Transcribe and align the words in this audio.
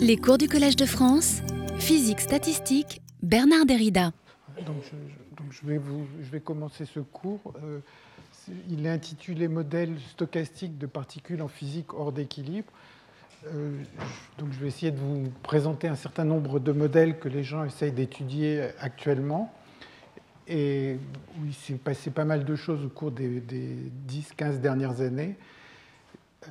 Les 0.00 0.16
cours 0.16 0.38
du 0.38 0.48
Collège 0.48 0.76
de 0.76 0.86
France, 0.86 1.40
physique 1.78 2.20
statistique, 2.20 3.02
Bernard 3.22 3.66
Derrida. 3.66 4.12
Je 5.50 5.66
vais, 6.30 6.40
commencer 6.40 6.84
ce 6.84 7.00
cours. 7.00 7.54
Euh, 7.62 7.80
il 8.68 8.86
est 8.86 8.90
intitulé 8.90 9.48
Modèle 9.48 9.98
stochastique 10.10 10.78
de 10.78 10.86
particules 10.86 11.42
en 11.42 11.48
physique 11.48 11.94
hors 11.94 12.12
d'équilibre. 12.12 12.72
Euh, 13.46 13.76
donc 14.38 14.52
je 14.52 14.58
vais 14.58 14.68
essayer 14.68 14.90
de 14.90 14.98
vous 14.98 15.30
présenter 15.42 15.88
un 15.88 15.96
certain 15.96 16.24
nombre 16.24 16.60
de 16.60 16.72
modèles 16.72 17.18
que 17.18 17.28
les 17.28 17.44
gens 17.44 17.64
essayent 17.64 17.92
d'étudier 17.92 18.68
actuellement. 18.80 19.54
Et 20.48 20.96
où 21.38 21.46
il 21.46 21.54
s'est 21.54 21.74
passé 21.74 22.10
pas 22.10 22.24
mal 22.24 22.44
de 22.44 22.56
choses 22.56 22.84
au 22.84 22.88
cours 22.88 23.12
des, 23.12 23.42
10-15 24.08 24.60
dernières 24.60 25.00
années. 25.00 25.36
Euh, 26.48 26.50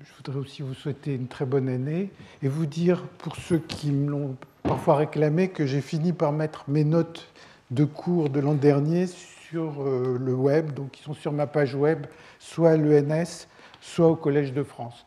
je 0.00 0.10
voudrais 0.16 0.40
aussi 0.40 0.62
vous 0.62 0.74
souhaiter 0.74 1.14
une 1.14 1.26
très 1.26 1.46
bonne 1.46 1.68
année 1.68 2.10
et 2.42 2.48
vous 2.48 2.66
dire, 2.66 3.02
pour 3.18 3.36
ceux 3.36 3.58
qui 3.58 3.90
me 3.90 4.10
l'ont 4.10 4.36
parfois 4.62 4.96
réclamé, 4.96 5.48
que 5.48 5.64
j'ai 5.64 5.80
fini 5.80 6.12
par 6.12 6.32
mettre 6.32 6.64
mes 6.68 6.84
notes 6.84 7.28
de 7.70 7.84
cours 7.84 8.28
de 8.28 8.40
l'an 8.40 8.54
dernier 8.54 9.06
sur 9.06 9.82
euh, 9.82 10.18
le 10.20 10.34
web, 10.34 10.72
donc 10.72 10.90
qui 10.90 11.02
sont 11.02 11.14
sur 11.14 11.32
ma 11.32 11.46
page 11.46 11.74
web, 11.74 12.06
soit 12.38 12.70
à 12.70 12.76
l'ENS, 12.76 13.46
soit 13.80 14.08
au 14.08 14.16
Collège 14.16 14.52
de 14.52 14.62
France. 14.62 15.04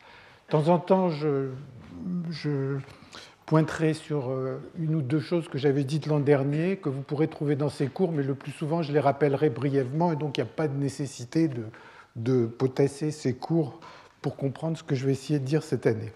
De 0.48 0.52
temps 0.52 0.68
en 0.68 0.78
temps, 0.78 1.10
je, 1.10 1.50
pointerai 3.46 3.94
sur 3.94 4.30
euh, 4.30 4.58
une 4.78 4.94
ou 4.94 5.02
deux 5.02 5.20
choses 5.20 5.48
que 5.48 5.58
j'avais 5.58 5.84
dites 5.84 6.06
l'an 6.06 6.20
dernier, 6.20 6.76
que 6.76 6.88
vous 6.88 7.02
pourrez 7.02 7.28
trouver 7.28 7.56
dans 7.56 7.68
ces 7.68 7.86
cours, 7.86 8.12
mais 8.12 8.22
le 8.22 8.34
plus 8.34 8.52
souvent, 8.52 8.82
je 8.82 8.92
les 8.92 9.00
rappellerai 9.00 9.50
brièvement, 9.50 10.12
et 10.12 10.16
donc 10.16 10.36
il 10.38 10.40
n'y 10.42 10.48
a 10.48 10.52
pas 10.52 10.68
de 10.68 10.76
nécessité 10.76 11.48
de 12.16 12.46
potasser 12.46 13.12
ces 13.12 13.34
cours 13.34 13.80
pour 14.22 14.36
comprendre 14.36 14.76
ce 14.76 14.82
que 14.82 14.94
je 14.94 15.06
vais 15.06 15.12
essayer 15.12 15.38
de 15.38 15.44
dire 15.44 15.62
cette 15.62 15.86
année. 15.86 16.12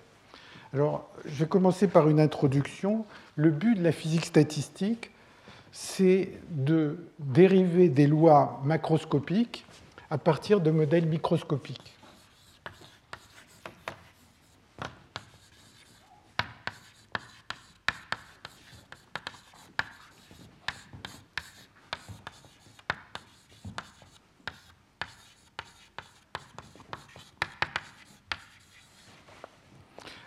Alors, 0.73 1.09
je 1.25 1.45
vais 1.45 1.47
commencer 1.49 1.87
par 1.87 2.09
une 2.09 2.21
introduction. 2.21 3.05
Le 3.37 3.51
but 3.51 3.77
de 3.77 3.83
la 3.83 3.93
physique 3.93 4.25
statistique, 4.25 5.11
c'est 5.73 6.33
de 6.51 6.99
dériver 7.19 7.89
des 7.89 8.07
lois 8.07 8.61
macroscopiques 8.65 9.65
à 10.11 10.19
partir 10.19 10.61
de 10.61 10.71
modèles 10.71 11.07
microscopiques. 11.07 11.95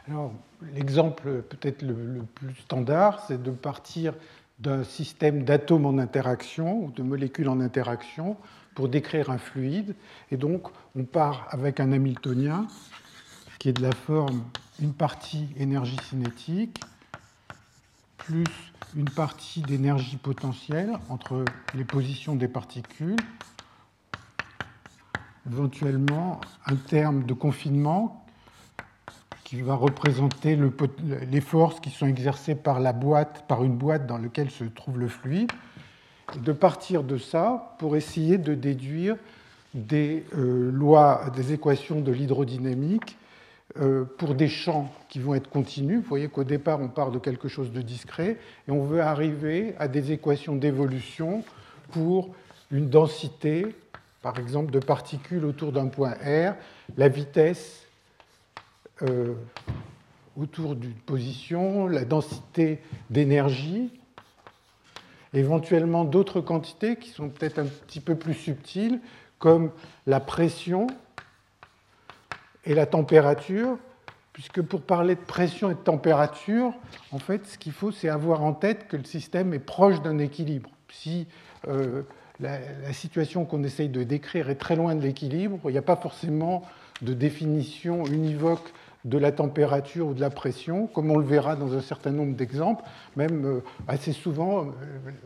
Alors, 0.10 0.32
peut-être 1.50 1.82
le, 1.82 2.24
plus 2.36 2.56
standard, 2.56 3.24
c'est 3.28 3.42
de 3.42 3.52
partir 3.52 4.14
d'un 4.60 4.84
système 4.84 5.44
d'atomes 5.44 5.86
en 5.86 5.98
interaction 5.98 6.86
ou 6.86 6.92
de 6.92 7.04
molécules 7.04 7.50
en 7.50 7.60
interaction 7.60 8.38
pour 8.76 8.90
décrire 8.90 9.30
un 9.30 9.38
fluide. 9.38 9.96
Et 10.32 10.38
donc, 10.38 10.68
on 10.96 11.04
part 11.04 11.48
avec 11.52 11.80
un 11.80 11.92
Hamiltonien 11.92 12.68
qui 13.60 13.70
est 13.70 13.74
de 13.74 13.82
la 13.82 13.92
forme 13.92 14.44
une 14.80 14.94
partie 14.94 15.48
énergie 15.58 15.98
cinétique 16.10 16.80
plus 18.28 18.46
une 18.96 19.10
partie 19.10 19.62
d'énergie 19.62 20.18
potentielle 20.18 20.92
entre 21.10 21.46
les 21.74 21.86
positions 21.86 22.36
des 22.36 22.48
particules, 22.48 23.16
éventuellement 25.50 26.42
un 26.66 26.76
terme 26.76 27.24
de 27.24 27.34
confinement 27.34 28.27
qui 29.48 29.62
va 29.62 29.76
représenter 29.76 30.60
les 31.32 31.40
forces 31.40 31.80
qui 31.80 31.90
sont 31.90 32.06
exercées 32.06 32.54
par 32.54 32.82
la 32.82 32.92
boîte, 32.92 33.46
par 33.48 33.64
une 33.64 33.78
boîte 33.78 34.06
dans 34.06 34.18
laquelle 34.18 34.52
se 34.52 34.66
trouve 34.66 35.00
le 35.00 35.08
fluide, 35.08 35.50
de 36.36 36.52
partir 36.52 37.02
de 37.02 37.18
ça 37.18 37.74
pour 37.80 37.96
essayer 37.96 38.38
de 38.38 38.54
déduire 38.54 39.16
des 39.74 40.26
euh, 40.38 40.70
lois, 40.70 41.32
des 41.34 41.54
équations 41.54 42.02
de 42.02 42.12
l'hydrodynamique 42.12 43.16
euh, 43.80 44.04
pour 44.18 44.36
des 44.36 44.50
champs 44.50 44.92
qui 45.08 45.20
vont 45.20 45.34
être 45.34 45.50
continus. 45.50 46.00
Vous 46.00 46.10
voyez 46.10 46.28
qu'au 46.28 46.44
départ, 46.44 46.82
on 46.82 46.90
part 46.90 47.12
de 47.12 47.20
quelque 47.20 47.48
chose 47.48 47.72
de 47.72 47.82
discret 47.82 48.36
et 48.68 48.72
on 48.72 48.84
veut 48.84 49.00
arriver 49.00 49.76
à 49.80 49.88
des 49.88 50.12
équations 50.12 50.58
d'évolution 50.58 51.46
pour 51.92 52.36
une 52.70 52.90
densité, 52.90 53.66
par 54.22 54.40
exemple, 54.40 54.72
de 54.72 54.80
particules 54.80 55.46
autour 55.46 55.72
d'un 55.72 55.88
point 55.88 56.16
R, 56.16 56.56
la 56.98 57.08
vitesse 57.08 57.87
euh, 59.04 59.36
autour 60.36 60.76
d'une 60.76 60.94
position, 60.94 61.88
la 61.88 62.06
densité 62.06 62.80
d'énergie, 63.10 63.92
éventuellement 65.34 66.06
d'autres 66.06 66.42
quantités 66.42 66.96
qui 66.96 67.10
sont 67.10 67.30
peut-être 67.30 67.60
un 67.60 67.66
petit 67.66 68.00
peu 68.00 68.16
plus 68.16 68.34
subtiles, 68.34 69.00
comme 69.40 69.72
la 70.06 70.20
pression 70.20 70.88
et 72.66 72.74
la 72.74 72.86
température, 72.86 73.78
puisque 74.34 74.62
pour 74.62 74.82
parler 74.82 75.16
de 75.16 75.22
pression 75.22 75.72
et 75.72 75.74
de 75.74 75.80
température, 75.80 76.74
en 77.12 77.20
fait, 77.20 77.48
ce 77.48 77.58
qu'il 77.58 77.72
faut, 77.72 77.92
c'est 77.92 78.10
avoir 78.10 78.44
en 78.44 78.54
tête 78.54 78.88
que 78.88 78.98
le 78.98 79.04
système 79.04 79.54
est 79.54 79.60
proche 79.60 80.02
d'un 80.02 80.20
équilibre. 80.20 80.70
Si 80.92 81.28
euh, 81.68 82.04
la, 82.40 82.60
la, 82.84 82.94
situation 82.94 83.46
qu'on 83.46 83.64
essaye 83.64 83.90
de 83.90 84.04
décrire 84.04 84.50
est 84.50 84.56
très 84.56 84.76
loin 84.76 84.96
de 84.96 85.02
l'équilibre, 85.02 85.60
il 85.66 85.72
n'y 85.72 85.78
a 85.78 85.84
pas 85.84 85.96
forcément 85.96 86.64
de 87.02 87.14
définition 87.14 88.06
univoque 88.06 88.72
de 89.06 89.18
la 89.18 89.32
température 89.32 90.08
ou 90.08 90.14
de 90.14 90.22
la 90.22 90.30
pression, 90.30 90.88
comme 90.88 91.12
on 91.12 91.18
le 91.18 91.26
verra 91.26 91.56
dans 91.56 91.74
un 91.74 91.82
certain 91.82 92.12
nombre 92.12 92.36
d'exemples, 92.36 92.84
même 93.16 93.46
euh, 93.46 93.60
assez 93.88 94.12
souvent, 94.12 94.66
euh, 94.66 94.72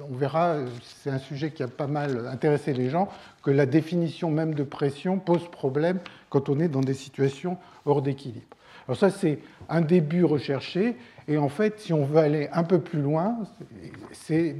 on 0.09 0.15
verra, 0.15 0.57
c'est 0.83 1.09
un 1.09 1.17
sujet 1.19 1.51
qui 1.51 1.63
a 1.63 1.67
pas 1.67 1.87
mal 1.87 2.27
intéressé 2.27 2.73
les 2.73 2.89
gens, 2.89 3.09
que 3.43 3.51
la 3.51 3.65
définition 3.65 4.29
même 4.29 4.53
de 4.53 4.63
pression 4.63 5.19
pose 5.19 5.49
problème 5.49 5.99
quand 6.29 6.49
on 6.49 6.59
est 6.59 6.67
dans 6.67 6.81
des 6.81 6.93
situations 6.93 7.57
hors 7.85 8.01
d'équilibre. 8.01 8.45
Alors 8.87 8.97
ça, 8.97 9.09
c'est 9.09 9.39
un 9.69 9.81
début 9.81 10.25
recherché, 10.25 10.97
et 11.27 11.37
en 11.37 11.49
fait, 11.49 11.79
si 11.79 11.93
on 11.93 12.05
veut 12.05 12.19
aller 12.19 12.49
un 12.51 12.63
peu 12.63 12.79
plus 12.79 13.01
loin, 13.01 13.37
c'est 14.11 14.55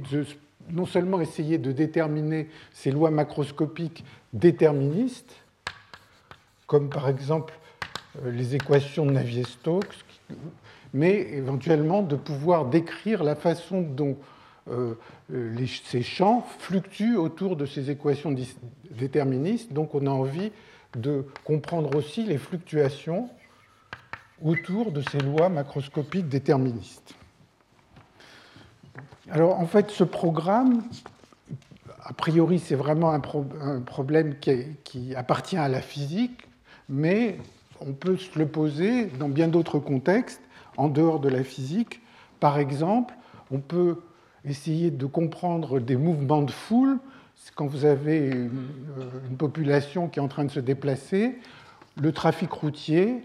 non 0.70 0.86
seulement 0.86 1.20
essayer 1.20 1.58
de 1.58 1.72
déterminer 1.72 2.48
ces 2.72 2.90
lois 2.90 3.10
macroscopiques 3.10 4.04
déterministes, 4.32 5.36
comme 6.66 6.88
par 6.88 7.08
exemple 7.08 7.54
les 8.24 8.54
équations 8.54 9.06
de 9.06 9.12
Navier-Stokes, 9.12 10.04
mais 10.92 11.20
éventuellement 11.32 12.02
de 12.02 12.16
pouvoir 12.16 12.66
décrire 12.66 13.24
la 13.24 13.34
façon 13.34 13.80
dont 13.82 14.16
euh, 14.70 14.94
ces 15.84 16.02
champs 16.02 16.46
fluctuent 16.58 17.16
autour 17.16 17.56
de 17.56 17.66
ces 17.66 17.90
équations 17.90 18.34
déterministes. 18.90 19.72
Donc 19.72 19.94
on 19.94 20.06
a 20.06 20.10
envie 20.10 20.52
de 20.96 21.26
comprendre 21.44 21.96
aussi 21.96 22.24
les 22.24 22.38
fluctuations 22.38 23.28
autour 24.42 24.92
de 24.92 25.02
ces 25.02 25.18
lois 25.18 25.48
macroscopiques 25.48 26.28
déterministes. 26.28 27.14
Alors 29.30 29.58
en 29.58 29.66
fait, 29.66 29.90
ce 29.90 30.04
programme, 30.04 30.82
a 32.04 32.12
priori, 32.12 32.58
c'est 32.58 32.74
vraiment 32.74 33.12
un, 33.12 33.80
problème 33.80 34.38
qui, 34.38 35.14
appartient 35.14 35.56
à 35.56 35.68
la 35.68 35.80
physique, 35.80 36.46
mais 36.88 37.38
on 37.86 37.92
peut 37.92 38.16
se 38.16 38.38
le 38.38 38.46
poser 38.46 39.06
dans 39.18 39.28
bien 39.28 39.48
d'autres 39.48 39.78
contextes, 39.78 40.42
en 40.76 40.88
dehors 40.88 41.20
de 41.20 41.28
la 41.28 41.44
physique. 41.44 42.00
Par 42.40 42.58
exemple, 42.58 43.14
on 43.50 43.58
peut 43.58 43.98
essayer 44.44 44.90
de 44.90 45.06
comprendre 45.06 45.80
des 45.80 45.96
mouvements 45.96 46.42
de 46.42 46.50
foule 46.50 46.98
quand 47.54 47.66
vous 47.66 47.84
avez 47.84 48.28
une, 48.28 49.36
population 49.36 50.08
qui 50.08 50.18
est 50.18 50.22
en 50.22 50.28
train 50.28 50.44
de 50.44 50.50
se 50.50 50.60
déplacer, 50.60 51.38
le 52.00 52.12
trafic 52.12 52.50
routier, 52.52 53.22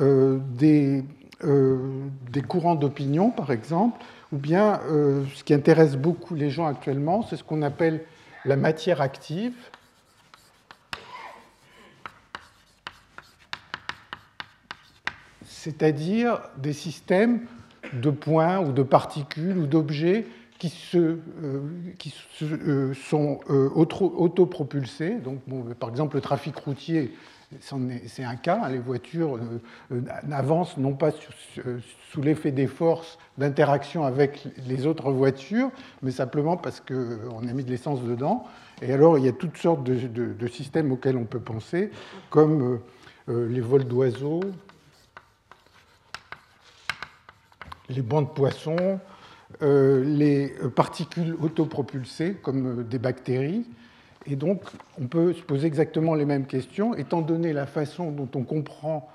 euh, 0.00 0.38
des, 0.56 1.04
euh, 1.44 2.06
des, 2.30 2.42
courants 2.42 2.74
d'opinion, 2.74 3.30
par 3.30 3.50
exemple, 3.50 4.04
ou 4.32 4.36
bien 4.36 4.80
euh, 4.90 5.24
ce 5.34 5.44
qui 5.44 5.54
intéresse 5.54 5.96
beaucoup 5.96 6.34
les 6.34 6.50
gens 6.50 6.66
actuellement, 6.66 7.22
c'est 7.22 7.36
ce 7.36 7.44
qu'on 7.44 7.62
appelle 7.62 8.02
la 8.44 8.56
matière 8.56 9.00
active, 9.00 9.54
c'est-à-dire 15.64 16.42
des 16.58 16.74
systèmes 16.74 17.40
de 17.94 18.10
points 18.10 18.60
ou 18.60 18.72
de 18.72 18.82
particules 18.82 19.56
ou 19.56 19.66
d'objets 19.66 20.26
qui, 20.58 20.68
se, 20.68 20.98
euh, 20.98 21.18
qui 21.98 22.14
euh, 22.42 22.92
sont 22.92 23.40
euh, 23.48 23.70
autopropulsés. 23.74 25.14
Donc, 25.14 25.40
par 25.80 25.88
exemple, 25.88 26.16
le 26.16 26.20
trafic 26.20 26.54
routier, 26.56 27.14
c'est 27.60 28.24
un 28.24 28.36
cas. 28.36 28.68
Les 28.68 28.78
voitures 28.78 29.38
n'avancent 30.26 30.76
non 30.76 30.92
pas 30.92 31.12
sous 32.10 32.20
l'effet 32.20 32.50
des 32.50 32.66
forces 32.66 33.18
d'interaction 33.38 34.04
avec 34.04 34.46
les 34.66 34.86
autres 34.86 35.12
voitures, 35.12 35.70
mais 36.02 36.10
simplement 36.10 36.58
parce 36.58 36.80
qu'on 36.80 37.48
a 37.48 37.52
mis 37.54 37.64
de 37.64 37.70
l'essence 37.70 38.02
dedans. 38.02 38.44
Et 38.82 38.92
alors, 38.92 39.16
il 39.16 39.24
y 39.24 39.28
a 39.28 39.32
toutes 39.32 39.56
sortes 39.56 39.82
de 39.84 40.46
systèmes 40.46 40.92
auxquels 40.92 41.16
on 41.16 41.24
peut 41.24 41.40
penser, 41.40 41.90
comme 42.28 42.80
les 43.28 43.60
vols 43.60 43.84
d'oiseaux, 43.84 44.40
les 47.88 48.02
bancs 48.02 48.28
de 48.28 48.34
poissons, 48.34 49.00
euh, 49.62 50.04
les 50.04 50.48
particules 50.74 51.36
autopropulsées 51.40 52.34
comme 52.34 52.84
des 52.84 52.98
bactéries. 52.98 53.66
Et 54.26 54.36
donc, 54.36 54.62
on 55.00 55.06
peut 55.06 55.32
se 55.32 55.42
poser 55.42 55.66
exactement 55.66 56.14
les 56.14 56.24
mêmes 56.24 56.46
questions, 56.46 56.94
étant 56.94 57.20
donné 57.20 57.52
la 57.52 57.66
façon 57.66 58.10
dont 58.10 58.28
on 58.34 58.42
comprend 58.42 59.08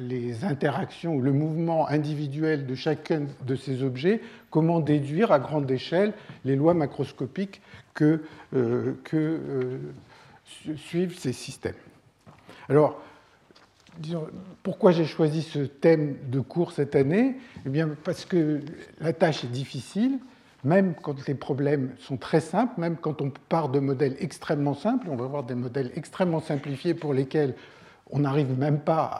les 0.00 0.46
interactions 0.46 1.16
ou 1.16 1.20
le 1.20 1.30
mouvement 1.30 1.86
individuel 1.86 2.64
de 2.64 2.74
chacun 2.74 3.26
de 3.46 3.54
ces 3.54 3.82
objets, 3.82 4.22
comment 4.48 4.80
déduire 4.80 5.30
à 5.30 5.38
grande 5.38 5.70
échelle 5.70 6.14
les 6.46 6.56
lois 6.56 6.72
macroscopiques 6.72 7.60
que, 7.92 8.22
que 9.04 9.78
suivent 10.76 11.18
ces 11.18 11.34
systèmes. 11.34 11.74
Alors, 12.70 13.02
pourquoi 14.62 14.92
j'ai 14.92 15.04
choisi 15.04 15.42
ce 15.42 15.60
thème 15.60 16.16
de 16.30 16.40
cours 16.40 16.72
cette 16.72 16.96
année? 16.96 17.36
Eh 17.66 17.68
bien, 17.68 17.90
parce 18.04 18.24
que 18.24 18.60
la 19.00 19.12
tâche 19.12 19.44
est 19.44 19.48
difficile, 19.52 20.18
même 20.64 20.94
quand 20.94 21.26
les 21.26 21.34
problèmes 21.34 21.90
sont 21.98 22.16
très 22.16 22.40
simples, 22.40 22.80
même 22.80 22.96
quand 22.96 23.20
on 23.20 23.30
part 23.48 23.68
de 23.68 23.80
modèles 23.80 24.16
extrêmement 24.20 24.74
simples, 24.74 25.08
on 25.10 25.16
va 25.16 25.26
voir 25.26 25.44
des 25.44 25.54
modèles 25.54 25.90
extrêmement 25.94 26.40
simplifiés 26.40 26.94
pour 26.94 27.12
lesquels 27.12 27.54
on 28.10 28.20
n'arrive 28.20 28.58
même 28.58 28.80
pas 28.80 29.10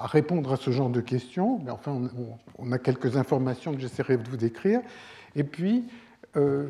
à, 0.00 0.06
répondre 0.06 0.52
à 0.52 0.56
ce 0.56 0.70
genre 0.72 0.90
de 0.90 1.00
questions, 1.00 1.60
mais 1.64 1.70
enfin, 1.70 2.10
on, 2.58 2.72
a 2.72 2.78
quelques 2.78 3.16
informations 3.16 3.72
que 3.72 3.80
j'essaierai 3.80 4.16
de 4.16 4.28
vous 4.28 4.36
décrire. 4.36 4.80
Et 5.36 5.44
puis, 5.44 5.84
euh, 6.36 6.68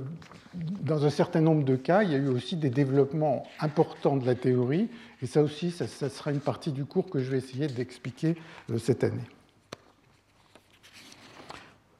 dans 0.54 1.04
un 1.04 1.10
certain 1.10 1.40
nombre 1.40 1.64
de 1.64 1.76
cas, 1.76 2.02
il 2.02 2.10
y 2.10 2.14
a 2.14 2.18
eu 2.18 2.28
aussi 2.28 2.56
des 2.56 2.70
développements 2.70 3.44
importants 3.60 4.16
de 4.16 4.26
la 4.26 4.34
théorie, 4.34 4.88
et 5.22 5.26
ça 5.26 5.42
aussi, 5.42 5.70
ça, 5.70 5.86
sera 5.86 6.32
une 6.32 6.40
partie 6.40 6.72
du 6.72 6.84
cours 6.84 7.08
que 7.08 7.20
je 7.20 7.30
vais 7.30 7.38
essayer 7.38 7.68
d'expliquer 7.68 8.36
euh, 8.70 8.78
cette 8.78 9.04
année. 9.04 9.24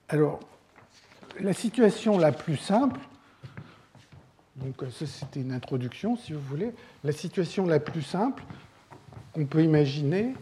Alors, 0.09 0.41
la 1.41 1.53
situation 1.53 2.19
la 2.19 2.33
plus 2.33 2.57
simple, 2.57 3.01
donc 4.57 4.83
ça 4.91 5.07
c'était 5.07 5.41
une 5.41 5.53
introduction 5.53 6.17
si 6.17 6.33
vous 6.33 6.41
voulez, 6.41 6.73
la 7.05 7.13
situation 7.13 7.65
la 7.65 7.81
plus 7.81 8.03
simple 8.03 8.43
qu'on 9.33 9.47
peut 9.47 9.63
imaginer, 9.63 10.35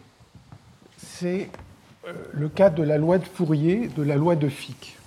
c'est 0.97 1.49
euh, 2.07 2.13
le 2.33 2.49
cas 2.49 2.69
de 2.69 2.83
la 2.83 2.97
loi 2.97 3.19
de 3.19 3.25
Fourier, 3.25 3.87
de 3.95 4.03
la 4.03 4.15
loi 4.15 4.35
de 4.35 4.49
Fick. 4.49 4.97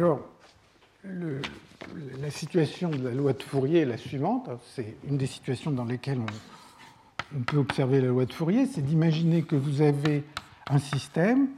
Alors, 0.00 0.20
la 1.04 2.30
situation 2.66 2.90
de 2.90 3.08
la 3.08 3.14
loi 3.14 3.32
de 3.32 3.42
Fourier 3.42 3.80
est 3.80 3.86
la 3.86 3.96
suivante. 3.96 4.50
C'est 4.74 4.96
une 5.08 5.16
des 5.16 5.26
situations 5.26 5.70
dans 5.70 5.84
lesquelles 5.84 6.20
on, 6.20 7.40
peut 7.42 7.58
observer 7.58 8.00
la 8.00 8.08
loi 8.08 8.24
de 8.24 8.32
Fourier, 8.32 8.66
c'est 8.66 8.82
d'imaginer 8.82 9.42
que 9.42 9.54
vous 9.54 9.82
avez 9.82 10.24
un 10.68 10.78
système 10.78 11.48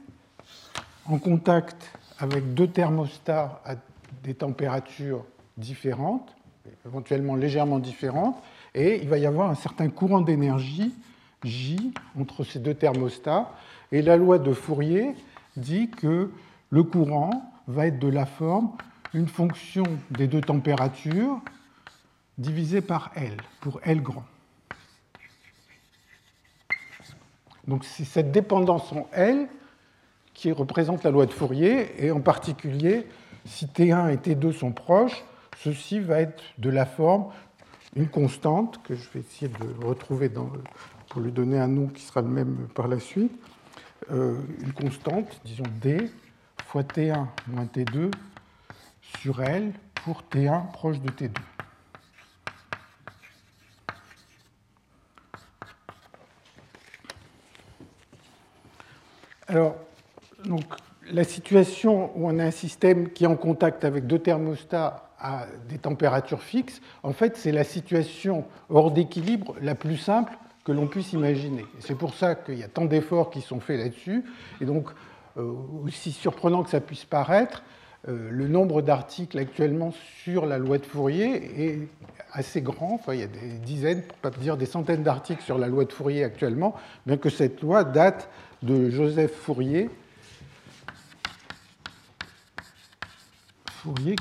en 1.05 1.17
contact 1.17 1.91
avec 2.19 2.53
deux 2.53 2.67
thermostats 2.67 3.61
à 3.65 3.75
des 4.23 4.35
températures 4.35 5.25
différentes, 5.57 6.35
éventuellement 6.85 7.35
légèrement 7.35 7.79
différentes, 7.79 8.41
et 8.75 9.01
il 9.01 9.09
va 9.09 9.17
y 9.17 9.25
avoir 9.25 9.49
un 9.49 9.55
certain 9.55 9.89
courant 9.89 10.21
d'énergie, 10.21 10.93
J, 11.43 11.93
entre 12.19 12.43
ces 12.43 12.59
deux 12.59 12.75
thermostats. 12.75 13.51
Et 13.91 14.01
la 14.01 14.15
loi 14.15 14.39
de 14.39 14.53
Fourier 14.53 15.15
dit 15.57 15.89
que 15.89 16.29
le 16.69 16.83
courant 16.83 17.51
va 17.67 17.87
être 17.87 17.99
de 17.99 18.07
la 18.07 18.25
forme 18.25 18.71
une 19.13 19.27
fonction 19.27 19.83
des 20.09 20.27
deux 20.27 20.41
températures 20.41 21.39
divisée 22.37 22.81
par 22.81 23.11
L, 23.15 23.37
pour 23.61 23.79
L 23.83 24.01
grand. 24.01 24.25
Donc 27.67 27.85
c'est 27.85 28.05
cette 28.05 28.31
dépendance 28.31 28.91
en 28.91 29.07
L 29.13 29.47
qui 30.33 30.51
représente 30.51 31.03
la 31.03 31.11
loi 31.11 31.25
de 31.25 31.31
Fourier, 31.31 32.03
et 32.03 32.11
en 32.11 32.19
particulier, 32.19 33.07
si 33.45 33.67
T1 33.67 34.11
et 34.11 34.17
T2 34.17 34.51
sont 34.51 34.71
proches, 34.71 35.23
ceci 35.57 35.99
va 35.99 36.19
être 36.21 36.43
de 36.57 36.69
la 36.69 36.85
forme 36.85 37.31
une 37.95 38.07
constante, 38.07 38.81
que 38.83 38.95
je 38.95 39.07
vais 39.11 39.19
essayer 39.19 39.49
de 39.49 39.85
retrouver 39.85 40.31
pour 41.09 41.21
lui 41.21 41.31
donner 41.31 41.59
un 41.59 41.67
nom 41.67 41.87
qui 41.87 42.01
sera 42.01 42.21
le 42.21 42.27
même 42.27 42.67
par 42.73 42.87
la 42.87 42.99
suite, 42.99 43.31
euh, 44.11 44.35
une 44.61 44.73
constante, 44.73 45.39
disons 45.45 45.63
D, 45.79 46.09
fois 46.65 46.81
T1 46.81 47.27
moins 47.47 47.65
T2 47.65 48.09
sur 49.19 49.41
L 49.41 49.73
pour 50.03 50.23
T1 50.31 50.71
proche 50.71 50.99
de 50.99 51.09
T2. 51.09 51.31
Alors, 59.47 59.75
donc, 60.45 60.63
la 61.11 61.23
situation 61.23 62.11
où 62.15 62.27
on 62.27 62.39
a 62.39 62.43
un 62.45 62.51
système 62.51 63.09
qui 63.09 63.25
est 63.25 63.27
en 63.27 63.35
contact 63.35 63.83
avec 63.83 64.07
deux 64.07 64.19
thermostats 64.19 65.09
à 65.19 65.45
des 65.69 65.77
températures 65.77 66.41
fixes, 66.41 66.81
en 67.03 67.13
fait, 67.13 67.37
c'est 67.37 67.51
la 67.51 67.63
situation 67.63 68.45
hors 68.69 68.91
d'équilibre 68.91 69.55
la 69.61 69.75
plus 69.75 69.97
simple 69.97 70.33
que 70.63 70.71
l'on 70.71 70.87
puisse 70.87 71.13
imaginer. 71.13 71.65
C'est 71.79 71.97
pour 71.97 72.13
ça 72.13 72.35
qu'il 72.35 72.57
y 72.57 72.63
a 72.63 72.67
tant 72.67 72.85
d'efforts 72.85 73.29
qui 73.29 73.41
sont 73.41 73.59
faits 73.59 73.79
là-dessus. 73.79 74.23
Et 74.61 74.65
donc, 74.65 74.89
euh, 75.37 75.53
aussi 75.85 76.11
surprenant 76.11 76.63
que 76.63 76.69
ça 76.69 76.79
puisse 76.79 77.05
paraître, 77.05 77.63
le 78.05 78.47
nombre 78.47 78.81
d'articles 78.81 79.37
actuellement 79.37 79.93
sur 80.23 80.45
la 80.45 80.57
loi 80.57 80.77
de 80.77 80.85
Fourier 80.85 81.65
est 81.65 81.87
assez 82.33 82.61
grand. 82.61 82.95
Enfin, 82.95 83.13
il 83.13 83.21
y 83.21 83.23
a 83.23 83.27
des 83.27 83.59
dizaines, 83.59 84.01
pour 84.03 84.17
pas 84.17 84.29
dire 84.29 84.57
des 84.57 84.65
centaines 84.65 85.03
d'articles 85.03 85.43
sur 85.43 85.57
la 85.57 85.67
loi 85.67 85.85
de 85.85 85.93
Fourier 85.93 86.23
actuellement, 86.23 86.75
bien 87.05 87.17
que 87.17 87.29
cette 87.29 87.61
loi 87.61 87.83
date 87.83 88.29
de 88.61 88.89
Joseph 88.89 89.31
Fourier. 89.31 89.89
Fourier 93.69 94.15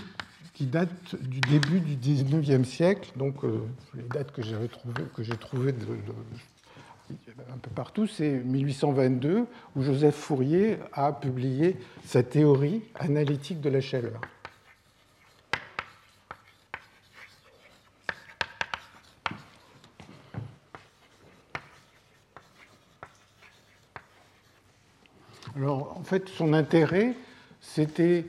qui 0.55 0.67
date 0.67 1.17
du 1.21 1.41
début 1.41 1.81
du 1.81 1.97
19e 1.97 2.65
siècle, 2.65 3.11
donc 3.17 3.45
euh, 3.45 3.63
les 3.95 4.03
dates 4.03 4.33
que 4.33 4.43
j'ai 4.43 4.69
trouvées, 4.69 5.05
que 5.15 5.23
j'ai 5.23 5.37
trouvées 5.37 5.73
de, 5.73 5.87
un 7.53 7.59
peu 7.59 7.71
partout, 7.71 8.07
c'est 8.07 8.31
1822 8.31 9.47
où 9.77 9.83
Joseph 9.83 10.15
Fourier 10.15 10.79
a 10.93 11.13
publié 11.13 11.77
sa 12.05 12.23
théorie 12.23 12.83
analytique 12.99 13.61
de 13.61 13.69
la 13.69 13.81
chaleur. 13.81 14.21
Alors, 25.55 25.97
en 25.99 26.03
fait, 26.03 26.29
son 26.29 26.55
intérêt, 26.55 27.15
c'était 27.61 28.27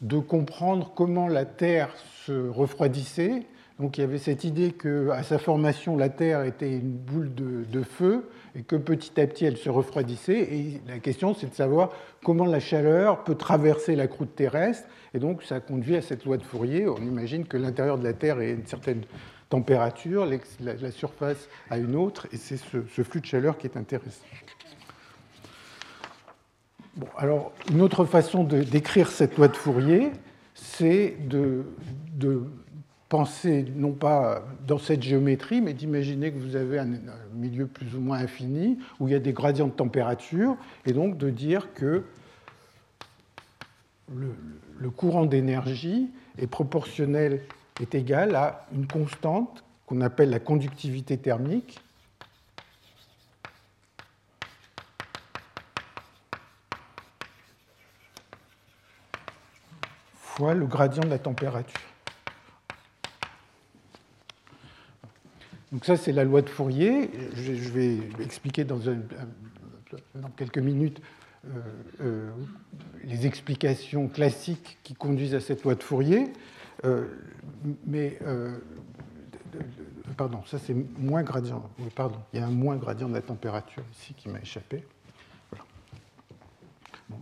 de 0.00 0.18
comprendre 0.18 0.92
comment 0.94 1.28
la 1.28 1.44
Terre 1.44 1.94
se 2.26 2.48
refroidissait 2.48 3.46
donc 3.82 3.98
il 3.98 4.02
y 4.02 4.04
avait 4.04 4.18
cette 4.18 4.44
idée 4.44 4.70
qu'à 4.70 5.24
sa 5.24 5.38
formation, 5.38 5.96
la 5.96 6.08
Terre 6.08 6.44
était 6.44 6.70
une 6.70 6.92
boule 6.92 7.34
de, 7.34 7.82
feu 7.82 8.28
et 8.54 8.62
que 8.62 8.76
petit 8.76 9.20
à 9.20 9.26
petit 9.26 9.44
elle 9.44 9.56
se 9.56 9.68
refroidissait. 9.68 10.38
Et 10.38 10.80
la 10.86 11.00
question, 11.00 11.34
c'est 11.34 11.50
de 11.50 11.54
savoir 11.54 11.90
comment 12.22 12.46
la 12.46 12.60
chaleur 12.60 13.24
peut 13.24 13.34
traverser 13.34 13.96
la 13.96 14.06
croûte 14.06 14.36
terrestre. 14.36 14.86
Et 15.14 15.18
donc 15.18 15.42
ça 15.42 15.58
conduit 15.58 15.96
à 15.96 16.00
cette 16.00 16.24
loi 16.24 16.36
de 16.36 16.44
Fourier. 16.44 16.86
On 16.86 16.98
imagine 16.98 17.44
que 17.44 17.56
l'intérieur 17.56 17.98
de 17.98 18.04
la 18.04 18.12
Terre 18.12 18.40
est 18.40 18.52
une 18.52 18.66
certaine 18.66 19.02
température, 19.48 20.28
la, 20.60 20.90
surface 20.92 21.48
à 21.68 21.76
une 21.76 21.96
autre, 21.96 22.28
et 22.32 22.36
c'est 22.36 22.58
ce, 22.58 23.02
flux 23.02 23.20
de 23.20 23.26
chaleur 23.26 23.58
qui 23.58 23.66
est 23.66 23.76
intéressant. 23.76 24.24
Bon, 26.94 27.08
alors, 27.18 27.52
une 27.72 27.82
autre 27.82 28.04
façon 28.04 28.44
décrire 28.44 29.10
cette 29.10 29.36
loi 29.36 29.48
de 29.48 29.56
Fourier, 29.56 30.12
c'est 30.54 31.16
de 31.28 31.64
penser 33.12 33.66
non 33.76 33.92
pas 33.92 34.42
dans 34.66 34.78
cette 34.78 35.02
géométrie, 35.02 35.60
mais 35.60 35.74
d'imaginer 35.74 36.32
que 36.32 36.38
vous 36.38 36.56
avez 36.56 36.78
un 36.78 36.88
milieu 37.34 37.66
plus 37.66 37.94
ou 37.94 38.00
moins 38.00 38.16
infini, 38.16 38.78
où 39.00 39.06
il 39.06 39.10
y 39.10 39.14
a 39.14 39.18
des 39.18 39.34
gradients 39.34 39.66
de 39.66 39.72
température, 39.72 40.56
et 40.86 40.94
donc 40.94 41.18
de 41.18 41.28
dire 41.28 41.74
que 41.74 42.04
le, 44.14 44.88
courant 44.88 45.26
d'énergie 45.26 46.08
est 46.38 46.46
proportionnel, 46.46 47.42
est 47.82 47.94
égal 47.94 48.34
à 48.34 48.66
une 48.72 48.86
constante 48.86 49.62
qu'on 49.84 50.00
appelle 50.00 50.30
la 50.30 50.40
conductivité 50.40 51.18
thermique, 51.18 51.82
fois 60.14 60.54
le 60.54 60.64
gradient 60.64 61.02
de 61.02 61.10
la 61.10 61.18
température. 61.18 61.91
Donc 65.72 65.86
ça, 65.86 65.96
c'est 65.96 66.12
la 66.12 66.24
loi 66.24 66.42
de 66.42 66.50
Fourier. 66.50 67.10
Je 67.34 67.70
vais 67.70 67.98
expliquer 68.20 68.64
dans, 68.64 68.78
quelques 70.36 70.58
minutes 70.58 71.00
euh, 71.46 71.48
euh, 72.02 72.30
les 73.04 73.26
explications 73.26 74.06
classiques 74.06 74.78
qui 74.82 74.92
conduisent 74.94 75.34
à 75.34 75.40
cette 75.40 75.64
loi 75.64 75.74
de 75.74 75.82
Fourier. 75.82 76.30
Euh, 76.84 77.06
mais, 77.86 78.18
pardon, 80.18 80.42
ça 80.44 80.58
c'est 80.58 80.76
moins 80.98 81.22
gradient. 81.22 81.62
pardon, 81.96 82.18
il 82.34 82.40
y 82.40 82.42
a 82.42 82.46
un 82.46 82.50
moins 82.50 82.76
gradient 82.76 83.08
de 83.08 83.14
la 83.14 83.22
température 83.22 83.82
ici 83.92 84.12
qui 84.14 84.28
m'a 84.28 84.40
échappé. 84.40 84.84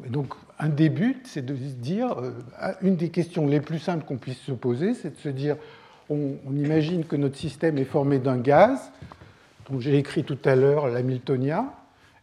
et 0.04 0.08
donc, 0.08 0.34
un 0.58 0.70
des 0.70 0.88
buts, 0.88 1.22
c'est 1.24 1.46
de 1.46 1.54
se 1.54 1.74
dire, 1.74 2.16
une 2.82 2.96
des 2.96 3.10
questions 3.10 3.46
les 3.46 3.60
plus 3.60 3.78
simples 3.78 4.04
qu'on 4.04 4.18
puisse 4.18 4.40
se 4.40 4.52
poser, 4.52 4.94
c'est 4.94 5.10
de 5.10 5.20
se 5.20 5.28
dire, 5.28 5.56
on, 6.10 6.36
imagine 6.56 7.04
que 7.04 7.16
notre 7.16 7.36
système 7.36 7.78
est 7.78 7.84
formé 7.84 8.18
d'un 8.18 8.36
gaz, 8.36 8.90
dont 9.70 9.80
j'ai 9.80 9.96
écrit 9.96 10.24
tout 10.24 10.38
à 10.44 10.56
l'heure 10.56 10.88
l'Hamiltonien, 10.88 11.70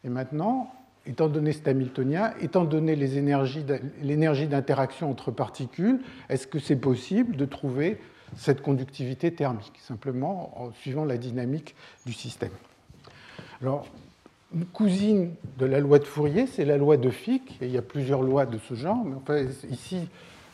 et 0.03 0.10
maintenant, 0.10 0.72
étant 1.06 1.29
donné 1.29 1.53
cet 1.53 1.67
Hamiltonien, 1.67 2.34
étant 2.41 2.65
donné 2.65 2.96
l'énergie 2.96 4.48
d'interaction 4.48 5.10
entre 5.10 5.32
particules, 5.32 6.00
est-ce 6.29 6.48
que 6.48 6.60
c'est 6.60 6.75
possible 6.75 7.38
de 7.38 7.46
trouver 7.46 7.98
cette 8.36 8.62
conductivité 8.62 9.34
thermique, 9.34 9.79
simplement 9.79 10.51
en 10.62 10.72
suivant 10.74 11.06
la 11.06 11.17
dynamique 11.17 11.75
du 12.06 12.12
système? 12.12 12.51
Alors, 13.62 13.88
une 14.53 14.65
cousine 14.65 15.32
de 15.58 15.65
la 15.65 15.79
loi 15.79 16.00
de 16.00 16.06
Fourier, 16.06 16.46
c'est 16.48 16.65
la 16.65 16.77
loi 16.77 16.98
de 16.98 17.10
Fick, 17.10 17.58
et 17.62 17.65
il 17.65 17.72
y 17.72 17.77
a 17.77 17.82
plusieurs 17.82 18.22
lois 18.22 18.46
de 18.46 18.58
ce 18.58 18.75
genre, 18.75 19.03
mais 19.06 19.15
enfin, 19.15 19.46
ici, 19.70 20.08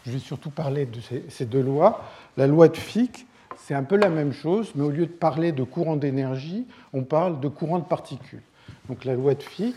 je 0.06 0.12
vais 0.12 0.20
surtout 0.20 0.50
parler 0.50 0.86
de 0.86 1.00
ces 1.30 1.46
deux 1.46 1.62
lois. 1.62 2.04
La 2.38 2.48
loi 2.48 2.68
de 2.68 2.78
Fick, 2.78 3.28
c'est 3.58 3.76
un 3.76 3.84
peu 3.84 3.96
la 3.96 4.10
même 4.10 4.34
chose, 4.34 4.72
mais 4.76 4.84
au 4.84 4.90
lieu 4.90 5.06
de 5.06 5.12
parler 5.12 5.52
de 5.52 5.64
courant 5.64 5.96
d'énergie, 5.96 6.66
on 6.92 7.04
parle 7.04 7.40
de 7.40 7.48
courant 7.48 7.80
de 7.80 7.86
particules. 7.86 8.42
Donc 8.90 9.06
la 9.06 9.14
loi 9.14 9.36
de 9.36 9.44
Fick, 9.44 9.76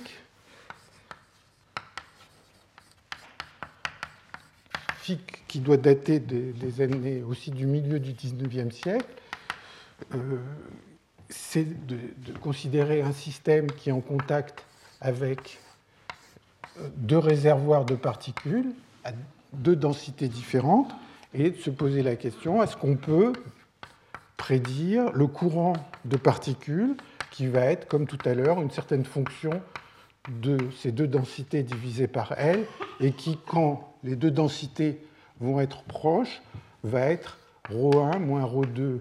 Fick 4.99 5.45
qui 5.47 5.61
doit 5.61 5.77
dater 5.77 6.19
des, 6.19 6.81
années 6.81 7.23
aussi 7.23 7.51
du 7.51 7.67
milieu 7.67 8.01
du 8.01 8.13
19e 8.13 8.71
siècle, 8.71 9.07
euh, 10.15 10.39
c'est 11.29 11.87
de, 11.87 11.99
considérer 12.41 13.03
un 13.03 13.13
système 13.13 13.71
qui 13.71 13.91
est 13.91 13.93
en 13.93 14.01
contact 14.01 14.65
avec 15.01 15.59
euh, 16.79 16.89
deux 16.97 17.19
réservoirs 17.19 17.85
de 17.85 17.95
particules 17.95 18.73
à 19.05 19.13
deux 19.53 19.77
densités 19.77 20.29
différentes 20.29 20.93
et 21.37 21.51
de 21.51 21.57
se 21.57 21.71
poser 21.71 22.03
la 22.03 22.17
question, 22.17 22.63
est-ce 22.63 22.77
qu'on 22.77 22.97
peut 22.97 23.33
prédire 24.37 25.13
le 25.13 25.27
courant 25.27 25.75
de 26.05 26.17
particules 26.17 26.97
qui 27.31 27.47
va 27.47 27.61
être, 27.61 27.87
comme 27.89 28.07
tout 28.07 28.19
à 28.25 28.35
l'heure, 28.35 28.61
une 28.63 28.71
certaine 28.71 29.05
fonction 29.05 29.61
de 30.41 30.57
ces 30.79 30.93
deux 30.93 31.07
densités 31.07 31.63
divisées 31.63 32.09
par 32.09 32.33
L, 32.39 32.65
et 33.01 33.13
qui, 33.13 33.39
quand 33.47 33.95
les 34.03 34.17
deux 34.17 34.31
densités 34.31 34.99
vont 35.41 35.61
être 35.61 35.83
proches, 35.85 36.43
va 36.83 37.01
être 37.01 37.39
ρ1 37.71 38.19
moins 38.19 38.45
ρ2 38.45 39.01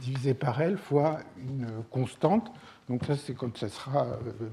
divisé 0.00 0.34
par 0.34 0.60
L 0.60 0.78
fois 0.78 1.18
une 1.38 1.66
constante. 1.90 2.52
Donc 2.88 3.04
ça, 3.04 3.16
c'est 3.16 3.34
quand 3.34 3.56
ça 3.58 3.68
sera 3.68 4.06
euh, 4.06 4.48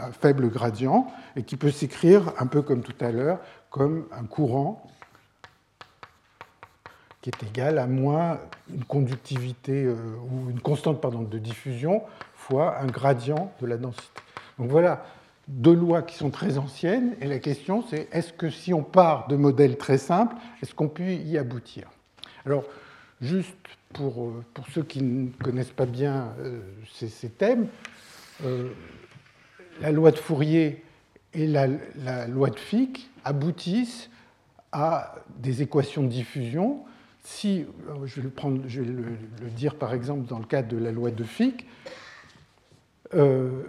un 0.00 0.12
faible 0.12 0.48
gradient, 0.48 1.08
et 1.34 1.42
qui 1.42 1.56
peut 1.56 1.70
s'écrire 1.70 2.32
un 2.38 2.46
peu 2.46 2.62
comme 2.62 2.82
tout 2.82 3.04
à 3.04 3.10
l'heure, 3.10 3.40
comme 3.70 4.06
un 4.12 4.24
courant 4.24 4.86
qui 7.26 7.30
est 7.30 7.48
égal 7.48 7.80
à 7.80 7.88
moins 7.88 8.38
une 8.72 8.84
conductivité 8.84 9.84
euh, 9.84 9.96
ou 10.30 10.48
une 10.50 10.60
constante 10.60 11.00
pardon, 11.00 11.22
de 11.22 11.38
diffusion 11.38 12.02
fois 12.34 12.78
un 12.78 12.86
gradient 12.86 13.52
de 13.60 13.66
la 13.66 13.76
densité. 13.78 14.20
Donc 14.60 14.70
voilà 14.70 15.04
deux 15.48 15.74
lois 15.74 16.02
qui 16.02 16.16
sont 16.16 16.30
très 16.30 16.56
anciennes 16.56 17.16
et 17.20 17.26
la 17.26 17.40
question 17.40 17.82
c'est 17.90 18.08
est-ce 18.12 18.32
que 18.32 18.48
si 18.48 18.72
on 18.72 18.84
part 18.84 19.26
de 19.26 19.34
modèles 19.34 19.76
très 19.76 19.98
simples, 19.98 20.36
est-ce 20.62 20.72
qu'on 20.72 20.88
peut 20.88 21.14
y 21.14 21.36
aboutir? 21.36 21.88
Alors 22.44 22.62
juste 23.20 23.56
pour, 23.92 24.26
euh, 24.26 24.44
pour, 24.54 24.68
ceux 24.68 24.84
qui 24.84 25.02
ne 25.02 25.30
connaissent 25.42 25.70
pas 25.70 25.86
bien 25.86 26.32
euh, 26.38 26.60
ces, 26.92 27.28
thèmes, 27.28 27.66
la 29.80 29.90
loi 29.90 30.12
de 30.12 30.18
Fourier 30.18 30.84
et 31.34 31.48
la, 31.48 31.66
la 32.04 32.28
loi 32.28 32.50
de 32.50 32.58
Fick 32.58 33.10
aboutissent 33.24 34.10
à 34.70 35.16
des 35.38 35.62
équations 35.62 36.04
de 36.04 36.08
diffusion 36.08 36.84
si, 37.26 37.66
euh, 37.88 38.06
je 38.06 38.20
vais, 38.20 38.86
le, 38.86 39.50
dire 39.50 39.74
par 39.74 39.92
exemple 39.92 40.28
dans 40.28 40.38
le 40.38 40.44
cadre 40.44 40.68
de 40.68 40.76
la 40.76 40.92
loi 40.92 41.10
de 41.10 41.24
Fick, 41.24 41.66
euh, 43.14 43.64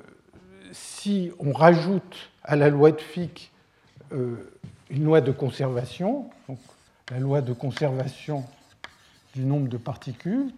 si 0.71 1.31
on 1.39 1.53
rajoute 1.53 2.29
à 2.43 2.55
la 2.55 2.69
loi 2.69 2.91
de 2.91 3.01
Fick 3.01 3.51
euh, 4.13 4.35
une 4.91 5.05
loi 5.05 5.21
de 5.21 5.31
conservation, 5.31 6.29
donc 6.47 6.59
la 7.09 7.19
loi 7.19 7.41
de 7.41 7.51
conservation 7.51 8.45
du 9.33 9.43
nombre 9.43 9.69
de 9.69 9.77
particules, 9.77 10.51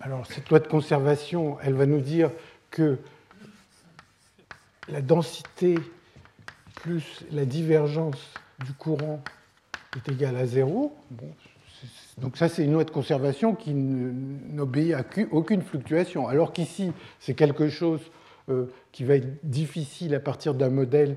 Alors, 0.00 0.26
cette 0.26 0.48
loi 0.48 0.58
de 0.58 0.68
conservation, 0.68 1.58
elle 1.60 1.74
va 1.74 1.84
nous 1.84 2.00
dire 2.00 2.30
que 2.70 2.98
la 4.90 5.00
densité 5.02 5.76
plus 6.74 7.24
la 7.32 7.44
divergence 7.44 8.32
du 8.64 8.72
courant 8.72 9.20
est 9.96 10.12
égale 10.12 10.36
à 10.36 10.46
zéro. 10.46 10.94
donc 12.18 12.36
ça, 12.36 12.48
c'est 12.48 12.64
une 12.64 12.72
loi 12.72 12.84
de 12.84 12.90
conservation 12.90 13.54
qui 13.54 13.74
n'obéit 13.74 14.94
à 14.94 15.04
aucune 15.30 15.62
fluctuation. 15.62 16.28
Alors 16.28 16.52
qu'ici, 16.52 16.92
c'est 17.20 17.34
quelque 17.34 17.68
chose 17.68 18.00
euh, 18.48 18.66
qui 18.92 19.04
va 19.04 19.16
être 19.16 19.28
difficile 19.44 20.14
à 20.14 20.20
partir 20.20 20.54
d'un 20.54 20.70
modèle 20.70 21.16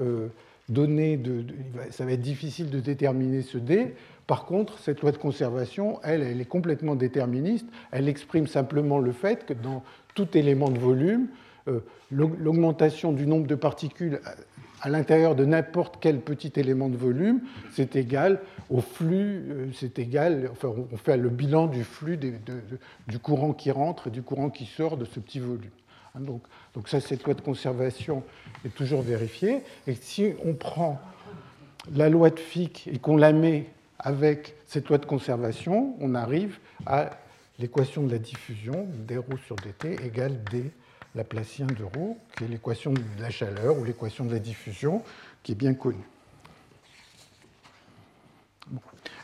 euh, 0.00 0.28
donné. 0.68 1.16
De, 1.16 1.44
ça 1.90 2.04
va 2.04 2.12
être 2.12 2.20
difficile 2.20 2.70
de 2.70 2.80
déterminer 2.80 3.42
ce 3.42 3.58
D. 3.58 3.94
Par 4.26 4.46
contre, 4.46 4.78
cette 4.78 5.00
loi 5.00 5.12
de 5.12 5.18
conservation, 5.18 6.00
elle, 6.04 6.22
elle 6.22 6.40
est 6.40 6.46
complètement 6.46 6.94
déterministe. 6.94 7.66
Elle 7.90 8.08
exprime 8.08 8.46
simplement 8.46 8.98
le 8.98 9.12
fait 9.12 9.44
que 9.46 9.52
dans 9.52 9.82
tout 10.14 10.36
élément 10.36 10.70
de 10.70 10.78
volume, 10.78 11.28
l'augmentation 12.10 13.12
du 13.12 13.26
nombre 13.26 13.46
de 13.46 13.54
particules 13.54 14.20
à 14.82 14.88
l'intérieur 14.88 15.36
de 15.36 15.44
n'importe 15.44 15.98
quel 16.00 16.20
petit 16.20 16.52
élément 16.56 16.88
de 16.88 16.96
volume, 16.96 17.40
c'est 17.72 17.94
égal 17.94 18.40
au 18.68 18.80
flux, 18.80 19.44
euh, 19.48 19.66
c'est 19.72 20.00
égal, 20.00 20.48
enfin, 20.50 20.74
on 20.90 20.96
fait 20.96 21.16
le 21.16 21.28
bilan 21.28 21.68
du 21.68 21.84
flux 21.84 22.18
du 23.06 23.18
courant 23.20 23.52
qui 23.52 23.70
rentre 23.70 24.08
et 24.08 24.10
du 24.10 24.22
courant 24.22 24.50
qui 24.50 24.66
sort 24.66 24.96
de 24.96 25.04
ce 25.04 25.20
petit 25.20 25.38
volume. 25.38 25.70
Hein, 26.14 26.20
donc, 26.20 26.42
donc 26.74 26.88
ça, 26.88 27.00
cette 27.00 27.22
loi 27.24 27.34
de 27.34 27.40
conservation 27.40 28.24
est 28.64 28.74
toujours 28.74 29.02
vérifiée. 29.02 29.62
Et 29.86 29.94
si 29.94 30.32
on 30.44 30.54
prend 30.54 31.00
la 31.94 32.08
loi 32.08 32.30
de 32.30 32.40
Fick 32.40 32.88
et 32.92 32.98
qu'on 32.98 33.16
la 33.16 33.32
met 33.32 33.66
avec 34.00 34.56
cette 34.66 34.88
loi 34.88 34.98
de 34.98 35.06
conservation, 35.06 35.94
on 36.00 36.16
arrive 36.16 36.58
à 36.86 37.10
l'équation 37.60 38.02
de 38.02 38.10
la 38.10 38.18
diffusion, 38.18 38.88
d 39.06 39.16
rho 39.16 39.36
sur 39.46 39.54
dt 39.54 40.04
égale 40.04 40.42
d 40.50 40.72
Laplacien 41.14 41.66
de 41.66 41.84
Rho, 41.84 42.16
qui 42.36 42.44
est 42.44 42.48
l'équation 42.48 42.92
de 42.92 43.00
la 43.20 43.30
chaleur 43.30 43.78
ou 43.78 43.84
l'équation 43.84 44.24
de 44.24 44.32
la 44.32 44.38
diffusion, 44.38 45.02
qui 45.42 45.52
est 45.52 45.56
bien 45.56 45.74
connue. 45.74 45.98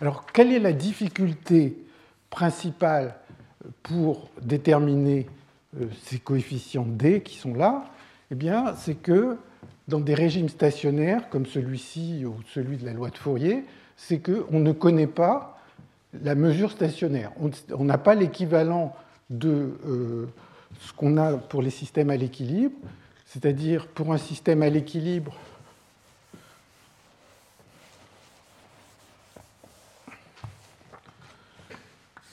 Alors, 0.01 0.27
quelle 0.27 0.53
est 0.53 0.59
la 0.59 0.73
difficulté 0.73 1.77
principale 2.31 3.15
pour 3.83 4.31
déterminer 4.43 5.27
euh, 5.81 5.87
ces 6.05 6.19
coefficients 6.19 6.87
D 6.87 7.23
qui 7.23 7.37
sont 7.37 7.55
là? 7.55 7.85
Eh 8.31 8.35
bien, 8.35 8.75
c'est 8.77 8.95
que 8.95 9.39
dans 9.89 10.01
des 10.01 10.15
régimes 10.15 10.49
stationnaires 10.49 11.29
comme 11.31 11.47
celui-ci 11.47 12.25
ou 12.27 12.37
celui 12.53 12.77
de 12.77 12.85
la 12.85 12.93
loi 12.93 13.09
de 13.09 13.17
Fourier, 13.17 13.65
c'est 13.97 14.19
qu'on 14.19 14.61
ne 14.61 14.73
connaît 14.73 15.07
pas 15.07 15.59
la 16.23 16.35
mesure 16.35 16.71
stationnaire. 16.71 17.33
On 17.73 17.85
n'a 17.85 17.99
pas 17.99 18.15
l'équivalent 18.15 18.95
de 19.31 19.79
euh, 19.87 20.27
ce 20.81 20.93
qu'on 20.93 21.17
a 21.17 21.37
pour 21.37 21.63
les 21.63 21.71
systèmes 21.71 22.11
à 22.11 22.17
l'équilibre, 22.17 22.77
c'est-à-dire 23.27 23.87
pour 23.89 24.13
un 24.13 24.19
système 24.19 24.63
à 24.63 24.71
l'équilibre, 24.71 25.37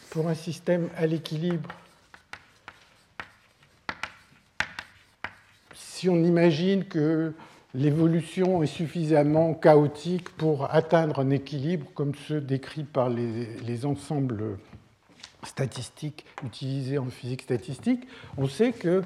pour 0.10 0.30
un 0.30 0.36
système 0.36 0.90
à 0.96 1.06
l'équilibre, 1.06 1.70
si 5.74 6.10
on 6.10 6.24
imagine 6.24 6.86
que 6.86 7.34
l'évolution 7.74 8.64
est 8.64 8.68
suffisamment 8.68 9.54
chaotique 9.54 10.30
pour 10.30 10.74
atteindre 10.74 11.20
un 11.20 11.30
équilibre 11.32 11.88
comme 11.94 12.14
ceux 12.28 12.40
décrits 12.40 12.84
par 12.84 13.10
les, 13.10 13.58
les 13.66 13.86
ensembles 13.86 14.58
statistiques 15.46 16.26
utilisées 16.44 16.98
en 16.98 17.06
physique 17.06 17.44
statistique, 17.44 18.08
on 18.38 18.48
sait 18.48 18.72
que 18.72 19.04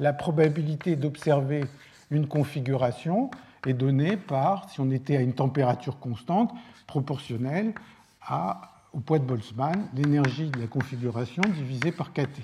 la 0.00 0.12
probabilité 0.12 0.96
d'observer 0.96 1.64
une 2.10 2.26
configuration 2.26 3.30
est 3.66 3.74
donnée 3.74 4.16
par, 4.16 4.68
si 4.70 4.80
on 4.80 4.90
était 4.90 5.16
à 5.16 5.20
une 5.20 5.34
température 5.34 5.98
constante, 5.98 6.52
proportionnelle 6.86 7.74
à, 8.20 8.82
au 8.92 9.00
poids 9.00 9.18
de 9.18 9.24
Boltzmann, 9.24 9.88
l'énergie 9.94 10.50
de 10.50 10.60
la 10.60 10.66
configuration 10.66 11.42
divisée 11.42 11.92
par 11.92 12.12
kT. 12.12 12.42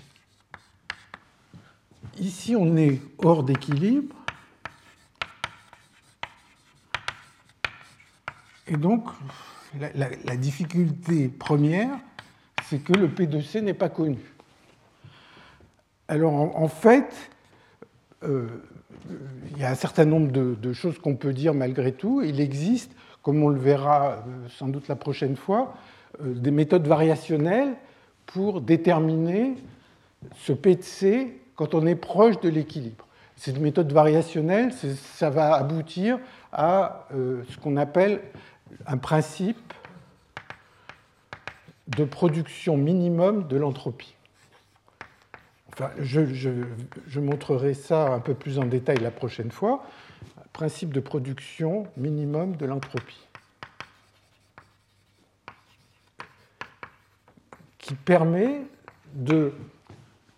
Ici, 2.19 2.57
on 2.57 2.76
est 2.76 3.00
hors 3.19 3.43
d'équilibre. 3.43 4.14
Et 8.67 8.76
donc, 8.76 9.09
la, 9.75 10.37
difficulté 10.37 11.28
première, 11.28 11.90
c'est 12.68 12.78
que 12.78 12.92
le 12.92 13.08
P 13.08 13.26
de 13.26 13.40
C 13.40 13.62
n'est 13.62 13.75
pas 13.75 13.88
connu. 13.88 14.18
Alors, 16.08 16.32
en, 16.34 16.68
fait, 16.68 17.14
euh, 18.25 18.46
il 19.52 19.58
y 19.58 19.64
a 19.64 19.70
un 19.70 19.75
certain 19.75 20.04
nombre 20.04 20.30
de, 20.30 20.72
choses 20.72 20.98
qu'on 20.98 21.16
peut 21.16 21.32
dire 21.32 21.54
malgré 21.54 21.92
tout. 21.92 22.22
Il 22.22 22.40
existe, 22.40 22.92
comme 23.22 23.42
on 23.42 23.48
le 23.48 23.58
verra 23.58 24.12
euh, 24.12 24.48
sans 24.48 24.68
doute 24.68 24.88
la 24.88 24.96
prochaine 24.96 25.37
fois, 25.37 25.75
euh, 26.22 26.34
des 26.34 26.50
méthodes 26.50 26.87
variationnelles 26.87 27.75
pour 28.26 28.60
déterminer 28.60 29.54
ce 30.37 30.52
P 30.52 30.76
de 30.76 30.82
C 30.82 31.40
quand 31.56 31.75
on 31.75 31.87
est 31.87 31.94
proche 31.94 32.40
de 32.40 32.48
l'équilibre. 32.48 33.06
Cette 33.37 33.60
méthode 33.60 33.92
variationnelle, 33.92 34.72
ça 34.72 35.30
va 35.30 35.54
aboutir 35.54 36.18
à 36.52 37.06
ce 37.12 37.56
qu'on 37.58 37.76
appelle 37.76 38.20
un 38.84 38.96
principe 38.96 39.72
de 41.88 42.04
production 42.04 42.76
minimum 42.76 43.49
de 43.49 43.57
l'entropie. 43.57 44.14
Enfin, 45.73 45.90
je, 46.00 47.21
montrerai 47.21 47.73
ça 47.75 48.09
un 48.09 48.21
peu 48.21 48.35
plus 48.35 48.59
en 48.59 48.64
détail 48.64 48.99
la 48.99 49.11
prochaine 49.11 49.50
fois. 49.50 49.85
Principe 50.52 50.92
de 50.92 51.00
production 51.00 51.87
minimum 51.97 52.57
de 52.57 52.66
l'entropie. 52.66 53.28
Qui 57.78 57.95
permet 57.95 58.62
de 59.14 59.52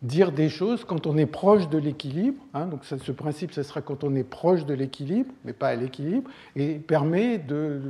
dire 0.02 0.32
des 0.32 0.48
choses 0.48 0.84
quand 0.84 1.06
on 1.06 1.16
est 1.18 1.26
proche 1.26 1.68
de 1.68 1.78
l'équilibre. 1.78 2.42
Hein, 2.54 2.66
donc 2.66 2.84
ce 2.84 3.12
principe, 3.12 3.52
ce 3.52 3.62
sera 3.62 3.82
quand 3.82 4.02
on 4.04 4.14
est 4.14 4.24
proche 4.24 4.64
de 4.64 4.74
l'équilibre, 4.74 5.32
mais 5.44 5.52
pas 5.52 5.68
à 5.68 5.74
l'équilibre, 5.74 6.30
et 6.56 6.74
permet 6.74 7.38
de, 7.38 7.80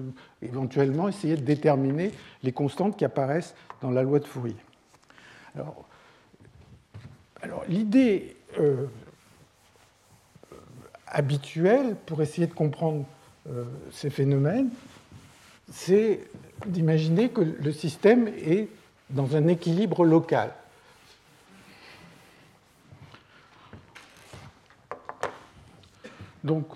éventuellement 0.43 1.09
essayer 1.09 1.37
de 1.37 1.43
déterminer 1.43 2.11
les 2.43 2.53
constantes 2.53 2.97
qui 2.97 3.05
apparaissent 3.05 3.55
dans 3.81 3.91
la 3.91 4.03
loi 4.03 4.19
de 4.19 4.25
Fourier. 4.25 4.57
Alors, 7.43 7.65
l'idée 7.69 8.37
euh, 8.59 8.87
habituelle 11.07 11.97
pour 12.07 12.23
essayer 12.23 12.47
de 12.47 12.55
comprendre 12.55 13.05
euh, 13.49 13.65
ces 13.93 14.11
phénomènes, 14.11 14.71
c'est 15.73 16.21
d'imaginer 16.67 17.31
que 17.31 17.41
le 17.41 17.73
système 17.73 18.29
est 18.29 18.69
dans 19.11 19.37
un 19.37 19.47
équilibre 19.47 20.05
local. 20.05 20.53
Donc, 26.45 26.67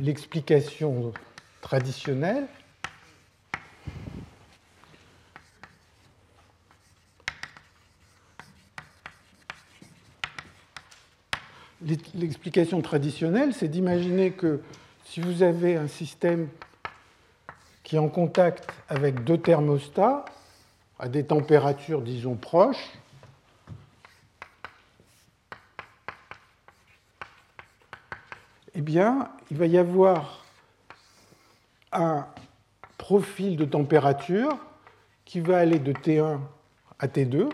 l'explication 0.00 1.12
traditionnelle, 1.60 2.46
L'explication 12.14 12.80
traditionnelle, 12.80 13.52
c'est 13.52 13.68
d'imaginer 13.68 14.30
que 14.30 14.62
si 15.04 15.20
vous 15.20 15.42
avez 15.42 15.76
un 15.76 15.86
système 15.86 16.48
qui 17.82 17.96
est 17.96 17.98
en 17.98 18.08
contact 18.08 18.66
avec 18.88 19.22
deux 19.24 19.36
thermostats 19.36 20.24
à 20.98 21.08
des 21.08 21.24
températures, 21.24 22.00
disons, 22.00 22.36
proches, 22.36 22.90
eh 28.74 28.80
bien, 28.80 29.30
il 29.50 29.56
va 29.56 29.66
y 29.66 29.78
avoir 29.78 30.44
un 31.92 32.26
profil 32.98 33.56
de 33.56 33.64
température 33.64 34.58
qui 35.24 35.40
va 35.40 35.58
aller 35.58 35.78
de 35.78 35.92
T1 35.92 36.40
à 36.98 37.06
T2 37.06 37.50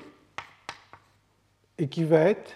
et 1.79 1.89
qui 1.89 2.05
va, 2.05 2.21
être, 2.21 2.53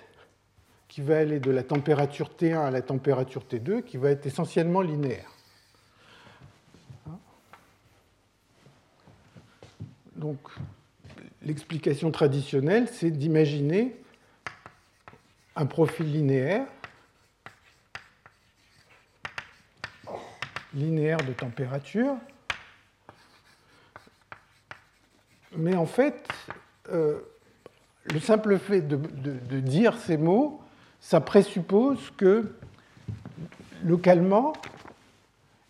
qui 0.88 1.02
va 1.02 1.18
aller 1.18 1.40
de 1.40 1.50
la 1.50 1.62
température 1.62 2.30
T1 2.30 2.58
à 2.58 2.70
la 2.70 2.82
température 2.82 3.42
T2 3.42 3.82
qui 3.82 3.96
va 3.96 4.10
être 4.10 4.26
essentiellement 4.26 4.80
linéaire. 4.80 5.30
Donc, 10.16 10.38
l'explication 11.42 12.10
traditionnelle, 12.10 12.88
c'est 12.88 13.10
d'imaginer 13.10 13.94
un 15.54 15.66
profil 15.66 16.10
linéaire 16.10 16.66
linéaire 20.74 21.18
de 21.18 21.32
température. 21.32 22.16
Mais 25.56 25.74
en 25.76 25.86
fait, 25.86 26.26
euh, 26.92 27.20
le 28.12 28.20
simple 28.20 28.58
fait 28.58 28.80
de, 28.80 29.60
dire 29.60 29.96
ces 29.96 30.16
mots, 30.16 30.60
ça 31.00 31.20
présuppose 31.20 32.10
que 32.16 32.52
localement, 33.84 34.52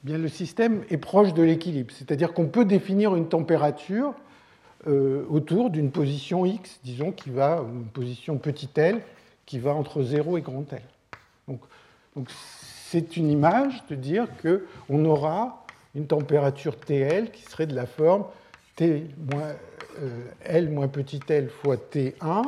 eh 0.04 0.06
bien, 0.06 0.18
le 0.18 0.28
système 0.28 0.84
est 0.90 0.96
proche 0.96 1.34
de 1.34 1.42
l'équilibre. 1.42 1.92
C'est-à-dire 1.96 2.32
qu'on 2.32 2.48
peut 2.48 2.64
définir 2.64 3.14
une 3.14 3.28
température 3.28 4.14
euh, 4.86 5.24
autour 5.28 5.70
d'une 5.70 5.90
position 5.90 6.44
x, 6.44 6.80
disons, 6.82 7.12
qui 7.12 7.30
va, 7.30 7.64
une 7.72 7.86
position 7.86 8.38
petit 8.38 8.68
l, 8.76 9.00
qui 9.46 9.58
va 9.58 9.72
entre 9.74 10.02
0 10.02 10.38
et 10.38 10.40
grand 10.40 10.70
L. 10.72 10.82
Donc, 11.48 11.60
donc 12.16 12.28
c'est 12.94 13.16
une 13.16 13.28
image 13.28 13.82
de 13.90 13.96
dire 13.96 14.28
qu'on 14.40 15.04
aura 15.04 15.64
une 15.96 16.06
température 16.06 16.78
TL 16.78 17.32
qui 17.32 17.42
serait 17.42 17.66
de 17.66 17.74
la 17.74 17.86
forme 17.86 18.24
T 18.76 19.08
euh, 19.34 20.24
L 20.44 20.70
moins 20.70 20.86
petit 20.86 21.18
l 21.28 21.48
fois 21.48 21.74
T1 21.74 22.44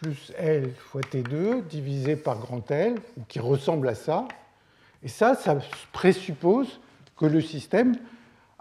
plus 0.00 0.32
L 0.36 0.72
fois 0.76 1.02
T2 1.02 1.64
divisé 1.68 2.16
par 2.16 2.38
grand 2.38 2.68
L, 2.68 2.96
qui 3.28 3.38
ressemble 3.38 3.88
à 3.88 3.94
ça. 3.94 4.26
Et 5.04 5.08
ça, 5.08 5.36
ça 5.36 5.56
présuppose 5.92 6.80
que 7.16 7.26
le 7.26 7.40
système 7.40 7.94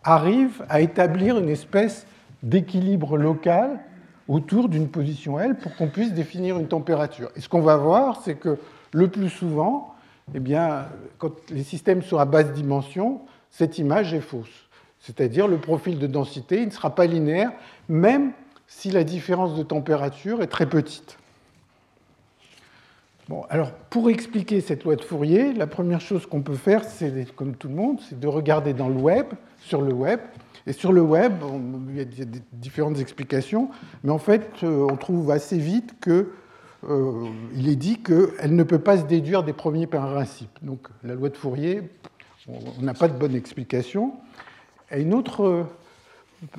arrive 0.03 0.63
à 0.69 0.79
établir 0.79 1.39
une 1.39 1.49
espèce 1.49 2.05
d'équilibre 2.43 3.17
local 3.17 3.79
autour 4.27 4.69
d'une 4.69 4.89
position 4.89 5.39
L 5.39 5.55
pour 5.55 5.75
qu'on 5.75 5.87
puisse 5.87 6.13
définir 6.13 6.59
une 6.59 6.67
température. 6.67 7.31
Et 7.35 7.41
ce 7.41 7.49
qu'on 7.49 7.61
va 7.61 7.77
voir, 7.77 8.21
c'est 8.21 8.35
que 8.35 8.59
le 8.91 9.07
plus 9.07 9.29
souvent, 9.29 9.95
eh 10.33 10.39
bien, 10.39 10.85
quand 11.17 11.31
les 11.49 11.63
systèmes 11.63 12.01
sont 12.01 12.17
à 12.17 12.25
basse 12.25 12.53
dimension, 12.53 13.21
cette 13.49 13.77
image 13.77 14.13
est 14.13 14.21
fausse. 14.21 14.69
C'est-à-dire 14.99 15.47
le 15.47 15.57
profil 15.57 15.97
de 15.97 16.07
densité 16.07 16.65
ne 16.65 16.71
sera 16.71 16.93
pas 16.93 17.05
linéaire, 17.05 17.51
même 17.87 18.31
si 18.67 18.91
la 18.91 19.03
différence 19.03 19.55
de 19.55 19.63
température 19.63 20.43
est 20.43 20.47
très 20.47 20.67
petite. 20.67 21.17
Bon, 23.29 23.45
alors, 23.49 23.71
pour 23.91 24.09
expliquer 24.09 24.59
cette 24.59 24.83
loi 24.83 24.95
de 24.95 25.01
Fourier, 25.01 25.53
la 25.53 25.67
première 25.67 26.01
chose 26.01 26.25
qu'on 26.25 26.41
peut 26.41 26.55
faire, 26.55 26.83
c'est, 26.83 27.31
comme 27.35 27.55
tout 27.55 27.67
le 27.67 27.75
monde, 27.75 27.99
c'est 28.09 28.19
de 28.19 28.27
regarder 28.27 28.73
dans 28.73 28.89
le 28.89 28.95
web, 28.95 29.27
sur 29.59 29.81
le 29.81 29.93
web. 29.93 30.19
Et 30.65 30.73
sur 30.73 30.91
le 30.91 31.01
web, 31.01 31.33
il 31.89 31.95
y 31.95 32.21
a 32.21 32.25
différentes 32.53 32.99
explications, 32.99 33.69
mais 34.03 34.11
en 34.11 34.17
fait, 34.17 34.49
euh, 34.63 34.87
on 34.89 34.97
trouve 34.97 35.31
assez 35.31 35.57
vite 35.57 35.95
que 35.99 36.31
euh, 36.87 37.27
il 37.55 37.67
est 37.67 37.75
dit 37.75 38.01
qu'elle 38.01 38.55
ne 38.55 38.63
peut 38.63 38.79
pas 38.79 38.97
se 38.97 39.03
déduire 39.03 39.43
des 39.43 39.53
premiers 39.53 39.87
principes. 39.87 40.57
Donc 40.61 40.87
la 41.03 41.15
loi 41.15 41.29
de 41.29 41.35
Fourier, 41.35 41.89
on 42.47 42.81
n'a 42.81 42.93
pas 42.93 43.07
de 43.07 43.17
bonne 43.17 43.35
explication. 43.35 44.13
Et 44.91 45.01
une 45.01 45.13
autre 45.13 45.43
euh, 45.43 45.63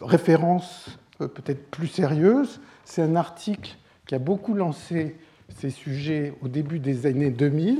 référence 0.02 0.98
euh, 1.20 1.28
peut-être 1.28 1.70
plus 1.70 1.87
sérieuse, 1.87 2.61
c'est 2.85 3.02
un 3.02 3.16
article 3.16 3.76
qui 4.06 4.14
a 4.14 4.18
beaucoup 4.18 4.54
lancé 4.54 5.16
ces 5.59 5.70
sujets 5.70 6.35
au 6.42 6.48
début 6.48 6.78
des 6.78 7.06
années 7.06 7.30
2000, 7.30 7.78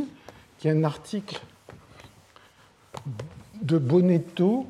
qui 0.59 0.69
est 0.69 0.73
un 0.73 0.85
article 0.85 1.41
de 3.63 3.79
Bonetto 3.79 4.67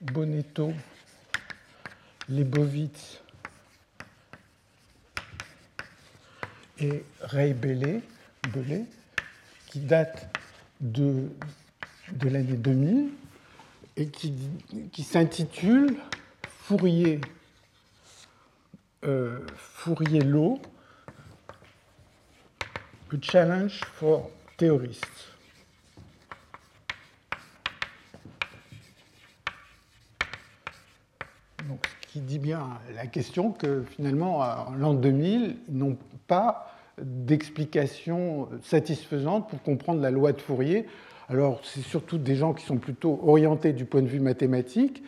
Bonetto, 0.00 0.72
Lebovitz 2.28 3.20
et 6.78 7.04
Ray 7.20 7.52
Bellet, 7.54 8.00
qui 9.66 9.80
date 9.80 10.34
de 10.80 11.28
de 12.12 12.28
l'année 12.28 12.56
2000 12.56 13.10
et 13.96 14.08
qui, 14.08 14.34
qui 14.92 15.02
s'intitule 15.02 15.96
Fourier, 16.48 17.20
euh, 19.04 19.40
Fourier 19.56 20.20
Law, 20.20 20.60
A 23.12 23.16
Challenge 23.20 23.80
for 23.94 24.30
Theorists. 24.56 25.29
Qui 32.08 32.20
dit 32.20 32.38
bien 32.38 32.68
la 32.94 33.06
question 33.06 33.52
que 33.52 33.82
finalement, 33.82 34.38
en 34.38 34.74
l'an 34.74 34.94
2000, 34.94 35.56
ils 35.68 35.76
n'ont 35.76 35.96
pas 36.26 36.72
d'explication 37.00 38.48
satisfaisante 38.62 39.48
pour 39.48 39.62
comprendre 39.62 40.00
la 40.00 40.10
loi 40.10 40.32
de 40.32 40.40
Fourier. 40.40 40.86
Alors, 41.28 41.60
c'est 41.62 41.82
surtout 41.82 42.18
des 42.18 42.34
gens 42.34 42.52
qui 42.52 42.64
sont 42.64 42.78
plutôt 42.78 43.20
orientés 43.24 43.72
du 43.72 43.84
point 43.84 44.02
de 44.02 44.08
vue 44.08 44.20
mathématique, 44.20 45.02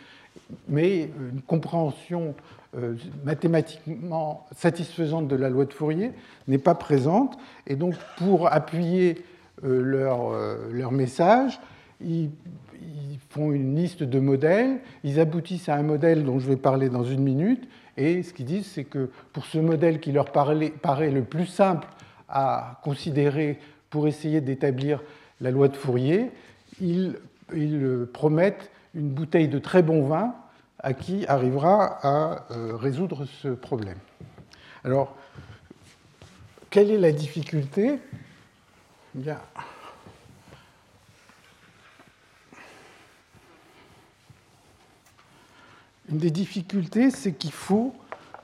mais 0.69 1.11
une 1.33 1.43
compréhension 1.43 2.35
euh, 2.77 2.95
mathématiquement 3.25 4.47
satisfaisante 4.57 5.29
de 5.29 5.37
la 5.37 5.51
loi 5.51 5.65
de 5.65 5.73
Fourier 5.73 6.13
n'est 6.49 6.59
pas 6.59 6.75
présente. 6.75 7.37
Et 7.67 7.77
donc, 7.77 7.95
pour 8.17 8.53
appuyer 8.53 9.25
euh, 9.65 9.83
leur, 9.83 10.31
euh, 10.31 10.71
leur 10.71 10.93
message, 10.93 11.61
ils 12.01 12.31
font 13.31 13.53
une 13.53 13.77
liste 13.77 14.03
de 14.03 14.19
modèles, 14.21 14.81
ils 15.05 15.21
aboutissent 15.21 15.69
à 15.69 15.77
un 15.77 15.83
modèle 15.83 16.25
dont 16.25 16.39
je 16.39 16.49
vais 16.49 16.57
parler 16.57 16.89
dans 16.89 17.05
une 17.05 17.23
minute, 17.23 17.69
et 17.97 18.23
ce 18.23 18.33
qu'ils 18.33 18.47
disent, 18.47 18.67
c'est 18.67 18.85
que 18.85 19.11
pour 19.33 19.45
ce 19.47 19.59
modèle 19.59 20.01
qui 20.01 20.13
leur 20.13 20.31
paraît 20.33 21.11
le 21.11 21.23
plus 21.23 21.47
simple 21.47 21.89
à 22.29 22.81
considérer 22.83 23.59
pour 23.91 24.09
essayer 24.09 24.41
d'établir 24.41 25.03
la 25.41 25.51
loi 25.51 25.69
de 25.69 25.77
Fourier, 25.77 26.31
ils, 26.81 27.17
promettent 28.15 28.71
une 28.95 29.11
bouteille 29.11 29.49
de 29.49 29.59
très 29.59 29.83
bon 29.83 30.07
vin 30.07 30.35
à 30.79 30.95
qui 30.95 31.27
arrivera 31.27 31.99
à 32.03 32.47
euh, 32.51 32.77
résoudre 32.77 33.27
ce 33.27 33.49
problème. 33.49 33.99
Alors, 34.85 35.15
quelle 36.71 36.91
est 36.91 36.99
la 36.99 37.13
difficulté? 37.13 37.99
Bien. 39.15 39.39
Une 46.13 46.19
des 46.19 46.31
difficultés, 46.31 47.11
c'est 47.11 47.33
qu'il 47.33 47.53
faut, 47.53 47.97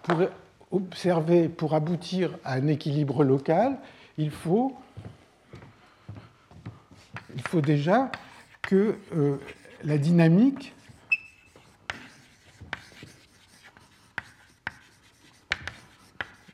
pour 0.02 0.22
observer, 0.70 1.50
pour 1.50 1.74
aboutir 1.74 2.30
à 2.42 2.54
un 2.54 2.66
équilibre 2.66 3.22
local, 3.24 3.76
il 4.16 4.30
faut, 4.30 4.74
il 7.34 7.42
faut 7.42 7.60
déjà 7.60 8.10
que 8.62 8.96
euh, 9.14 9.36
la 9.84 9.98
dynamique 9.98 10.72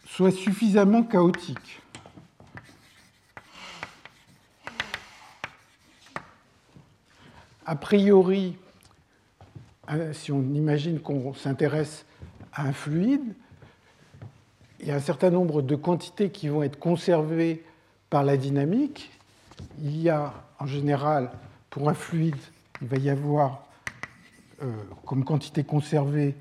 soit 0.07 0.33
suffisamment 0.33 1.05
chaotique. 1.05 1.81
A 7.67 7.77
priori, 7.77 8.57
si 10.13 10.33
on 10.33 10.43
imagine 10.55 11.01
qu'on 11.01 11.35
s'intéresse 11.35 12.07
à 12.53 12.63
un 12.63 12.73
fluide, 12.73 13.35
il 14.81 14.89
y 14.89 14.91
a 14.91 14.97
un 14.97 15.01
certain 15.01 15.31
nombre 15.31 15.63
de 15.63 15.77
quantités 15.77 16.31
qui 16.31 16.49
vont 16.49 16.63
être 16.63 16.79
conservées 16.79 17.65
par 18.11 18.23
la 18.23 18.37
dynamique. 18.37 19.11
Il 19.81 20.01
y 20.01 20.11
a 20.11 20.35
en 20.59 20.67
général, 20.67 21.31
pour 21.71 21.89
un 21.89 21.95
fluide, 21.95 22.37
il 22.81 22.89
va 22.89 22.97
y 22.97 23.11
avoir 23.11 23.67
euh, 24.63 24.73
comme 25.05 25.25
quantité 25.25 25.65
conservée, 25.65 26.35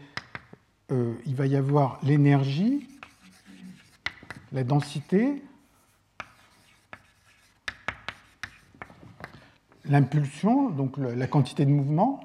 euh, 0.91 1.13
il 1.25 1.36
va 1.36 1.47
y 1.47 1.56
avoir 1.56 1.99
l'énergie, 2.03 2.88
la 4.51 4.63
densité, 4.63 5.41
l'impulsion, 9.86 10.69
donc 10.69 10.97
la 10.97 11.27
quantité 11.27 11.65
de 11.65 11.71
mouvement, 11.71 12.23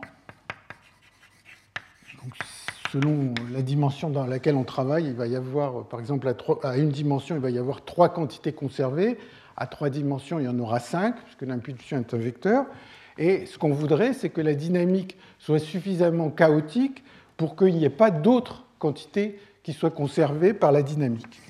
selon 2.93 3.35
la 3.53 3.63
dimension 3.63 4.11
dans 4.11 4.27
laquelle 4.27 4.57
on 4.57 4.65
travaille, 4.65 5.07
il 5.07 5.15
va 5.15 5.27
y 5.27 5.37
avoir, 5.37 5.85
par 5.85 6.01
exemple, 6.01 6.33
à, 6.63 6.77
une 6.77 6.91
dimension, 6.91 7.37
il 7.37 7.41
va 7.41 7.51
y 7.51 7.59
avoir 7.59 7.85
trois 7.85 8.09
quantités 8.09 8.53
conservées. 8.53 9.19
À 9.57 9.67
trois 9.67 9.91
dimensions, 9.91 10.39
il 10.39 10.45
y 10.45 10.49
en 10.49 10.59
aura 10.59 10.81
cinq, 10.81 11.17
puisque 11.25 11.43
l'impulsion 11.43 11.99
est 11.99 12.15
un 12.15 12.19
vecteur. 12.19 12.67
Et 13.19 13.47
ce 13.47 13.59
qu'on 13.59 13.73
voudrait, 13.73 14.13
c'est 14.13 14.31
que 14.31 14.41
la 14.41 14.55
dynamique 14.55 15.17
soit 15.39 15.59
suffisamment 15.59 16.31
chaotique 16.31 17.03
pour 17.37 17.57
qu'il 17.57 17.75
n'y 17.75 17.85
ait 17.85 17.91
pas 17.91 18.11
d'autres 18.11 18.65
quantités 18.79 19.41
qui 19.65 19.73
soient 19.73 19.91
conservées 19.91 20.55
par 20.55 20.73
la 20.73 20.83
dynamique. 20.83 21.41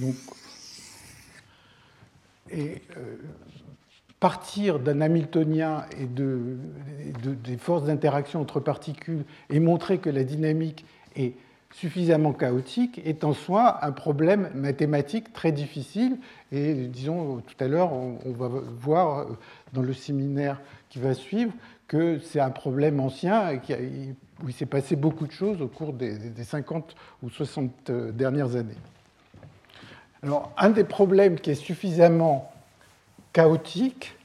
Donc, 0.00 0.14
et 2.50 2.82
euh, 2.96 3.16
partir 4.20 4.78
d'un 4.78 5.00
Hamiltonien 5.00 5.84
et 6.00 6.06
de, 6.06 6.56
des 7.22 7.56
forces 7.56 7.84
d'interaction 7.84 8.40
entre 8.40 8.60
particules 8.60 9.24
et 9.50 9.60
montrer 9.60 9.98
que 9.98 10.10
la 10.10 10.24
dynamique 10.24 10.84
est 11.16 11.34
suffisamment 11.72 12.32
chaotique 12.32 13.00
est 13.04 13.24
en 13.24 13.34
soi 13.34 13.84
un 13.84 13.92
problème 13.92 14.48
mathématique 14.54 15.32
très 15.32 15.52
difficile. 15.52 16.16
Et 16.50 16.74
disons, 16.86 17.42
tout 17.46 17.62
à 17.62 17.68
l'heure, 17.68 17.92
on, 17.92 18.32
va 18.32 18.48
voir 18.80 19.26
dans 19.74 19.82
le 19.82 19.92
séminaire 19.92 20.60
qui 20.88 20.98
va 20.98 21.12
suivre 21.12 21.52
que 21.86 22.18
c'est 22.18 22.40
un 22.40 22.50
problème 22.50 23.00
ancien 23.00 23.60
où 24.42 24.48
il 24.48 24.54
s'est 24.54 24.66
passé 24.66 24.96
beaucoup 24.96 25.26
de 25.26 25.32
choses 25.32 25.60
au 25.60 25.68
cours 25.68 25.92
des, 25.92 26.18
des 26.18 26.44
50 26.44 26.96
ou 27.22 27.28
60 27.28 27.90
dernières 28.14 28.56
années. 28.56 28.78
Alors, 30.22 30.50
un 30.56 30.70
des 30.70 30.84
problèmes 30.84 31.38
qui 31.38 31.50
est 31.50 31.54
suffisamment 31.54 32.50
chaotiques, 33.36 34.16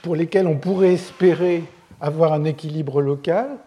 pour 0.00 0.16
lesquels 0.16 0.46
on 0.46 0.56
pourrait 0.56 0.94
espérer 0.94 1.62
avoir 2.00 2.32
un 2.32 2.44
équilibre 2.44 3.02
local, 3.02 3.58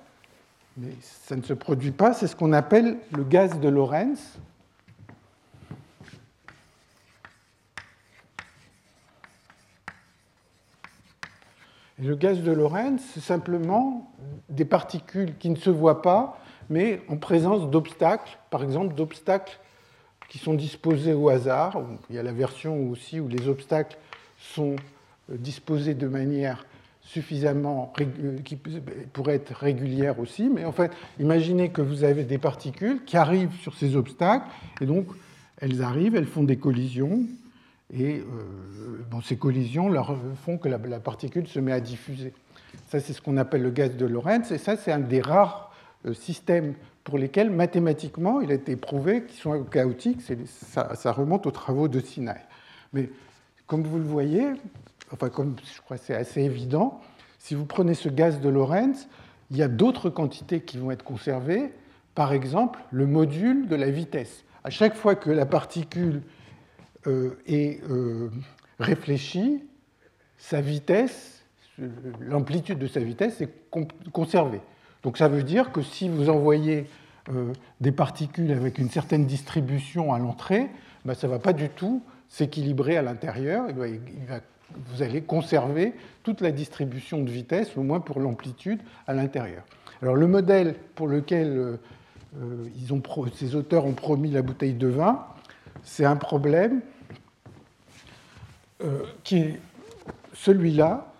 mais 0.75 0.93
ça 1.01 1.35
ne 1.35 1.43
se 1.43 1.53
produit 1.53 1.91
pas, 1.91 2.13
c'est 2.13 2.25
ce 2.25 2.35
qu'on 2.35 2.51
appelle 2.51 2.97
le 3.15 3.23
gaz 3.23 3.59
de 3.59 3.69
Lorentz. 3.69 4.39
le 11.99 12.15
gaz 12.15 12.41
de 12.41 12.51
Lorentz, 12.51 13.03
c'est 13.13 13.19
simplement 13.19 14.11
des 14.49 14.65
particules 14.65 15.37
qui 15.37 15.51
ne 15.51 15.55
se 15.55 15.69
voient 15.69 16.01
pas, 16.01 16.39
mais 16.71 17.01
en 17.07 17.17
présence 17.17 17.69
d'obstacles, 17.69 18.39
par 18.49 18.63
exemple 18.63 18.95
d'obstacles 18.95 19.59
qui 20.29 20.37
sont 20.37 20.53
disposés 20.53 21.13
au 21.13 21.29
hasard. 21.29 21.81
Il 22.09 22.15
y 22.15 22.19
a 22.19 22.23
la 22.23 22.31
version 22.31 22.89
aussi 22.89 23.19
où 23.19 23.27
les 23.27 23.47
obstacles 23.47 23.97
sont 24.39 24.75
euh, 25.29 25.37
disposés 25.37 25.93
de 25.93 26.07
manière 26.07 26.65
suffisamment 27.01 27.93
euh, 28.01 28.37
qui 28.43 28.57
pourrait 29.13 29.35
être 29.35 29.53
régulière 29.53 30.19
aussi, 30.19 30.49
mais 30.49 30.65
en 30.65 30.73
fait, 30.73 30.91
imaginez 31.19 31.69
que 31.69 31.81
vous 31.81 32.03
avez 32.03 32.23
des 32.23 32.37
particules 32.37 33.03
qui 33.05 33.15
arrivent 33.15 33.55
sur 33.61 33.75
ces 33.75 33.95
obstacles, 33.95 34.45
et 34.81 34.85
donc 34.85 35.07
elles 35.59 35.81
arrivent, 35.81 36.15
elles 36.15 36.25
font 36.25 36.43
des 36.43 36.57
collisions, 36.57 37.21
et 37.93 38.17
euh, 38.17 39.21
ces 39.23 39.37
collisions 39.37 39.89
font 40.43 40.57
que 40.57 40.67
la, 40.67 40.77
particule 40.99 41.47
se 41.47 41.59
met 41.59 41.71
à 41.71 41.79
diffuser. 41.79 42.33
Ça, 42.89 42.99
c'est 42.99 43.13
ce 43.13 43.21
qu'on 43.21 43.37
appelle 43.37 43.61
le 43.61 43.71
gaz 43.71 43.95
de 43.95 44.05
Lorentz, 44.05 44.51
et 44.51 44.57
ça, 44.57 44.75
c'est 44.75 44.91
un 44.91 44.99
des 44.99 45.21
rares 45.21 45.73
systèmes 46.13 46.73
pour 47.07 47.17
lesquels 47.17 47.49
mathématiquement 47.49 48.41
il 48.41 48.51
a 48.51 48.55
été 48.55 48.75
prouvé 48.75 49.23
qu'ils 49.23 49.39
sont 49.39 49.63
chaotiques. 49.63 50.19
Ça, 50.45 51.11
remonte 51.13 51.47
aux 51.47 51.51
travaux 51.51 51.87
de 51.87 52.01
Sinai. 52.01 52.41
Mais 52.91 53.09
comme 53.65 53.83
vous 53.83 53.97
le 53.97 54.03
voyez, 54.03 54.47
enfin 55.13 55.29
comme 55.29 55.55
je 55.73 55.81
crois 55.81 55.95
c'est 55.95 56.13
assez 56.13 56.41
évident, 56.41 56.99
si 57.39 57.55
vous 57.55 57.63
prenez 57.63 57.93
ce 57.93 58.09
gaz 58.09 58.41
de 58.41 58.49
Lorentz, 58.49 59.07
il 59.51 59.55
y 59.55 59.63
a 59.63 59.69
d'autres 59.69 60.09
quantités 60.09 60.59
qui 60.59 60.77
vont 60.77 60.91
être 60.91 61.05
conservées. 61.05 61.71
Par 62.13 62.33
exemple, 62.33 62.81
le 62.91 63.05
module 63.05 63.69
de 63.69 63.77
la 63.77 63.89
vitesse. 63.89 64.43
À 64.65 64.69
chaque 64.69 64.93
fois 64.93 65.15
que 65.15 65.29
la 65.29 65.45
particule 65.45 66.23
euh, 67.05 67.39
est 67.47 67.81
euh, 67.89 68.29
réfléchie, 68.81 69.63
sa 70.37 70.59
vitesse, 70.59 71.41
l'amplitude 72.19 72.79
de 72.79 72.87
sa 72.87 72.99
vitesse 72.99 73.39
est 73.39 73.53
conservée. 74.11 74.61
Donc 75.07 75.17
ça 75.17 75.29
veut 75.29 75.43
dire 75.43 75.71
que 75.71 75.81
si 75.81 76.09
vous 76.09 76.29
envoyez 76.29 76.85
euh, 77.29 77.53
des 77.79 77.93
particules 77.93 78.51
avec 78.51 78.77
une 78.77 78.89
certaine 78.89 79.25
distribution 79.25 80.13
à 80.13 80.19
l'entrée, 80.19 80.67
ben, 81.05 81.13
ça 81.13 81.27
ne 81.27 81.31
va 81.31 81.39
pas 81.39 81.53
du 81.53 81.69
tout 81.69 82.03
s'équilibrer 82.27 82.97
à 82.97 83.01
l'intérieur. 83.01 83.67
Vous 84.87 85.01
allez 85.01 85.21
conserver 85.21 85.93
toute 86.23 86.41
la 86.41 86.51
distribution 86.51 87.23
de 87.23 87.29
vitesse, 87.29 87.77
au 87.77 87.83
moins 87.83 88.01
pour 88.01 88.19
l'amplitude, 88.19 88.81
à 89.07 89.13
l'intérieur. 89.13 89.63
Alors 90.01 90.15
le 90.15 90.27
modèle 90.27 90.75
pour 90.93 91.07
lequel 91.07 91.57
euh, 91.57 91.77
euh, 92.41 92.67
ils 92.77 92.93
ont 92.93 93.01
ces 93.33 93.55
auteurs 93.55 93.85
ont 93.85 93.93
promis 93.93 94.29
la 94.29 94.41
bouteille 94.41 94.73
de 94.73 94.87
vin, 94.87 95.25
c'est 95.83 96.03
un 96.03 96.17
problème 96.17 96.81
qui 99.23 99.37
est 99.37 99.59
celui-là, 100.33 101.13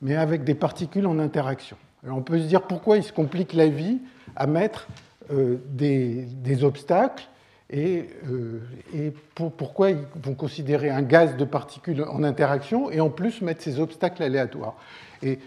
mais 0.00 0.16
avec 0.16 0.42
des 0.42 0.54
particules 0.54 1.06
en 1.06 1.18
interaction. 1.18 1.76
On 2.08 2.22
peut 2.22 2.38
se 2.38 2.44
dire 2.44 2.62
pourquoi 2.62 2.96
il 2.96 3.02
se 3.02 3.12
complique 3.12 3.52
la 3.52 3.66
vie 3.66 3.98
à 4.36 4.46
mettre 4.46 4.86
euh, 5.32 5.56
des, 5.70 6.62
obstacles 6.62 7.26
et, 7.68 8.08
euh, 8.30 9.10
pourquoi 9.34 9.90
ils 9.90 9.98
vont 10.22 10.34
considérer 10.34 10.88
un 10.88 11.02
gaz 11.02 11.36
de 11.36 11.44
particules 11.44 12.04
en 12.04 12.22
interaction 12.22 12.90
et 12.90 13.00
en 13.00 13.10
plus 13.10 13.42
mettre 13.42 13.62
ces 13.62 13.80
obstacles 13.80 14.22
aléatoires. 14.22 14.76
Et 15.22 15.40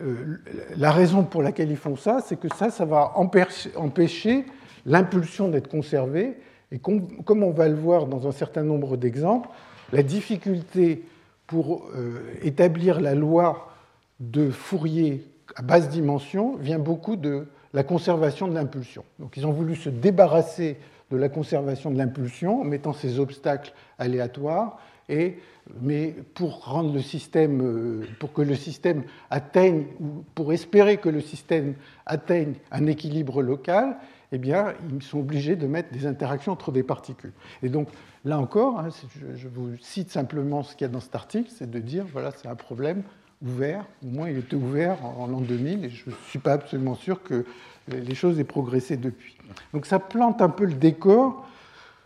euh, 0.00 0.38
la 0.76 0.90
raison 0.90 1.24
pour 1.24 1.42
laquelle 1.42 1.70
ils 1.70 1.76
font 1.76 1.96
ça, 1.96 2.20
c'est 2.26 2.40
que 2.40 2.48
ça, 2.56 2.70
ça 2.70 2.86
va 2.86 3.12
empêcher 3.16 4.46
l'impulsion 4.86 5.48
d'être 5.48 5.68
conservée. 5.68 6.38
Et 6.72 6.78
comme 6.78 7.42
on 7.42 7.50
va 7.50 7.68
le 7.68 7.74
voir 7.74 8.06
dans 8.06 8.26
un 8.26 8.32
certain 8.32 8.62
nombre 8.62 8.96
d'exemples, 8.96 9.50
la 9.92 10.02
difficulté 10.02 11.04
pour 11.46 11.90
établir 12.42 13.00
la 13.00 13.16
loi 13.16 13.72
de 14.20 14.50
Fourier 14.50 15.26
à 15.56 15.62
basse 15.62 15.88
dimension 15.88 16.56
vient 16.56 16.78
beaucoup 16.78 17.16
de 17.16 17.46
la 17.72 17.82
conservation 17.82 18.48
de 18.48 18.54
l'impulsion. 18.54 19.04
Donc 19.18 19.36
ils 19.36 19.46
ont 19.46 19.52
voulu 19.52 19.76
se 19.76 19.88
débarrasser 19.88 20.78
de 21.10 21.16
la 21.16 21.28
conservation 21.28 21.90
de 21.90 21.98
l'impulsion 21.98 22.60
en 22.60 22.64
mettant 22.64 22.92
ces 22.92 23.18
obstacles 23.18 23.72
aléatoires, 23.98 24.78
et, 25.08 25.38
mais 25.80 26.14
pour 26.34 26.64
rendre 26.64 26.94
le 26.94 27.02
système, 27.02 27.60
euh, 27.62 28.06
pour 28.20 28.32
que 28.32 28.42
le 28.42 28.54
système 28.54 29.02
atteigne, 29.28 29.86
ou 30.00 30.24
pour 30.36 30.52
espérer 30.52 30.98
que 30.98 31.08
le 31.08 31.20
système 31.20 31.74
atteigne 32.06 32.54
un 32.70 32.86
équilibre 32.86 33.42
local, 33.42 33.96
eh 34.30 34.38
bien, 34.38 34.74
ils 34.88 35.02
sont 35.02 35.18
obligés 35.18 35.56
de 35.56 35.66
mettre 35.66 35.90
des 35.90 36.06
interactions 36.06 36.52
entre 36.52 36.70
des 36.70 36.84
particules. 36.84 37.32
Et 37.64 37.68
donc, 37.68 37.88
là 38.24 38.38
encore, 38.38 38.78
hein, 38.78 38.90
je 39.34 39.48
vous 39.48 39.70
cite 39.80 40.10
simplement 40.10 40.62
ce 40.62 40.76
qu'il 40.76 40.86
y 40.86 40.90
a 40.90 40.92
dans 40.92 41.00
cet 41.00 41.16
article, 41.16 41.50
c'est 41.52 41.68
de 41.68 41.78
dire, 41.80 42.06
voilà, 42.12 42.30
c'est 42.30 42.46
un 42.46 42.54
problème 42.54 43.02
ouvert, 43.42 43.84
au 44.04 44.10
moins 44.10 44.28
il 44.28 44.38
était 44.38 44.56
ouvert 44.56 45.04
en 45.04 45.26
l'an 45.26 45.40
2000, 45.40 45.84
et 45.84 45.90
je 45.90 46.10
ne 46.10 46.14
suis 46.28 46.38
pas 46.38 46.52
absolument 46.52 46.94
sûr 46.94 47.22
que 47.22 47.44
les 47.88 48.14
choses 48.14 48.38
aient 48.38 48.44
progressé 48.44 48.96
depuis. 48.96 49.36
Donc 49.72 49.86
ça 49.86 49.98
plante 49.98 50.42
un 50.42 50.48
peu 50.48 50.64
le 50.64 50.74
décor 50.74 51.46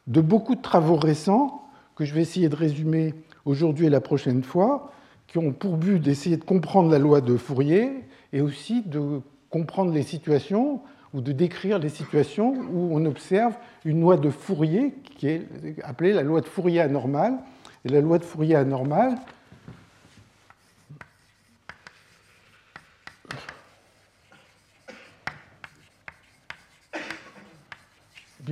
de 0.07 0.21
beaucoup 0.21 0.55
de 0.55 0.63
travaux 0.63 0.97
récents 0.97 1.69
que 1.97 2.05
je 2.05 2.15
vais 2.15 2.23
essayer 2.23 2.49
de 2.49 2.57
résumer 2.57 3.15
aujourd'hui 3.45 3.87
et 3.87 3.91
la 3.91 4.01
prochaine 4.01 4.43
fois, 4.43 4.93
qui 5.27 5.39
ont 5.39 5.53
pour 5.53 5.77
but 5.77 5.99
d'essayer 5.99 6.37
de 6.37 6.45
comprendre 6.45 6.91
la 6.91 6.99
loi 6.99 7.21
de 7.21 7.37
Fourier 7.37 8.05
et 8.33 8.41
aussi 8.41 8.83
de 8.83 9.21
comprendre 9.51 9.93
les 9.93 10.03
situations 10.03 10.81
ou 11.13 11.21
de 11.21 11.33
décrire 11.33 11.79
les 11.79 11.89
situations 11.89 12.55
où 12.73 12.89
on 12.93 13.05
observe 13.05 13.55
une 13.85 14.01
loi 14.01 14.17
de 14.17 14.31
Fourier 14.31 14.95
qui 15.17 15.29
est 15.29 15.47
appelée 15.85 16.13
la 16.13 16.23
loi 16.23 16.41
de 16.41 16.47
Fourier 16.47 16.81
anormale. 16.81 17.39
Et 17.85 17.91
la 17.91 18.01
loi 18.01 18.19
de 18.19 18.25
Fourier 18.25 18.57
anormale, 18.57 19.17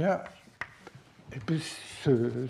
elle 0.03 1.41
peut 1.41 1.59
se, 2.05 2.49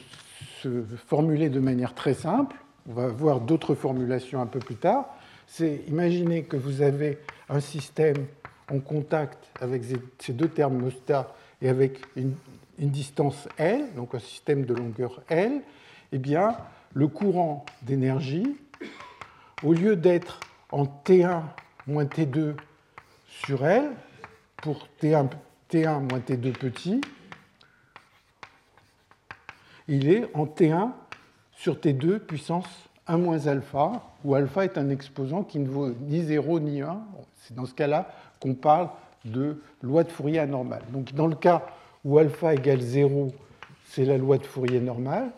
formuler 1.06 1.48
de 1.48 1.60
manière 1.60 1.94
très 1.94 2.14
simple. 2.14 2.56
On 2.88 2.94
va 2.94 3.08
voir 3.08 3.40
d'autres 3.40 3.74
formulations 3.74 4.40
un 4.40 4.46
peu 4.46 4.58
plus 4.58 4.76
tard. 4.76 5.06
C'est 5.46 5.82
imaginer 5.88 6.44
que 6.44 6.56
vous 6.56 6.82
avez 6.82 7.18
un 7.48 7.60
système 7.60 8.26
en 8.70 8.78
contact 8.78 9.38
avec 9.60 9.82
ces 10.18 10.32
deux 10.32 10.48
thermostats 10.48 11.34
et 11.60 11.68
avec 11.68 12.00
une, 12.16 12.34
distance 12.78 13.48
L, 13.58 13.84
donc 13.94 14.14
un 14.14 14.18
système 14.18 14.64
de 14.64 14.74
longueur 14.74 15.22
L, 15.28 15.60
eh 16.10 16.18
bien, 16.18 16.56
le 16.94 17.06
courant 17.06 17.64
d'énergie, 17.82 18.56
au 19.62 19.72
lieu 19.72 19.94
d'être 19.94 20.40
en 20.72 20.84
T1 20.84 21.42
moins 21.86 22.04
T2 22.04 22.54
sur 23.28 23.64
L, 23.64 23.90
pour 24.56 24.88
T1, 25.00 25.28
T1 25.70 26.00
moins 26.10 26.18
T2 26.18 26.52
petit, 26.52 27.00
il 29.88 30.10
est 30.10 30.28
en 30.34 30.46
T1 30.46 30.90
sur 31.52 31.76
T2 31.76 32.18
puissance 32.18 32.66
1 33.06 33.18
moins 33.18 33.46
alpha, 33.46 34.02
où 34.24 34.34
alpha 34.34 34.64
est 34.64 34.78
un 34.78 34.88
exposant 34.90 35.42
qui 35.42 35.58
ne 35.58 35.68
vaut 35.68 35.90
ni 35.90 36.22
0 36.22 36.60
ni 36.60 36.82
1. 36.82 37.00
C'est 37.36 37.54
dans 37.54 37.66
ce 37.66 37.74
cas-là 37.74 38.10
qu'on 38.40 38.54
parle 38.54 38.88
de 39.24 39.60
loi 39.82 40.04
de 40.04 40.10
Fourier 40.10 40.38
anormale. 40.38 40.82
Donc 40.90 41.12
dans 41.12 41.26
le 41.26 41.34
cas 41.34 41.66
où 42.04 42.18
alpha 42.18 42.54
égale 42.54 42.80
0, 42.80 43.32
c'est 43.88 44.04
la 44.04 44.18
loi 44.18 44.38
de 44.38 44.44
Fourier 44.44 44.80
normale. 44.80 45.30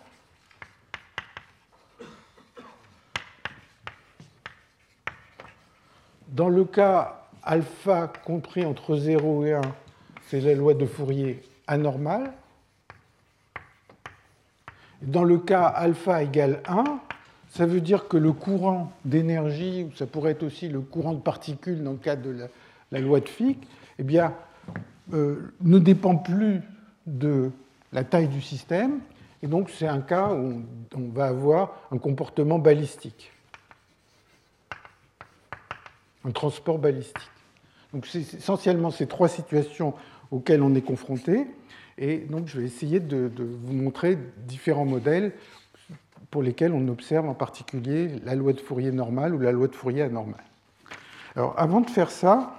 Dans 6.28 6.48
le 6.48 6.64
cas 6.64 7.28
alpha 7.42 8.12
compris 8.24 8.64
entre 8.64 8.96
0 8.96 9.44
et 9.44 9.52
1, 9.54 9.60
c'est 10.28 10.40
la 10.40 10.54
loi 10.54 10.74
de 10.74 10.86
Fourier 10.86 11.42
anormale. 11.66 12.32
Dans 15.06 15.24
le 15.24 15.38
cas 15.38 15.64
alpha 15.64 16.22
égale 16.22 16.62
1, 16.66 16.84
ça 17.50 17.66
veut 17.66 17.80
dire 17.80 18.08
que 18.08 18.16
le 18.16 18.32
courant 18.32 18.92
d'énergie, 19.04 19.84
ou 19.84 19.94
ça 19.96 20.06
pourrait 20.06 20.32
être 20.32 20.42
aussi 20.42 20.68
le 20.68 20.80
courant 20.80 21.12
de 21.12 21.20
particules 21.20 21.82
dans 21.82 21.92
le 21.92 21.98
cas 21.98 22.16
de 22.16 22.48
la, 22.90 23.00
loi 23.00 23.20
de 23.20 23.28
Fick, 23.28 23.68
eh 23.98 24.02
bien, 24.02 24.34
euh, 25.12 25.52
ne 25.60 25.78
dépend 25.78 26.16
plus 26.16 26.62
de 27.06 27.50
la 27.92 28.02
taille 28.02 28.28
du 28.28 28.40
système, 28.40 29.00
et 29.42 29.46
donc 29.46 29.70
c'est 29.70 29.86
un 29.86 30.00
cas 30.00 30.32
où 30.32 30.62
on 30.94 31.08
va 31.12 31.26
avoir 31.26 31.74
un 31.92 31.98
comportement 31.98 32.58
balistique, 32.58 33.30
un 36.24 36.30
transport 36.30 36.78
balistique. 36.78 37.30
Donc 37.92 38.06
c'est 38.06 38.20
essentiellement 38.34 38.90
ces 38.90 39.06
trois 39.06 39.28
situations 39.28 39.94
auxquelles 40.30 40.62
on 40.62 40.74
est 40.74 40.82
confronté. 40.82 41.46
Et 41.98 42.18
donc, 42.18 42.48
je 42.48 42.60
vais 42.60 42.66
essayer 42.66 43.00
de, 43.00 43.30
vous 43.36 43.72
montrer 43.72 44.18
différents 44.46 44.84
modèles 44.84 45.32
pour 46.30 46.42
lesquels 46.42 46.72
on 46.72 46.88
observe 46.88 47.28
en 47.28 47.34
particulier 47.34 48.08
la 48.24 48.34
loi 48.34 48.52
de 48.52 48.60
Fourier 48.60 48.90
normale 48.90 49.34
ou 49.34 49.38
la 49.38 49.52
loi 49.52 49.68
de 49.68 49.74
Fourier 49.74 50.02
anormale. 50.02 50.42
Alors, 51.36 51.54
avant 51.56 51.80
de 51.80 51.90
faire 51.90 52.10
ça, 52.10 52.56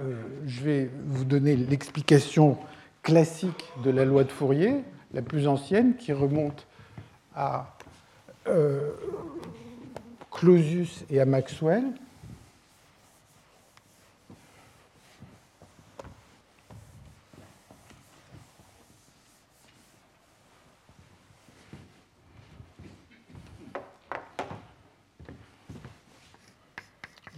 euh, 0.00 0.22
je 0.46 0.60
vais 0.62 0.90
vous 1.06 1.24
donner 1.24 1.56
l'explication 1.56 2.58
classique 3.02 3.64
de 3.82 3.90
la 3.90 4.04
loi 4.04 4.24
de 4.24 4.30
Fourier, 4.30 4.82
la 5.14 5.22
plus 5.22 5.48
ancienne, 5.48 5.96
qui 5.96 6.12
remonte 6.12 6.66
à 7.34 7.74
euh, 8.46 8.90
Clausius 10.30 11.04
et 11.10 11.20
à 11.20 11.24
Maxwell. 11.24 11.84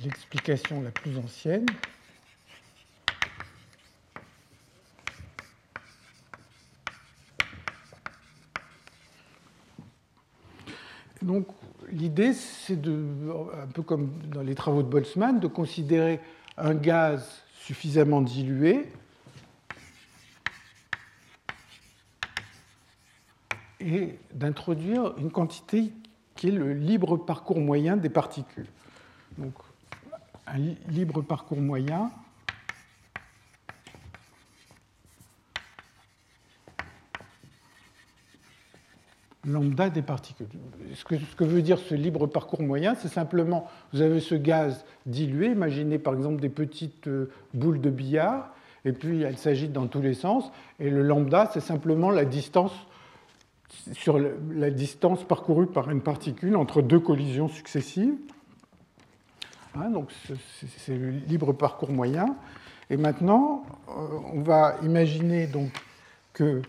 L'explication 0.02 0.80
la 0.80 0.90
plus 0.90 1.18
ancienne. 1.18 1.66
Donc 11.22 11.46
l'idée, 11.90 12.32
c'est 12.32 12.80
de, 12.80 13.04
un 13.62 13.66
peu 13.66 13.82
comme 13.82 14.10
dans 14.28 14.42
les 14.42 14.54
travaux 14.54 14.82
de 14.82 14.88
Boltzmann, 14.88 15.38
de 15.38 15.46
considérer 15.46 16.20
un 16.56 16.74
gaz 16.74 17.42
suffisamment 17.58 18.22
dilué 18.22 18.86
et 23.80 24.18
d'introduire 24.32 25.14
une 25.18 25.30
quantité 25.30 25.92
qui 26.36 26.48
est 26.48 26.52
le 26.52 26.72
libre 26.72 27.16
parcours 27.16 27.60
moyen 27.60 27.96
des 27.96 28.08
particules. 28.08 28.66
Donc, 29.36 29.54
un 30.52 30.90
libre 30.90 31.22
parcours 31.22 31.60
moyen 31.60 32.10
lambda 39.46 39.90
des 39.90 40.02
particules. 40.02 40.46
Ce 40.94 41.04
que, 41.04 41.44
veut 41.44 41.62
dire 41.62 41.78
ce 41.78 41.94
libre 41.94 42.26
parcours 42.26 42.62
moyen, 42.62 42.94
c'est 42.94 43.08
simplement, 43.08 43.66
vous 43.92 44.02
avez 44.02 44.20
ce 44.20 44.34
gaz 44.34 44.84
dilué, 45.06 45.46
imaginez 45.46 45.98
par 45.98 46.14
exemple 46.14 46.40
des 46.40 46.48
petites 46.48 47.08
euh, 47.08 47.30
boules 47.54 47.80
de 47.80 47.90
billard, 47.90 48.52
et 48.84 48.92
puis 48.92 49.22
elles 49.22 49.38
s'agitent 49.38 49.72
dans 49.72 49.86
tous 49.86 50.02
les 50.02 50.14
sens, 50.14 50.50
et 50.78 50.90
le 50.90 51.02
lambda, 51.02 51.50
c'est 51.52 51.60
simplement 51.60 52.10
la 52.10 52.24
distance 52.24 52.74
parcourue 55.26 55.66
par 55.66 55.90
une 55.90 56.02
particule 56.02 56.56
entre 56.56 56.82
deux 56.82 57.00
collisions 57.00 57.48
successives. 57.48 58.14
Hein, 59.76 59.90
donc 59.90 60.10
c'est 60.78 60.96
le 60.96 61.10
libre 61.10 61.52
parcours 61.52 61.90
moyen. 61.90 62.36
Et 62.90 62.96
maintenant, 62.96 63.64
euh, 63.88 63.92
on 64.32 64.42
va 64.42 64.76
imaginer 64.82 65.46
donc 65.46 65.70
que 66.32 66.62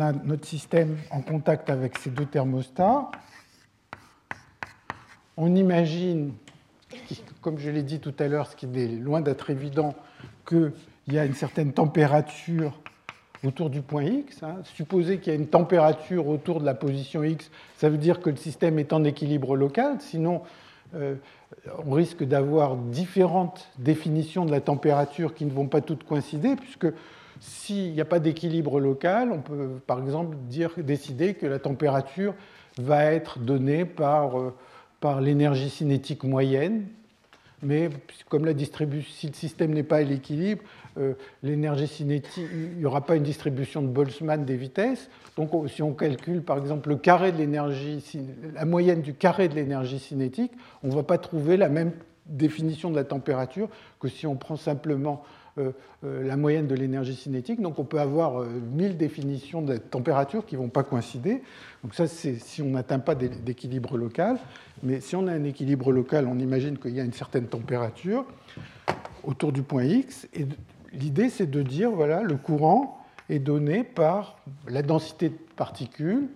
a 0.00 0.12
notre 0.12 0.44
système 0.44 0.98
en 1.10 1.22
contact 1.22 1.70
avec 1.70 1.96
ces 1.98 2.10
deux 2.10 2.26
thermostats. 2.26 3.10
on 5.38 5.54
imagine, 5.56 6.34
comme 7.40 7.58
je 7.58 7.70
l'ai 7.70 7.82
dit 7.82 7.98
tout 7.98 8.14
à 8.18 8.28
l'heure, 8.28 8.46
ce 8.46 8.56
qui 8.56 8.66
est 8.66 8.88
loin 8.88 9.22
d'être 9.22 9.48
évident, 9.48 9.94
qu'il 10.46 10.72
y 11.08 11.18
a 11.18 11.24
une 11.24 11.34
certaine 11.34 11.72
température 11.72 12.78
autour 13.42 13.70
du 13.70 13.80
point 13.80 14.04
X. 14.04 14.42
Hein. 14.42 14.56
Supposer 14.64 15.18
qu'il 15.18 15.32
y 15.32 15.36
a 15.36 15.38
une 15.38 15.48
température 15.48 16.28
autour 16.28 16.60
de 16.60 16.66
la 16.66 16.74
position 16.74 17.24
X, 17.24 17.50
ça 17.76 17.88
veut 17.88 17.98
dire 17.98 18.20
que 18.20 18.28
le 18.28 18.36
système 18.36 18.78
est 18.78 18.92
en 18.92 19.02
équilibre 19.04 19.56
local, 19.56 19.96
sinon 20.00 20.42
euh, 20.94 21.14
on 21.86 21.92
risque 21.92 22.24
d'avoir 22.24 22.76
différentes 22.76 23.68
définitions 23.78 24.44
de 24.44 24.50
la 24.50 24.60
température 24.60 25.34
qui 25.34 25.44
ne 25.44 25.50
vont 25.50 25.68
pas 25.68 25.80
toutes 25.80 26.04
coïncider, 26.04 26.56
puisque 26.56 26.86
s'il 27.40 27.92
n'y 27.92 28.00
a 28.00 28.04
pas 28.04 28.20
d'équilibre 28.20 28.80
local, 28.80 29.30
on 29.32 29.40
peut 29.40 29.80
par 29.86 30.00
exemple 30.00 30.36
dire, 30.48 30.70
décider 30.76 31.34
que 31.34 31.46
la 31.46 31.58
température 31.58 32.34
va 32.78 33.04
être 33.04 33.38
donnée 33.38 33.84
par, 33.84 34.38
euh, 34.38 34.54
par 35.00 35.20
l'énergie 35.20 35.70
cinétique 35.70 36.24
moyenne, 36.24 36.86
mais 37.62 37.90
comme 38.28 38.44
la 38.44 38.54
distribution, 38.54 39.12
si 39.14 39.26
le 39.28 39.34
système 39.34 39.72
n'est 39.72 39.82
pas 39.82 39.98
à 39.98 40.02
l'équilibre, 40.02 40.62
l'énergie 41.42 41.88
cinétique, 41.88 42.46
il 42.52 42.78
n'y 42.78 42.84
aura 42.84 43.00
pas 43.00 43.16
une 43.16 43.22
distribution 43.22 43.82
de 43.82 43.88
Boltzmann 43.88 44.44
des 44.44 44.56
vitesses. 44.56 45.08
Donc 45.36 45.50
si 45.68 45.82
on 45.82 45.92
calcule 45.94 46.42
par 46.42 46.58
exemple 46.58 46.90
le 46.90 46.96
carré 46.96 47.32
de 47.32 47.38
l'énergie, 47.38 48.04
la 48.54 48.64
moyenne 48.64 49.00
du 49.00 49.14
carré 49.14 49.48
de 49.48 49.54
l'énergie 49.54 49.98
cinétique, 49.98 50.52
on 50.82 50.88
ne 50.88 50.94
va 50.94 51.02
pas 51.02 51.18
trouver 51.18 51.56
la 51.56 51.68
même 51.68 51.92
définition 52.26 52.90
de 52.90 52.96
la 52.96 53.04
température 53.04 53.68
que 54.00 54.08
si 54.08 54.26
on 54.26 54.36
prend 54.36 54.56
simplement 54.56 55.22
euh, 55.58 55.72
euh, 56.04 56.26
la 56.26 56.36
moyenne 56.36 56.66
de 56.66 56.74
l'énergie 56.74 57.14
cinétique. 57.14 57.60
Donc 57.60 57.78
on 57.78 57.84
peut 57.84 58.00
avoir 58.00 58.42
mille 58.44 58.96
définitions 58.96 59.60
de 59.60 59.76
température 59.76 60.46
qui 60.46 60.54
ne 60.54 60.60
vont 60.60 60.70
pas 60.70 60.82
coïncider. 60.82 61.42
Donc 61.82 61.94
ça, 61.94 62.06
c'est 62.06 62.36
si 62.36 62.62
on 62.62 62.70
n'atteint 62.70 62.98
pas 62.98 63.14
d'équilibre 63.14 63.98
local. 63.98 64.38
Mais 64.82 65.00
si 65.00 65.14
on 65.14 65.26
a 65.26 65.32
un 65.32 65.44
équilibre 65.44 65.92
local, 65.92 66.26
on 66.26 66.38
imagine 66.38 66.78
qu'il 66.78 66.94
y 66.94 67.00
a 67.00 67.04
une 67.04 67.12
certaine 67.12 67.48
température 67.48 68.24
autour 69.24 69.52
du 69.52 69.62
point 69.62 69.84
X. 69.84 70.26
Et 70.32 70.46
l'idée, 70.92 71.28
c'est 71.28 71.50
de 71.50 71.62
dire, 71.62 71.90
voilà, 71.90 72.22
le 72.22 72.36
courant 72.36 72.98
est 73.28 73.38
donné 73.38 73.84
par 73.84 74.38
la 74.68 74.82
densité 74.82 75.30
de 75.30 75.38
particules. 75.56 76.28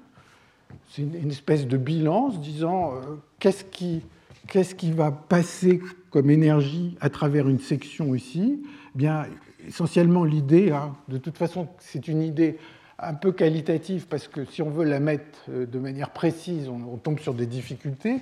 C'est 0.91 1.03
une 1.03 1.31
espèce 1.31 1.67
de 1.67 1.77
bilance 1.77 2.41
disant 2.41 2.95
euh, 2.95 3.17
qu'est-ce 3.39 3.65
qui, 3.65 4.03
qu'est-ce 4.49 4.75
qui 4.75 4.93
va 4.93 5.11
passer 5.11 5.81
comme 6.11 6.31
énergie 6.31 6.97
à 7.01 7.11
travers 7.11 7.49
une 7.49 7.61
section 7.61 8.15
ici? 8.15 8.63
Eh 8.65 8.99
Bien, 8.99 9.27
essentiellement 9.67 10.25
l'idée, 10.25 10.71
hein, 10.71 10.95
de 11.09 11.19
toute 11.19 11.37
façon, 11.37 11.69
c'est 11.79 12.09
une 12.09 12.23
idée 12.23 12.59
un 12.99 13.15
peu 13.15 13.33
qualitative 13.33 14.07
parce 14.07 14.27
que 14.27 14.45
si 14.45 14.63
on 14.63 14.71
veut 14.71 14.85
la 14.85 15.01
mettre 15.01 15.39
euh, 15.51 15.67
de 15.67 15.79
manière 15.79 16.11
précise, 16.11 16.69
on, 16.69 16.97
tombe 16.97 17.19
sur 17.19 17.35
des 17.35 17.47
difficultés, 17.47 18.21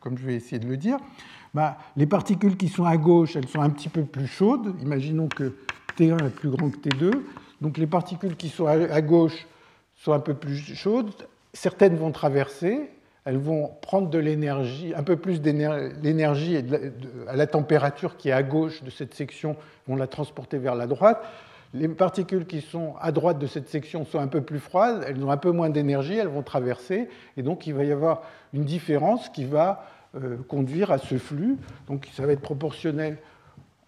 comme 0.00 0.16
je 0.16 0.24
vais 0.24 0.34
essayer 0.34 0.58
de 0.58 0.68
le 0.68 0.76
dire. 0.76 0.98
Bah, 1.54 1.76
les 1.96 2.06
particules 2.06 2.56
qui 2.56 2.68
sont 2.68 2.84
à 2.84 2.96
gauche, 2.96 3.36
elles 3.36 3.48
sont 3.48 3.60
un 3.60 3.70
petit 3.70 3.88
peu 3.88 4.04
plus 4.04 4.26
chaudes. 4.26 4.74
Imaginons 4.80 5.28
que 5.28 5.54
T1 5.96 6.26
est 6.26 6.30
plus 6.30 6.50
grand 6.50 6.70
que 6.70 6.76
T2. 6.76 7.12
Donc 7.60 7.78
les 7.78 7.86
particules 7.86 8.36
qui 8.36 8.48
sont 8.48 8.66
à 8.66 9.00
gauche 9.00 9.46
sont 9.96 10.12
un 10.12 10.20
peu 10.20 10.34
plus 10.34 10.56
chaudes. 10.74 11.12
Certaines 11.52 11.96
vont 11.96 12.10
traverser, 12.10 12.90
elles 13.24 13.38
vont 13.38 13.70
prendre 13.82 14.10
de 14.10 14.18
l'énergie, 14.18 14.92
un 14.96 15.02
peu 15.02 15.16
plus 15.16 15.40
d'énergie 15.40 16.56
à 17.28 17.36
la 17.36 17.46
température 17.46 18.16
qui 18.16 18.30
est 18.30 18.32
à 18.32 18.42
gauche 18.42 18.82
de 18.82 18.90
cette 18.90 19.14
section, 19.14 19.56
vont 19.86 19.96
la 19.96 20.06
transporter 20.06 20.58
vers 20.58 20.74
la 20.74 20.86
droite. 20.86 21.22
Les 21.74 21.88
particules 21.88 22.46
qui 22.46 22.60
sont 22.60 22.94
à 23.00 23.12
droite 23.12 23.38
de 23.38 23.46
cette 23.46 23.68
section 23.68 24.04
sont 24.04 24.18
un 24.18 24.26
peu 24.26 24.42
plus 24.42 24.58
froides, 24.58 25.04
elles 25.08 25.24
ont 25.24 25.30
un 25.30 25.36
peu 25.36 25.52
moins 25.52 25.70
d'énergie, 25.70 26.16
elles 26.16 26.28
vont 26.28 26.42
traverser, 26.42 27.08
et 27.36 27.42
donc 27.42 27.66
il 27.66 27.74
va 27.74 27.84
y 27.84 27.92
avoir 27.92 28.22
une 28.52 28.64
différence 28.64 29.30
qui 29.30 29.44
va 29.44 29.86
euh, 30.14 30.36
conduire 30.48 30.90
à 30.90 30.98
ce 30.98 31.16
flux. 31.16 31.56
Donc 31.86 32.08
ça 32.12 32.26
va 32.26 32.32
être 32.32 32.42
proportionnel 32.42 33.16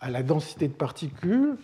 à 0.01 0.11
la 0.11 0.23
densité 0.23 0.69
de 0.69 0.73
particules, 0.73 1.57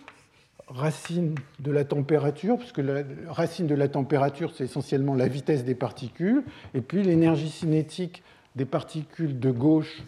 racine 0.73 1.35
de 1.59 1.71
la 1.71 1.83
température, 1.83 2.57
puisque 2.57 2.79
la 2.79 3.03
racine 3.27 3.67
de 3.67 3.75
la 3.75 3.87
température, 3.87 4.51
c'est 4.55 4.63
essentiellement 4.63 5.15
la 5.15 5.27
vitesse 5.27 5.63
des 5.63 5.75
particules, 5.75 6.43
et 6.73 6.81
puis 6.81 7.03
l'énergie 7.03 7.49
cinétique 7.49 8.23
des 8.55 8.65
particules 8.65 9.39
de 9.39 9.51
gauche 9.51 10.03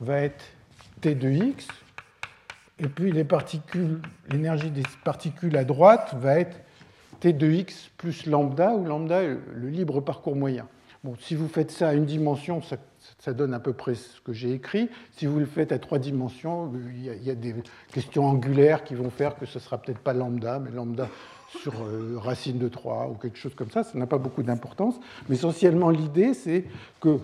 va 0.00 0.20
être 0.20 0.44
T 1.00 1.14
de 1.14 1.30
X, 1.30 1.66
et 2.78 2.88
puis 2.88 3.12
l'énergie 3.12 4.70
des 4.70 4.82
particules 5.04 5.56
à 5.56 5.64
droite 5.64 6.14
va 6.18 6.38
être 6.38 6.60
T 7.20 7.32
de 7.32 7.50
X 7.50 7.90
plus 7.96 8.26
lambda, 8.26 8.74
où 8.74 8.84
lambda 8.84 9.22
est 9.22 9.36
le 9.54 9.68
libre 9.68 10.00
parcours 10.00 10.36
moyen. 10.36 10.66
Bon, 11.04 11.16
si 11.20 11.34
vous 11.34 11.48
faites 11.48 11.70
ça 11.70 11.88
à 11.88 11.94
une 11.94 12.04
dimension, 12.06 12.62
ça 12.62 12.76
ça 13.18 13.32
donne 13.32 13.54
à 13.54 13.60
peu 13.60 13.72
près 13.72 13.94
ce 13.94 14.20
que 14.20 14.32
j'ai 14.32 14.52
écrit. 14.52 14.88
Si 15.16 15.26
vous 15.26 15.38
le 15.38 15.46
faites 15.46 15.72
à 15.72 15.78
trois 15.78 15.98
dimensions, 15.98 16.72
il 16.94 17.04
y, 17.04 17.30
a, 17.30 17.34
des 17.34 17.54
questions 17.92 18.24
angulaires 18.26 18.84
qui 18.84 18.94
vont 18.94 19.10
faire 19.10 19.36
que 19.36 19.46
ce 19.46 19.58
ne 19.58 19.62
sera 19.62 19.78
peut-être 19.78 20.00
pas 20.00 20.12
lambda, 20.12 20.58
mais 20.58 20.70
lambda 20.70 21.08
sur 21.60 21.82
euh, 21.82 22.16
racine 22.16 22.58
de 22.58 22.68
3 22.68 23.08
ou 23.10 23.14
quelque 23.14 23.38
chose 23.38 23.54
comme 23.54 23.70
ça. 23.70 23.82
Ça 23.82 23.98
n'a 23.98 24.06
pas 24.06 24.18
beaucoup 24.18 24.42
d'importance. 24.42 24.98
Mais 25.28 25.36
essentiellement, 25.36 25.90
l'idée, 25.90 26.34
c'est 26.34 26.64
que 27.00 27.18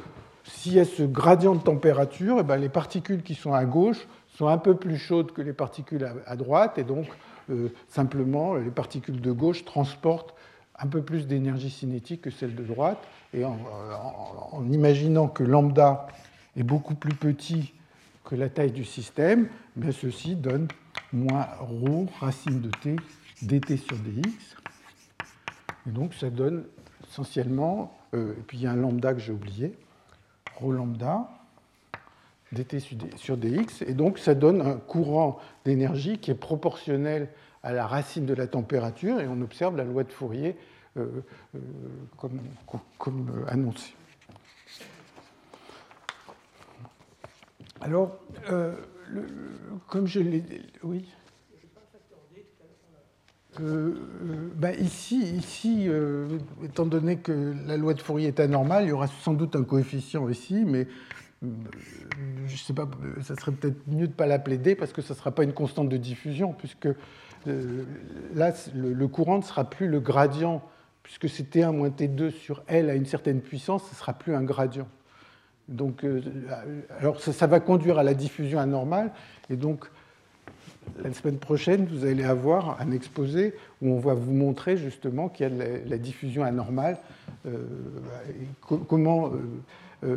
s'il 0.45 0.75
y 0.75 0.81
a 0.81 0.85
ce 0.85 1.03
gradient 1.03 1.55
de 1.55 1.63
température, 1.63 2.37
eh 2.41 2.43
ben, 2.43 2.57
les 2.57 2.69
particules 2.69 3.23
qui 3.23 3.35
sont 3.35 3.53
à 3.53 3.65
gauche 3.65 4.07
sont 4.37 4.49
un 4.49 4.59
peu 4.59 4.77
plus 4.77 4.99
chaudes 4.99 5.33
que 5.33 5.43
les 5.43 5.53
particules 5.53 6.09
à, 6.27 6.37
droite, 6.37 6.79
et 6.79 6.85
donc 6.85 7.07
euh, 7.51 7.69
simplement 7.89 8.55
les 8.55 8.71
particules 8.71 9.21
de 9.21 9.33
gauche 9.33 9.65
transportent 9.65 10.35
un 10.79 10.87
peu 10.87 11.03
plus 11.03 11.27
d'énergie 11.27 11.71
cinétique 11.71 12.23
que 12.23 12.31
celle 12.31 12.55
de 12.55 12.63
droite. 12.63 12.99
Et 13.35 13.45
en, 13.45 13.57
imaginant 14.71 15.29
que 15.29 15.43
lambda 15.43 16.07
est 16.57 16.63
beaucoup 16.63 16.95
plus 16.95 17.15
petit 17.15 17.75
que 18.25 18.35
la 18.35 18.49
taille 18.49 18.73
du 18.73 18.85
système, 18.85 19.49
bien 19.77 19.93
ceci 19.93 20.35
donne 20.35 20.69
moins 21.13 21.47
ρ 21.61 22.07
racine 22.21 22.61
de 22.61 22.71
t 22.71 22.97
dt 23.43 23.77
sur 23.77 23.97
dx. 23.97 24.57
Et 25.87 25.91
donc 25.91 26.15
ça 26.15 26.31
donne 26.31 26.65
essentiellement, 27.09 27.97
euh, 28.15 28.33
et 28.33 28.43
puis 28.43 28.59
il 28.59 28.65
y 28.65 28.67
a 28.67 28.73
un 28.73 28.77
lambda 28.77 29.15
que 29.15 29.21
j'ai 29.21 29.33
oublié, 29.33 29.75
ρ 30.61 30.71
lambda 30.71 31.29
dt 32.53 32.81
sur 33.17 33.37
dx, 33.37 33.83
et 33.83 33.95
donc 33.95 34.19
ça 34.19 34.35
donne 34.35 34.63
un 34.63 34.77
courant 34.77 35.39
d'énergie 35.65 36.19
qui 36.19 36.31
est 36.31 36.35
proportionnel 36.35 37.29
à 37.63 37.73
la 37.73 37.87
racine 37.87 38.25
de 38.25 38.35
la 38.35 38.47
température, 38.47 39.21
et 39.21 39.29
on 39.29 39.41
observe 39.43 39.77
la 39.77 39.85
loi 39.85 40.05
de 40.05 40.13
Fourier 40.13 40.57
comme, 42.17 42.41
comme, 42.99 43.45
annoncé. 43.49 43.95
Alors, 47.81 48.19
euh, 48.51 48.75
comme 49.87 50.07
je 50.07 50.21
l'ai 50.21 50.45
oui. 50.83 51.09
Ben 53.61 54.73
ici, 54.79 55.19
ici 55.19 55.89
étant 56.63 56.87
donné 56.87 57.17
que 57.17 57.55
la 57.67 57.77
loi 57.77 57.95
de 57.95 58.01
Fourier 58.01 58.29
est 58.29 58.39
anormale, 58.39 58.85
il 58.85 58.91
y 58.91 58.93
aura 58.93 59.09
sans 59.09 59.33
doute 59.35 59.57
un 59.57 59.65
coefficient 59.65 60.29
ici, 60.29 60.65
mais 60.65 60.87
je 61.43 62.57
sais 62.57 62.73
pas, 62.73 62.89
ça 63.23 63.37
serait 63.37 63.53
peut-être 63.53 63.87
mieux 63.87 64.07
de 64.07 64.13
ne 64.13 64.17
pas 64.17 64.27
l'appeler 64.27 64.59
D 64.59 64.75
parce 64.75 64.93
que 64.93 65.03
ça 65.03 65.15
ne 65.15 65.19
sera 65.19 65.31
pas 65.31 65.45
une 65.45 65.53
constante 65.53 65.89
de 65.89 65.97
diffusion, 65.97 66.53
puisque 66.53 66.89
là, 67.47 68.53
le, 68.75 69.09
courant 69.09 69.39
ne 69.39 69.43
sera 69.43 69.65
plus 69.65 69.89
le 69.89 70.01
gradient 70.01 70.63
puisque 71.09 71.35
c'est 71.35 71.51
T1 71.51 71.73
moins 71.73 71.89
T2 71.89 72.31
sur 72.31 72.63
L 72.69 72.91
à 72.91 72.95
une 72.95 73.07
certaine 73.07 73.41
puissance, 73.41 73.83
ce 73.85 73.93
ne 73.93 73.95
sera 73.95 74.13
plus 74.13 74.35
un 74.35 74.43
gradient. 74.43 74.87
Donc, 75.67 76.05
euh, 76.05 76.21
ça, 77.19 77.47
va 77.47 77.61
conduire 77.61 77.99
à 77.99 78.03
la 78.03 78.13
diffusion 78.13 78.59
anormale, 78.59 79.11
et 79.49 79.57
donc 79.57 79.87
la 81.03 81.11
semaine 81.15 81.39
prochaine, 81.39 81.87
vous 81.87 82.05
allez 82.05 82.25
avoir 82.25 82.79
un 82.79 82.91
exposé 82.91 83.55
où 83.81 83.89
on 83.91 83.99
va 83.99 84.13
vous 84.13 84.33
montrer 84.33 84.77
justement 84.77 85.31
qu'il 85.31 85.49
y 85.49 85.51
a 85.51 85.81
de 85.85 85.89
la, 85.89 85.97
diffusion 85.97 86.45
anormale, 86.45 86.99
euh, 87.47 87.65
comment 88.61 89.33
euh, 90.05 90.17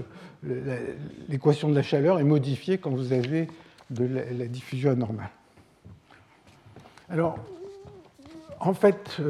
l'équation 1.29 1.69
de 1.69 1.75
la 1.75 1.83
chaleur 1.83 2.19
est 2.19 2.25
modifiée 2.25 2.79
quand 2.79 2.91
vous 2.91 3.13
avez 3.13 3.47
de 3.91 4.09
la 4.37 4.47
diffusion 4.47 4.91
anormale. 4.91 5.29
Alors, 7.09 7.37
en 8.59 8.73
fait, 8.73 9.21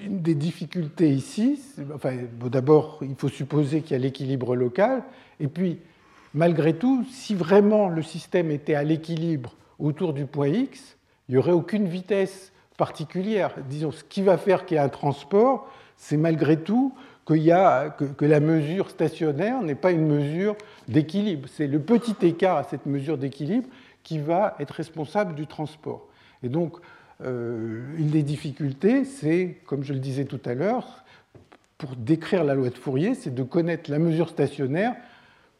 une 0.00 0.20
des 0.20 0.34
difficultés 0.34 1.10
ici, 1.10 1.60
enfin, 1.94 2.14
d'abord, 2.50 2.98
il 3.02 3.14
faut 3.16 3.28
supposer 3.28 3.80
qu'il 3.80 3.92
y 3.92 3.94
a 3.94 3.98
l'équilibre 3.98 4.54
local, 4.54 5.02
et 5.40 5.48
puis, 5.48 5.78
malgré 6.34 6.74
tout, 6.74 7.04
si 7.10 7.34
vraiment 7.34 7.88
le 7.88 8.02
système 8.02 8.50
était 8.50 8.74
à 8.74 8.84
l'équilibre 8.84 9.54
autour 9.78 10.12
du 10.12 10.26
point 10.26 10.48
X, 10.48 10.96
il 11.28 11.32
n'y 11.32 11.38
aurait 11.38 11.52
aucune 11.52 11.88
vitesse 11.88 12.52
particulière. 12.76 13.54
Disons, 13.68 13.90
ce 13.90 14.04
qui 14.04 14.22
va 14.22 14.38
faire 14.38 14.66
qu'il 14.66 14.76
y 14.76 14.78
a 14.78 14.84
un 14.84 14.88
transport, 14.88 15.68
c'est 15.96 16.16
malgré 16.16 16.58
tout 16.58 16.94
que, 17.24 17.34
que, 18.12 18.24
la 18.24 18.40
mesure 18.40 18.90
stationnaire 18.90 19.60
n'est 19.62 19.74
pas 19.74 19.90
une 19.90 20.06
mesure 20.06 20.56
d'équilibre. 20.86 21.48
C'est 21.52 21.66
le 21.66 21.80
petit 21.80 22.14
écart 22.22 22.58
à 22.58 22.64
cette 22.64 22.86
mesure 22.86 23.18
d'équilibre 23.18 23.68
qui 24.02 24.18
va 24.18 24.54
être 24.60 24.70
responsable 24.70 25.34
du 25.34 25.46
transport. 25.46 26.06
Et 26.42 26.48
donc, 26.48 26.76
une 27.20 28.10
des 28.10 28.22
difficultés, 28.22 29.04
c'est, 29.04 29.58
comme 29.66 29.82
je 29.82 29.92
le 29.92 30.00
disais 30.00 30.26
tout 30.26 30.40
à 30.44 30.54
l'heure, 30.54 31.04
pour 31.78 31.96
décrire 31.96 32.44
la 32.44 32.54
loi 32.54 32.70
de 32.70 32.76
Fourier, 32.76 33.14
c'est 33.14 33.34
de 33.34 33.42
connaître 33.42 33.90
la 33.90 33.98
mesure 33.98 34.28
stationnaire 34.28 34.94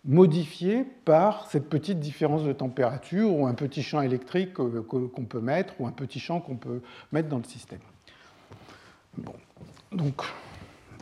modifié 0.07 0.84
par 1.04 1.50
cette 1.50 1.68
petite 1.68 1.98
différence 1.98 2.44
de 2.44 2.52
température 2.52 3.34
ou 3.34 3.46
un 3.46 3.54
petit 3.54 3.82
champ 3.82 4.00
électrique 4.00 4.54
qu'on 4.54 5.24
peut 5.24 5.40
mettre 5.40 5.74
ou 5.80 5.86
un 5.86 5.92
petit 5.92 6.20
champ 6.20 6.40
qu'on 6.40 6.57
peut 6.57 6.80
mettre 7.12 7.28
dans 7.28 7.38
le 7.38 7.44
système. 7.44 7.80
Bon. 9.18 9.34
Donc, 9.92 10.22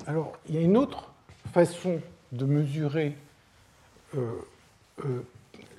alors, 0.07 0.39
il 0.49 0.55
y 0.55 0.59
a 0.59 0.63
une 0.63 0.77
autre 0.77 1.13
façon 1.53 2.01
de 2.33 2.47
mesurer 2.47 3.17
euh, 4.17 4.33
euh, 5.05 5.23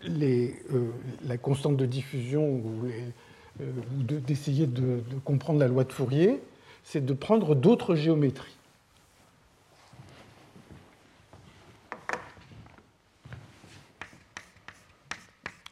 les, 0.03 0.55
euh, 0.71 0.91
la 1.25 1.37
constante 1.37 1.77
de 1.77 1.85
diffusion 1.85 2.47
ou, 2.47 2.87
d'essayer 3.57 4.67
de, 4.67 5.01
de, 5.09 5.19
comprendre 5.23 5.59
la 5.59 5.67
loi 5.67 5.83
de 5.83 5.91
Fourier, 5.91 6.41
c'est 6.83 7.05
de 7.05 7.13
prendre 7.13 7.55
d'autres 7.55 7.95
géométries. 7.95 8.55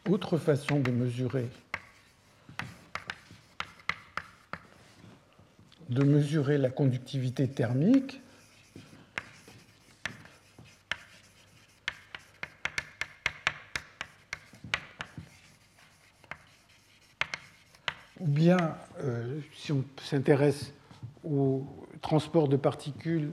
Autre 0.09 0.37
façon 0.37 0.79
de 0.79 0.91
mesurer 0.91 1.49
de 5.93 6.03
mesurer 6.03 6.57
la 6.57 6.69
conductivité 6.69 7.47
thermique, 7.47 8.19
ou 18.19 18.27
bien, 18.27 18.75
euh, 19.01 19.39
si 19.63 19.71
on 19.71 19.85
s'intéresse 20.01 20.73
au 21.23 21.63
transport 22.01 22.49
de 22.49 22.57
particules, 22.57 23.31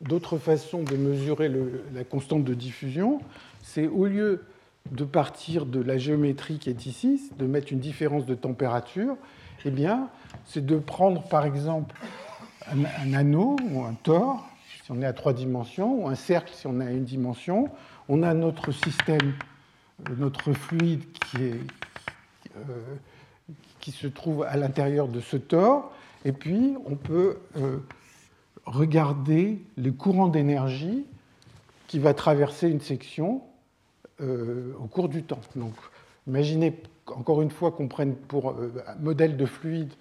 d'autres 0.00 0.38
façons 0.38 0.84
de 0.84 0.94
mesurer 0.94 1.50
la 1.92 2.04
constante 2.04 2.44
de 2.44 2.54
diffusion, 2.54 3.20
c'est 3.60 3.88
au 3.88 4.06
lieu 4.06 4.44
de 4.92 5.02
partir 5.02 5.66
de 5.66 5.80
la 5.80 5.98
géométrie 5.98 6.60
qui 6.60 6.70
est 6.70 6.86
ici, 6.86 7.32
de 7.40 7.46
mettre 7.46 7.72
une 7.72 7.80
différence 7.80 8.24
de 8.24 8.36
température, 8.36 9.16
eh 9.64 9.70
bien, 9.72 10.10
c'est 10.44 10.64
de 10.64 10.78
prendre 10.78 11.24
par 11.24 11.44
exemple 11.44 11.96
un, 12.70 13.12
anneau 13.12 13.56
ou 13.72 13.82
un 13.82 13.94
tore, 13.94 14.48
si 14.84 14.92
on 14.92 15.02
est 15.02 15.06
à 15.06 15.12
trois 15.12 15.32
dimensions, 15.32 16.04
ou 16.04 16.08
un 16.08 16.14
cercle 16.14 16.52
si 16.54 16.68
on 16.68 16.80
est 16.80 16.86
à 16.86 16.92
une 16.92 17.04
dimension. 17.04 17.68
On 18.08 18.22
a 18.22 18.32
notre 18.32 18.70
système, 18.70 19.34
euh, 20.08 20.14
notre 20.18 20.52
fluide 20.52 21.02
qui, 21.30 21.42
est, 21.42 21.60
euh, 22.56 22.96
qui 23.80 23.92
se 23.92 24.06
trouve 24.06 24.42
à 24.44 24.56
l'intérieur 24.56 25.08
de 25.08 25.20
ce 25.20 25.36
tore, 25.36 25.92
et 26.24 26.32
puis 26.32 26.74
on 26.86 26.96
peut 26.96 27.38
euh, 27.56 27.78
regarder 28.64 29.62
le 29.76 29.92
courant 29.92 30.28
d'énergie 30.28 31.04
qui 31.86 31.98
va 31.98 32.14
traverser 32.14 32.68
une 32.68 32.80
section 32.80 33.42
au 34.20 34.86
cours 34.86 35.08
du 35.08 35.24
temps. 35.24 35.40
Donc, 35.56 35.74
imaginez 36.28 36.72
encore 37.06 37.42
une 37.42 37.50
fois 37.50 37.72
qu'on 37.72 37.88
prenne 37.88 38.14
pour 38.14 38.50
euh, 38.50 38.72
modèle 39.00 39.36
de 39.36 39.46
fluide 39.46 39.92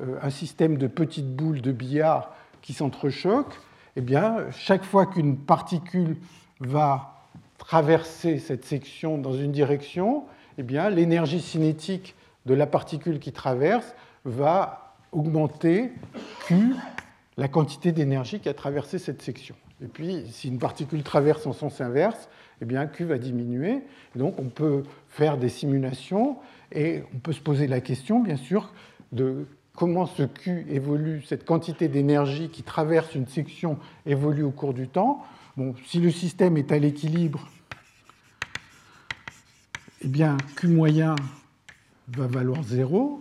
euh, 0.00 0.18
un 0.22 0.30
système 0.30 0.76
de 0.76 0.86
petites 0.86 1.34
boules 1.34 1.60
de 1.60 1.72
billard 1.72 2.32
qui 2.62 2.72
s'entrechoquent, 2.72 3.58
eh 3.96 4.00
bien, 4.00 4.50
chaque 4.50 4.84
fois 4.84 5.06
qu'une 5.06 5.36
particule 5.36 6.16
va 6.60 7.14
traverser 7.58 8.38
cette 8.38 8.64
section 8.64 9.18
dans 9.18 9.32
une 9.32 9.52
direction, 9.52 10.24
eh 10.58 10.62
bien, 10.62 10.90
l'énergie 10.90 11.40
cinétique 11.40 12.14
de 12.46 12.54
la 12.54 12.66
particule 12.66 13.18
qui 13.18 13.32
traverse 13.32 13.94
va 14.24 14.94
augmenter 15.12 15.92
Q, 16.46 16.74
la 17.36 17.48
quantité 17.48 17.92
d'énergie 17.92 18.40
qui 18.40 18.48
a 18.48 18.54
traversé 18.54 18.98
cette 18.98 19.20
section. 19.20 19.54
Et 19.82 19.88
puis, 19.88 20.24
si 20.30 20.48
une 20.48 20.58
particule 20.58 21.02
traverse 21.02 21.46
en 21.46 21.52
sens 21.52 21.80
inverse, 21.80 22.28
eh 22.62 22.64
bien, 22.64 22.86
Q 22.86 23.04
va 23.04 23.18
diminuer. 23.18 23.82
donc, 24.14 24.38
on 24.38 24.48
peut 24.48 24.84
faire 25.08 25.36
des 25.36 25.50
simulations 25.50 26.38
et 26.72 27.02
on 27.14 27.18
peut 27.18 27.32
se 27.32 27.40
poser 27.40 27.66
la 27.66 27.80
question, 27.80 28.20
bien 28.20 28.36
sûr, 28.36 28.72
de 29.12 29.46
comment 29.74 30.06
ce 30.06 30.22
Q 30.22 30.66
évolue, 30.70 31.22
cette 31.22 31.44
quantité 31.44 31.88
d'énergie 31.88 32.48
qui 32.48 32.62
traverse 32.62 33.14
une 33.14 33.26
section 33.26 33.78
évolue 34.06 34.42
au 34.42 34.50
cours 34.50 34.72
du 34.72 34.88
temps. 34.88 35.22
Bon, 35.56 35.74
si 35.84 36.00
le 36.00 36.10
système 36.10 36.56
est 36.56 36.72
à 36.72 36.78
l'équilibre, 36.78 37.46
eh 40.02 40.08
bien, 40.08 40.38
Q 40.56 40.68
moyen 40.68 41.16
va 42.08 42.26
valoir 42.26 42.62
0. 42.62 43.20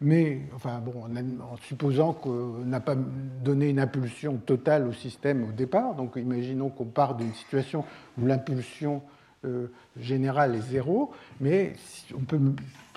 Mais, 0.00 0.42
enfin, 0.54 0.78
bon, 0.78 1.04
en 1.04 1.56
supposant 1.56 2.12
qu'on 2.12 2.64
n'a 2.64 2.80
pas 2.80 2.94
donné 2.94 3.68
une 3.70 3.80
impulsion 3.80 4.36
totale 4.36 4.86
au 4.86 4.92
système 4.92 5.42
au 5.48 5.52
départ, 5.52 5.96
donc 5.96 6.14
imaginons 6.16 6.68
qu'on 6.68 6.84
part 6.84 7.16
d'une 7.16 7.34
situation 7.34 7.84
où 8.16 8.26
l'impulsion 8.26 9.02
euh, 9.44 9.66
générale 9.98 10.54
est 10.54 10.70
zéro, 10.70 11.10
mais 11.40 11.74
on 12.16 12.20
peut 12.20 12.40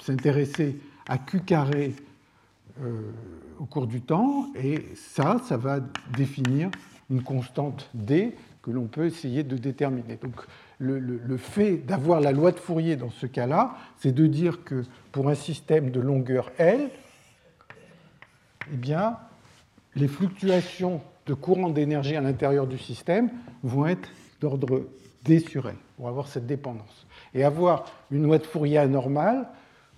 s'intéresser 0.02 0.80
à 1.08 1.18
Q 1.18 1.42
carré 1.42 1.96
euh, 2.84 3.12
au 3.60 3.66
cours 3.66 3.88
du 3.88 4.02
temps, 4.02 4.48
et 4.56 4.86
ça, 4.96 5.42
ça 5.48 5.58
va 5.58 5.80
définir 6.16 6.70
une 7.10 7.24
constante 7.24 7.90
D 7.96 8.36
que 8.62 8.70
l'on 8.70 8.86
peut 8.86 9.06
essayer 9.06 9.44
de 9.44 9.58
déterminer. 9.58 10.20
Le, 10.82 11.38
fait 11.38 11.78
d'avoir 11.78 12.20
la 12.20 12.32
loi 12.32 12.52
de 12.52 12.60
Fourier 12.60 12.96
dans 12.96 13.12
ce 13.12 13.28
cas-là, 13.28 13.76
c'est 13.98 14.14
de 14.14 14.26
dire 14.26 14.64
que 14.64 14.84
pour 15.12 15.30
un 15.30 15.36
système 15.36 15.92
de 15.92 16.00
longueur 16.00 16.52
L, 16.58 16.90
eh 18.72 18.76
bien, 18.76 19.18
les 19.96 20.08
fluctuations 20.08 21.02
de 21.28 21.34
courant 21.34 21.70
d'énergie 21.70 22.16
à 22.16 22.22
l'intérieur 22.22 22.68
du 22.68 22.78
système 22.78 23.30
vont 23.64 23.86
être 23.86 24.10
d'ordre 24.40 24.88
D 25.24 25.40
sur 25.40 25.70
L, 25.70 25.76
pour 25.98 26.08
avoir 26.08 26.28
cette 26.28 26.48
dépendance. 26.48 27.06
Et 27.34 27.44
avoir 27.44 27.86
une 28.10 28.24
loi 28.24 28.40
de 28.40 28.46
Fourier 28.46 28.80
anormale 28.80 29.48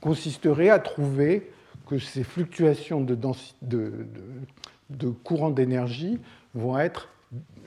consisterait 0.01 0.69
à 0.69 0.79
trouver 0.79 1.49
que 1.87 1.97
ces 1.97 2.23
fluctuations 2.23 3.01
de, 3.01 3.17
de 3.61 5.09
courant 5.09 5.49
d'énergie 5.49 6.19
vont 6.53 6.77
être 6.77 7.09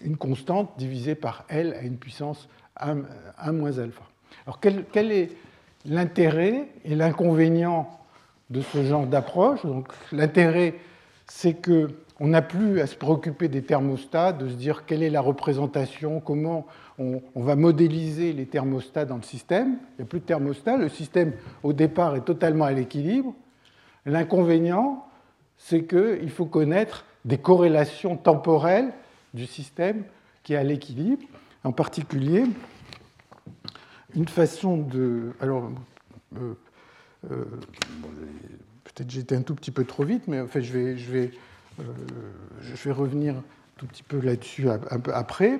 une 0.03 0.17
constante 0.17 0.73
divisée 0.77 1.15
par 1.15 1.45
L 1.49 1.75
à 1.79 1.83
une 1.83 1.97
puissance 1.97 2.49
1, 2.81 3.53
moins 3.53 3.79
alpha. 3.79 4.03
Alors 4.47 4.61
quel, 4.61 5.13
est 5.13 5.31
l'intérêt 5.85 6.69
et 6.85 6.95
l'inconvénient 6.95 7.91
de 8.51 8.61
ce 8.61 8.85
genre 8.85 9.07
d'approche? 9.07 9.61
L'intérêt, 10.13 10.75
c'est 11.27 11.55
que 11.55 11.89
on 12.19 12.29
n'a 12.29 12.41
plus 12.41 12.81
à 12.81 12.87
se 12.87 12.95
préoccuper 12.97 13.49
des 13.49 13.63
thermostats, 13.63 14.33
de 14.33 14.49
se 14.49 14.55
dire 14.55 14.87
quelle 14.87 15.03
est 15.03 15.11
la 15.11 15.21
représentation, 15.21 16.21
comment 16.21 16.67
on, 16.99 17.21
on, 17.35 17.43
va 17.43 17.57
modéliser 17.57 18.33
les 18.33 18.47
thermostats 18.47 19.05
dans 19.05 19.17
le 19.17 19.23
système. 19.23 19.77
Il 19.91 20.03
n'y 20.03 20.05
a 20.05 20.07
plus 20.07 20.21
de 20.21 20.25
thermostat, 20.25 20.79
le 20.79 20.89
système 20.89 21.35
au 21.63 21.75
départ 21.75 22.17
est 22.17 22.25
totalement 22.25 22.65
à 22.65 22.73
l'équilibre. 22.73 23.35
L'inconvénient, 24.07 25.05
c'est 25.59 25.85
qu'il 25.85 26.31
faut 26.31 26.47
connaître 26.47 27.05
des 27.27 27.39
corrélations 27.39 28.17
temporelles 28.17 28.93
du 29.35 29.47
système 29.47 30.05
qui 30.43 30.55
est 30.55 30.57
à 30.57 30.63
l'équilibre. 30.63 31.23
En 31.67 31.73
particulier, 31.73 32.45
une 34.15 34.29
façon 34.29 34.77
de. 34.77 35.33
Alors, 35.41 35.73
euh, 36.37 36.55
euh, 37.29 37.45
peut-être 38.85 39.11
j'ai 39.11 39.19
été 39.19 39.35
un 39.35 39.43
tout 39.43 39.57
petit 39.57 39.73
peu 39.73 39.83
trop 39.85 40.05
vite, 40.05 40.29
mais 40.29 40.39
en 40.39 40.47
fait, 40.47 40.63
je 40.63 40.73
vais, 40.73 40.97
je 40.97 41.11
vais, 41.11 41.33
euh, 41.81 41.83
je 42.61 42.85
vais 42.85 42.93
revenir 42.93 43.35
un 43.35 43.43
tout 43.79 43.87
petit 43.87 44.05
peu 44.05 44.21
là-dessus 44.21 44.69
un 44.71 45.01
peu 45.01 45.13
après. 45.13 45.59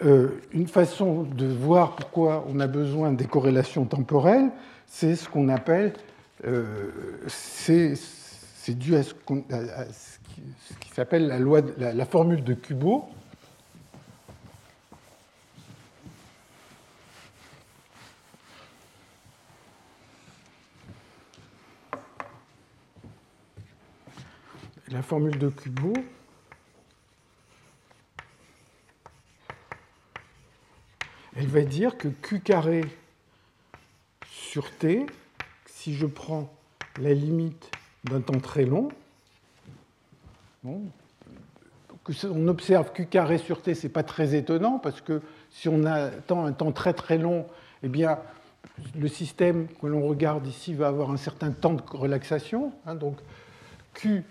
une 0.00 0.66
façon 0.66 1.22
de 1.22 1.46
voir 1.46 1.94
pourquoi 1.94 2.44
on 2.48 2.58
a 2.58 2.66
besoin 2.66 3.12
des 3.12 3.26
corrélations 3.26 3.84
temporelles, 3.84 4.50
c'est 4.88 5.14
ce 5.14 5.28
qu'on 5.28 5.48
appelle. 5.50 5.92
c'est 7.28 7.94
dû 8.70 8.96
à 8.96 9.04
ce, 9.04 9.14
qui, 10.80 10.90
s'appelle 10.92 11.28
la, 11.28 11.38
loi, 11.38 11.60
la, 11.78 11.94
la 11.94 12.06
formule 12.06 12.42
de 12.42 12.54
Kubo, 12.54 13.08
la 24.88 25.02
formule 25.02 25.38
de 25.38 25.48
Kubo 25.48 25.92
elle 31.36 31.46
va 31.48 31.62
dire 31.62 31.96
que 31.98 32.08
Q 32.08 32.40
carré 32.40 32.84
sur 34.30 34.70
T, 34.70 35.06
si 35.66 35.94
je 35.94 36.06
prends 36.06 36.52
la 37.00 37.12
limite 37.12 37.70
d'un 38.04 38.20
temps 38.20 38.40
très 38.40 38.64
long, 38.64 38.88
bon, 40.62 40.82
on 42.24 42.48
observe 42.48 42.92
Q 42.92 43.06
carré 43.06 43.38
sur 43.38 43.60
T, 43.60 43.74
ce 43.74 43.86
n'est 43.86 43.92
pas 43.92 44.02
très 44.02 44.34
étonnant, 44.34 44.78
parce 44.78 45.00
que 45.00 45.20
si 45.50 45.68
on 45.68 45.84
attend 45.84 46.46
un 46.46 46.52
temps 46.52 46.72
très 46.72 46.94
très 46.94 47.18
long, 47.18 47.46
eh 47.82 47.88
bien, 47.88 48.18
le 48.98 49.08
système 49.08 49.68
que 49.68 49.86
l'on 49.86 50.06
regarde 50.06 50.46
ici 50.46 50.72
va 50.74 50.88
avoir 50.88 51.10
un 51.10 51.16
certain 51.16 51.50
temps 51.50 51.74
de 51.74 51.82
relaxation. 51.90 52.72
Hein, 52.86 52.94
donc 52.94 53.18
Q 53.92 54.24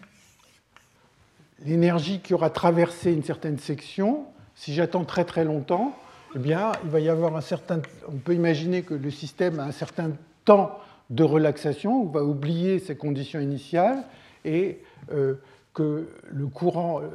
l'énergie 1.63 2.19
qui 2.19 2.33
aura 2.33 2.49
traversé 2.49 3.13
une 3.13 3.23
certaine 3.23 3.57
section, 3.57 4.25
si 4.55 4.73
j'attends 4.73 5.05
très 5.05 5.25
très 5.25 5.45
longtemps, 5.45 5.95
eh 6.35 6.39
bien, 6.39 6.71
il 6.83 6.89
va 6.89 6.99
y 6.99 7.09
avoir 7.09 7.35
un 7.35 7.41
certain. 7.41 7.81
On 8.07 8.17
peut 8.17 8.33
imaginer 8.33 8.81
que 8.81 8.93
le 8.93 9.11
système 9.11 9.59
a 9.59 9.63
un 9.63 9.71
certain 9.71 10.11
temps 10.43 10.77
de 11.09 11.23
relaxation, 11.23 12.01
on 12.01 12.05
va 12.05 12.23
oublier 12.23 12.79
ses 12.79 12.95
conditions 12.95 13.39
initiales 13.39 14.03
et 14.43 14.79
euh, 15.11 15.35
que 15.73 16.09
le 16.31 16.47
courant 16.47 17.01
euh, 17.01 17.07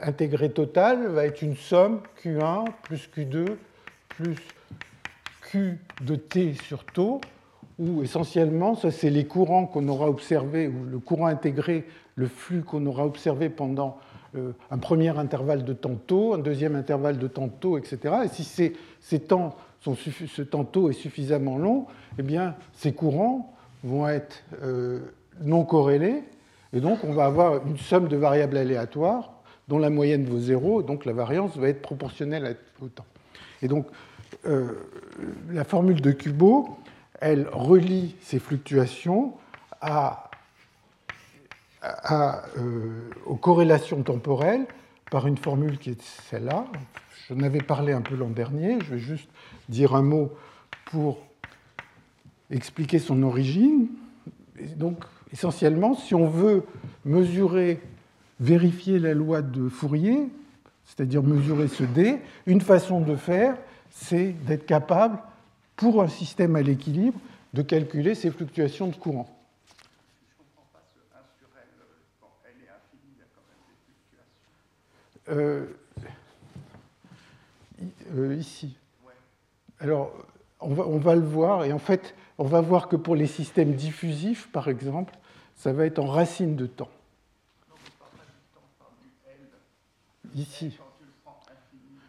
intégré 0.00 0.50
total 0.50 1.08
va 1.08 1.26
être 1.26 1.42
une 1.42 1.56
somme 1.56 2.00
Q1 2.22 2.66
plus 2.82 3.08
Q2 3.14 3.56
plus 4.08 4.36
Q 5.42 5.78
de 6.00 6.16
T 6.16 6.54
sur 6.54 6.84
taux, 6.84 7.20
où 7.78 8.02
essentiellement, 8.02 8.74
ça 8.74 8.90
c'est 8.90 9.10
les 9.10 9.26
courants 9.26 9.66
qu'on 9.66 9.86
aura 9.88 10.08
observés, 10.08 10.66
ou 10.66 10.84
le 10.90 10.98
courant 10.98 11.26
intégré, 11.26 11.84
le 12.16 12.26
flux 12.26 12.62
qu'on 12.62 12.84
aura 12.86 13.06
observé 13.06 13.48
pendant 13.48 13.98
euh, 14.36 14.52
un 14.70 14.78
premier 14.78 15.16
intervalle 15.16 15.64
de 15.64 15.72
temps 15.72 15.94
taux, 15.94 16.34
un 16.34 16.38
deuxième 16.38 16.74
intervalle 16.74 17.18
de 17.18 17.28
temps 17.28 17.48
taux, 17.48 17.78
etc. 17.78 18.14
Et 18.24 18.28
si 18.28 18.42
ces, 19.00 19.20
temps 19.20 19.54
ce 19.80 20.42
temps 20.42 20.64
taux 20.64 20.90
est 20.90 20.94
suffisamment 20.94 21.58
long, 21.58 21.86
eh 22.18 22.22
bien, 22.22 22.56
ces 22.72 22.92
courants 22.92 23.54
vont 23.84 24.08
être 24.08 24.42
euh, 24.62 25.00
non 25.42 25.64
corrélés, 25.64 26.24
et 26.72 26.80
donc 26.80 27.04
on 27.04 27.12
va 27.12 27.26
avoir 27.26 27.64
une 27.66 27.78
somme 27.78 28.08
de 28.08 28.16
variables 28.16 28.56
aléatoires 28.56 29.32
dont 29.68 29.78
la 29.78 29.90
moyenne 29.90 30.24
vaut 30.24 30.40
zéro, 30.40 30.82
donc 30.82 31.04
la 31.04 31.12
variance 31.12 31.56
va 31.56 31.68
être 31.68 31.82
proportionnelle 31.82 32.56
au 32.80 32.88
temps. 32.88 33.06
Et 33.62 33.68
donc, 33.68 33.86
euh, 34.46 34.72
la 35.50 35.64
formule 35.64 36.00
de 36.00 36.12
Kubo, 36.12 36.76
elle 37.20 37.48
relie 37.52 38.16
ces 38.20 38.38
fluctuations 38.38 39.34
à 39.80 40.25
euh, 42.10 43.10
aux 43.26 43.36
corrélations 43.36 44.02
temporelles 44.02 44.66
par 45.10 45.26
une 45.26 45.36
formule 45.36 45.78
qui 45.78 45.90
est 45.90 46.02
celle-là. 46.02 46.66
J'en 47.28 47.40
avais 47.40 47.60
parlé 47.60 47.92
un 47.92 48.02
peu 48.02 48.14
l'an 48.14 48.30
dernier, 48.30 48.78
je 48.80 48.94
vais 48.94 48.98
juste 48.98 49.28
dire 49.68 49.94
un 49.94 50.02
mot 50.02 50.32
pour 50.86 51.18
expliquer 52.50 52.98
son 52.98 53.22
origine. 53.22 53.88
donc, 54.76 54.98
essentiellement, 55.32 55.94
si 55.94 56.14
on 56.14 56.28
veut 56.28 56.64
mesurer, 57.04 57.80
vérifier 58.40 58.98
la 58.98 59.14
loi 59.14 59.42
de 59.42 59.68
Fourier, 59.68 60.28
c'est-à-dire 60.84 61.22
mesurer 61.22 61.68
ce 61.68 61.82
D, 61.82 62.18
une 62.46 62.60
façon 62.60 63.00
de 63.00 63.16
faire, 63.16 63.56
c'est 63.90 64.34
d'être 64.46 64.66
capable, 64.66 65.18
pour 65.74 66.02
un 66.02 66.08
système 66.08 66.56
à 66.56 66.62
l'équilibre, 66.62 67.18
de 67.52 67.62
calculer 67.62 68.14
ces 68.14 68.30
fluctuations 68.30 68.88
de 68.88 68.96
courant. 68.96 69.35
Euh, 75.28 75.66
euh, 78.14 78.34
ici. 78.36 78.76
Alors, 79.80 80.12
on 80.60 80.72
va, 80.72 80.86
on 80.86 80.98
va, 80.98 81.14
le 81.14 81.22
voir, 81.22 81.64
et 81.64 81.72
en 81.72 81.78
fait, 81.78 82.14
on 82.38 82.44
va 82.44 82.60
voir 82.60 82.88
que 82.88 82.96
pour 82.96 83.14
les 83.14 83.26
systèmes 83.26 83.74
diffusifs, 83.74 84.48
par 84.52 84.68
exemple, 84.68 85.14
ça 85.54 85.72
va 85.72 85.84
être 85.84 85.98
en 85.98 86.06
racine 86.06 86.56
de 86.56 86.66
temps. 86.66 86.88
Ici. 90.34 90.78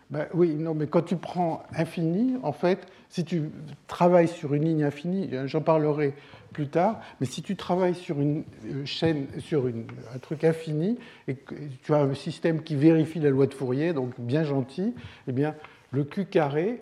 Ben, 0.09 0.27
oui, 0.33 0.55
non, 0.55 0.73
mais 0.73 0.87
quand 0.87 1.01
tu 1.01 1.17
prends 1.17 1.63
infini, 1.73 2.37
en 2.43 2.53
fait, 2.53 2.87
si 3.09 3.25
tu 3.25 3.49
travailles 3.87 4.27
sur 4.27 4.53
une 4.53 4.63
ligne 4.63 4.83
infinie, 4.83 5.29
j'en 5.45 5.61
parlerai 5.61 6.13
plus 6.51 6.67
tard, 6.67 6.99
mais 7.19 7.27
si 7.27 7.41
tu 7.41 7.55
travailles 7.55 7.95
sur 7.95 8.19
une 8.19 8.43
euh, 8.65 8.85
chaîne, 8.85 9.27
sur 9.39 9.65
un 9.67 10.19
truc 10.19 10.43
infini, 10.43 10.97
et 11.27 11.35
que 11.35 11.55
tu 11.83 11.93
as 11.93 11.99
un 11.99 12.13
système 12.13 12.63
qui 12.63 12.75
vérifie 12.75 13.19
la 13.19 13.29
loi 13.29 13.47
de 13.47 13.53
Fourier, 13.53 13.93
donc 13.93 14.19
bien 14.19 14.43
gentil, 14.43 14.93
eh 15.27 15.31
bien, 15.31 15.55
le 15.91 16.03
Q 16.03 16.25
carré, 16.25 16.81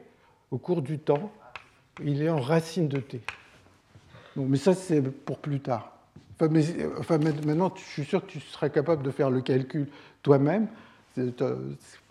au 0.52 0.58
cours 0.58 0.82
du 0.82 1.00
temps, 1.00 1.32
il 2.04 2.22
est 2.22 2.30
en 2.30 2.40
racine 2.40 2.88
de 2.88 3.00
t. 3.00 3.22
mais 4.36 4.58
ça, 4.58 4.74
c'est 4.74 5.02
pour 5.02 5.40
plus 5.40 5.60
tard. 5.60 5.92
Mais, 6.52 6.64
enfin, 7.00 7.18
maintenant, 7.18 7.74
je 7.76 7.82
suis 7.82 8.04
sûr 8.04 8.26
que 8.26 8.32
tu 8.32 8.40
seras 8.42 8.70
capable 8.70 9.04
de 9.04 9.12
faire 9.12 9.30
le 9.30 9.42
calcul 9.42 9.88
toi-même 10.22 10.68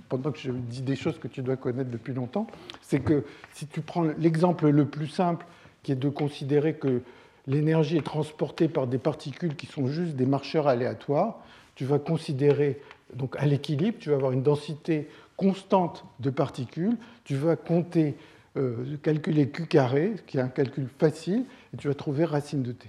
pendant 0.08 0.32
que 0.32 0.38
je 0.38 0.50
dis 0.50 0.82
des 0.82 0.96
choses 0.96 1.18
que 1.18 1.28
tu 1.28 1.42
dois 1.42 1.56
connaître 1.56 1.90
depuis 1.90 2.14
longtemps, 2.14 2.46
c'est 2.82 3.00
que 3.00 3.24
si 3.52 3.66
tu 3.66 3.80
prends 3.80 4.02
l'exemple 4.18 4.68
le 4.68 4.86
plus 4.86 5.08
simple, 5.08 5.44
qui 5.82 5.92
est 5.92 5.96
de 5.96 6.08
considérer 6.08 6.74
que 6.74 7.02
l'énergie 7.46 7.96
est 7.96 8.04
transportée 8.04 8.68
par 8.68 8.86
des 8.86 8.98
particules 8.98 9.56
qui 9.56 9.66
sont 9.66 9.86
juste 9.86 10.16
des 10.16 10.26
marcheurs 10.26 10.66
aléatoires, 10.66 11.40
tu 11.74 11.84
vas 11.84 11.98
considérer, 11.98 12.80
donc 13.14 13.36
à 13.36 13.46
l'équilibre, 13.46 13.98
tu 13.98 14.10
vas 14.10 14.16
avoir 14.16 14.32
une 14.32 14.42
densité 14.42 15.08
constante 15.36 16.04
de 16.20 16.30
particules, 16.30 16.96
tu 17.24 17.34
vas 17.36 17.56
compter, 17.56 18.14
euh, 18.56 18.96
calculer 19.02 19.48
Q 19.48 19.66
carré, 19.66 20.14
qui 20.26 20.38
est 20.38 20.40
un 20.40 20.48
calcul 20.48 20.88
facile, 20.98 21.44
et 21.72 21.76
tu 21.76 21.88
vas 21.88 21.94
trouver 21.94 22.24
racine 22.24 22.62
de 22.62 22.72
t. 22.72 22.88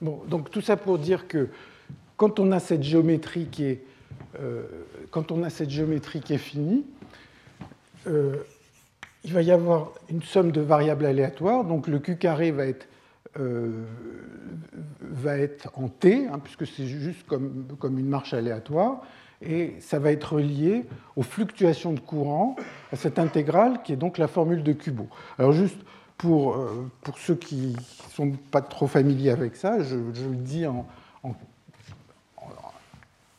Bon, 0.00 0.22
donc 0.28 0.50
tout 0.50 0.60
ça 0.60 0.76
pour 0.76 0.98
dire 0.98 1.26
que 1.26 1.48
quand 2.18 2.38
on 2.38 2.52
a 2.52 2.60
cette 2.60 2.82
géométrie 2.82 3.46
qui 3.46 3.64
est, 3.64 3.84
quand 5.10 5.32
on 5.32 5.42
a 5.42 5.50
cette 5.50 5.70
géométrie 5.70 6.20
qui 6.20 6.34
est 6.34 6.38
finie, 6.38 6.84
euh, 8.06 8.36
il 9.24 9.32
va 9.32 9.42
y 9.42 9.50
avoir 9.50 9.92
une 10.10 10.22
somme 10.22 10.52
de 10.52 10.60
variables 10.60 11.06
aléatoires. 11.06 11.64
Donc 11.64 11.86
le 11.86 11.98
Q 11.98 12.16
carré 12.16 12.50
va 12.50 12.66
être, 12.66 12.86
euh, 13.40 13.84
va 15.00 15.38
être 15.38 15.70
en 15.74 15.88
T, 15.88 16.26
hein, 16.26 16.38
puisque 16.42 16.66
c'est 16.66 16.86
juste 16.86 17.26
comme, 17.26 17.66
comme 17.78 17.98
une 17.98 18.08
marche 18.08 18.34
aléatoire. 18.34 19.02
Et 19.42 19.74
ça 19.80 19.98
va 19.98 20.12
être 20.12 20.34
relié 20.34 20.84
aux 21.16 21.22
fluctuations 21.22 21.92
de 21.92 22.00
courant, 22.00 22.56
à 22.92 22.96
cette 22.96 23.18
intégrale 23.18 23.82
qui 23.82 23.92
est 23.92 23.96
donc 23.96 24.18
la 24.18 24.28
formule 24.28 24.62
de 24.62 24.72
Kubo. 24.72 25.08
Alors 25.38 25.52
juste 25.52 25.78
pour, 26.18 26.54
euh, 26.54 26.90
pour 27.02 27.18
ceux 27.18 27.34
qui 27.34 27.74
ne 27.76 28.10
sont 28.12 28.32
pas 28.50 28.62
trop 28.62 28.86
familiers 28.86 29.30
avec 29.30 29.56
ça, 29.56 29.82
je, 29.82 29.96
le 29.96 30.36
dis 30.36 30.66
en, 30.66 30.86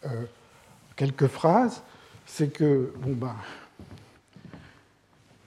euh, 0.05 0.25
quelques 0.95 1.27
phrases, 1.27 1.83
c'est 2.25 2.51
que 2.51 2.93
bon 2.97 3.13
ben, 3.13 3.35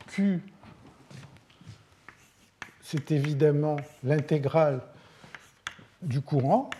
Q, 0.09 0.41
c'est 2.81 3.11
évidemment 3.11 3.77
l'intégrale 4.03 4.81
du 6.03 6.21
courant. 6.21 6.71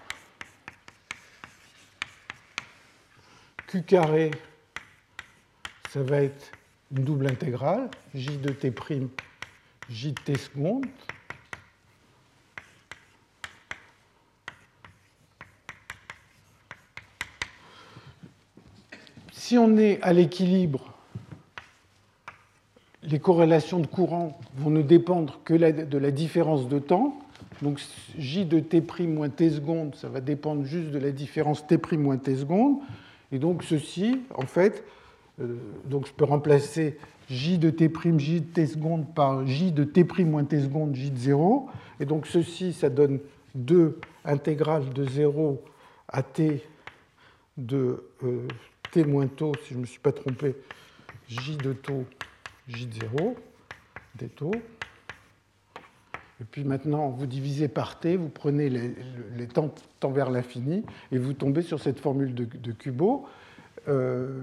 Q 3.67 3.83
carré, 3.83 4.31
ça 5.91 6.03
va 6.03 6.23
être 6.23 6.53
une 6.91 7.05
double 7.05 7.27
intégrale, 7.27 7.91
J 8.15 8.39
de 8.39 8.51
T' 8.51 8.73
JT 9.91 10.37
seconde. 10.37 10.87
Si 19.49 19.57
on 19.57 19.79
est 19.79 19.99
à 20.03 20.13
l'équilibre, 20.13 20.93
les 23.03 23.19
corrélations 23.19 23.81
de 23.81 23.87
courant 23.87 24.39
vont 24.55 24.69
ne 24.69 24.83
dépendre 24.83 25.41
que 25.43 25.55
de 25.55 25.97
la 25.97 26.11
différence 26.11 26.69
de 26.69 26.79
temps. 26.79 27.19
Donc 27.63 27.81
J 28.19 28.45
de 28.45 28.61
T' 28.61 28.83
moins 29.07 29.31
T 29.31 29.49
seconde, 29.49 29.95
ça 29.95 30.11
va 30.11 30.21
dépendre 30.21 30.67
juste 30.67 30.91
de 30.91 30.99
la 30.99 31.13
différence 31.13 31.67
T' 31.67 31.81
moins 31.97 32.19
T 32.19 32.37
seconde. 32.37 32.81
Et 33.33 33.39
donc 33.39 33.63
ceci, 33.63 34.21
en 34.35 34.45
fait, 34.45 34.85
euh, 35.41 35.57
donc 35.87 36.07
je 36.07 36.13
peux 36.13 36.27
remplacer 36.27 36.99
j 37.31 37.57
de 37.57 37.71
t', 37.71 37.91
j 38.19 38.43
de 38.43 38.47
t 38.53 38.67
seconde 38.67 39.07
par 39.15 39.47
j 39.47 39.73
de 39.73 39.85
t' 39.85 40.05
moins 40.27 40.45
t 40.45 40.61
seconde, 40.61 40.95
j 40.95 41.11
de 41.11 41.17
0. 41.17 41.71
Et 42.01 42.05
donc 42.05 42.27
ceci, 42.27 42.75
ça 42.75 42.91
donne 42.91 43.19
2 43.55 43.99
intégrales 44.27 44.91
de 44.91 45.09
0 45.09 45.63
à 46.07 46.23
t 46.23 46.63
de 47.57 48.05
euh, 48.25 48.47
t 48.91 49.05
moins 49.05 49.27
taux, 49.27 49.53
si 49.65 49.71
je 49.71 49.75
ne 49.75 49.81
me 49.81 49.87
suis 49.87 50.01
pas 50.01 50.13
trompé, 50.13 50.57
j 51.29 51.57
de 51.57 51.73
taux, 51.73 52.05
j 52.69 52.87
de 52.87 52.95
0, 53.17 53.37
des 54.17 54.29
taux. 54.29 54.55
Et 56.41 56.45
puis 56.45 56.65
maintenant, 56.65 57.09
vous 57.09 57.27
divisez 57.27 57.69
par 57.69 57.99
t, 57.99 58.17
vous 58.17 58.29
prenez 58.29 58.71
les, 58.71 59.49
temps, 59.49 59.73
vers 60.11 60.31
l'infini, 60.31 60.85
et 61.11 61.19
vous 61.19 61.33
tombez 61.33 61.63
sur 61.63 61.81
cette 61.81 61.99
formule 61.99 62.35
de, 62.35 62.45
de 62.45 62.73
Kubo. 62.73 63.27
Euh, 63.89 64.43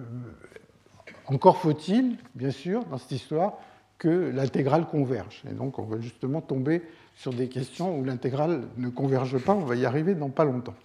encore 1.28 1.58
faut-il, 1.58 2.18
bien 2.36 2.52
sûr, 2.52 2.84
dans 2.86 2.98
cette 2.98 3.12
histoire, 3.12 3.58
que 3.98 4.32
l'intégrale 4.34 4.88
converge. 4.88 5.44
Et 5.50 5.54
donc, 5.54 5.80
on 5.80 5.84
va 5.84 6.00
justement 6.00 6.42
tomber 6.42 6.84
sur 7.16 7.34
des 7.34 7.48
questions 7.48 7.98
où 7.98 8.04
l'intégrale 8.04 8.64
ne 8.78 8.90
converge 8.90 9.38
pas. 9.40 9.54
On 9.54 9.64
va 9.64 9.76
y 9.76 9.86
arriver 9.86 10.16
dans 10.16 10.30
pas 10.30 10.44
longtemps. 10.44 10.76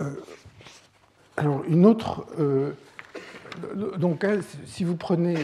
Euh, 0.00 0.14
alors, 1.40 1.64
une 1.66 1.86
autre. 1.86 2.26
Euh, 2.38 2.72
donc, 3.96 4.24
hein, 4.24 4.40
si 4.66 4.84
vous 4.84 4.94
prenez 4.94 5.36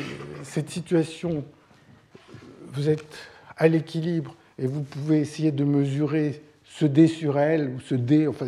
cette 0.42 0.68
situation, 0.68 1.42
vous 2.74 2.90
êtes 2.90 3.16
à 3.57 3.66
l'équilibre 3.66 4.36
et 4.59 4.66
vous 4.66 4.82
pouvez 4.82 5.20
essayer 5.20 5.53
de 5.53 5.64
mesurer 5.64 6.42
ce 6.64 6.84
D 6.84 7.07
sur 7.07 7.38
L 7.38 7.72
ou 7.74 7.80
ce 7.80 7.94
D, 7.94 8.28
enfin 8.28 8.47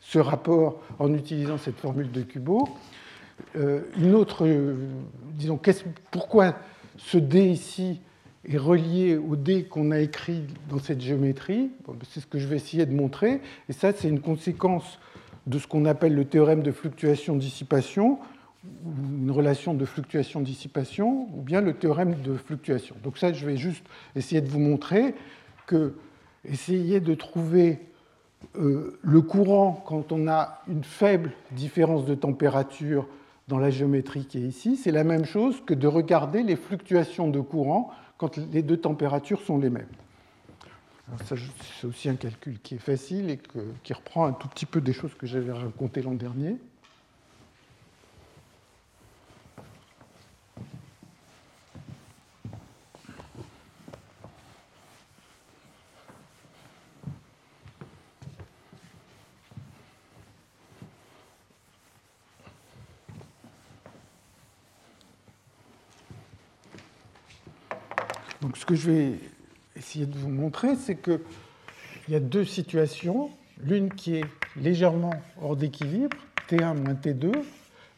ce 0.00 0.18
rapport 0.18 0.80
en 0.98 1.14
utilisant 1.14 1.58
cette 1.58 1.78
formule 1.78 2.10
de 2.10 2.22
Kubo. 2.22 2.68
Euh, 3.54 3.82
une 3.96 4.16
autre, 4.16 4.44
euh, 4.44 4.74
disons, 5.34 5.60
pourquoi 6.10 6.56
ce 6.96 7.18
D 7.18 7.44
ici 7.44 8.00
est 8.48 8.58
relié 8.58 9.16
au 9.16 9.36
D 9.36 9.62
qu'on 9.62 9.92
a 9.92 10.00
écrit 10.00 10.42
dans 10.68 10.80
cette 10.80 11.00
géométrie? 11.00 11.70
Ben, 11.86 11.94
C'est 12.10 12.18
ce 12.18 12.26
que 12.26 12.40
je 12.40 12.48
vais 12.48 12.56
essayer 12.56 12.84
de 12.84 12.94
montrer. 12.94 13.40
Et 13.68 13.72
ça, 13.72 13.92
c'est 13.92 14.08
une 14.08 14.20
conséquence 14.20 14.98
de 15.46 15.58
ce 15.58 15.66
qu'on 15.66 15.84
appelle 15.84 16.14
le 16.14 16.24
théorème 16.24 16.62
de 16.62 16.72
fluctuation-dissipation, 16.72 18.18
une 18.64 19.30
relation 19.30 19.74
de 19.74 19.84
fluctuation-dissipation, 19.84 21.28
ou 21.34 21.42
bien 21.42 21.60
le 21.60 21.74
théorème 21.74 22.14
de 22.22 22.34
fluctuation. 22.34 22.96
Donc 23.02 23.18
ça, 23.18 23.32
je 23.32 23.44
vais 23.44 23.56
juste 23.56 23.84
essayer 24.16 24.40
de 24.40 24.48
vous 24.48 24.60
montrer 24.60 25.14
que 25.66 25.94
essayer 26.44 27.00
de 27.00 27.14
trouver 27.14 27.80
euh, 28.56 28.98
le 29.02 29.20
courant 29.22 29.82
quand 29.86 30.12
on 30.12 30.28
a 30.28 30.62
une 30.68 30.84
faible 30.84 31.32
différence 31.52 32.04
de 32.04 32.14
température 32.14 33.06
dans 33.48 33.58
la 33.58 33.70
géométrie 33.70 34.26
qui 34.26 34.38
est 34.38 34.48
ici, 34.48 34.76
c'est 34.76 34.90
la 34.90 35.04
même 35.04 35.24
chose 35.24 35.62
que 35.64 35.74
de 35.74 35.86
regarder 35.86 36.42
les 36.42 36.56
fluctuations 36.56 37.28
de 37.28 37.40
courant 37.40 37.90
quand 38.16 38.38
les 38.52 38.62
deux 38.62 38.78
températures 38.78 39.40
sont 39.40 39.58
les 39.58 39.70
mêmes. 39.70 39.86
C'est 41.26 41.86
aussi 41.86 42.08
un 42.08 42.16
calcul 42.16 42.58
qui 42.60 42.74
est 42.76 42.78
facile 42.78 43.30
et 43.30 43.38
qui 43.82 43.92
reprend 43.92 44.26
un 44.26 44.32
tout 44.32 44.48
petit 44.48 44.66
peu 44.66 44.80
des 44.80 44.92
choses 44.92 45.14
que 45.14 45.26
j'avais 45.26 45.52
racontées 45.52 46.02
l'an 46.02 46.14
dernier. 46.14 46.56
Donc 68.40 68.58
ce 68.58 68.66
que 68.66 68.74
je 68.74 68.90
vais 68.90 69.18
essayer 69.94 70.06
de 70.06 70.18
vous 70.18 70.28
montrer, 70.28 70.74
c'est 70.74 70.96
qu'il 70.96 71.20
y 72.08 72.16
a 72.16 72.20
deux 72.20 72.44
situations. 72.44 73.30
L'une 73.62 73.94
qui 73.94 74.16
est 74.16 74.24
légèrement 74.56 75.14
hors 75.40 75.54
d'équilibre, 75.54 76.16
T1 76.48 76.74
moins 76.74 76.94
T2. 76.94 77.32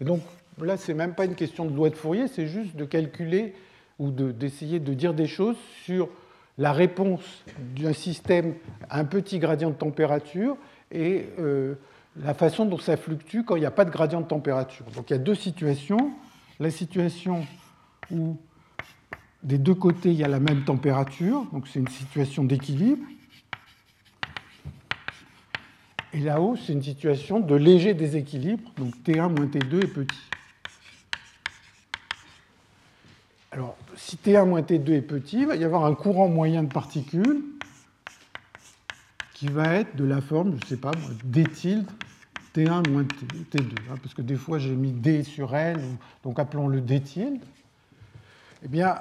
Et 0.02 0.04
donc 0.04 0.20
là, 0.60 0.76
ce 0.76 0.92
n'est 0.92 0.98
même 0.98 1.14
pas 1.14 1.24
une 1.24 1.34
question 1.34 1.64
de 1.64 1.74
loi 1.74 1.88
de 1.88 1.94
Fourier, 1.94 2.28
c'est 2.28 2.48
juste 2.48 2.76
de 2.76 2.84
calculer 2.84 3.54
ou 3.98 4.10
d'essayer 4.10 4.78
de, 4.78 4.92
dire 4.92 5.14
des 5.14 5.26
choses 5.26 5.56
sur 5.84 6.10
la 6.58 6.72
réponse 6.72 7.42
d'un 7.58 7.94
système 7.94 8.54
à 8.90 9.00
un 9.00 9.06
petit 9.06 9.38
gradient 9.38 9.70
de 9.70 9.76
température 9.76 10.58
et 10.92 11.30
euh, 11.38 11.76
la 12.22 12.34
façon 12.34 12.66
dont 12.66 12.78
ça 12.78 12.98
fluctue 12.98 13.40
quand 13.46 13.56
il 13.56 13.60
n'y 13.60 13.66
a 13.66 13.70
pas 13.70 13.86
de 13.86 13.90
gradient 13.90 14.20
de 14.20 14.26
température. 14.26 14.84
Donc 14.94 15.08
il 15.08 15.14
y 15.14 15.16
a 15.16 15.20
deux 15.20 15.34
situations. 15.34 16.12
La 16.60 16.70
situation 16.70 17.46
où 18.10 18.36
des 19.46 19.58
deux 19.58 19.76
côtés, 19.76 20.10
il 20.10 20.16
y 20.16 20.24
a 20.24 20.28
la 20.28 20.40
même 20.40 20.64
température, 20.64 21.44
donc 21.52 21.68
c'est 21.68 21.78
une 21.78 21.88
situation 21.88 22.42
d'équilibre. 22.42 23.06
Et 26.12 26.18
là-haut, 26.18 26.56
c'est 26.56 26.72
une 26.72 26.82
situation 26.82 27.38
de 27.38 27.54
léger 27.54 27.94
déséquilibre, 27.94 28.68
donc 28.76 28.92
T1 29.04 29.32
moins 29.32 29.46
T2 29.46 29.84
est 29.84 29.86
petit. 29.86 30.18
Alors, 33.52 33.76
si 33.94 34.16
T1 34.16 34.48
moins 34.48 34.62
T2 34.62 34.94
est 34.94 35.02
petit, 35.02 35.38
il 35.42 35.46
va 35.46 35.54
y 35.54 35.62
avoir 35.62 35.84
un 35.84 35.94
courant 35.94 36.28
moyen 36.28 36.64
de 36.64 36.72
particules 36.72 37.44
qui 39.32 39.46
va 39.46 39.74
être 39.74 39.94
de 39.94 40.04
la 40.04 40.20
forme, 40.20 40.56
je 40.58 40.64
ne 40.64 40.68
sais 40.70 40.76
pas, 40.76 40.90
D 41.22 41.44
tilde 41.44 41.86
T1 42.52 42.90
moins 42.90 43.04
T2, 43.04 43.60
hein, 43.62 43.94
parce 44.02 44.14
que 44.14 44.22
des 44.22 44.34
fois 44.34 44.58
j'ai 44.58 44.74
mis 44.74 44.90
D 44.90 45.22
sur 45.22 45.54
L, 45.54 45.80
donc 46.24 46.40
appelons-le 46.40 46.80
D 46.80 47.00
tilde. 47.00 47.42
Eh 48.64 48.68
bien, 48.68 48.96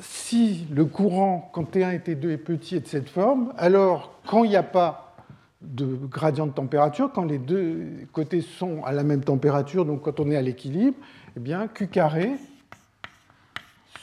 si 0.00 0.66
le 0.70 0.84
courant, 0.84 1.50
quand 1.52 1.74
T1 1.74 1.94
et 1.94 1.98
T2 1.98 2.30
est 2.30 2.38
petit, 2.38 2.76
est 2.76 2.80
de 2.80 2.88
cette 2.88 3.08
forme, 3.08 3.52
alors 3.56 4.20
quand 4.26 4.44
il 4.44 4.50
n'y 4.50 4.56
a 4.56 4.62
pas 4.62 5.16
de 5.60 5.84
gradient 5.84 6.46
de 6.46 6.52
température, 6.52 7.12
quand 7.12 7.24
les 7.24 7.38
deux 7.38 8.06
côtés 8.12 8.40
sont 8.40 8.82
à 8.84 8.92
la 8.92 9.02
même 9.02 9.22
température, 9.22 9.84
donc 9.84 10.02
quand 10.02 10.20
on 10.20 10.30
est 10.30 10.36
à 10.36 10.42
l'équilibre, 10.42 10.96
eh 11.36 11.40
bien 11.40 11.68
Q 11.68 11.88
carré 11.88 12.32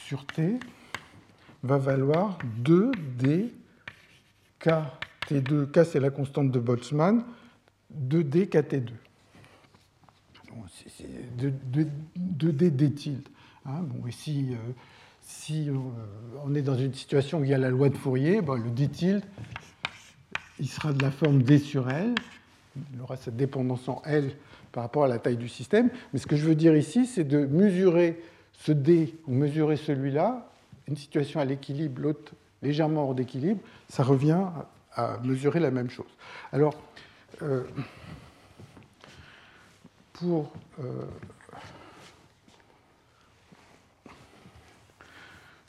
sur 0.05 0.25
T 0.25 0.59
va 1.63 1.77
valoir 1.77 2.37
2D 2.63 3.49
K 4.59 4.69
T2, 5.27 5.71
K 5.71 5.83
c'est 5.83 5.99
la 5.99 6.09
constante 6.09 6.51
de 6.51 6.59
Boltzmann, 6.59 7.23
2D 7.93 8.49
KT2. 8.49 8.91
2D 12.37 12.69
D 12.69 12.93
tilde. 12.93 13.27
Bon, 13.65 14.07
ici, 14.07 14.55
si 15.27 15.69
euh, 15.69 15.73
on 16.45 16.55
est 16.55 16.61
dans 16.61 16.77
une 16.77 16.93
situation 16.93 17.39
où 17.39 17.43
il 17.43 17.49
y 17.49 17.53
a 17.53 17.57
la 17.57 17.69
loi 17.69 17.89
de 17.89 17.97
Fourier, 17.97 18.39
le 18.41 18.69
D 18.71 18.87
tilde, 18.87 19.23
il 20.57 20.69
sera 20.69 20.93
de 20.93 21.01
la 21.01 21.11
forme 21.11 21.43
D 21.43 21.59
sur 21.59 21.89
L. 21.89 22.15
Il 22.93 23.01
aura 23.01 23.17
cette 23.17 23.35
dépendance 23.35 23.89
en 23.89 24.01
L 24.05 24.31
par 24.71 24.83
rapport 24.83 25.03
à 25.03 25.07
la 25.09 25.19
taille 25.19 25.35
du 25.35 25.49
système. 25.49 25.89
Mais 26.13 26.19
ce 26.19 26.27
que 26.27 26.37
je 26.37 26.45
veux 26.45 26.55
dire 26.55 26.77
ici, 26.77 27.05
c'est 27.05 27.25
de 27.25 27.45
mesurer 27.45 28.21
ce 28.53 28.71
D 28.71 29.15
ou 29.27 29.33
mesurer 29.33 29.75
celui-là, 29.75 30.49
une 30.87 30.95
situation 30.95 31.41
à 31.41 31.45
l'équilibre, 31.45 32.01
l'autre 32.01 32.31
légèrement 32.61 33.03
hors 33.03 33.13
d'équilibre, 33.13 33.59
ça 33.89 34.03
revient 34.03 34.45
à 34.93 35.19
mesurer 35.23 35.59
la 35.59 35.71
même 35.71 35.89
chose. 35.89 36.07
Alors, 36.53 36.73
euh, 37.41 37.63
pour 40.13 40.51
euh, 40.79 41.03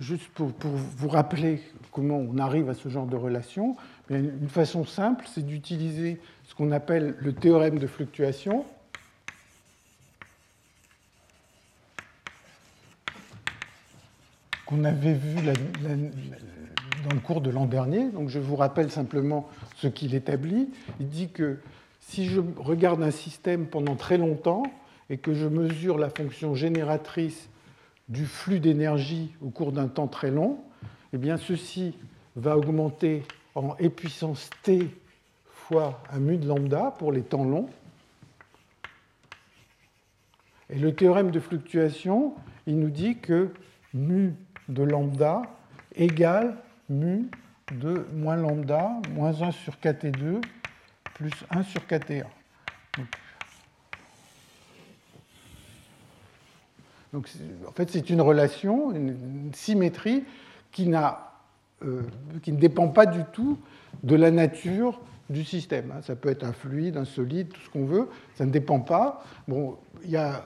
juste 0.00 0.28
pour, 0.28 0.50
vous 0.62 1.08
rappeler 1.08 1.60
comment 1.92 2.16
on 2.16 2.38
arrive 2.38 2.68
à 2.68 2.74
ce 2.74 2.88
genre 2.88 3.06
de 3.06 3.16
relation, 3.16 3.76
une 4.10 4.48
façon 4.48 4.84
simple, 4.84 5.26
c'est 5.32 5.44
d'utiliser 5.44 6.20
ce 6.44 6.54
qu'on 6.54 6.70
appelle 6.70 7.16
le 7.18 7.32
théorème 7.32 7.78
de 7.78 7.86
fluctuation. 7.86 8.64
qu'on 14.66 14.84
avait 14.84 15.14
vu 15.14 15.36
dans 17.08 17.14
le 17.14 17.20
cours 17.20 17.40
de 17.40 17.48
l'an 17.48 17.64
dernier. 17.64 18.10
Donc 18.10 18.28
je 18.28 18.38
vous 18.38 18.54
rappelle 18.54 18.90
simplement 18.90 19.48
ce 19.76 19.88
qu'il 19.88 20.14
établit. 20.14 20.68
Il 21.00 21.08
dit 21.08 21.30
que 21.30 21.56
si 22.00 22.26
je 22.26 22.42
regarde 22.58 23.02
un 23.02 23.10
système 23.10 23.66
pendant 23.66 23.96
très 23.96 24.18
longtemps 24.18 24.62
et 25.08 25.16
que 25.16 25.32
je 25.32 25.46
mesure 25.46 25.96
la 25.96 26.10
fonction 26.10 26.54
génératrice 26.54 27.48
du 28.08 28.26
flux 28.26 28.60
d'énergie 28.60 29.34
au 29.42 29.50
cours 29.50 29.72
d'un 29.72 29.88
temps 29.88 30.08
très 30.08 30.30
long, 30.30 30.58
eh 31.12 31.18
bien 31.18 31.36
ceci 31.36 31.94
va 32.36 32.56
augmenter 32.56 33.22
en 33.54 33.74
e 33.80 33.88
puissance 33.88 34.50
t 34.62 34.90
fois 35.46 36.02
un 36.12 36.18
mu 36.18 36.38
de 36.38 36.46
lambda 36.46 36.94
pour 36.98 37.12
les 37.12 37.22
temps 37.22 37.44
longs. 37.44 37.68
Et 40.70 40.78
le 40.78 40.94
théorème 40.94 41.30
de 41.30 41.40
fluctuation, 41.40 42.34
il 42.66 42.78
nous 42.78 42.90
dit 42.90 43.18
que 43.18 43.50
mu 43.94 44.34
de 44.68 44.82
lambda 44.82 45.42
égale 45.94 46.56
mu 46.88 47.30
de 47.72 48.06
moins 48.14 48.36
lambda 48.36 48.92
moins 49.14 49.42
1 49.42 49.50
sur 49.50 49.74
kt2 49.74 50.42
plus 51.14 51.32
1 51.50 51.62
sur 51.62 51.82
kt1. 51.82 52.24
Donc, 52.96 53.06
en 57.14 57.72
fait, 57.74 57.90
c'est 57.90 58.10
une 58.10 58.20
relation, 58.20 58.92
une, 58.92 59.50
symétrie 59.54 60.24
qui, 60.72 60.92
euh, 60.94 62.02
qui, 62.42 62.52
ne 62.52 62.58
dépend 62.58 62.88
pas 62.88 63.06
du 63.06 63.22
tout 63.32 63.58
de 64.02 64.14
la 64.14 64.30
nature 64.30 65.00
du 65.30 65.44
système. 65.44 65.92
Hein. 65.92 66.02
Ça 66.02 66.16
peut 66.16 66.28
être 66.28 66.44
un 66.44 66.52
fluide, 66.52 66.96
un 66.96 67.04
solide, 67.04 67.48
tout 67.48 67.60
ce 67.60 67.70
qu'on 67.70 67.84
veut, 67.84 68.08
ça 68.34 68.44
ne 68.44 68.50
dépend 68.50 68.80
pas. 68.80 69.24
Bon, 69.46 69.76
il 70.04 70.10
y 70.10 70.16
a 70.16 70.44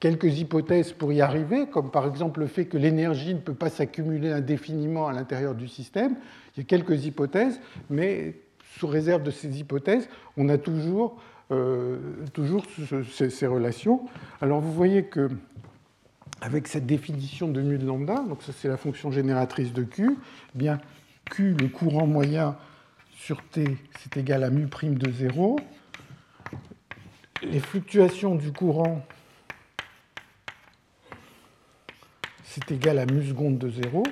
quelques 0.00 0.38
hypothèses 0.38 0.92
pour 0.92 1.12
y 1.12 1.20
arriver, 1.20 1.66
comme 1.66 1.90
par 1.90 2.06
exemple 2.06 2.40
le 2.40 2.46
fait 2.46 2.64
que 2.64 2.78
l'énergie 2.78 3.34
ne 3.34 3.40
peut 3.40 3.54
pas 3.54 3.68
s'accumuler 3.68 4.32
indéfiniment 4.32 5.06
à 5.06 5.12
l'intérieur 5.12 5.54
du 5.54 5.68
système. 5.68 6.16
Il 6.56 6.60
y 6.60 6.62
a 6.62 6.64
quelques 6.64 7.04
hypothèses, 7.04 7.60
mais 7.90 8.34
sous 8.78 8.86
réserve 8.86 9.22
de 9.22 9.30
ces 9.30 9.60
hypothèses, 9.60 10.08
on 10.36 10.48
a 10.48 10.56
toujours, 10.56 11.20
euh, 11.50 11.98
toujours 12.32 12.64
ces, 13.12 13.46
relations. 13.46 14.02
Alors 14.40 14.60
vous 14.60 14.72
voyez 14.72 15.04
que 15.04 15.28
avec 16.40 16.68
cette 16.68 16.86
définition 16.86 17.48
de 17.48 17.60
mu 17.60 17.78
de 17.78 17.86
lambda, 17.86 18.24
donc 18.28 18.42
ça 18.42 18.52
c'est 18.52 18.68
la 18.68 18.76
fonction 18.76 19.10
génératrice 19.10 19.72
de 19.72 19.82
Q, 19.82 20.16
eh 20.54 20.58
bien 20.58 20.80
Q, 21.30 21.54
le 21.54 21.68
courant 21.68 22.06
moyen 22.06 22.56
sur 23.14 23.42
T, 23.42 23.76
c'est 23.98 24.16
égal 24.16 24.42
à 24.42 24.50
mu 24.50 24.66
prime 24.66 24.96
de 24.96 25.10
0. 25.10 25.56
Les 27.42 27.60
fluctuations 27.60 28.34
du 28.34 28.52
courant, 28.52 29.04
c'est 32.44 32.70
égal 32.72 32.98
à 32.98 33.06
mu 33.06 33.24
seconde 33.26 33.58
de 33.58 33.68
0. 33.68 34.02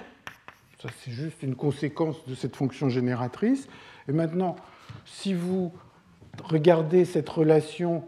Ça 0.81 0.89
c'est 1.01 1.11
juste 1.11 1.43
une 1.43 1.57
conséquence 1.57 2.25
de 2.27 2.35
cette 2.35 2.55
fonction 2.55 2.89
génératrice. 2.89 3.69
Et 4.07 4.13
maintenant, 4.13 4.57
si 5.05 5.35
vous 5.35 5.73
regardez 6.45 7.05
cette 7.05 7.29
relation 7.29 8.05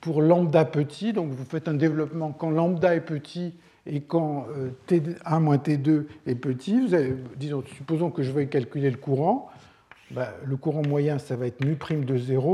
pour 0.00 0.22
lambda 0.22 0.64
petit, 0.64 1.12
donc 1.12 1.30
vous 1.30 1.44
faites 1.44 1.68
un 1.68 1.74
développement 1.74 2.32
quand 2.32 2.50
lambda 2.50 2.94
est 2.94 3.00
petit 3.00 3.54
et 3.86 4.00
quand 4.00 4.46
T1 4.88 5.16
euh, 5.36 5.40
moins 5.40 5.56
T2 5.56 6.06
est 6.26 6.34
petit, 6.34 6.80
vous 6.80 6.94
avez, 6.94 7.14
disons, 7.36 7.62
supposons 7.76 8.10
que 8.10 8.22
je 8.22 8.30
veuille 8.30 8.48
calculer 8.48 8.90
le 8.90 8.96
courant, 8.96 9.50
bah, 10.10 10.32
le 10.44 10.56
courant 10.56 10.82
moyen, 10.86 11.18
ça 11.18 11.36
va 11.36 11.46
être 11.46 11.64
mu' 11.64 11.76
de 12.04 12.16
0 12.16 12.52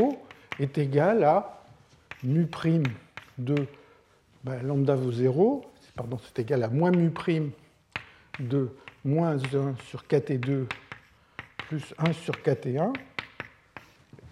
est 0.58 0.78
égal 0.78 1.24
à 1.24 1.62
mu' 2.24 2.48
de 3.38 3.54
bah, 4.44 4.62
lambda 4.62 4.94
vaut 4.94 5.12
0, 5.12 5.64
pardon, 5.94 6.18
c'est 6.24 6.40
égal 6.40 6.62
à 6.62 6.68
moins 6.68 6.90
mu' 6.90 7.12
de 8.40 8.70
moins 9.04 9.36
1 9.36 9.74
sur 9.88 10.04
kt2 10.04 10.66
plus 11.68 11.94
1 11.98 12.12
sur 12.12 12.34
kt1. 12.34 12.92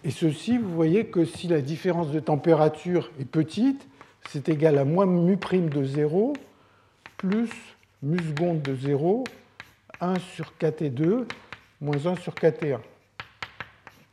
Et 0.05 0.11
ceci, 0.11 0.59
vous 0.59 0.69
voyez 0.69 1.07
que 1.07 1.25
si 1.25 1.47
la 1.47 1.61
différence 1.61 2.11
de 2.11 2.19
température 2.19 3.11
est 3.19 3.25
petite, 3.25 3.87
c'est 4.29 4.49
égal 4.49 4.77
à 4.77 4.85
moins 4.85 5.07
mu' 5.07 5.35
de 5.35 5.83
0 5.83 6.33
plus 7.17 7.49
mu 8.03 8.19
seconde 8.19 8.61
de 8.61 8.75
0, 8.75 9.23
1 10.01 10.19
sur 10.19 10.53
kt2 10.61 11.25
moins 11.81 12.05
1 12.05 12.17
sur 12.17 12.35
kt1. 12.35 12.77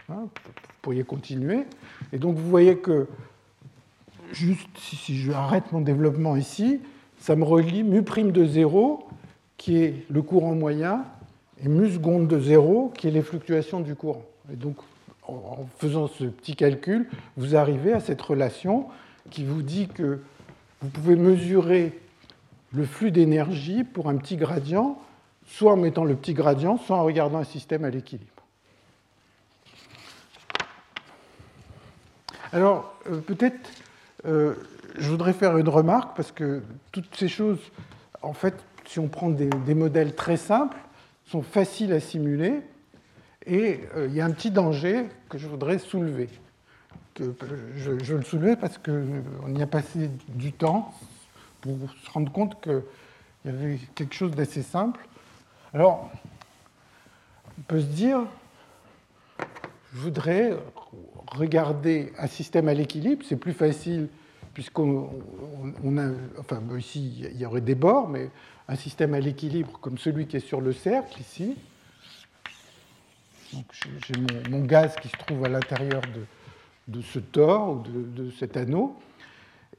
Hein, 0.09 0.29
vous 0.45 0.53
pourriez 0.81 1.05
continuer. 1.05 1.65
Et 2.11 2.19
donc 2.19 2.37
vous 2.37 2.49
voyez 2.49 2.79
que, 2.79 3.07
juste 4.33 4.71
si 4.79 5.19
je 5.19 5.31
arrête 5.31 5.73
mon 5.73 5.83
développement 5.83 6.37
ici, 6.37 6.81
ça 7.19 7.37
me 7.37 7.45
relie 7.45 7.83
mu' 7.83 8.01
de 8.01 8.47
0, 8.47 9.07
qui 9.59 9.77
est 9.77 10.07
le 10.09 10.23
courant 10.23 10.55
moyen, 10.55 11.05
et 11.63 11.69
mu 11.69 11.91
seconde 11.91 12.29
de 12.29 12.41
0, 12.41 12.95
qui 12.97 13.09
est 13.09 13.11
les 13.11 13.21
fluctuations 13.23 13.81
du 13.81 13.95
courant. 13.95 14.25
Et 14.51 14.57
donc, 14.57 14.77
en 15.33 15.67
faisant 15.79 16.07
ce 16.07 16.25
petit 16.25 16.57
calcul, 16.57 17.09
vous 17.37 17.57
arrivez 17.57 17.93
à 17.93 18.01
cette 18.01 18.21
relation 18.21 18.87
qui 19.31 19.45
vous 19.45 19.63
dit 19.63 19.89
que 19.89 20.21
vous 20.81 20.89
pouvez 20.89 21.17
mesurer 21.17 21.99
le 22.73 22.85
flux 22.85 23.11
d'énergie 23.11 23.85
pour 23.85 24.09
un 24.09 24.17
petit 24.17 24.37
gradient, 24.37 24.99
soit 25.47 25.73
en 25.73 25.77
mettant 25.77 26.05
le 26.05 26.17
petit 26.17 26.35
gradient, 26.35 26.79
soit 26.79 26.97
en 26.97 27.05
regardant 27.05 27.39
un 27.39 27.45
système 27.45 27.85
à 27.85 27.91
l'équilibre. 27.91 28.27
Alors, 32.53 32.95
euh, 33.11 33.21
peut-être, 33.21 33.71
euh, 34.27 34.55
je 34.99 35.09
voudrais 35.09 35.33
faire 35.33 35.57
une 35.57 35.69
remarque, 35.69 36.15
parce 36.17 36.33
que 36.33 36.63
toutes 36.91 37.15
ces 37.17 37.29
choses, 37.29 37.61
en 38.21 38.35
fait, 38.35 38.55
si 38.85 38.99
on 38.99 39.09
prend 39.09 39.31
des, 39.31 39.75
modèles 39.75 40.15
très 40.15 40.37
simples, 40.37 40.77
sont 41.27 41.43
faciles 41.43 41.93
à 41.93 42.01
simuler, 42.01 42.61
et 43.47 43.81
euh, 43.97 44.07
il 44.09 44.15
y 44.15 44.21
a 44.21 44.25
un 44.25 44.31
petit 44.31 44.51
danger 44.51 45.07
que 45.29 45.39
je 45.39 45.47
voudrais 45.47 45.79
soulever. 45.79 46.29
Que 47.15 47.35
je, 47.77 48.03
je, 48.03 48.15
le 48.15 48.23
soulevais 48.23 48.57
parce 48.57 48.79
qu'on 48.79 49.55
y 49.55 49.63
a 49.63 49.67
passé 49.67 50.11
du 50.29 50.53
temps 50.53 50.95
pour 51.61 51.77
se 52.03 52.11
rendre 52.11 52.33
compte 52.33 52.61
qu'il 52.63 52.83
y 53.45 53.49
avait 53.49 53.79
quelque 53.95 54.15
chose 54.15 54.33
d'assez 54.33 54.63
simple. 54.63 55.07
Alors, 55.75 56.11
on 57.59 57.63
peut 57.63 57.81
se 57.81 57.87
dire, 57.87 58.21
je 59.95 60.01
voudrais 60.01 60.57
regarder 61.27 62.13
un 62.19 62.27
système 62.27 62.69
à 62.69 62.75
l'équilibre, 62.75 63.25
c'est 63.29 63.37
plus 63.37 63.53
facile 63.53 64.09
puisqu'on 64.55 65.09
a, 65.99 66.11
enfin 66.39 66.63
ici 66.79 67.27
il 67.33 67.39
y 67.39 67.47
aurait 67.47 67.61
des 67.61 67.75
bords, 67.75 68.09
mais 68.09 68.31
un 68.69 68.77
système 68.77 69.15
à 69.15 69.21
l'équilibre 69.21 69.79
comme 69.81 69.99
celui 69.99 70.27
qui 70.27 70.37
est 70.37 70.41
sur 70.41 70.61
le 70.61 70.73
cercle 70.73 71.21
ici. 71.21 71.57
J'ai 74.07 74.51
mon, 74.51 74.61
gaz 74.61 74.95
qui 74.97 75.09
se 75.09 75.17
trouve 75.17 75.45
à 75.45 75.49
l'intérieur 75.49 76.03
de, 76.89 77.03
ce 77.03 77.19
tore 77.19 77.71
ou 77.71 77.83
de, 77.83 78.31
cet 78.31 78.57
anneau. 78.57 78.97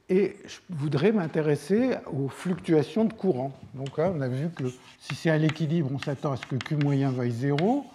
Et 0.08 0.36
je 0.44 0.58
voudrais 0.70 1.12
m'intéresser 1.12 1.96
aux 2.12 2.28
fluctuations 2.28 3.04
de 3.04 3.12
courant. 3.12 3.52
Donc 3.74 3.96
là, 3.96 4.12
on 4.14 4.20
a 4.20 4.28
vu 4.28 4.50
que 4.50 4.64
si 4.98 5.14
c'est 5.14 5.30
à 5.30 5.38
l'équilibre, 5.38 5.90
on 5.92 5.98
s'attend 5.98 6.32
à 6.32 6.36
ce 6.36 6.46
que 6.46 6.56
Q 6.56 6.76
moyen 6.76 7.10
vaille 7.10 7.30
0 7.30 7.86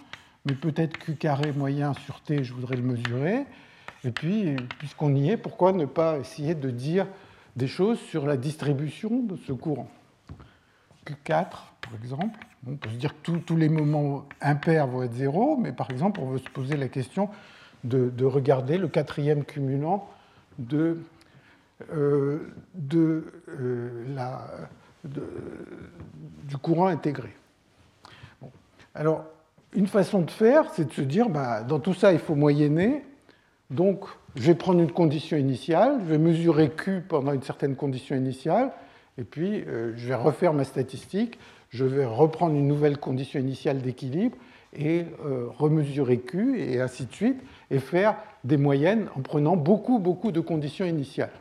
mais 0.45 0.55
peut-être 0.55 0.97
Q 0.97 1.15
carré 1.15 1.51
moyen 1.51 1.93
sur 1.93 2.21
T, 2.21 2.43
je 2.43 2.53
voudrais 2.53 2.75
le 2.75 2.84
mesurer. 2.84 3.45
Et 4.03 4.11
puis, 4.11 4.55
puisqu'on 4.77 5.13
y 5.15 5.30
est, 5.30 5.38
pourquoi 5.38 5.73
ne 5.73 5.86
pas 5.86 6.17
essayer 6.19 6.55
de 6.55 6.69
dire 6.69 7.07
des 7.55 7.67
choses 7.67 7.99
sur 7.99 8.25
la 8.25 8.38
distribution 8.38 9.21
de 9.23 9.38
ce 9.45 9.51
courant? 9.51 9.89
Q4, 11.05 11.45
par 11.82 11.93
exemple, 11.95 12.39
on 12.67 12.75
peut 12.75 12.89
se 12.89 12.95
dire 12.95 13.13
que 13.21 13.32
tous 13.38 13.55
les 13.55 13.69
moments 13.69 14.25
impairs 14.41 14.88
vont 14.88 15.03
être 15.03 15.13
zéro, 15.13 15.57
mais 15.57 15.71
par 15.71 15.89
exemple, 15.91 16.19
on 16.21 16.27
veut 16.27 16.39
se 16.39 16.49
poser 16.49 16.77
la 16.77 16.88
question 16.88 17.30
de, 17.84 18.25
regarder 18.25 18.77
le 18.77 18.88
quatrième 18.88 19.45
cumulant 19.45 20.09
de, 20.57 20.99
euh, 21.93 22.51
de, 22.75 23.32
euh, 23.47 24.05
la, 24.13 24.45
du 25.05 26.57
courant 26.57 26.88
intégré. 26.88 27.34
Alors, 28.93 29.23
une 29.73 29.88
façon 29.88 30.21
de 30.21 30.32
faire, 30.32 30.69
c'est 30.73 30.86
de 30.86 30.93
se 30.93 31.01
dire, 31.01 31.30
bah, 31.30 31.61
dans 31.63 31.80
tout 31.80 31.93
ça, 31.93 32.11
il 32.11 32.19
faut 32.19 32.36
moyenner. 32.36 33.05
Donc, 33.69 34.05
je 34.36 34.47
vais 34.47 34.55
prendre 34.55 34.80
une 34.80 34.91
condition 34.91 35.38
initiale, 35.38 35.99
je 36.03 36.11
vais 36.11 36.17
mesurer 36.17 36.69
Q 36.69 37.01
pendant 37.07 37.34
une 37.34 37.43
certaine 37.43 37.75
condition 37.75 38.15
initiale, 38.15 38.71
et 39.17 39.23
puis 39.23 39.63
euh, 39.67 39.93
je 39.95 40.07
vais 40.07 40.15
refaire 40.15 40.53
ma 40.53 40.63
statistique, 40.63 41.39
je 41.70 41.86
vais 41.86 42.05
reprendre 42.05 42.55
une 42.55 42.67
nouvelle 42.67 42.97
condition 42.97 43.39
initiale 43.39 43.82
d'équilibre 43.82 44.38
et 44.74 45.05
euh, 45.26 45.47
remesurer 45.57 46.20
Q, 46.20 46.59
et 46.59 46.80
ainsi 46.80 47.05
de 47.05 47.13
suite, 47.13 47.41
et 47.72 47.80
faire 47.80 48.15
des 48.43 48.57
moyennes 48.57 49.07
en 49.15 49.22
prenant 49.22 49.55
beaucoup, 49.55 49.99
beaucoup 49.99 50.32
de 50.32 50.39
conditions 50.39 50.86
initiales. 50.86 51.32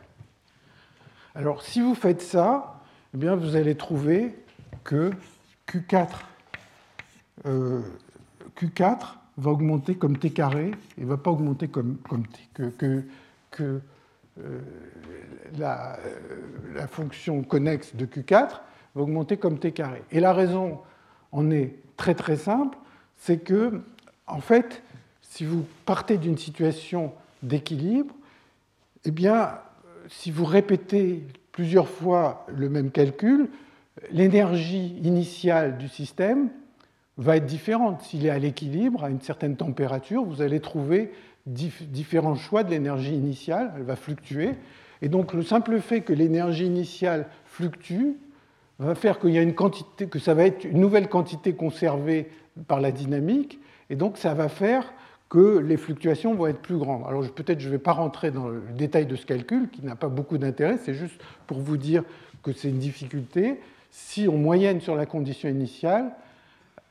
Alors, 1.35 1.61
si 1.61 1.81
vous 1.81 1.95
faites 1.95 2.21
ça, 2.21 2.81
eh 3.13 3.17
bien, 3.17 3.35
vous 3.35 3.55
allez 3.55 3.75
trouver 3.75 4.35
que 4.83 5.11
Q4 5.67 6.07
Q4 8.59 9.19
va 9.37 9.51
augmenter 9.51 9.95
comme 9.95 10.17
t 10.17 10.31
carré 10.31 10.71
et 10.97 11.01
ne 11.01 11.05
va 11.05 11.17
pas 11.17 11.31
augmenter 11.31 11.67
comme, 11.67 11.97
comme 12.09 12.27
t, 12.27 12.39
que, 12.53 13.03
que, 13.51 13.61
euh, 13.61 13.79
euh, 14.39 14.59
la, 15.57 16.87
fonction 16.87 17.41
connexe 17.43 17.95
de 17.95 18.05
Q4 18.05 18.61
va 18.95 19.01
augmenter 19.01 19.37
comme 19.37 19.59
t 19.59 19.71
carré. 19.71 20.03
Et 20.11 20.19
la 20.19 20.33
raison 20.33 20.79
en 21.31 21.51
est 21.51 21.75
très 21.97 22.15
très 22.15 22.37
simple, 22.37 22.77
c'est 23.17 23.37
que, 23.37 23.81
en 24.27 24.41
fait, 24.41 24.81
si 25.21 25.45
vous 25.45 25.65
partez 25.85 26.17
d'une 26.17 26.37
situation 26.37 27.13
d'équilibre, 27.43 28.15
eh 29.05 29.11
bien, 29.11 29.51
si 30.07 30.31
vous 30.31 30.45
répétez 30.45 31.23
plusieurs 31.51 31.87
fois 31.87 32.45
le 32.47 32.69
même 32.69 32.91
calcul, 32.91 33.49
l'énergie 34.11 34.95
initiale 35.03 35.77
du 35.77 35.87
système 35.87 36.49
va 37.17 37.37
être 37.37 37.45
différente. 37.45 38.01
S'il 38.01 38.25
est 38.25 38.29
à 38.29 38.39
l'équilibre, 38.39 39.03
à 39.03 39.09
une 39.09 39.21
certaine 39.21 39.55
température, 39.55 40.23
vous 40.23 40.41
allez 40.41 40.61
trouver 40.61 41.11
différents 41.45 42.35
choix 42.35 42.63
de 42.63 42.69
l'énergie 42.69 43.13
initiale, 43.13 43.73
elle 43.75 43.83
va 43.83 43.95
fluctuer. 43.95 44.51
Et 45.01 45.09
donc 45.09 45.33
le 45.33 45.43
simple 45.43 45.79
fait 45.79 46.01
que 46.01 46.13
l'énergie 46.13 46.65
initiale 46.65 47.27
fluctue 47.45 48.15
va 48.85 48.95
faire 48.95 49.19
qu'il 49.19 49.31
y 49.31 49.37
a 49.37 49.41
une 49.41 49.55
quantité, 49.55 50.07
que 50.07 50.19
ça 50.19 50.33
va 50.33 50.45
être 50.45 50.63
une 50.63 50.79
nouvelle 50.79 51.09
quantité 51.09 51.53
conservée 51.53 52.29
par 52.67 52.79
la 52.79 52.91
dynamique, 52.91 53.59
et 53.89 53.95
donc 53.95 54.17
ça 54.17 54.33
va 54.33 54.49
faire 54.49 54.93
que 55.29 55.59
les 55.59 55.77
fluctuations 55.77 56.33
vont 56.33 56.47
être 56.47 56.61
plus 56.61 56.77
grandes. 56.77 57.03
Alors 57.07 57.23
peut-être 57.31 57.59
je 57.59 57.67
ne 57.67 57.71
vais 57.71 57.79
pas 57.79 57.91
rentrer 57.91 58.31
dans 58.31 58.47
le 58.47 58.61
détail 58.75 59.05
de 59.05 59.15
ce 59.15 59.25
calcul, 59.25 59.69
qui 59.69 59.85
n'a 59.85 59.95
pas 59.95 60.07
beaucoup 60.07 60.37
d'intérêt, 60.37 60.77
c'est 60.83 60.93
juste 60.93 61.21
pour 61.45 61.59
vous 61.59 61.77
dire 61.77 62.03
que 62.41 62.51
c'est 62.53 62.69
une 62.69 62.79
difficulté. 62.79 63.59
Si 63.91 64.27
on 64.27 64.37
moyenne 64.37 64.81
sur 64.81 64.95
la 64.95 65.05
condition 65.05 65.49
initiale, 65.49 66.11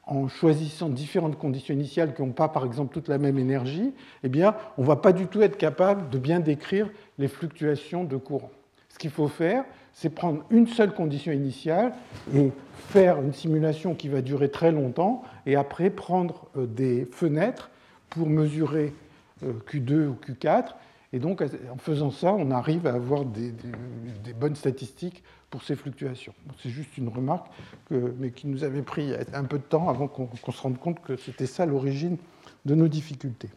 en 0.08 0.26
choisissant 0.26 0.88
différentes 0.88 1.38
conditions 1.38 1.74
initiales 1.74 2.14
qui 2.14 2.22
n'ont 2.22 2.32
pas, 2.32 2.48
par 2.48 2.64
exemple, 2.64 2.94
toute 2.94 3.08
la 3.08 3.18
même 3.18 3.38
énergie, 3.38 3.92
eh 4.22 4.28
bien, 4.30 4.54
on 4.78 4.82
ne 4.82 4.86
va 4.86 4.96
pas 4.96 5.12
du 5.12 5.26
tout 5.26 5.42
être 5.42 5.58
capable 5.58 6.08
de 6.08 6.18
bien 6.18 6.40
décrire 6.40 6.88
les 7.18 7.28
fluctuations 7.28 8.04
de 8.04 8.16
courant. 8.16 8.50
Ce 8.88 8.98
qu'il 8.98 9.10
faut 9.10 9.28
faire, 9.28 9.64
c'est 10.00 10.10
prendre 10.10 10.44
une 10.50 10.68
seule 10.68 10.94
condition 10.94 11.32
initiale 11.32 11.92
et 12.32 12.52
faire 12.76 13.20
une 13.20 13.32
simulation 13.32 13.96
qui 13.96 14.08
va 14.08 14.22
durer 14.22 14.48
très 14.48 14.70
longtemps, 14.70 15.24
et 15.44 15.56
après 15.56 15.90
prendre 15.90 16.46
euh, 16.56 16.66
des 16.66 17.04
fenêtres 17.10 17.68
pour 18.08 18.28
mesurer 18.28 18.94
euh, 19.42 19.52
Q2 19.68 20.06
ou 20.06 20.16
Q4. 20.24 20.74
Et 21.12 21.18
donc, 21.18 21.42
en 21.42 21.78
faisant 21.78 22.12
ça, 22.12 22.32
on 22.32 22.52
arrive 22.52 22.86
à 22.86 22.92
avoir 22.92 23.24
des, 23.24 23.50
des 23.50 24.34
bonnes 24.34 24.54
statistiques 24.54 25.24
pour 25.50 25.62
ces 25.62 25.74
fluctuations. 25.74 26.34
C'est 26.62 26.68
juste 26.68 26.96
une 26.98 27.08
remarque, 27.08 27.46
mais 27.90 28.30
qui 28.30 28.46
nous 28.46 28.62
avait 28.62 28.82
pris 28.82 29.14
un 29.32 29.44
peu 29.44 29.56
de 29.56 29.62
temps 29.62 29.88
avant 29.88 30.06
qu'on 30.06 30.28
se 30.52 30.60
rende 30.60 30.78
compte 30.78 31.00
que 31.00 31.16
c'était 31.16 31.46
ça 31.46 31.64
l'origine 31.64 32.18
de 32.66 32.74
nos 32.74 32.88
difficultés. 32.88 33.48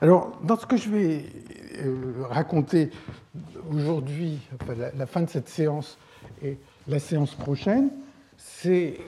Alors, 0.00 0.38
dans 0.44 0.56
ce 0.56 0.66
que 0.66 0.76
je 0.76 0.88
vais 0.88 1.24
euh, 1.78 2.24
raconter 2.30 2.90
aujourd'hui, 3.72 4.38
la, 4.96 5.06
fin 5.06 5.22
de 5.22 5.28
cette 5.28 5.48
séance 5.48 5.98
et 6.42 6.56
la 6.86 6.98
séance 6.98 7.34
prochaine, 7.34 7.90
c'est 8.36 8.98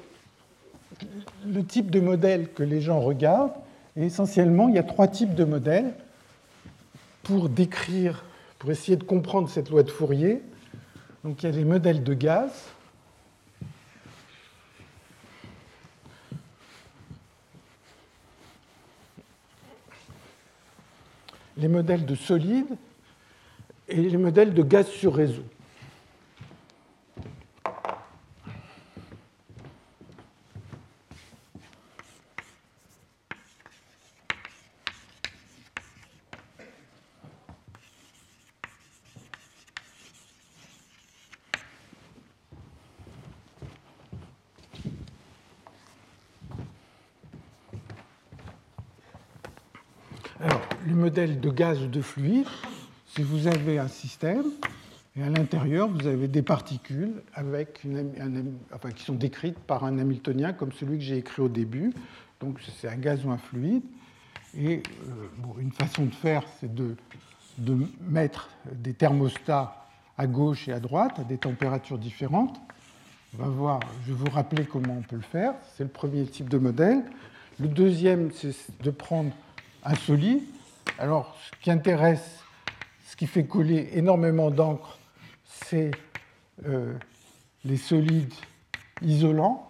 le 1.47 1.65
type 1.65 1.91
de 1.91 2.01
modèle 2.01 2.53
que 2.53 2.63
les 2.63 2.81
gens 2.81 3.01
regardent 3.01 3.55
Et 3.97 4.05
essentiellement, 4.05 4.69
il 4.69 4.75
y 4.75 4.79
a 4.79 4.83
trois 4.83 5.09
types 5.09 5.35
de 5.35 5.45
modèles 5.45 5.95
pour 7.23 7.49
décrire, 7.49 8.25
pour 8.59 8.71
essayer 8.71 8.97
de 8.97 9.05
comprendre 9.05 9.49
cette 9.49 9.71
loi 9.71 9.83
de 9.83 9.91
Fourier. 9.91 10.43
Donc 11.25 11.43
il 11.43 11.47
y 11.47 11.53
a 11.53 11.57
les 11.57 11.65
modèles 11.65 12.03
de 12.03 12.15
gaz, 12.15 12.51
les 21.61 21.69
modèles 21.69 22.07
de 22.07 22.15
solides 22.15 22.77
et 23.89 23.97
les 23.97 24.17
modèles 24.17 24.55
de 24.55 24.63
gaz 24.63 24.87
sur 24.89 25.15
réseau. 25.15 25.45
De 50.87 51.51
gaz 51.51 51.83
ou 51.83 51.87
de 51.87 52.01
fluide, 52.01 52.47
si 53.07 53.23
vous 53.23 53.47
avez 53.47 53.79
un 53.79 53.89
système, 53.89 54.45
et 55.17 55.23
à 55.23 55.29
l'intérieur, 55.29 55.89
vous 55.89 56.07
avez 56.07 56.29
des 56.29 56.43
particules 56.43 57.23
avec 57.35 57.81
qui 57.83 59.03
sont 59.03 59.15
décrites 59.15 59.59
par 59.59 59.85
un 59.85 59.99
Hamiltonien 59.99 60.53
comme 60.53 60.73
celui 60.73 60.99
que 60.99 61.05
j'ai 61.05 61.17
écrit 61.17 61.43
au 61.43 61.49
début. 61.49 61.93
Donc 62.41 62.61
c'est 62.79 62.89
un 62.89 62.97
gaz 62.97 63.25
ou 63.25 63.31
un 63.31 63.39
fluide. 63.39 63.83
Et 64.57 64.83
euh, 65.09 65.61
une 65.61 65.73
façon 65.73 66.07
de 66.07 66.15
faire, 66.15 66.43
c'est 66.61 66.73
de, 66.73 66.97
de, 67.59 67.77
mettre 68.01 68.51
des 68.73 68.95
thermostats 68.95 69.87
à 70.19 70.27
gauche 70.27 70.69
et 70.69 70.73
à 70.73 70.81
droite 70.81 71.19
à 71.19 71.25
des 71.25 71.39
températures 71.39 71.99
différentes. 71.99 72.61
On 73.35 73.45
va 73.45 73.49
voir, 73.49 73.81
je 74.05 74.13
vais 74.13 74.19
vous 74.19 74.31
rappeler 74.31 74.65
comment 74.65 74.97
on 74.99 75.03
peut 75.03 75.17
le 75.17 75.23
faire. 75.23 75.55
C'est 75.77 75.85
le 75.85 75.91
premier 75.91 76.25
type 76.27 76.49
de 76.49 76.59
modèle. 76.59 77.03
Le 77.61 77.69
deuxième, 77.69 78.31
c'est 78.33 78.55
de 78.83 78.91
prendre 78.91 79.31
un 79.85 79.95
solide 79.95 80.43
alors, 80.99 81.37
ce 81.47 81.63
qui 81.63 81.71
intéresse, 81.71 82.45
ce 83.07 83.17
qui 83.17 83.27
fait 83.27 83.45
couler 83.45 83.91
énormément 83.95 84.51
d'encre, 84.51 84.99
c'est 85.45 85.91
euh, 86.67 86.95
les 87.65 87.77
solides 87.77 88.35
isolants. 89.03 89.67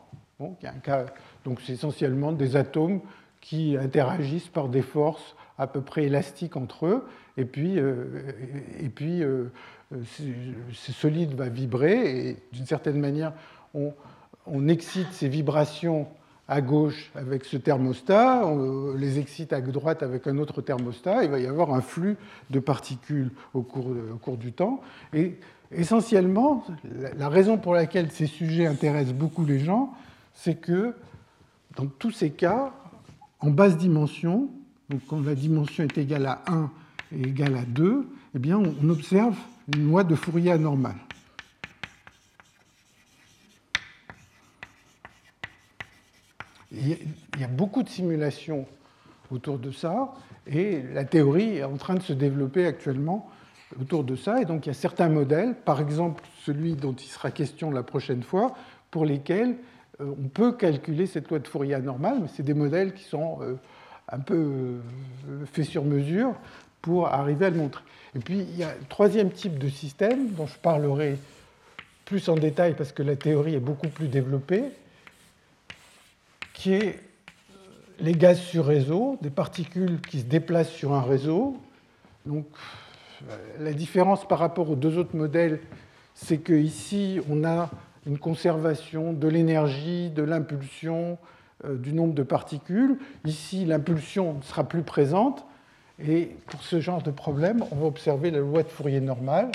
Donc, 1.44 1.60
c'est 1.64 1.72
essentiellement 1.72 2.32
des 2.32 2.56
atomes 2.56 3.00
qui 3.40 3.76
interagissent 3.76 4.48
par 4.48 4.68
des 4.68 4.82
forces 4.82 5.36
à 5.58 5.66
peu 5.66 5.82
près 5.82 6.04
élastiques 6.04 6.56
entre 6.56 6.86
eux. 6.86 7.06
Et 7.36 7.44
puis, 7.44 7.78
euh, 7.78 8.32
et 8.80 8.88
puis 8.88 9.22
euh, 9.22 9.52
vibrer 11.48 12.28
et 12.28 12.36
d'une 12.52 12.66
certaine 12.66 12.98
manière, 12.98 13.32
on 13.74 14.68
excite 14.68 15.12
ces 15.12 15.28
vibrations 15.28 16.08
à 16.50 16.60
gauche 16.60 17.12
avec 17.14 17.44
ce 17.44 17.56
thermostat, 17.56 18.44
on 18.44 18.92
les 18.94 19.20
excite 19.20 19.52
à 19.52 19.60
droite 19.60 20.02
avec 20.02 20.26
un 20.26 20.36
autre 20.38 20.60
thermostat, 20.60 21.22
il 21.22 21.30
va 21.30 21.38
y 21.38 21.46
avoir 21.46 21.72
un 21.72 21.80
flux 21.80 22.16
de 22.50 22.58
particules 22.58 23.30
au 23.54 23.62
cours, 23.62 24.36
du 24.36 24.52
temps. 24.52 24.80
Et 25.14 25.36
essentiellement, 25.70 26.64
la 27.16 27.28
raison 27.28 27.56
pour 27.56 27.72
laquelle 27.72 28.10
ces 28.10 28.26
sujets 28.26 28.66
intéressent 28.66 29.14
beaucoup 29.14 29.44
les 29.44 29.60
gens, 29.60 29.92
c'est 30.34 30.56
que 30.56 30.92
dans 31.76 31.86
tous 31.86 32.10
ces 32.10 32.30
cas, 32.30 32.72
en 33.38 33.50
basse 33.50 33.76
dimension, 33.76 34.48
donc 34.88 35.02
quand 35.06 35.24
la 35.24 35.36
dimension 35.36 35.84
est 35.84 35.98
égale 35.98 36.26
à 36.26 36.42
1 36.48 36.70
et 37.12 37.28
égale 37.28 37.54
à 37.54 37.64
2, 37.64 38.08
eh 38.34 38.54
on 38.54 38.88
observe 38.88 39.36
une 39.72 39.88
loi 39.88 40.02
de 40.02 40.16
Fourier 40.16 40.50
anormale. 40.50 40.96
Il 46.72 46.98
y 47.38 47.44
a 47.44 47.48
beaucoup 47.48 47.82
de 47.82 47.88
simulations 47.88 48.66
autour 49.30 49.58
de 49.58 49.70
ça, 49.70 50.12
et 50.46 50.82
la 50.92 51.04
théorie 51.04 51.58
est 51.58 51.64
en 51.64 51.76
train 51.76 51.94
de 51.94 52.02
se 52.02 52.12
développer 52.12 52.66
actuellement 52.66 53.28
autour 53.80 54.04
de 54.04 54.16
ça. 54.16 54.40
Et 54.40 54.44
donc 54.44 54.66
il 54.66 54.68
y 54.68 54.72
a 54.72 54.74
certains 54.74 55.08
modèles, 55.08 55.54
par 55.54 55.80
exemple 55.80 56.24
celui 56.44 56.74
dont 56.74 56.94
il 56.94 57.08
sera 57.08 57.30
question 57.30 57.70
la 57.70 57.82
prochaine 57.82 58.22
fois, 58.22 58.54
pour 58.90 59.04
lesquels 59.04 59.56
euh, 60.00 60.14
on 60.18 60.28
peut 60.28 60.52
calculer 60.52 61.06
cette 61.06 61.28
loi 61.28 61.38
de 61.38 61.46
Fourier 61.46 61.74
anormale, 61.74 62.18
mais 62.22 62.28
c'est 62.34 62.42
des 62.42 62.54
modèles 62.54 62.94
qui 62.94 63.04
sont 63.04 63.38
euh, 63.42 63.54
un 64.10 64.18
peu 64.18 64.34
euh, 64.36 65.44
faits 65.52 65.66
sur 65.66 65.84
mesure 65.84 66.34
pour 66.82 67.08
arriver 67.08 67.46
à 67.46 67.50
le 67.50 67.58
montrer. 67.58 67.84
Et 68.16 68.18
puis 68.18 68.38
il 68.38 68.56
y 68.56 68.64
a 68.64 68.74
le 68.74 68.86
troisième 68.88 69.30
type 69.30 69.58
de 69.58 69.68
système 69.68 70.30
dont 70.30 70.46
je 70.46 70.58
parlerai 70.58 71.18
plus 72.04 72.28
en 72.28 72.34
détail 72.34 72.74
parce 72.74 72.90
que 72.90 73.02
la 73.02 73.14
théorie 73.14 73.54
est 73.54 73.60
beaucoup 73.60 73.88
plus 73.88 74.08
développée, 74.08 74.64
qui 76.60 76.74
est 76.74 77.00
les 78.00 78.12
gaz 78.12 78.38
sur 78.38 78.66
réseau, 78.66 79.16
des 79.22 79.30
particules 79.30 79.98
qui 80.02 80.20
se 80.20 80.26
déplacent 80.26 80.68
sur 80.68 80.92
un 80.92 81.00
réseau. 81.00 81.56
Donc, 82.26 82.44
euh, 83.30 83.36
la 83.60 83.72
différence 83.72 84.28
par 84.28 84.38
rapport 84.38 84.68
aux 84.68 84.76
deux 84.76 84.98
autres 84.98 85.16
modèles, 85.16 85.60
c'est 86.12 86.36
qu'ici, 86.36 87.18
on 87.30 87.44
a 87.44 87.70
une 88.06 88.18
conservation 88.18 89.14
de 89.14 89.26
l'énergie, 89.26 90.10
de 90.10 90.22
l'impulsion, 90.22 91.16
euh, 91.64 91.78
du 91.78 91.94
nombre 91.94 92.12
de 92.12 92.22
particules. 92.22 92.98
Ici, 93.24 93.64
l'impulsion 93.64 94.42
sera 94.42 94.64
plus 94.64 94.82
présente. 94.82 95.46
Et 95.98 96.36
pour 96.48 96.62
ce 96.62 96.78
genre 96.78 97.02
de 97.02 97.10
problème, 97.10 97.64
on 97.70 97.76
va 97.76 97.86
observer 97.86 98.30
la 98.30 98.40
loi 98.40 98.64
de 98.64 98.68
Fourier 98.68 99.00
normale. 99.00 99.50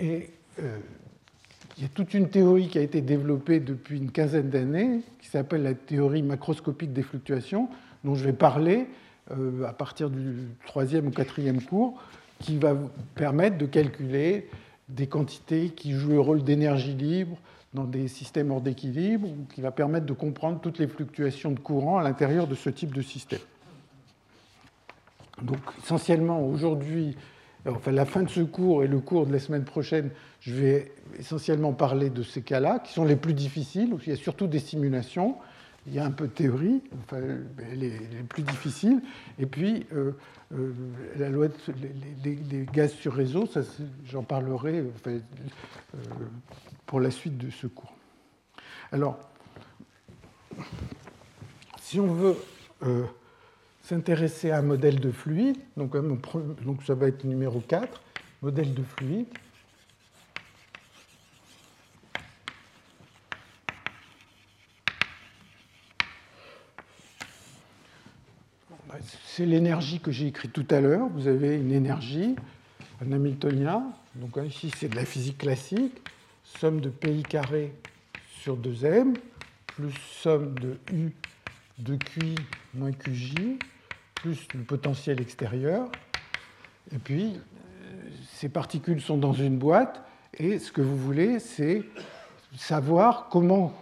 Et 0.00 0.32
euh, 0.60 0.78
il 1.76 1.82
y 1.82 1.86
a 1.86 1.88
toute 1.88 2.14
une 2.14 2.28
théorie 2.28 2.68
qui 2.68 2.78
a 2.78 2.82
été 2.82 3.00
développée 3.00 3.60
depuis 3.60 3.98
une 3.98 4.10
quinzaine 4.10 4.50
d'années, 4.50 5.00
qui 5.20 5.28
s'appelle 5.28 5.62
la 5.62 5.74
théorie 5.74 6.22
macroscopique 6.22 6.92
des 6.92 7.02
fluctuations, 7.02 7.68
dont 8.04 8.14
je 8.14 8.24
vais 8.24 8.32
parler 8.32 8.86
euh, 9.30 9.64
à 9.64 9.72
partir 9.72 10.10
du 10.10 10.48
troisième 10.66 11.06
ou 11.06 11.10
quatrième 11.10 11.62
cours, 11.62 12.00
qui 12.40 12.58
va 12.58 12.76
permettre 13.14 13.56
de 13.56 13.66
calculer 13.66 14.48
des 14.88 15.06
quantités 15.06 15.70
qui 15.70 15.92
jouent 15.92 16.10
le 16.10 16.20
rôle 16.20 16.42
d'énergie 16.42 16.94
libre 16.94 17.38
dans 17.72 17.84
des 17.84 18.08
systèmes 18.08 18.50
hors 18.50 18.60
d'équilibre, 18.60 19.28
qui 19.54 19.62
va 19.62 19.70
permettre 19.70 20.04
de 20.04 20.12
comprendre 20.12 20.60
toutes 20.60 20.78
les 20.78 20.88
fluctuations 20.88 21.52
de 21.52 21.58
courant 21.58 21.96
à 21.96 22.02
l'intérieur 22.02 22.46
de 22.46 22.54
ce 22.54 22.68
type 22.68 22.92
de 22.92 23.00
système. 23.00 23.40
Donc 25.40 25.58
essentiellement, 25.82 26.44
aujourd'hui, 26.46 27.16
enfin 27.66 27.92
la 27.92 28.04
fin 28.04 28.22
de 28.22 28.28
ce 28.28 28.40
cours 28.40 28.82
et 28.84 28.86
le 28.86 29.00
cours 29.00 29.26
de 29.26 29.32
la 29.32 29.38
semaine 29.38 29.64
prochaine, 29.64 30.10
je 30.40 30.54
vais 30.54 30.92
essentiellement 31.18 31.72
parler 31.72 32.10
de 32.10 32.22
ces 32.22 32.42
cas-là, 32.42 32.78
qui 32.80 32.92
sont 32.92 33.04
les 33.04 33.16
plus 33.16 33.34
difficiles, 33.34 33.94
où 33.94 34.00
il 34.04 34.10
y 34.10 34.12
a 34.12 34.16
surtout 34.16 34.46
des 34.46 34.58
simulations, 34.58 35.36
il 35.86 35.94
y 35.94 35.98
a 35.98 36.04
un 36.04 36.10
peu 36.10 36.28
de 36.28 36.32
théorie, 36.32 36.82
enfin, 37.02 37.20
les, 37.74 37.90
plus 38.28 38.42
difficiles, 38.42 39.02
et 39.38 39.46
puis 39.46 39.86
euh, 39.92 40.12
euh, 40.54 40.72
la 41.16 41.28
loi 41.28 41.48
des, 42.22 42.66
gaz 42.72 42.92
sur 42.92 43.14
réseau, 43.14 43.48
j'en 44.04 44.22
parlerai 44.22 44.84
euh, 45.06 45.18
pour 46.86 47.00
la 47.00 47.10
suite 47.10 47.36
de 47.36 47.50
ce 47.50 47.66
cours. 47.66 47.94
Alors, 48.92 49.18
si 51.80 51.98
on 51.98 52.12
veut 52.12 52.36
s'intéresser 53.82 54.50
à 54.50 54.58
un 54.58 54.62
modèle 54.62 55.00
de 55.00 55.10
fluide, 55.10 55.56
donc, 55.76 55.96
donc 56.64 56.82
ça 56.84 56.94
va 56.94 57.08
être 57.08 57.24
numéro 57.24 57.60
4, 57.60 58.00
modèle 58.42 58.74
de 58.74 58.82
fluide. 58.82 59.26
C'est 69.24 69.46
l'énergie 69.46 69.98
que 69.98 70.12
j'ai 70.12 70.26
écrite 70.26 70.52
tout 70.52 70.66
à 70.68 70.80
l'heure. 70.80 71.08
Vous 71.08 71.26
avez 71.26 71.56
une 71.56 71.72
énergie, 71.72 72.36
un 73.00 73.12
Hamiltonien. 73.12 73.82
Donc 74.14 74.38
ici, 74.46 74.70
c'est 74.76 74.88
de 74.88 74.96
la 74.96 75.06
physique 75.06 75.38
classique. 75.38 75.96
Somme 76.44 76.82
de 76.82 76.90
pi 76.90 77.22
carré 77.22 77.72
sur 78.42 78.58
2m, 78.58 79.16
plus 79.66 79.94
somme 80.20 80.54
de 80.58 80.78
U 80.92 81.12
de 81.78 81.96
QI 81.96 82.34
moins 82.74 82.92
QJ, 82.92 83.34
plus 84.22 84.46
le 84.54 84.60
potentiel 84.60 85.20
extérieur. 85.20 85.88
Et 86.94 86.98
puis, 86.98 87.34
euh, 87.34 88.02
ces 88.34 88.48
particules 88.48 89.00
sont 89.00 89.18
dans 89.18 89.32
une 89.32 89.58
boîte, 89.58 90.00
et 90.38 90.60
ce 90.60 90.70
que 90.70 90.80
vous 90.80 90.96
voulez, 90.96 91.40
c'est 91.40 91.82
savoir 92.56 93.28
comment 93.30 93.72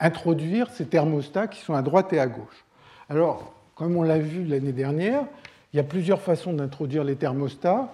introduire 0.00 0.70
ces 0.70 0.86
thermostats 0.86 1.48
qui 1.48 1.60
sont 1.60 1.74
à 1.74 1.82
droite 1.82 2.14
et 2.14 2.18
à 2.18 2.26
gauche. 2.26 2.64
Alors, 3.10 3.52
comme 3.74 3.94
on 3.94 4.02
l'a 4.02 4.18
vu 4.18 4.44
l'année 4.44 4.72
dernière, 4.72 5.24
il 5.72 5.76
y 5.76 5.80
a 5.80 5.84
plusieurs 5.84 6.22
façons 6.22 6.54
d'introduire 6.54 7.04
les 7.04 7.16
thermostats. 7.16 7.92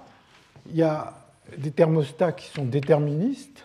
Il 0.71 0.77
y 0.77 0.83
a 0.83 1.13
des 1.59 1.73
thermostats 1.73 2.31
qui 2.31 2.47
sont 2.47 2.65
déterministes. 2.65 3.65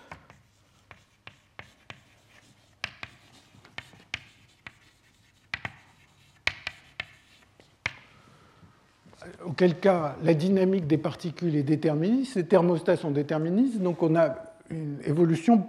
Auquel 9.52 9.78
cas 9.78 10.16
la 10.24 10.34
dynamique 10.34 10.88
des 10.88 10.97
particules 10.97 11.56
est 11.58 11.64
déterministe, 11.64 12.36
les 12.36 12.45
thermostats 12.45 12.95
sont 12.95 13.12
déterministes, 13.12 13.80
donc 13.80 14.02
on 14.02 14.16
a 14.16 14.36
une 14.70 14.97
évolution 15.04 15.68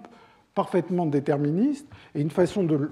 parfaitement 0.55 1.05
déterministe. 1.05 1.89
Et 2.15 2.21
une 2.21 2.31
façon 2.31 2.63
de, 2.63 2.91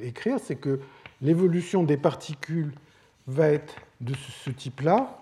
l'écrire, 0.00 0.38
c'est 0.40 0.56
que 0.56 0.80
l'évolution 1.20 1.82
des 1.82 1.98
particules 1.98 2.72
va 3.26 3.48
être 3.48 3.74
de 4.00 4.14
ce 4.14 4.48
type-là, 4.48 5.18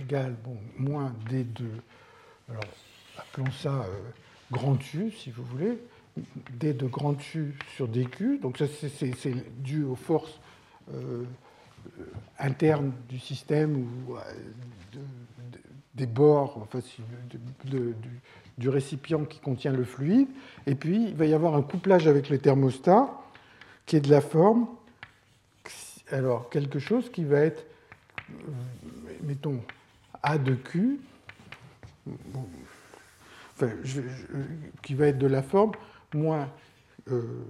égal 0.00 0.34
bon, 0.42 0.56
moins 0.78 1.12
d2, 1.28 1.64
alors 2.48 2.64
appelons 3.18 3.52
ça 3.52 3.82
euh, 3.82 4.00
grand 4.50 4.78
U 4.94 5.10
si 5.10 5.30
vous 5.30 5.44
voulez, 5.44 5.78
d 6.54 6.72
de 6.72 6.86
grand 6.86 7.34
U 7.34 7.54
sur 7.76 7.88
dq, 7.88 8.40
donc 8.40 8.56
ça 8.56 8.64
c'est 8.66 9.62
dû 9.62 9.84
aux 9.84 9.96
forces 9.96 10.40
euh, 10.94 11.24
internes 12.38 12.92
du 13.08 13.18
système 13.18 13.76
ou 13.76 14.16
euh, 14.16 14.20
des 15.94 16.06
bords 16.06 16.66
du, 18.58 18.68
récipient 18.68 19.24
qui 19.24 19.40
contient 19.40 19.72
le 19.72 19.84
fluide, 19.84 20.28
et 20.66 20.74
puis 20.74 21.08
il 21.08 21.14
va 21.14 21.26
y 21.26 21.34
avoir 21.34 21.54
un 21.54 21.62
couplage 21.62 22.06
avec 22.06 22.28
le 22.30 22.38
thermostat 22.38 23.10
qui 23.86 23.96
est 23.96 24.00
de 24.00 24.10
la 24.10 24.20
forme, 24.20 24.68
alors 26.10 26.48
quelque 26.48 26.78
chose 26.78 27.10
qui 27.10 27.24
va 27.24 27.40
être, 27.40 27.66
mettons, 29.22 29.60
a 30.22 30.38
de 30.38 30.54
Q, 30.54 31.00
qui 34.82 34.94
va 34.94 35.06
être 35.08 35.18
de 35.18 35.26
la 35.26 35.42
forme 35.42 35.72
moins 36.14 36.48
euh, 37.10 37.44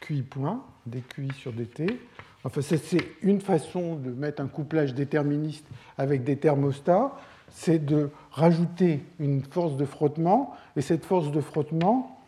QI 0.00 0.22
point, 0.22 0.64
dQi 0.86 1.32
sur 1.34 1.52
dt. 1.52 1.98
Enfin, 2.44 2.62
c'est 2.62 3.02
une 3.22 3.40
façon 3.40 3.96
de 3.96 4.10
mettre 4.10 4.42
un 4.42 4.48
couplage 4.48 4.94
déterministe 4.94 5.66
avec 5.98 6.24
des 6.24 6.36
thermostats, 6.36 7.12
c'est 7.50 7.84
de 7.84 8.10
rajouter 8.30 9.02
une 9.18 9.42
force 9.42 9.76
de 9.76 9.84
frottement, 9.84 10.56
et 10.76 10.80
cette 10.80 11.04
force 11.04 11.30
de 11.32 11.40
frottement, 11.40 12.18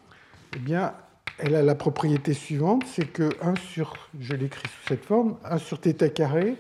eh 0.54 0.58
bien, 0.58 0.92
elle 1.38 1.54
a 1.54 1.62
la 1.62 1.74
propriété 1.74 2.34
suivante, 2.34 2.84
c'est 2.86 3.06
que 3.06 3.30
1 3.40 3.54
sur, 3.56 3.94
je 4.20 4.34
l'écris 4.34 4.68
sous 4.68 4.88
cette 4.88 5.04
forme, 5.04 5.36
1 5.44 5.58
sur 5.58 5.78
θ 5.78 6.12
carré, 6.12 6.56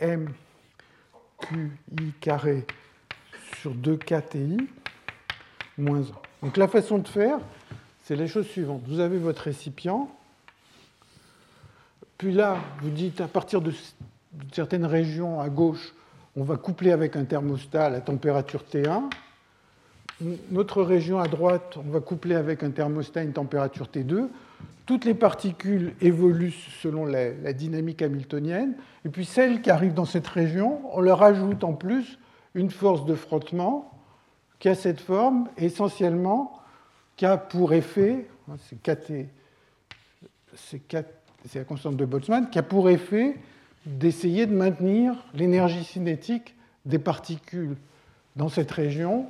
m 0.00 0.28
QI 1.38 2.12
carré 2.20 2.66
sur 3.60 3.74
2KTI 3.74 4.66
moins 5.78 6.00
1. 6.00 6.04
Donc 6.42 6.56
la 6.56 6.68
façon 6.68 6.98
de 6.98 7.08
faire, 7.08 7.38
c'est 8.02 8.16
les 8.16 8.28
choses 8.28 8.46
suivantes. 8.46 8.82
Vous 8.86 9.00
avez 9.00 9.18
votre 9.18 9.42
récipient, 9.42 10.10
puis 12.18 12.32
là, 12.32 12.58
vous 12.82 12.90
dites 12.90 13.20
à 13.20 13.28
partir 13.28 13.60
de 13.60 13.72
certaines 14.52 14.86
régions 14.86 15.40
à 15.40 15.48
gauche, 15.48 15.94
on 16.36 16.44
va 16.44 16.56
coupler 16.56 16.92
avec 16.92 17.16
un 17.16 17.24
thermostat 17.24 17.86
à 17.86 17.90
la 17.90 18.00
température 18.00 18.64
T1. 18.70 19.04
Notre 20.50 20.82
région 20.82 21.18
à 21.18 21.28
droite, 21.28 21.76
on 21.76 21.90
va 21.90 22.00
coupler 22.00 22.34
avec 22.34 22.62
un 22.62 22.70
thermostat 22.70 23.20
à 23.20 23.22
une 23.22 23.32
température 23.32 23.86
T2 23.86 24.28
toutes 24.86 25.04
les 25.04 25.14
particules 25.14 25.94
évoluent 26.00 26.54
selon 26.80 27.04
la, 27.04 27.52
dynamique 27.52 28.02
hamiltonienne, 28.02 28.76
et 29.04 29.08
puis 29.08 29.24
celles 29.24 29.60
qui 29.60 29.70
arrivent 29.70 29.94
dans 29.94 30.04
cette 30.04 30.28
région, 30.28 30.80
on 30.96 31.00
leur 31.00 31.22
ajoute 31.24 31.64
en 31.64 31.74
plus 31.74 32.18
une 32.54 32.70
force 32.70 33.04
de 33.04 33.16
frottement 33.16 33.92
qui 34.60 34.68
a 34.68 34.74
cette 34.74 35.00
forme, 35.00 35.48
essentiellement, 35.58 36.60
qui 37.16 37.26
a 37.26 37.36
pour 37.36 37.74
effet, 37.74 38.28
hein, 38.48 38.54
c'est 38.58 38.80
KT, 38.80 39.28
c'est 41.48 41.58
la 41.58 41.64
constante 41.64 41.96
de 41.96 42.04
Boltzmann, 42.04 42.50
qui 42.50 42.58
a 42.58 42.62
pour 42.62 42.90
effet 42.90 43.36
d'essayer 43.84 44.46
de 44.46 44.54
maintenir 44.54 45.14
l'énergie 45.34 45.84
cinétique 45.84 46.54
des 46.84 46.98
particules 46.98 47.76
dans 48.34 48.48
cette 48.48 48.70
région 48.70 49.26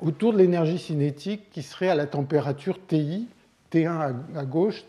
autour 0.00 0.32
de 0.32 0.38
l'énergie 0.38 0.78
cinétique 0.78 1.50
qui 1.50 1.62
serait 1.62 1.88
à 1.88 1.94
la 1.94 2.06
température 2.06 2.78
TI, 2.86 3.28
T1 3.72 4.14
à 4.36 4.44
gauche, 4.44 4.84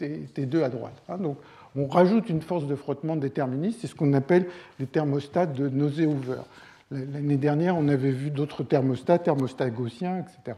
T2 0.00 0.62
à 0.62 0.68
droite. 0.68 1.02
Hein. 1.08 1.18
Donc, 1.18 1.38
on 1.76 1.86
rajoute 1.86 2.28
une 2.28 2.40
force 2.40 2.66
de 2.66 2.74
frottement 2.74 3.16
déterministe, 3.16 3.80
c'est 3.80 3.86
ce 3.86 3.94
qu'on 3.94 4.12
appelle 4.14 4.46
les 4.80 4.86
thermostats 4.86 5.46
de 5.46 5.68
Nausé-Hoover. 5.68 6.40
L'année 6.90 7.36
dernière, 7.36 7.76
on 7.76 7.88
avait 7.88 8.10
vu 8.10 8.30
d'autres 8.30 8.62
thermostats, 8.64 9.18
thermostats 9.18 9.68
gaussiens, 9.68 10.18
etc. 10.18 10.56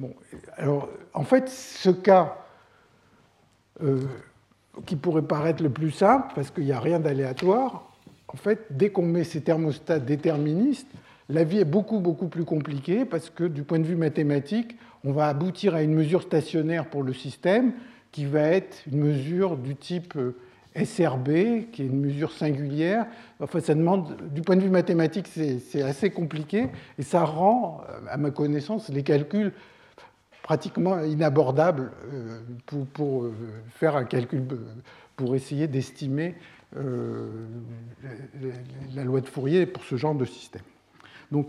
Bon, 0.00 0.12
alors, 0.56 0.88
en 1.14 1.22
fait, 1.22 1.48
ce 1.48 1.90
cas 1.90 2.41
qui 4.86 4.96
pourrait 4.96 5.22
paraître 5.22 5.62
le 5.62 5.70
plus 5.70 5.90
simple, 5.90 6.32
parce 6.34 6.50
qu'il 6.50 6.64
n'y 6.64 6.72
a 6.72 6.80
rien 6.80 7.00
d'aléatoire, 7.00 7.92
en 8.28 8.36
fait, 8.36 8.66
dès 8.70 8.90
qu'on 8.90 9.02
met 9.02 9.24
ces 9.24 9.42
thermostats 9.42 9.98
déterministes, 9.98 10.88
la 11.28 11.44
vie 11.44 11.58
est 11.58 11.66
beaucoup, 11.66 12.00
beaucoup 12.00 12.28
plus 12.28 12.44
compliquée, 12.44 13.04
parce 13.04 13.30
que 13.30 13.44
du 13.44 13.62
point 13.62 13.78
de 13.78 13.84
vue 13.84 13.96
mathématique, 13.96 14.76
on 15.04 15.12
va 15.12 15.28
aboutir 15.28 15.74
à 15.74 15.82
une 15.82 15.94
mesure 15.94 16.22
stationnaire 16.22 16.86
pour 16.86 17.02
le 17.02 17.12
système 17.12 17.72
qui 18.10 18.24
va 18.24 18.42
être 18.42 18.78
une 18.90 18.98
mesure 18.98 19.56
du 19.56 19.74
type 19.76 20.14
euh, 20.16 20.36
SRB, 20.76 21.70
qui 21.70 21.82
est 21.82 21.86
une 21.86 22.00
mesure 22.00 22.32
singulière. 22.32 23.06
Enfin, 23.40 23.60
ça 23.60 23.74
demande, 23.74 24.16
du 24.30 24.42
point 24.42 24.56
de 24.56 24.62
vue 24.62 24.70
mathématique, 24.70 25.26
c'est 25.26 25.82
assez 25.82 26.10
compliqué 26.10 26.68
et 26.98 27.02
ça 27.02 27.24
rend, 27.24 27.82
euh, 27.88 28.00
à 28.10 28.16
ma 28.16 28.30
connaissance, 28.30 28.88
les 28.88 29.02
calculs 29.02 29.52
pratiquement 30.42 31.00
inabordables 31.00 31.92
euh, 32.12 32.40
pour, 32.92 33.26
faire 33.76 33.96
un 33.96 34.04
calcul, 34.04 34.42
pour 35.16 35.34
essayer 35.34 35.66
d'estimer 35.66 36.34
la 38.94 39.04
loi 39.04 39.20
de 39.20 39.26
Fourier 39.26 39.66
pour 39.66 39.84
ce 39.84 39.96
genre 39.96 40.14
de 40.14 40.24
système. 40.24 40.62
Donc, 41.30 41.48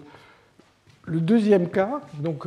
le 1.05 1.21
deuxième 1.21 1.69
cas, 1.69 2.01
donc, 2.19 2.45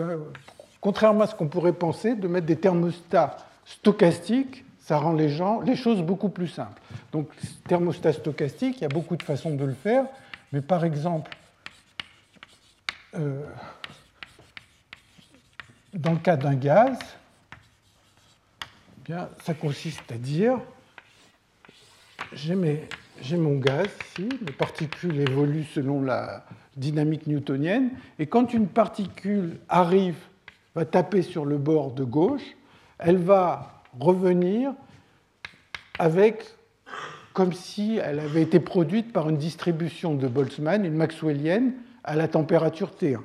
contrairement 0.83 1.23
à 1.23 1.27
ce 1.27 1.35
qu'on 1.35 1.49
pourrait 1.49 1.73
penser, 1.73 2.15
de 2.15 2.29
mettre 2.29 2.47
des 2.47 2.57
thermostats 2.57 3.39
stochastiques, 3.65 4.65
ça 4.87 4.99
rend 4.99 5.15
les, 5.15 5.29
gens, 5.29 5.61
les 5.63 5.75
choses 5.75 6.01
beaucoup 6.01 6.29
plus 6.29 6.47
simples. 6.47 6.81
Donc, 7.11 7.29
thermostat 7.67 8.13
stochastique, 8.13 8.77
il 8.79 8.83
y 8.83 8.85
a 8.85 8.89
beaucoup 8.89 9.17
de 9.17 9.23
façons 9.25 9.55
de 9.55 9.65
le 9.65 9.75
faire, 9.75 10.05
mais 10.53 10.61
par 10.61 10.85
exemple, 10.85 11.37
euh, 13.17 13.43
dans 15.97 16.13
le 16.13 16.19
cas 16.19 16.37
d'un 16.37 16.55
gaz, 16.55 16.99
eh 18.63 18.67
bien, 19.05 19.29
ça 19.45 19.55
consiste 19.55 20.11
à 20.13 20.19
dire 20.19 20.59
j'ai 22.33 23.37
mon 23.37 23.57
gaz 23.57 23.89
ici, 24.09 24.29
les 24.45 24.53
particules 24.53 25.21
évoluent 25.21 25.65
selon 25.65 26.03
la 26.03 26.45
dynamique 26.77 27.27
newtonienne, 27.27 27.91
et 28.19 28.27
quand 28.27 28.53
une 28.53 28.69
particule 28.69 29.59
arrive 29.69 30.19
va 30.75 30.85
taper 30.85 31.23
sur 31.23 31.45
le 31.47 31.57
bord 31.57 31.93
de 31.93 32.05
gauche, 32.05 32.57
elle 32.99 33.19
va 33.19 33.83
revenir 33.99 34.73
avec 35.99 36.45
comme 37.33 37.53
si 37.53 37.99
elle 38.03 38.19
avait 38.21 38.43
été 38.43 38.61
produite 38.61 39.13
par 39.13 39.29
une 39.29 39.37
distribution 39.37 40.15
de 40.15 40.27
Boltzmann, 40.27 40.85
une 40.85 40.97
maxwellienne, 40.97 41.75
à 42.03 42.17
la 42.17 42.29
température 42.29 42.93
T1. 42.99 43.21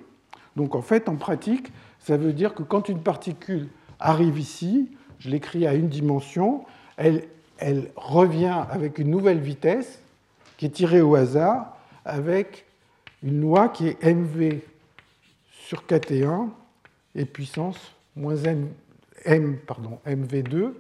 Donc 0.56 0.76
en 0.76 0.82
fait, 0.82 1.08
en 1.08 1.16
pratique, 1.16 1.72
ça 2.02 2.18
veut 2.18 2.34
dire 2.34 2.54
que 2.54 2.64
quand 2.64 2.90
une 2.90 3.02
particule 3.02 3.70
arrive 4.00 4.40
ici, 4.40 4.90
je 5.20 5.30
l'écris 5.30 5.68
à 5.68 5.74
une 5.74 5.88
dimension, 5.88 6.66
elle, 6.98 7.28
revient 7.96 8.66
avec 8.72 8.98
une 8.98 9.12
nouvelle 9.12 9.40
vitesse 9.40 10.02
qui 10.58 10.66
est 10.66 10.70
tirée 10.70 11.02
au 11.02 11.14
hasard 11.14 11.78
avec 12.06 12.66
une 13.22 13.40
loi 13.40 13.70
qui 13.70 13.88
est 13.88 14.04
mv 14.04 14.62
sur 15.52 15.84
kt1 15.86 16.50
et 17.14 17.26
puissance 17.26 17.78
moins 18.16 18.36
m, 18.38 18.70
m 19.26 19.60
pardon, 19.68 20.00
mv2 20.08 20.74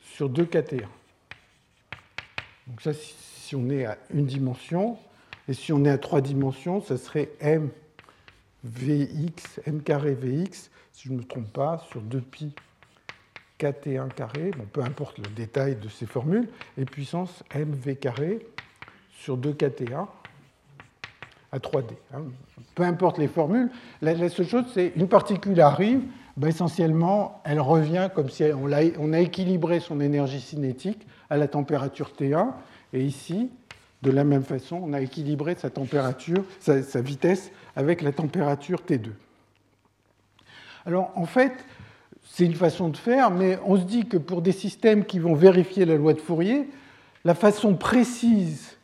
sur 0.00 0.28
2kt1. 0.28 0.82
Donc 2.66 2.80
ça, 2.82 2.90
si 2.92 3.54
on 3.54 3.70
est 3.70 3.86
à 3.86 3.96
une 4.12 4.26
dimension, 4.26 4.98
et 5.48 5.54
si 5.54 5.72
on 5.72 5.84
est 5.84 5.90
à 5.90 5.98
trois 5.98 6.20
dimensions, 6.20 6.82
ça 6.82 6.96
serait 6.96 7.30
m 7.40 7.70
vx, 8.64 9.60
m 9.66 9.82
carré 9.82 10.14
vx, 10.14 10.70
si 10.92 11.08
je 11.08 11.12
ne 11.12 11.18
me 11.18 11.24
trompe 11.24 11.52
pas, 11.52 11.84
sur 11.90 12.02
2pi 12.02 12.52
kt1 13.58 14.08
carré, 14.14 14.50
bon, 14.56 14.64
peu 14.72 14.82
importe 14.82 15.18
le 15.18 15.28
détail 15.28 15.76
de 15.76 15.88
ces 15.88 16.06
formules, 16.06 16.48
et 16.76 16.84
puissance 16.84 17.42
mv 17.54 17.96
carré 17.96 18.46
sur 19.12 19.36
2kt1 19.36 20.06
à 21.50 21.58
3D. 21.58 21.92
Hein. 22.14 22.24
Peu 22.74 22.82
importe 22.84 23.18
les 23.18 23.28
formules, 23.28 23.70
la, 24.02 24.28
seule 24.28 24.46
chose, 24.46 24.64
c'est 24.72 24.92
une 24.96 25.08
particule 25.08 25.60
arrive, 25.60 26.02
ben 26.36 26.48
essentiellement, 26.48 27.42
elle 27.44 27.60
revient 27.60 28.10
comme 28.14 28.28
si 28.28 28.44
on 28.44 28.70
a, 28.70 28.82
on 28.98 29.12
a, 29.12 29.18
équilibré 29.18 29.80
son 29.80 30.00
énergie 30.00 30.40
cinétique 30.40 31.06
à 31.30 31.36
la 31.36 31.48
température 31.48 32.12
T1, 32.18 32.52
et 32.92 33.02
ici, 33.02 33.50
de 34.02 34.10
la 34.10 34.24
même 34.24 34.44
façon, 34.44 34.80
on 34.82 34.92
a 34.92 35.00
équilibré 35.00 35.56
sa 35.56 35.70
température, 35.70 36.44
sa, 36.60 37.00
vitesse 37.00 37.50
avec 37.74 38.02
la 38.02 38.12
température 38.12 38.82
T2. 38.88 39.10
Alors, 40.86 41.10
en 41.16 41.26
fait, 41.26 41.52
c'est 42.24 42.44
une 42.44 42.54
façon 42.54 42.88
de 42.88 42.96
faire, 42.96 43.30
mais 43.30 43.58
on 43.64 43.76
se 43.76 43.82
dit 43.82 44.06
que 44.06 44.16
pour 44.16 44.42
des 44.42 44.52
systèmes 44.52 45.04
qui 45.04 45.18
vont 45.18 45.34
vérifier 45.34 45.84
la 45.84 45.96
loi 45.96 46.14
de 46.14 46.20
Fourier, 46.20 46.68
la 47.24 47.34
façon 47.34 47.74
précise 47.74 48.76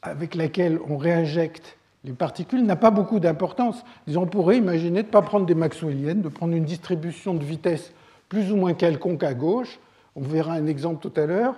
avec 0.00 0.34
laquelle 0.34 0.78
on 0.88 0.96
réinjecte 0.96 1.76
les 2.04 2.12
particules 2.12 2.64
n'a 2.64 2.74
pas 2.74 2.90
beaucoup 2.90 3.20
d'importance. 3.20 3.84
On 4.12 4.26
pourrait 4.26 4.56
imaginer 4.56 5.02
de 5.02 5.06
ne 5.06 5.12
pas 5.12 5.22
prendre 5.22 5.46
des 5.46 5.54
maxwelliennes, 5.54 6.20
de 6.20 6.28
prendre 6.28 6.54
une 6.54 6.64
distribution 6.64 7.34
de 7.34 7.44
vitesse 7.44 7.92
plus 8.28 8.50
ou 8.50 8.56
moins 8.56 8.74
quelconque 8.74 9.22
à 9.22 9.34
gauche. 9.34 9.78
On 10.16 10.22
verra 10.22 10.54
un 10.54 10.66
exemple 10.66 11.00
tout 11.08 11.20
à 11.20 11.26
l'heure. 11.26 11.54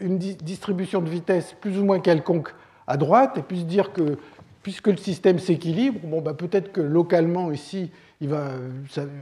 Une 0.00 0.18
distribution 0.18 1.00
de 1.00 1.08
vitesse 1.08 1.54
plus 1.60 1.78
ou 1.78 1.84
moins 1.84 2.00
quelconque 2.00 2.54
à 2.86 2.96
droite, 2.96 3.38
et 3.38 3.42
puis 3.42 3.60
se 3.60 3.64
dire 3.64 3.92
que 3.92 4.18
puisque 4.62 4.88
le 4.88 4.96
système 4.96 5.38
s'équilibre, 5.38 6.00
bon, 6.04 6.20
bah, 6.20 6.34
peut-être 6.34 6.72
que 6.72 6.80
localement 6.80 7.52
ici, 7.52 7.90
il 8.20 8.28
va, 8.28 8.50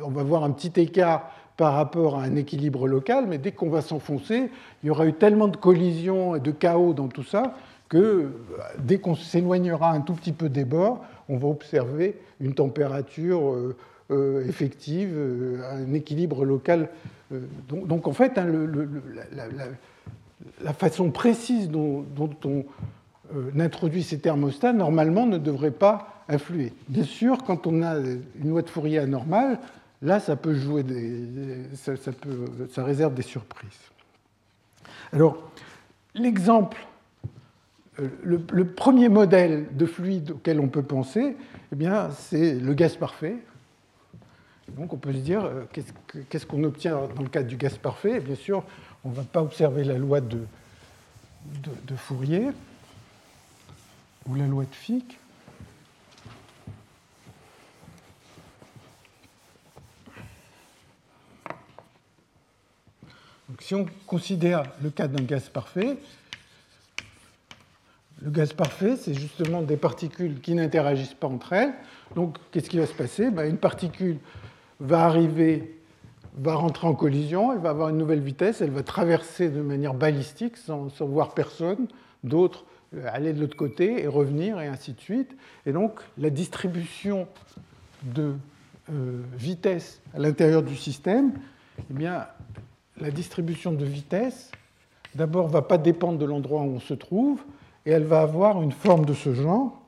on 0.05 0.11
va 0.11 0.23
voir 0.23 0.45
un 0.45 0.51
petit 0.51 0.81
écart 0.81 1.31
par 1.57 1.75
rapport 1.75 2.19
à 2.19 2.23
un 2.23 2.37
équilibre 2.37 2.87
local, 2.87 3.27
mais 3.29 3.39
dès 3.39 3.53
qu'on 3.53 3.71
va 3.71 3.81
s'enfoncer, 3.81 4.51
il 4.83 4.87
y 4.87 4.91
aura 4.91 5.07
eu 5.07 5.13
tellement 5.13 5.49
de 5.49 5.57
collisions 5.57 6.37
et 6.37 6.41
de 6.41 6.51
chaos 6.51 6.93
dans 6.93 7.09
tout 7.09 7.23
ça 7.23 7.55
que 7.89 8.31
dès 8.79 8.99
qu'on 8.99 9.15
s'éloignera 9.15 9.93
un 9.93 10.01
tout 10.01 10.15
petit 10.15 10.33
peu 10.33 10.49
des 10.49 10.65
bords, 10.65 11.05
on 11.29 11.37
va 11.39 11.49
observer 11.49 12.17
une 12.41 12.55
température 12.55 13.53
euh, 13.53 13.77
euh, 14.11 14.47
effective, 14.47 15.13
euh, 15.15 15.63
un 15.71 15.95
équilibre 15.95 16.45
local. 16.45 16.89
Donc, 17.69 18.07
en 18.07 18.13
fait, 18.13 18.39
hein, 18.39 18.47
la, 19.33 19.45
façon 20.79 21.11
précise 21.11 21.69
dont, 21.69 22.05
on 22.45 22.65
introduit 23.59 24.03
ces 24.03 24.19
thermostats, 24.19 24.73
normalement, 24.73 25.27
ne 25.27 25.39
devrait 25.39 25.71
pas 25.71 26.25
influer. 26.29 26.73
Bien 26.89 27.05
sûr, 27.05 27.45
quand 27.45 27.67
on 27.67 27.83
a 27.83 27.99
une 27.99 28.51
loi 28.51 28.63
de 28.63 28.69
Fourier 28.69 28.99
anormale, 28.99 29.59
là, 30.03 30.21
ça 30.21 30.37
peut 30.37 30.55
jouer 30.55 30.85
ça, 31.75 31.93
ça 32.71 32.85
réserve 32.85 33.15
des 33.15 33.23
surprises. 33.23 33.71
Alors, 35.13 35.39
l'exemple 36.15 36.79
euh, 38.01 38.09
le, 38.23 38.65
premier 38.65 39.09
modèle 39.09 39.67
de 39.75 39.87
fluide 39.87 40.33
auquel 40.33 40.61
on 40.61 40.69
peut 40.69 40.83
penser, 40.83 41.37
eh 41.73 41.77
bien, 41.77 42.11
c'est 42.11 42.55
le 42.55 42.75
gaz 42.75 42.97
parfait. 42.97 43.37
Donc 44.77 44.93
on 44.93 44.97
peut 44.97 45.13
se 45.13 45.19
dire, 45.19 45.45
euh, 45.45 45.65
qu'est-ce 46.29 46.45
qu'on 46.45 46.65
obtient 46.65 47.09
dans 47.15 47.23
le 47.23 47.29
cadre 47.29 47.47
du 47.47 47.57
gaz 47.57 47.79
parfait? 47.79 48.21
Bien 48.21 48.35
sûr, 48.35 48.65
on 49.07 49.11
ne 49.11 49.15
va 49.15 49.23
pas 49.23 49.41
observer 49.41 49.85
la 49.85 49.99
loi 49.99 50.21
de, 50.21 50.47
Fourier 51.97 52.49
ou 54.29 54.35
la 54.35 54.47
loi 54.47 54.65
de 54.65 54.75
Fick. 54.75 55.19
Si 63.61 63.75
on 63.77 63.87
considère 64.07 64.65
le 64.83 64.91
cas 64.91 65.07
d'un 65.07 65.23
gaz 65.23 65.49
parfait, 65.49 65.97
le 68.23 68.31
gaz 68.31 68.53
parfait, 68.53 68.97
c'est 68.97 69.15
justement 69.15 69.63
des 69.63 69.77
particules 69.77 70.41
qui 70.41 70.55
n'interagissent 70.55 71.15
pas 71.15 71.29
entre 71.29 71.53
elles. 71.53 71.75
Donc, 72.17 72.39
qu'est-ce 72.51 72.69
qui 72.69 72.79
va 72.79 72.87
se 72.87 72.95
passer? 72.95 73.31
Ben, 73.31 73.49
Une 73.49 73.59
particule 73.59 74.19
va 74.81 75.05
arriver, 75.05 75.76
va 76.37 76.55
rentrer 76.55 76.87
en 76.87 76.95
collision, 76.95 77.53
elle 77.53 77.59
va 77.59 77.71
avoir 77.71 77.89
une 77.89 77.99
nouvelle 77.99 78.21
vitesse, 78.21 78.61
elle 78.61 78.71
va 78.71 78.83
traverser 78.83 79.49
de 79.49 79.63
manière 79.63 79.95
balistique 79.95 80.57
sans, 80.57 80.89
voir 81.01 81.35
personne, 81.35 81.89
d'autres 82.25 82.65
euh, 82.95 83.09
aller 83.13 83.33
de 83.33 83.41
l'autre 83.41 83.57
côté 83.57 84.03
et 84.03 84.07
revenir, 84.07 84.61
et 84.61 84.67
ainsi 84.67 84.93
de 84.93 85.01
suite. 85.01 85.37
Et 85.65 85.73
donc, 85.73 86.01
la 86.19 86.31
distribution 86.31 87.27
de 88.03 88.35
euh, 88.93 89.23
vitesse 89.37 90.01
à 90.15 90.19
l'intérieur 90.19 90.63
du 90.63 90.77
système, 90.77 91.33
eh 91.91 91.95
bien, 91.95 92.27
la 93.01 93.11
distribution 93.11 93.73
de 93.73 93.85
vitesse, 93.85 94.53
d'abord, 95.15 95.49
ne 95.49 95.53
va 95.53 95.63
pas 95.63 95.79
dépendre 95.79 96.19
de 96.19 96.25
l'endroit 96.25 96.63
où 96.63 96.77
on 96.77 96.81
se 96.81 96.95
trouve, 96.95 97.41
et 97.87 97.91
elle 97.91 98.05
va 98.05 98.21
avoir 98.21 98.63
une 98.63 98.73
forme 98.73 99.07
de 99.07 99.15
ce 99.15 99.33
genre. 99.33 99.81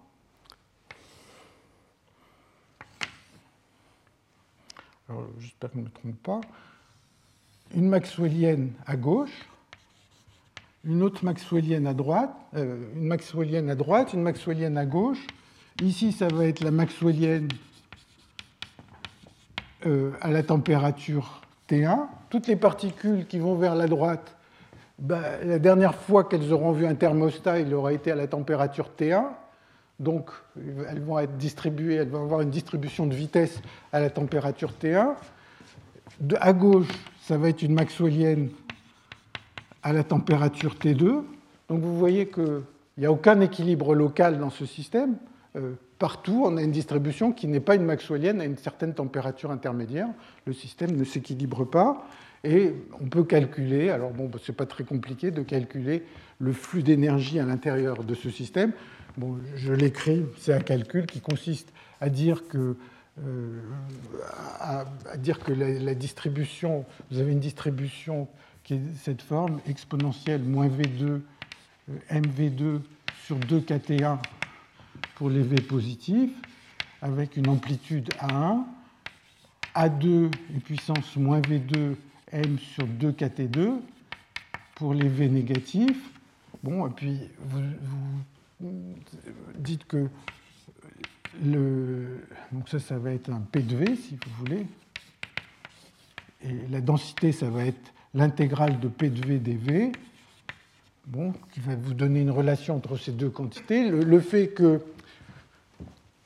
J'espère 5.40 5.70
que 5.70 5.76
je 5.76 5.80
ne 5.80 5.84
me 5.84 5.90
trompe 5.90 6.22
pas. 6.22 6.40
Une 7.74 7.88
maxwellienne 7.88 8.72
à 8.86 8.96
gauche, 8.96 9.48
une 10.84 11.02
autre 11.02 11.24
maxwellienne 11.24 11.86
à 11.86 11.94
droite, 11.94 12.34
euh, 12.54 12.92
une 12.94 13.06
maxwellienne 13.06 13.70
à 13.70 13.74
droite, 13.74 14.12
une 14.12 14.22
maxwellienne 14.22 14.78
à 14.78 14.86
gauche. 14.86 15.26
Ici, 15.82 16.12
ça 16.12 16.28
va 16.28 16.46
être 16.46 16.61
la 16.61 16.70
maxwellienne 16.70 17.48
euh, 19.86 20.12
à 20.20 20.30
la 20.30 20.42
température 20.42 21.42
T1. 21.68 22.06
Toutes 22.30 22.46
les 22.46 22.56
particules 22.56 23.26
qui 23.26 23.38
vont 23.38 23.54
vers 23.54 23.74
la 23.74 23.86
droite 23.86 24.36
ben, 24.98 25.22
la 25.44 25.61
dernière 25.61 25.94
fois 25.94 26.24
qu'elles 26.24 26.52
auront 26.52 26.72
vu 26.72 26.84
un 26.84 26.96
thermostat, 26.96 27.61
il 27.61 27.72
aura 27.72 27.92
été 27.92 28.11
à 28.11 28.16
la 28.16 28.26
température 28.26 28.90
T1. 28.98 29.26
Donc, 29.99 30.30
elles 30.57 31.01
vont 31.01 31.18
être 31.18 31.36
distribuées, 31.36 31.96
elles 31.96 32.09
vont 32.09 32.22
avoir 32.22 32.40
une 32.40 32.51
distribution 32.51 33.07
de 33.07 33.14
vitesse 33.14 33.61
à 33.92 34.01
la 34.01 34.11
température 34.11 34.72
T1. 34.80 35.14
De, 36.20 36.36
à 36.40 36.53
gauche, 36.53 36.86
ça 37.20 37.36
va 37.36 37.49
être 37.49 37.62
une 37.62 37.74
maxwellienne 37.74 38.51
à 39.82 39.92
la 39.92 40.05
température 40.05 40.76
T2. 40.76 41.22
Donc, 41.68 41.80
vous 41.80 41.99
voyez 41.99 42.28
qu'il 42.28 42.62
n'y 42.96 43.07
a 43.07 43.12
aucun 43.12 43.40
équilibre 43.40 43.94
local 43.94 44.38
dans 44.38 44.51
ce 44.51 44.66
système. 44.66 45.16
Euh, 45.57 45.72
partout, 45.99 46.44
on 46.46 46.57
a 46.57 46.62
une 46.62 46.72
distribution 46.72 47.32
qui 47.32 47.49
n'est 47.49 47.61
pas 47.61 47.74
une 47.74 47.84
maxwellienne 47.84 48.40
à 48.40 48.44
une 48.44 48.57
certaine 48.57 48.94
température 48.94 49.51
intermédiaire. 49.51 50.09
Le 50.46 50.53
système 50.53 50.96
ne 50.96 51.05
s'équilibre 51.05 51.64
pas. 51.64 52.07
Et 52.44 52.72
on 53.01 53.07
peut 53.07 53.24
calculer, 53.24 53.90
alors 53.90 54.11
bon, 54.11 54.30
ce 54.40 54.53
n'est 54.53 54.57
pas 54.57 54.66
très 54.66 54.84
compliqué 54.84 55.32
de 55.32 55.42
calculer 55.42 56.05
le 56.38 56.53
flux 56.53 56.84
d'énergie 56.84 57.40
à 57.40 57.44
l'intérieur 57.44 58.05
de 58.05 58.14
ce 58.14 58.30
système. 58.30 58.72
Bon, 59.19 59.37
je 59.57 59.73
l'écris, 59.73 60.25
c'est 60.39 60.55
un 60.55 60.61
calcul 60.61 61.05
qui 61.05 61.21
consiste 61.21 61.73
à 62.01 62.09
dire 62.09 62.47
que, 62.47 62.77
euh, 63.19 63.62
à, 64.61 64.85
dire 65.16 65.41
que 65.41 65.51
la, 65.51 65.97
distribution, 65.97 66.85
vous 67.11 67.19
avez 67.19 67.33
une 67.33 67.41
distribution 67.41 68.29
qui 68.62 68.75
est 68.75 68.81
cette 69.03 69.21
forme, 69.21 69.59
exponentielle 69.66 70.45
moins 70.45 70.69
V2, 70.69 71.03
euh, 71.03 71.21
MV2 72.12 72.81
sur 73.27 73.40
2KT1 73.40 74.19
pour 75.16 75.31
les 75.31 75.43
V 75.43 75.57
positifs, 75.62 76.31
avec 77.03 77.36
une 77.36 77.49
amplitude 77.49 78.11
A1, 78.20 78.62
A2 79.74 80.31
et 80.55 80.61
puissance 80.61 81.16
moins 81.16 81.40
V2 81.40 81.97
m 82.31 82.57
sur 82.61 82.86
2 82.86 83.11
kt2 83.11 83.81
pour 84.77 84.95
les 84.95 85.09
v 85.09 85.28
négatifs. 85.28 86.09
Bon, 86.62 86.86
et 86.86 86.90
puis 86.90 87.19
vous, 87.40 87.62
dites 88.60 89.85
que 89.86 90.09
le, 91.43 92.20
donc 92.52 92.68
ça, 92.68 92.78
ça 92.78 92.98
va 92.98 93.12
être 93.12 93.30
un 93.30 93.40
P 93.40 93.62
de 93.62 93.76
V, 93.76 93.97
si 93.97 94.16
vous 94.16 94.32
voulez. 94.39 94.66
Et 96.43 96.66
la 96.70 96.80
densité, 96.80 97.32
ça 97.32 97.51
va 97.51 97.64
être 97.64 97.93
l'intégrale 98.14 98.80
de 98.80 98.89
P 98.89 99.10
de 99.10 99.26
V 99.26 99.39
dV, 99.39 99.93
bon, 101.06 101.32
qui 101.52 101.60
va 101.60 101.76
vous 101.76 101.94
donner 101.94 102.20
une 102.20 102.30
relation 102.30 102.76
entre 102.76 102.97
ces 102.97 103.12
deux 103.12 103.30
quantités. 103.30 103.90
le 103.90 104.20
fait 104.20 104.48
que 104.48 104.80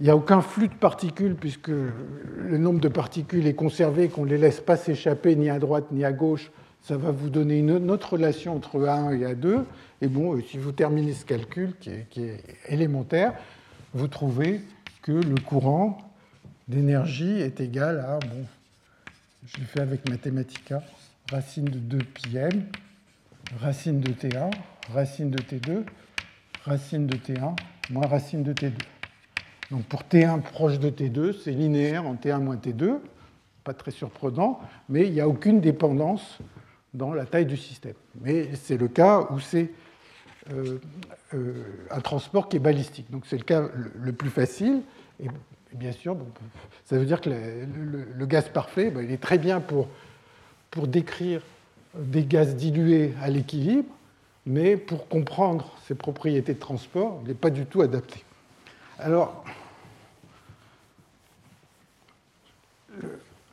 il 0.01 0.07
n'y 0.07 0.11
a 0.11 0.17
aucun 0.17 0.41
flux 0.41 0.67
de 0.67 0.75
particules 0.75 1.37
puisque 1.37 1.69
le 1.69 2.59
nombre 2.59 2.81
de 2.81 2.89
particules 2.89 3.47
est 3.47 3.55
conservé, 3.55 4.09
qu'on 4.09 4.25
ne 4.25 4.31
les 4.31 4.39
laisse 4.39 4.61
pas 4.61 4.77
s'échapper 4.77 5.37
ni 5.37 5.49
à 5.49 5.61
droite 5.61 5.93
ni 5.93 6.05
à 6.05 6.11
gauche. 6.11 6.51
Ça 6.83 6.97
va 6.97 7.13
vous 7.13 7.31
donner 7.31 7.59
une 7.59 7.91
autre 7.91 8.15
relation 8.15 8.57
entre 8.57 8.81
A1 8.81 9.17
et 9.17 9.35
A2. 9.35 9.65
Et 10.01 10.09
bon, 10.09 10.41
si 10.43 10.59
vous 10.59 10.73
terminez 10.73 11.13
ce 11.13 11.25
calcul 11.25 11.75
qui 11.79 11.91
est, 11.91 12.43
élémentaire, 12.69 13.35
vous 13.95 14.09
trouvez 14.09 14.61
que 15.01 15.13
le 15.13 15.37
courant 15.37 15.99
d'énergie 16.67 17.41
est 17.41 17.61
égal 17.61 18.01
à, 18.01 18.19
bon, 18.19 18.45
je 19.47 19.61
le 19.61 19.65
fais 19.65 19.81
avec 19.81 20.09
Mathematica, 20.09 20.83
racine 21.31 21.67
de 21.67 21.79
2 21.79 21.99
πm, 21.99 22.65
racine 23.61 24.01
de 24.01 24.11
T1, 24.11 24.51
racine 24.93 25.31
de 25.31 25.39
T2, 25.39 25.85
racine 26.65 27.07
de 27.07 27.17
T1, 27.17 27.55
moins 27.91 28.07
racine 28.09 28.43
de 28.43 28.53
T2. 28.53 28.73
Donc 29.71 29.85
pour 29.85 30.03
T1 30.03 30.41
proche 30.41 30.81
de 30.81 30.91
T2, 30.91 31.33
c'est 31.45 31.53
linéaire 31.53 32.07
en 32.07 32.15
T1 32.15 32.41
moins 32.41 32.57
T2, 32.57 32.99
pas 33.63 33.73
très 33.73 33.93
surprenant, 33.93 34.61
mais 34.89 35.07
il 35.07 35.13
n'y 35.13 35.21
a 35.21 35.29
aucune 35.29 35.61
dépendance 35.61 36.39
dans 36.95 37.15
la 37.15 37.25
taille 37.25 37.47
du 37.47 37.57
système. 37.57 37.95
Mais 38.21 38.55
c'est 38.55 38.77
le 38.77 38.89
cas 38.89 39.27
où 39.31 39.41
c'est 39.41 39.71
euh, 40.53 40.79
euh, 41.35 41.65
un 41.91 42.01
transport 42.01 42.49
qui 42.49 42.57
est 42.57 42.61
balistique. 42.61 43.11
Donc 43.11 43.25
c'est 43.27 43.39
le 43.39 43.45
cas 43.45 43.69
le 43.95 44.13
plus 44.13 44.31
facile. 44.31 44.83
Et, 45.23 45.29
bien 45.73 45.93
sûr, 45.93 46.17
ça 46.85 46.99
veut 46.99 47.07
dire 47.07 47.21
que 47.21 47.31
le, 47.31 48.27
gaz 48.27 48.49
parfait, 48.49 48.91
ben, 48.91 49.03
il 49.03 49.11
est 49.11 49.23
très 49.23 49.39
bien 49.39 49.61
pour, 49.61 49.89
pour 50.71 50.87
décrire 50.87 51.41
des 51.95 52.25
gaz 52.25 52.57
dilués 52.57 53.15
à 53.23 53.31
l'équilibre, 53.31 53.89
mais 54.45 54.77
pour 54.77 55.09
comprendre 55.09 55.75
ses 55.87 55.95
propriétés 55.95 56.55
de 56.55 56.59
transport, 56.59 57.21
il 57.23 57.29
n'est 57.29 57.35
pas 57.35 57.51
du 57.51 57.65
tout 57.65 57.81
adapté. 57.81 58.23
Alors, 58.99 59.45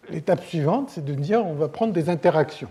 l'étape 0.10 0.44
suivante, 0.44 0.90
c'est 0.90 1.06
de 1.06 1.14
dire 1.14 1.45
on 1.45 1.56
va 1.56 1.70
prendre 1.70 1.94
des 1.94 2.10
interactions. 2.10 2.70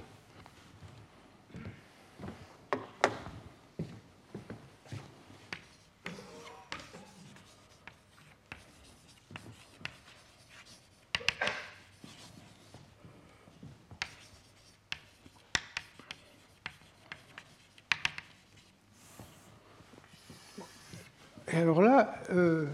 Alors 21.60 21.82
là, 21.82 22.14
euh, 22.32 22.66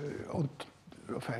enfin, 1.16 1.34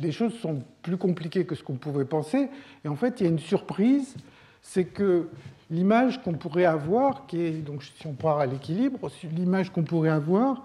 les 0.00 0.12
choses 0.12 0.34
sont 0.34 0.62
plus 0.82 0.96
compliquées 0.96 1.44
que 1.44 1.54
ce 1.54 1.62
qu'on 1.62 1.76
pouvait 1.76 2.04
penser. 2.04 2.48
Et 2.84 2.88
en 2.88 2.96
fait, 2.96 3.20
il 3.20 3.24
y 3.24 3.26
a 3.26 3.30
une 3.30 3.38
surprise, 3.38 4.14
c'est 4.62 4.84
que 4.84 5.28
l'image 5.70 6.22
qu'on 6.22 6.34
pourrait 6.34 6.64
avoir, 6.64 7.26
qui 7.26 7.40
est, 7.40 7.50
donc 7.50 7.82
si 7.82 8.06
on 8.06 8.14
part 8.14 8.38
à 8.38 8.46
l'équilibre, 8.46 8.98
l'image 9.34 9.70
qu'on 9.70 9.84
pourrait 9.84 10.10
avoir, 10.10 10.62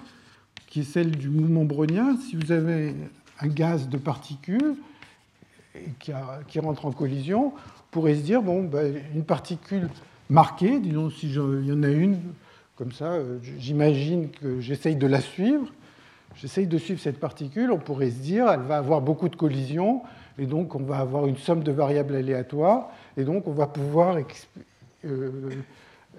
qui 0.68 0.82
est 0.82 0.84
celle 0.84 1.12
du 1.12 1.30
mouvement 1.30 1.66
brownien, 1.66 2.18
si 2.18 2.36
vous 2.36 2.52
avez 2.52 2.96
un 3.40 3.48
gaz 3.48 3.90
de 3.90 3.98
particules 3.98 4.76
qui, 6.00 6.60
rentre 6.60 6.86
en 6.86 6.92
collision, 6.92 7.48
on 7.48 7.92
pourrait 7.92 8.16
se 8.16 8.22
dire, 8.22 8.42
bon, 8.42 8.64
ben, 8.64 8.96
une 9.14 9.24
particule 9.24 9.90
marquée, 10.30 10.80
disons 10.80 11.10
il 11.22 11.66
y 11.66 11.72
en 11.72 11.84
a 11.84 11.90
une, 11.90 12.20
comme 12.76 12.92
ça, 12.92 13.14
euh, 13.14 13.40
j'imagine 13.60 14.30
que 14.30 14.60
j'essaye 14.60 14.96
de 14.96 15.08
la 15.08 15.22
suivre, 15.22 15.72
j'essaye 16.36 16.68
de 16.68 16.78
suivre 16.78 17.00
cette 17.00 17.20
particule, 17.20 17.72
on 17.72 17.78
pourrait 17.78 18.10
se 18.10 18.20
dire, 18.20 18.50
elle 18.50 18.62
va 18.62 18.78
avoir 18.78 19.02
beaucoup 19.02 19.30
de 19.30 19.36
collisions, 19.36 20.02
et 20.40 20.46
donc 20.46 20.74
on 20.76 20.84
va 20.84 20.98
avoir 20.98 21.28
une 21.28 21.38
somme 21.38 21.64
de 21.64 21.72
variables 21.72 22.16
aléatoires, 22.16 22.90
et 23.16 23.24
donc 23.24 23.48
on 23.48 23.52
va 23.52 23.68
pouvoir 23.68 24.18
euh, 25.06 25.32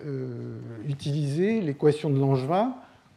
euh, 0.07 0.59
utiliser 0.87 1.61
l'équation 1.61 2.11
de 2.11 2.19
Langevin 2.19 2.75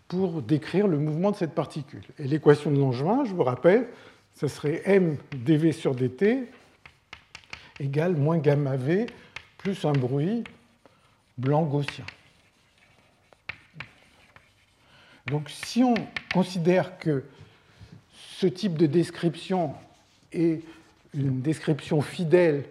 pour 0.07 0.41
décrire 0.41 0.87
le 0.87 0.97
mouvement 0.97 1.31
de 1.31 1.35
cette 1.35 1.53
particule. 1.53 2.03
Et 2.17 2.27
l'équation 2.27 2.71
de 2.71 2.79
Langevin, 2.79 3.23
je 3.25 3.33
vous 3.33 3.43
rappelle, 3.43 3.87
ce 4.33 4.47
serait 4.47 4.81
m 4.85 5.17
dv 5.35 5.71
sur 5.71 5.93
dt 5.93 6.47
égale 7.79 8.15
moins 8.15 8.37
gamma 8.37 8.75
v 8.75 9.05
plus 9.57 9.85
un 9.85 9.91
bruit 9.91 10.43
blanc 11.37 11.63
gaussien. 11.63 12.05
Donc 15.27 15.49
si 15.49 15.83
on 15.83 15.93
considère 16.33 16.97
que 16.99 17.23
ce 18.13 18.47
type 18.47 18.77
de 18.77 18.85
description 18.85 19.73
est 20.31 20.63
une 21.13 21.41
description 21.41 22.01
fidèle 22.01 22.65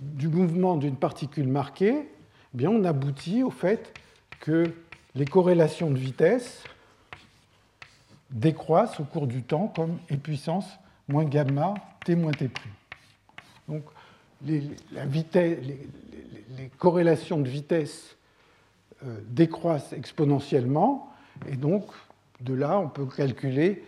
du 0.00 0.28
mouvement 0.28 0.76
d'une 0.76 0.96
particule 0.96 1.48
marquée, 1.48 1.94
eh 1.96 2.56
bien 2.56 2.70
on 2.70 2.84
aboutit 2.84 3.42
au 3.42 3.50
fait 3.50 3.92
que 4.40 4.72
les 5.14 5.24
corrélations 5.26 5.90
de 5.90 5.98
vitesse 5.98 6.62
décroissent 8.30 8.98
au 8.98 9.04
cours 9.04 9.26
du 9.26 9.42
temps 9.42 9.68
comme 9.68 9.98
e 10.10 10.16
puissance 10.16 10.66
moins 11.08 11.24
gamma 11.24 11.74
t 12.04 12.14
moins 12.16 12.32
t'. 12.32 12.50
Donc 13.68 13.82
les, 14.44 14.62
corrélations 16.78 17.40
de 17.40 17.48
vitesse 17.48 18.16
euh, 19.04 19.18
décroissent 19.28 19.92
exponentiellement 19.92 21.13
et 21.48 21.56
donc, 21.56 21.84
de 22.40 22.54
là, 22.54 22.78
on 22.78 22.88
peut 22.88 23.06
calculer 23.06 23.82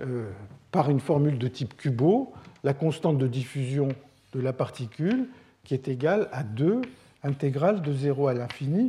euh, 0.00 0.30
par 0.70 0.90
une 0.90 1.00
formule 1.00 1.38
de 1.38 1.48
type 1.48 1.76
Kubo 1.76 2.32
la 2.64 2.74
constante 2.74 3.18
de 3.18 3.26
diffusion 3.26 3.88
de 4.34 4.40
la 4.40 4.52
particule 4.52 5.28
qui 5.64 5.74
est 5.74 5.88
égale 5.88 6.28
à 6.32 6.42
2 6.42 6.82
intégrale 7.22 7.82
de 7.82 7.92
0 7.92 8.28
à 8.28 8.34
l'infini 8.34 8.88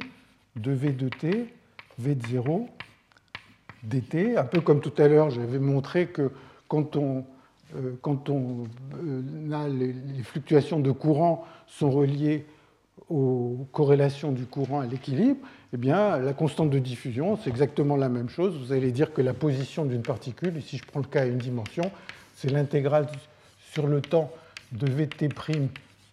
de 0.56 0.72
V 0.72 0.91
de 0.91 1.10
t, 1.10 1.53
V 1.98 2.15
de 2.15 2.27
0 2.27 2.69
dt. 3.84 4.38
Un 4.38 4.44
peu 4.44 4.61
comme 4.61 4.81
tout 4.81 4.94
à 5.02 5.07
l'heure, 5.07 5.30
j'avais 5.30 5.60
montré 5.60 6.07
que 6.07 6.31
quand 6.68 6.95
on, 6.95 7.26
euh, 7.76 7.94
quand 8.02 8.30
on 8.30 8.65
euh, 9.03 9.52
a 9.52 9.68
les, 9.68 9.94
les, 9.94 10.23
fluctuations 10.23 10.80
de 10.80 10.91
courant 10.91 11.45
sont 11.68 11.90
reliées 11.90 12.45
aux 13.10 13.68
corrélations 13.72 14.31
du 14.31 14.45
courant 14.45 14.81
à 14.81 14.86
l'équilibre, 14.86 15.40
eh 15.72 15.78
bien, 15.78 16.18
la 16.18 16.34
constante 16.34 16.72
de 16.72 16.80
diffusion, 16.80 17.38
c'est 17.38 17.50
exactement 17.50 17.96
la 17.96 18.10
même 18.10 18.30
chose. 18.30 18.58
Vous 18.58 18.74
allez 18.74 18.91
dire 18.91 19.14
que 19.14 19.22
la 19.22 19.34
position 19.34 19.86
d'une 19.86 20.02
particule, 20.02 20.58
ici 20.58 20.78
je 20.78 20.86
prends 20.86 21.00
le 21.00 21.06
cas 21.06 21.22
à 21.22 21.26
une 21.26 21.38
dimension, 21.38 21.91
c'est 22.36 22.50
l'intégrale 22.50 23.08
sur 23.72 23.86
le 23.86 24.02
temps 24.02 24.32
de 24.72 24.88
Vt' 24.88 25.30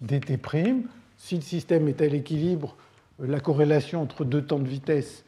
dt'. 0.03 0.85
Si 1.17 1.37
le 1.37 1.41
système 1.41 1.89
est 1.89 2.03
à 2.03 2.07
l'équilibre, 2.07 2.77
la 3.19 3.41
corrélation 3.41 4.03
entre 4.03 4.25
deux 4.25 4.43
temps 4.43 4.59
de 4.59 4.69
vitesse, 4.69 5.25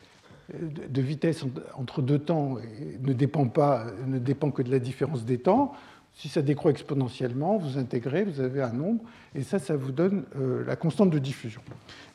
de 0.53 1.03
vitesse 1.03 1.45
entre 1.75 2.03
deux 2.03 2.19
temps 2.19 2.57
ne 3.01 3.13
dépend, 3.13 3.47
pas, 3.49 3.87
ne 4.07 4.19
dépend 4.19 4.51
que 4.51 4.63
de 4.63 4.71
la 4.71 4.79
différence 4.79 5.25
des 5.25 5.39
temps. 5.39 5.73
Si 6.15 6.29
ça 6.29 6.43
décroît 6.43 6.71
exponentiellement, 6.71 7.59
vous 7.59 7.79
intégrez, 7.79 8.25
vous 8.25 8.41
avez 8.41 8.61
un 8.61 8.73
nombre, 8.73 9.05
et 9.35 9.43
ça, 9.43 9.59
ça 9.59 9.77
vous 9.77 9.93
donne 9.93 10.25
euh, 10.37 10.65
la 10.67 10.75
constante 10.75 11.11
de 11.11 11.19
diffusion. 11.19 11.61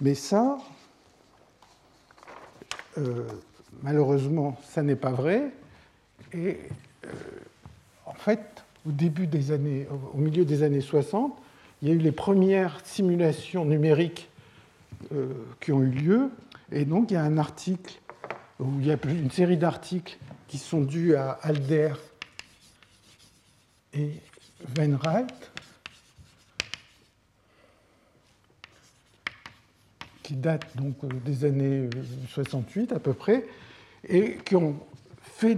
Mais 0.01 0.13
ça, 0.13 0.57
euh, 2.97 3.27
malheureusement, 3.81 4.57
ça 4.63 4.83
n'est 4.83 4.95
pas 4.95 5.11
vrai. 5.11 5.51
Et 6.33 6.57
euh, 7.05 7.09
en 8.05 8.13
fait, 8.13 8.63
au 8.87 8.91
début 8.91 9.27
des 9.27 9.51
années, 9.51 9.87
au 10.13 10.17
milieu 10.17 10.45
des 10.45 10.63
années 10.63 10.81
60, 10.81 11.35
il 11.81 11.89
y 11.89 11.91
a 11.91 11.95
eu 11.95 11.99
les 11.99 12.11
premières 12.11 12.79
simulations 12.85 13.65
numériques 13.65 14.29
euh, 15.13 15.27
qui 15.59 15.71
ont 15.71 15.81
eu 15.81 15.89
lieu. 15.89 16.29
Et 16.71 16.85
donc, 16.85 17.11
il 17.11 17.15
y 17.15 17.17
a 17.17 17.23
un 17.23 17.37
article, 17.37 17.99
où 18.59 18.67
il 18.79 18.87
y 18.87 18.91
a 18.91 18.97
une 19.05 19.31
série 19.31 19.57
d'articles 19.57 20.17
qui 20.47 20.57
sont 20.57 20.81
dus 20.81 21.15
à 21.15 21.31
Alder 21.41 21.93
et 23.93 24.11
Wainwright, 24.77 25.51
qui 30.23 30.35
datent 30.35 30.75
donc 30.75 30.95
euh, 31.03 31.09
des 31.25 31.45
années 31.45 31.89
68 32.29 32.91
euh, 32.91 32.95
à 32.95 32.99
peu 32.99 33.13
près, 33.13 33.45
et 34.07 34.37
qui 34.45 34.55
ont 34.55 34.77
fait 35.21 35.57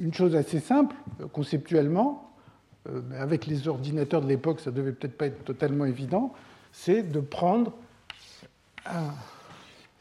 une 0.00 0.14
chose 0.14 0.34
assez 0.34 0.60
simple 0.60 0.96
conceptuellement, 1.32 2.32
euh, 2.88 3.02
avec 3.18 3.46
les 3.46 3.68
ordinateurs 3.68 4.22
de 4.22 4.28
l'époque, 4.28 4.60
ça 4.60 4.70
devait 4.70 4.92
peut-être 4.92 5.18
pas 5.18 5.26
être 5.26 5.44
totalement 5.44 5.84
évident, 5.84 6.32
c'est 6.72 7.02
de 7.02 7.20
prendre 7.20 7.72
un 8.86 9.10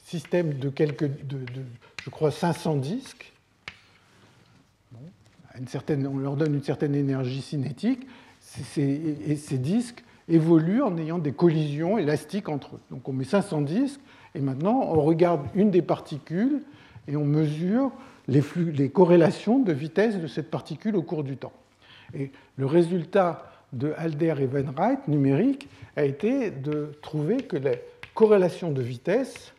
système 0.05 0.53
de 0.53 0.69
quelques, 0.69 1.05
de, 1.25 1.39
je 2.03 2.09
crois, 2.09 2.31
500 2.31 2.77
disques. 2.77 3.33
une 5.59 5.67
certaine, 5.67 6.07
on 6.07 6.17
leur 6.17 6.35
donne 6.35 6.55
une 6.55 6.63
certaine 6.63 6.95
énergie 6.95 7.41
cinétique, 7.41 8.07
et 8.77 9.35
ces 9.35 9.57
disques 9.57 10.03
évoluent 10.27 10.83
en 10.83 10.97
ayant 10.97 11.19
des 11.19 11.31
collisions 11.31 11.97
élastiques 11.97 12.49
entre 12.49 12.75
eux. 12.75 12.81
Donc 12.89 13.07
on 13.07 13.13
met 13.13 13.23
500 13.23 13.61
disques 13.61 14.01
et 14.35 14.39
maintenant 14.39 14.81
on 14.81 15.01
regarde 15.01 15.41
une 15.55 15.71
des 15.71 15.81
particules 15.81 16.61
et 17.07 17.15
on 17.15 17.25
mesure 17.25 17.91
les, 18.27 18.41
flux, 18.41 18.89
corrélations 18.89 19.59
de 19.59 19.73
vitesse 19.73 20.17
de 20.17 20.27
cette 20.27 20.49
particule 20.49 20.95
au 20.95 21.01
cours 21.01 21.23
du 21.23 21.37
temps. 21.37 21.53
Et 22.13 22.31
le 22.57 22.65
résultat 22.65 23.51
de 23.73 23.93
Alder 23.97 24.35
et 24.39 24.45
Wainwright 24.45 25.07
numérique 25.07 25.69
a 25.95 26.03
été 26.03 26.51
de 26.51 26.91
trouver 27.01 27.37
que 27.37 27.57
les 27.57 27.81
corrélations 28.13 28.71
de 28.71 28.81
vitesse 28.81 29.53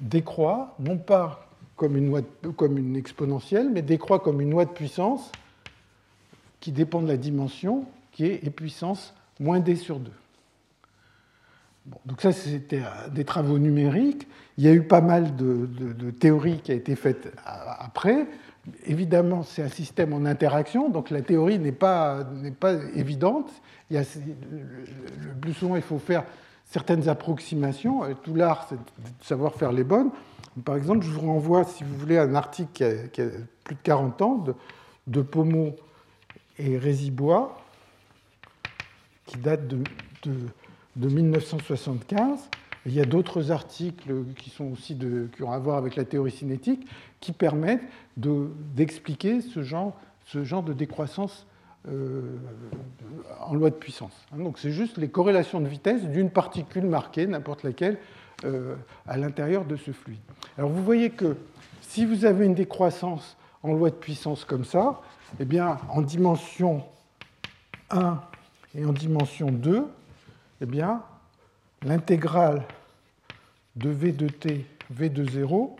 décroît, 0.00 0.74
non 0.78 0.96
pas 0.96 1.48
comme 1.76 1.96
une, 1.96 2.22
comme 2.56 2.78
une 2.78 2.96
exponentielle, 2.96 3.70
mais 3.70 3.82
décroît 3.82 4.20
comme 4.20 4.40
une 4.40 4.50
loi 4.50 4.64
de 4.64 4.70
puissance 4.70 5.32
qui 6.60 6.72
dépend 6.72 7.00
de 7.00 7.08
la 7.08 7.16
dimension, 7.16 7.86
qui 8.12 8.26
est 8.26 8.46
e 8.46 8.50
puissance 8.50 9.14
moins 9.38 9.60
d 9.60 9.74
sur 9.76 9.98
2. 9.98 10.10
donc 12.04 12.20
ça, 12.20 12.32
c'était 12.32 12.82
euh, 12.82 13.08
des 13.08 13.24
travaux 13.24 13.58
numériques. 13.58 14.28
Il 14.58 14.64
y 14.64 14.68
a 14.68 14.72
eu 14.72 14.82
pas 14.82 15.00
mal 15.00 15.36
de, 15.36 16.10
théories 16.10 16.60
qui 16.60 16.72
a 16.72 16.74
été 16.74 16.94
faites 16.96 17.32
après. 17.44 18.26
Évidemment, 18.84 19.42
c'est 19.42 19.62
un 19.62 19.68
système 19.68 20.12
en 20.12 20.26
interaction, 20.26 20.90
donc 20.90 21.08
la 21.08 21.22
théorie 21.22 21.58
n'est 21.58 21.72
pas, 21.72 22.26
pas 22.60 22.74
évidente. 22.94 23.50
Le 23.90 23.98
plus 25.40 25.54
souvent, 25.54 25.76
il 25.76 25.82
faut 25.82 25.98
faire 25.98 26.24
certaines 26.66 27.08
approximations. 27.08 28.02
Tout 28.22 28.34
l'art, 28.34 28.66
c'est 28.68 28.76
de 28.76 29.24
savoir 29.24 29.54
faire 29.54 29.72
les 29.72 29.82
bonnes. 29.82 30.10
Par 30.62 30.76
exemple, 30.76 31.06
je 31.06 31.10
vous 31.10 31.20
renvoie, 31.22 31.64
si 31.64 31.84
vous 31.84 31.96
voulez, 31.96 32.18
un 32.18 32.34
article 32.34 33.08
qui 33.12 33.22
a, 33.22 33.26
plus 33.64 33.76
de 33.76 33.80
40 33.82 34.22
ans 34.22 34.34
de, 34.36 34.54
de 35.06 35.24
et 36.58 36.76
Résibois 36.76 37.59
qui 39.30 39.38
date 39.38 39.68
de, 39.68 39.82
de, 40.96 41.08
1975. 41.08 42.50
il 42.86 42.92
y 42.92 43.00
a 43.00 43.04
d'autres 43.04 43.52
articles 43.52 44.12
qui, 44.36 44.50
sont 44.50 44.72
aussi 44.72 44.94
de, 44.94 45.28
qui 45.34 45.42
ont 45.42 45.52
à 45.52 45.58
voir 45.58 45.76
avec 45.76 45.96
la 45.96 46.04
théorie 46.04 46.32
cinétique 46.32 46.86
qui 47.20 47.32
permettent 47.32 47.82
d'expliquer 48.16 49.40
ce, 49.40 49.62
genre, 49.62 49.96
ce 50.26 50.44
genre 50.44 50.62
de 50.62 50.72
décroissance 50.72 51.46
en 53.40 53.54
loi 53.54 53.70
de 53.70 53.76
puissance. 53.76 54.12
Hein, 54.32 54.38
donc 54.42 54.58
c'est 54.58 54.72
juste 54.72 54.98
les 54.98 55.08
corrélations 55.08 55.60
de 55.60 55.68
vitesse 55.68 56.04
d'une 56.04 56.30
particule 56.30 56.84
marquée, 56.84 57.26
n'importe 57.26 57.62
laquelle, 57.62 57.98
à 59.06 59.16
l'intérieur 59.16 59.64
de 59.64 59.76
ce 59.76 59.92
fluide. 59.92 60.20
Alors 60.58 60.70
vous 60.70 60.82
voyez 60.84 61.10
que 61.10 61.36
si 61.80 62.04
vous 62.04 62.24
avez 62.24 62.46
une 62.46 62.54
décroissance 62.54 63.36
en 63.62 63.72
loi 63.72 63.90
de 63.90 63.94
puissance 63.94 64.44
comme 64.44 64.64
ça, 64.64 65.00
eh 65.38 65.44
bien, 65.44 65.78
en 65.88 66.02
dimension 66.02 66.82
1 67.90 68.20
et 68.74 68.84
en 68.84 68.92
dimension 68.92 69.50
2, 69.50 69.84
eh 70.60 70.66
bien, 70.66 71.02
l'intégrale 71.82 72.62
de 73.76 73.90
V 73.90 74.12
de 74.12 74.28
t, 74.28 74.66
V 74.90 75.08
de 75.08 75.28
0, 75.28 75.76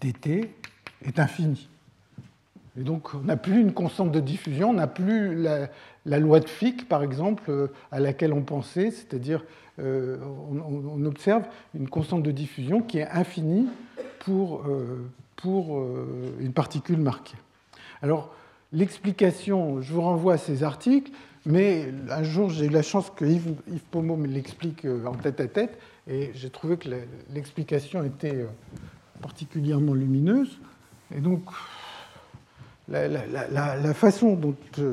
dt 0.00 0.50
est 1.04 1.18
infinie. 1.18 1.68
Et 2.78 2.82
donc, 2.82 3.14
on 3.14 3.20
n'a 3.20 3.36
plus 3.36 3.60
une 3.60 3.72
constante 3.72 4.12
de 4.12 4.20
diffusion, 4.20 4.70
on 4.70 4.74
n'a 4.74 4.86
plus 4.86 5.34
la, 5.34 6.18
loi 6.18 6.40
de 6.40 6.48
Fick, 6.48 6.88
par 6.88 7.02
exemple, 7.02 7.44
euh, 7.48 7.66
à 7.90 7.98
laquelle 7.98 8.32
on 8.32 8.42
pensait, 8.42 8.90
c'est-à-dire 8.90 9.44
euh, 9.80 10.18
on, 10.50 11.04
observe 11.04 11.44
une 11.74 11.88
constante 11.88 12.22
de 12.22 12.30
diffusion 12.30 12.80
qui 12.80 12.98
est 12.98 13.08
infinie 13.08 13.66
pour, 14.20 14.62
euh, 14.68 15.10
pour 15.36 15.82
une 16.38 16.52
particule 16.52 16.98
marquée. 16.98 17.36
Alors, 18.02 18.34
l'explication, 18.72 19.80
je 19.80 19.92
vous 19.92 20.02
renvoie 20.02 20.34
à 20.34 20.38
ces 20.38 20.62
articles, 20.62 21.12
mais 21.46 21.88
un 22.10 22.22
jour, 22.22 22.50
j'ai 22.50 22.66
eu 22.66 22.70
la 22.70 22.82
chance 22.82 23.10
que 23.14 23.24
Yves, 23.24 23.54
Yves 23.68 24.02
me 24.02 24.26
l'explique 24.26 24.86
en 25.06 25.14
tête 25.14 25.40
à 25.40 25.46
tête, 25.46 25.78
et 26.06 26.30
j'ai 26.34 26.50
trouvé 26.50 26.76
que 26.76 26.88
l'explication 27.32 28.04
était 28.04 28.46
particulièrement 29.20 29.94
lumineuse. 29.94 30.58
Et 31.14 31.20
donc, 31.20 31.42
la, 32.88 33.94
façon 33.94 34.34
dont 34.34 34.56
euh, 34.78 34.92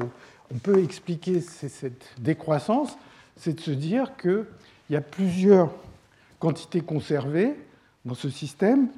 on 0.54 0.58
peut 0.58 0.84
expliquer 0.84 1.41
cette 1.41 2.14
décroissance, 2.20 2.98
c'est 3.36 3.54
de 3.54 3.60
se 3.60 3.72
dire 3.72 4.16
qu'il 4.18 4.45
y 4.90 4.95
a 4.95 5.02
plusieurs 5.02 5.72
quantités 6.40 6.82
conservées 6.82 7.56
dans 8.06 8.14
ce 8.14 8.30
système 8.30 8.90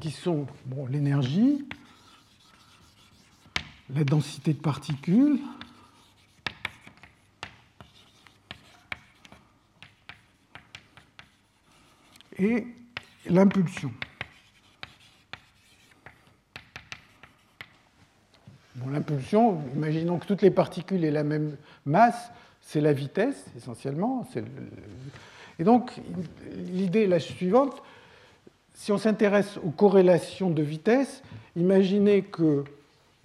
qui 0.00 0.10
sont 0.10 0.46
bon, 0.66 0.86
l'énergie, 0.86 1.64
la 3.90 4.04
densité 4.04 4.52
de 4.52 4.60
particules, 4.60 5.38
et 12.38 12.66
l'impulsion. 13.26 13.92
l'impulsion, 18.90 19.62
imaginons 19.74 20.18
que 20.18 20.26
toutes 20.26 20.42
les 20.42 20.50
particules 20.50 21.04
aient 21.04 21.10
la 21.10 21.24
même 21.24 21.56
masse, 21.86 22.30
c'est 22.60 22.80
la 22.80 22.92
vitesse 22.92 23.46
essentiellement. 23.56 24.28
Et 25.58 25.64
donc, 25.64 25.92
l'idée 26.54 27.04
est 27.04 27.08
la 27.08 27.20
suivante. 27.20 27.82
Si 28.74 28.92
on 28.92 28.98
s'intéresse 28.98 29.58
aux 29.64 29.70
corrélations 29.70 30.50
de 30.50 30.62
vitesse, 30.62 31.22
imaginez 31.56 32.22
que 32.22 32.64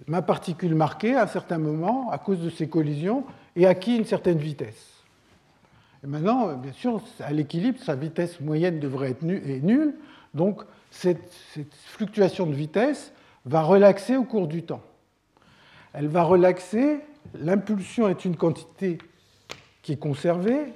ma 0.06 0.22
particule 0.22 0.74
marquée, 0.74 1.14
à 1.14 1.24
un 1.24 1.26
certain 1.26 1.58
moment, 1.58 2.10
à 2.10 2.18
cause 2.18 2.40
de 2.40 2.50
ces 2.50 2.68
collisions, 2.68 3.24
ait 3.56 3.66
acquis 3.66 3.96
une 3.96 4.04
certaine 4.04 4.38
vitesse. 4.38 5.04
Et 6.02 6.06
maintenant, 6.06 6.54
bien 6.54 6.72
sûr, 6.72 7.02
à 7.20 7.32
l'équilibre, 7.32 7.78
sa 7.82 7.94
vitesse 7.94 8.40
moyenne 8.40 8.80
devrait 8.80 9.10
être 9.10 9.22
nulle. 9.22 9.94
Donc, 10.34 10.62
cette 10.90 11.32
fluctuation 11.86 12.46
de 12.46 12.54
vitesse 12.54 13.12
va 13.44 13.62
relaxer 13.62 14.16
au 14.16 14.24
cours 14.24 14.48
du 14.48 14.62
temps 14.62 14.82
elle 15.92 16.08
va 16.08 16.22
relaxer. 16.22 17.00
L'impulsion 17.34 18.08
est 18.08 18.24
une 18.24 18.36
quantité 18.36 18.98
qui 19.82 19.92
est 19.92 19.98
conservée. 19.98 20.72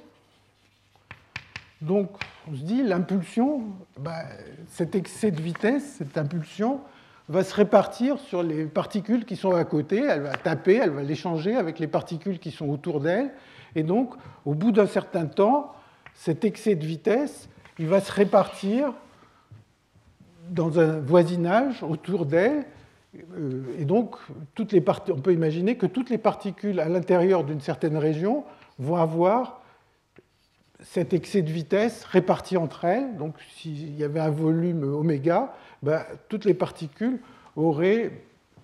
Donc, 1.81 2.09
on 2.49 2.55
se 2.55 2.61
dit, 2.61 2.83
l'impulsion, 2.83 3.63
ben, 3.99 4.23
cet 4.69 4.95
excès 4.95 5.31
de 5.31 5.41
vitesse, 5.41 5.95
cette 5.97 6.17
impulsion, 6.17 6.81
va 7.27 7.43
se 7.43 7.55
répartir 7.55 8.19
sur 8.19 8.43
les 8.43 8.65
particules 8.65 9.25
qui 9.25 9.35
sont 9.35 9.51
à 9.51 9.63
côté, 9.63 9.97
elle 9.97 10.21
va 10.21 10.35
taper, 10.35 10.75
elle 10.75 10.91
va 10.91 11.01
l'échanger 11.01 11.55
avec 11.55 11.79
les 11.79 11.87
particules 11.87 12.39
qui 12.39 12.51
sont 12.51 12.69
autour 12.69 12.99
d'elle, 12.99 13.31
et 13.75 13.83
donc, 13.83 14.13
au 14.45 14.53
bout 14.53 14.71
d'un 14.71 14.85
certain 14.85 15.25
temps, 15.25 15.73
cet 16.13 16.45
excès 16.45 16.75
de 16.75 16.85
vitesse, 16.85 17.49
il 17.79 17.87
va 17.87 17.99
se 17.99 18.11
répartir 18.11 18.93
dans 20.49 20.79
un 20.79 20.99
voisinage 20.99 21.81
autour 21.83 22.25
d'elle, 22.25 22.65
euh, 23.37 23.63
et 23.79 23.85
donc, 23.85 24.15
toutes 24.53 24.71
les 24.71 24.83
on 25.09 25.19
peut 25.19 25.33
imaginer 25.33 25.77
que 25.77 25.85
toutes 25.85 26.09
les 26.09 26.17
particules 26.17 26.79
à 26.79 26.89
l'intérieur 26.89 27.43
d'une 27.43 27.61
certaine 27.61 27.97
région 27.97 28.43
vont 28.77 28.97
avoir 28.97 29.61
cet 30.81 31.13
excès 31.13 31.41
de 31.41 31.51
vitesse 31.51 32.03
réparti 32.03 32.57
entre 32.57 32.85
elles. 32.85 33.15
Donc, 33.17 33.35
s'il 33.55 33.97
y 33.97 34.03
avait 34.03 34.19
un 34.19 34.29
volume 34.29 34.83
oméga, 34.83 35.53
ben, 35.83 36.03
toutes 36.29 36.45
les 36.45 36.53
particules 36.53 37.19
auraient, 37.55 38.11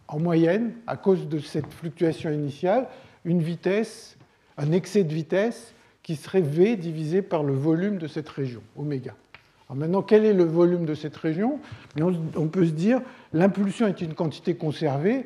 en 0.07 0.19
moyenne, 0.19 0.73
à 0.87 0.97
cause 0.97 1.27
de 1.27 1.39
cette 1.39 1.71
fluctuation 1.73 2.31
initiale, 2.31 2.87
une 3.25 3.41
vitesse, 3.41 4.17
un 4.57 4.71
excès 4.71 5.03
de 5.03 5.13
vitesse 5.13 5.73
qui 6.03 6.15
serait 6.15 6.41
V 6.41 6.75
divisé 6.75 7.21
par 7.21 7.43
le 7.43 7.53
volume 7.53 7.97
de 7.97 8.07
cette 8.07 8.29
région, 8.29 8.61
oméga 8.75 9.15
maintenant, 9.75 10.01
quel 10.01 10.25
est 10.25 10.33
le 10.33 10.43
volume 10.43 10.85
de 10.85 10.93
cette 10.93 11.15
région? 11.15 11.59
On 11.99 12.47
peut 12.47 12.65
se 12.65 12.71
dire, 12.71 13.01
l'impulsion 13.33 13.87
est 13.87 14.01
une 14.01 14.13
quantité 14.13 14.55
conservée, 14.55 15.25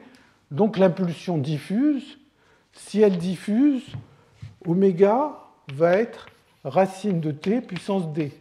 donc 0.52 0.78
l'impulsion 0.78 1.38
diffuse. 1.38 2.20
Si 2.74 3.02
elle 3.02 3.18
diffuse, 3.18 3.84
oméga 4.66 5.40
va 5.74 5.94
être 5.94 6.28
racine 6.64 7.20
de 7.20 7.32
t 7.32 7.62
puissance 7.62 8.12
d. 8.14 8.32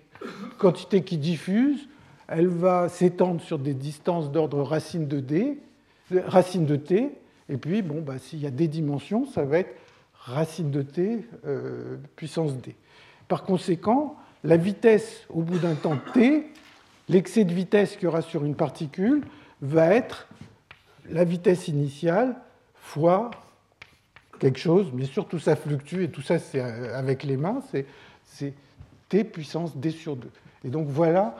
Quantité 0.58 1.02
qui 1.02 1.18
diffuse, 1.18 1.88
elle 2.28 2.48
va 2.48 2.88
s'étendre 2.88 3.40
sur 3.40 3.58
des 3.58 3.74
distances 3.74 4.30
d'ordre 4.30 4.62
racine 4.62 5.06
de 5.06 5.20
t, 6.76 7.10
et 7.48 7.56
puis 7.56 7.82
bon, 7.82 8.00
bah, 8.00 8.18
s'il 8.18 8.40
y 8.40 8.46
a 8.46 8.50
des 8.50 8.68
dimensions, 8.68 9.26
ça 9.26 9.44
va 9.44 9.58
être 9.58 9.74
racine 10.14 10.70
de 10.70 10.82
t 10.82 11.26
euh, 11.46 11.96
puissance 12.16 12.56
d. 12.56 12.74
Par 13.28 13.44
conséquent, 13.44 14.16
la 14.42 14.56
vitesse 14.56 15.24
au 15.28 15.42
bout 15.42 15.58
d'un 15.58 15.74
temps 15.74 15.98
t, 16.14 16.46
l'excès 17.08 17.44
de 17.44 17.52
vitesse 17.52 17.94
qu'il 17.94 18.04
y 18.04 18.06
aura 18.06 18.22
sur 18.22 18.44
une 18.44 18.54
particule 18.54 19.22
va 19.60 19.94
être 19.94 20.28
la 21.10 21.24
vitesse 21.24 21.68
initiale 21.68 22.36
fois 22.76 23.30
quelque 24.40 24.58
chose. 24.58 24.90
Bien 24.92 25.06
sûr, 25.06 25.26
tout 25.26 25.38
ça 25.38 25.56
fluctue 25.56 26.02
et 26.02 26.10
tout 26.10 26.22
ça, 26.22 26.38
c'est 26.38 26.60
avec 26.60 27.22
les 27.22 27.36
mains, 27.36 27.62
c'est 28.24 28.54
t 29.08 29.24
puissance 29.24 29.76
d 29.76 29.90
sur 29.90 30.16
2. 30.16 30.30
Et 30.64 30.68
donc 30.68 30.88
voilà 30.88 31.36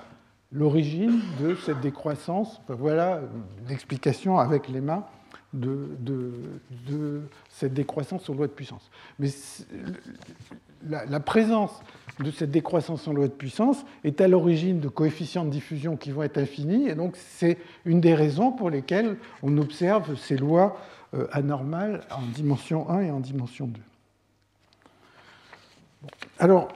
l'origine 0.55 1.21
de 1.41 1.57
cette 1.57 1.81
décroissance, 1.81 2.61
voilà 2.69 3.21
l'explication 3.69 4.39
avec 4.39 4.69
les 4.69 4.81
mains 4.81 5.05
de, 5.53 5.91
cette 7.49 7.75
décroissance 7.75 8.29
en 8.29 8.35
loi 8.35 8.47
de 8.47 8.53
puissance. 8.53 8.91
Mais 9.19 9.29
la, 10.89 11.21
présence 11.21 11.83
de 12.21 12.31
cette 12.31 12.51
décroissance 12.51 13.07
en 13.09 13.13
loi 13.13 13.27
de 13.27 13.33
puissance 13.33 13.85
est 14.05 14.21
à 14.21 14.29
l'origine 14.29 14.81
de 14.81 14.89
coefficients 14.89 15.45
de 15.45 15.51
diffusion 15.51 15.97
qui 15.97 16.11
vont 16.11 16.23
être 16.23 16.39
infinis, 16.39 16.89
et 16.89 16.95
donc 16.95 17.17
c'est 17.17 17.59
une 17.85 18.01
des 18.01 18.15
raisons 18.15 18.53
pour 18.53 18.71
lesquelles 18.71 19.17
on 19.43 19.59
observe 19.59 20.17
ces 20.17 20.37
lois 20.37 20.77
euh, 21.15 21.27
anormales 21.33 22.03
en 22.11 22.23
dimension 22.23 22.89
1 22.91 23.01
et 23.01 23.11
en 23.11 23.21
dimension 23.21 23.67
2. 23.67 23.81
Alors, 26.39 26.69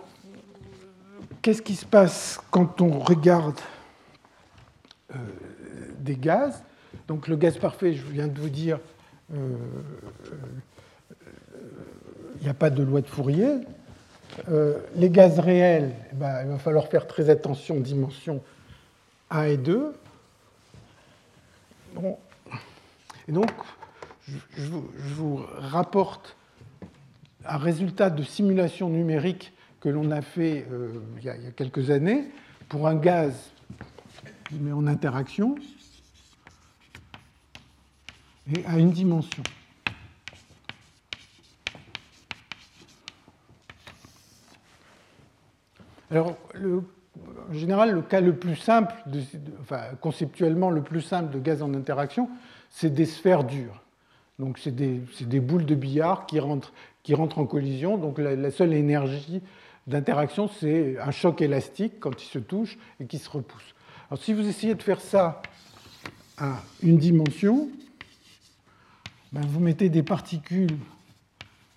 qu'est-ce 1.48 1.62
qui 1.62 1.76
se 1.76 1.86
passe 1.86 2.38
quand 2.50 2.82
on 2.82 2.98
regarde 2.98 3.58
euh, 5.12 5.16
des 5.98 6.14
gaz? 6.14 6.62
Donc 7.06 7.26
le 7.26 7.36
gaz 7.36 7.56
parfait, 7.56 7.94
je 7.94 8.02
viens 8.02 8.26
de 8.26 8.38
vous 8.38 8.50
dire, 8.50 8.78
euh, 9.32 9.56
il 12.36 12.42
n'y 12.42 12.50
a 12.50 12.54
pas 12.54 12.68
de 12.68 12.82
loi 12.82 13.00
de 13.00 13.06
Fourier, 13.06 13.60
euh, 14.50 14.76
les 14.94 15.08
gaz 15.08 15.38
réels, 15.38 15.94
eh 16.12 16.16
ben, 16.16 16.42
il 16.42 16.50
va 16.50 16.58
falloir 16.58 16.86
faire 16.88 17.06
très 17.06 17.30
attention 17.30 17.78
aux 17.78 17.80
dimensions 17.80 18.42
1 19.30 19.44
et 19.44 19.56
2. 19.56 19.94
Et 23.26 23.32
donc, 23.32 23.50
je, 24.28 24.66
vous, 24.66 25.46
rapporte 25.56 26.36
un 27.46 27.56
résultat 27.56 28.10
de 28.10 28.22
simulation 28.22 28.90
numérique 28.90 29.54
que 29.80 29.88
l'on 29.88 30.10
a 30.10 30.22
fait 30.22 30.66
euh, 30.70 31.00
il, 31.18 31.24
y 31.24 31.28
a, 31.28 31.36
quelques 31.56 31.90
années 31.90 32.24
pour 32.68 32.88
un 32.88 32.96
gaz 32.96 33.52
met 34.52 34.72
en 34.72 34.86
interaction 34.86 35.56
et 38.55 38.64
à 38.66 38.78
une 38.78 38.90
dimension. 38.90 39.42
Alors, 46.10 46.38
en 47.50 47.52
général, 47.52 47.92
le 47.92 48.00
cas 48.00 48.22
le 48.22 48.34
plus 48.34 48.56
simple, 48.56 48.94
enfin, 49.60 49.82
conceptuellement 50.00 50.70
le 50.70 50.82
plus 50.82 51.02
simple 51.02 51.34
de 51.34 51.38
gaz 51.38 51.62
en 51.62 51.74
interaction, 51.74 52.30
c'est 52.70 52.92
des 52.92 53.05
sphères 53.05 53.44
dures. 53.44 53.82
Donc 54.38 54.59
c'est 54.59 54.74
des, 54.74 55.40
boules 55.40 55.66
de 55.66 55.74
billard 55.74 56.24
qui 56.26 56.38
rentrent 56.38 56.72
en 57.38 57.46
collision. 57.46 57.98
Donc 57.98 58.18
la, 58.18 58.50
seule 58.50 58.72
énergie 58.72 59.42
d'interaction, 59.89 60.48
c'est 60.48 60.98
un 60.98 61.10
choc 61.10 61.40
élastique 61.40 61.98
quand 61.98 62.23
ils 62.23 62.28
se 62.28 62.39
touchent 62.39 62.78
et 63.01 63.06
qui 63.06 63.19
se 63.19 63.28
repoussent. 63.28 63.74
Alors 64.10 64.23
si 64.23 64.32
vous 64.35 64.47
essayez 64.47 64.74
de 64.74 64.82
faire 64.82 65.01
ça 65.01 65.43
à 66.36 66.62
une 66.82 66.98
dimension, 66.98 67.69
ben 69.32 69.40
vous 69.47 69.60
mettez 69.60 69.89
des 69.89 70.02
particules 70.02 70.77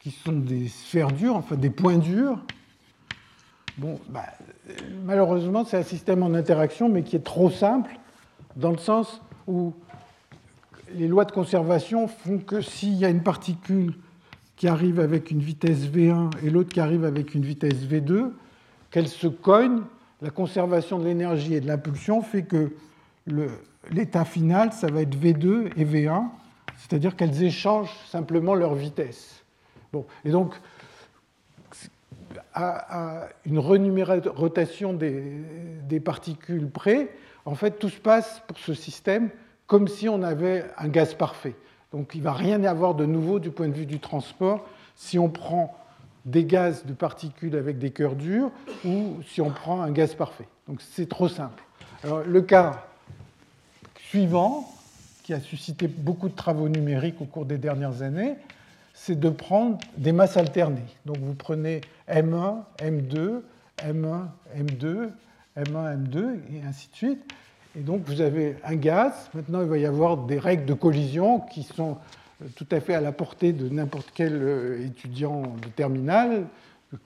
qui 0.01 0.11
sont 0.11 0.33
des 0.33 0.67
sphères 0.67 1.11
dures, 1.11 1.35
enfin 1.35 1.55
des 1.55 1.69
points 1.69 1.97
durs. 1.97 2.39
Bon, 3.77 3.99
ben, 4.09 4.23
malheureusement, 5.05 5.63
c'est 5.63 5.77
un 5.77 5.83
système 5.83 6.23
en 6.23 6.33
interaction, 6.33 6.89
mais 6.89 7.03
qui 7.03 7.15
est 7.15 7.23
trop 7.23 7.49
simple, 7.49 7.97
dans 8.55 8.71
le 8.71 8.77
sens 8.77 9.21
où 9.47 9.73
les 10.93 11.07
lois 11.07 11.25
de 11.25 11.31
conservation 11.31 12.07
font 12.07 12.39
que 12.39 12.61
s'il 12.61 12.95
y 12.95 13.05
a 13.05 13.09
une 13.09 13.23
particule 13.23 13.95
qui 14.61 14.67
arrive 14.67 14.99
avec 14.99 15.31
une 15.31 15.39
vitesse 15.39 15.87
V1 15.87 16.29
et 16.45 16.51
l'autre 16.51 16.69
qui 16.69 16.79
arrive 16.79 17.03
avec 17.03 17.33
une 17.33 17.41
vitesse 17.41 17.83
V2, 17.83 18.29
qu'elles 18.91 19.07
se 19.07 19.25
cognent, 19.25 19.81
la 20.21 20.29
conservation 20.29 20.99
de 20.99 21.05
l'énergie 21.05 21.55
et 21.55 21.61
de 21.61 21.65
l'impulsion 21.65 22.21
fait 22.21 22.43
que 22.43 22.71
l'état 23.89 24.23
final, 24.23 24.71
ça 24.71 24.85
va 24.91 25.01
être 25.01 25.17
V2 25.17 25.71
et 25.77 25.83
V1, 25.83 26.25
c'est-à-dire 26.77 27.15
qu'elles 27.15 27.41
échangent 27.41 27.89
simplement 28.05 28.53
leur 28.53 28.75
vitesse. 28.75 29.43
Bon, 29.91 30.05
et 30.23 30.29
donc, 30.29 30.53
à, 32.53 33.29
une 33.47 33.57
renumération 33.57 34.93
des, 34.93 35.23
des 35.89 35.99
particules 35.99 36.69
près, 36.69 37.09
en 37.45 37.55
fait, 37.55 37.79
tout 37.79 37.89
se 37.89 37.99
passe 37.99 38.43
pour 38.45 38.59
ce 38.59 38.75
système 38.75 39.31
comme 39.65 39.87
si 39.87 40.07
on 40.07 40.21
avait 40.21 40.65
un 40.77 40.87
gaz 40.87 41.15
parfait. 41.15 41.55
Donc 41.91 42.11
il 42.13 42.19
ne 42.19 42.23
va 42.23 42.33
rien 42.33 42.61
y 42.61 42.67
avoir 42.67 42.95
de 42.95 43.05
nouveau 43.05 43.39
du 43.39 43.51
point 43.51 43.67
de 43.67 43.73
vue 43.73 43.85
du 43.85 43.99
transport 43.99 44.65
si 44.95 45.19
on 45.19 45.29
prend 45.29 45.75
des 46.25 46.45
gaz 46.45 46.85
de 46.85 46.93
particules 46.93 47.55
avec 47.55 47.79
des 47.79 47.91
cœurs 47.91 48.15
durs 48.15 48.51
ou 48.85 49.17
si 49.27 49.41
on 49.41 49.49
prend 49.49 49.81
un 49.81 49.91
gaz 49.91 50.13
parfait. 50.13 50.47
Donc 50.67 50.81
c'est 50.81 51.09
trop 51.09 51.27
simple. 51.27 51.63
Alors, 52.03 52.23
le 52.23 52.41
cas 52.41 52.85
suivant, 53.95 54.71
qui 55.23 55.33
a 55.33 55.39
suscité 55.39 55.87
beaucoup 55.87 56.29
de 56.29 56.35
travaux 56.35 56.67
numériques 56.67 57.21
au 57.21 57.25
cours 57.25 57.45
des 57.45 57.57
dernières 57.57 58.01
années, 58.01 58.35
c'est 58.93 59.19
de 59.19 59.29
prendre 59.29 59.77
des 59.97 60.11
masses 60.11 60.37
alternées. 60.37 60.85
Donc 61.05 61.17
vous 61.17 61.33
prenez 61.33 61.81
M1, 62.09 62.57
M2, 62.79 63.41
M1, 63.79 64.25
M2, 64.57 65.09
M1, 65.57 65.97
M2, 65.97 66.39
et 66.53 66.67
ainsi 66.67 66.89
de 66.91 66.95
suite. 66.95 67.33
Et 67.77 67.81
donc 67.81 68.01
vous 68.05 68.21
avez 68.21 68.57
un 68.63 68.75
gaz. 68.75 69.29
Maintenant, 69.33 69.61
il 69.61 69.67
va 69.67 69.77
y 69.77 69.85
avoir 69.85 70.17
des 70.17 70.39
règles 70.39 70.65
de 70.65 70.73
collision 70.73 71.39
qui 71.39 71.63
sont 71.63 71.97
euh, 72.41 72.47
tout 72.55 72.67
à 72.71 72.79
fait 72.79 72.93
à 72.93 73.01
la 73.01 73.11
portée 73.11 73.53
de 73.53 73.69
n'importe 73.69 74.11
quel 74.13 74.33
euh, 74.33 74.85
étudiant 74.85 75.41
de 75.41 75.67
terminale. 75.75 76.47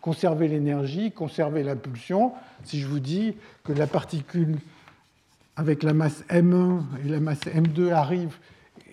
Conserver 0.01 0.47
l'énergie, 0.47 1.11
conserver 1.11 1.61
l'impulsion. 1.61 2.31
Si 2.63 2.79
je 2.79 2.87
vous 2.87 2.99
dis 2.99 3.35
que 3.63 3.71
la 3.71 3.85
particule 3.85 4.57
avec 5.55 5.83
la 5.83 5.93
masse 5.93 6.23
M1 6.29 6.81
et 7.05 7.09
la 7.09 7.19
masse 7.19 7.41
M2 7.41 7.91
arrive 7.91 8.35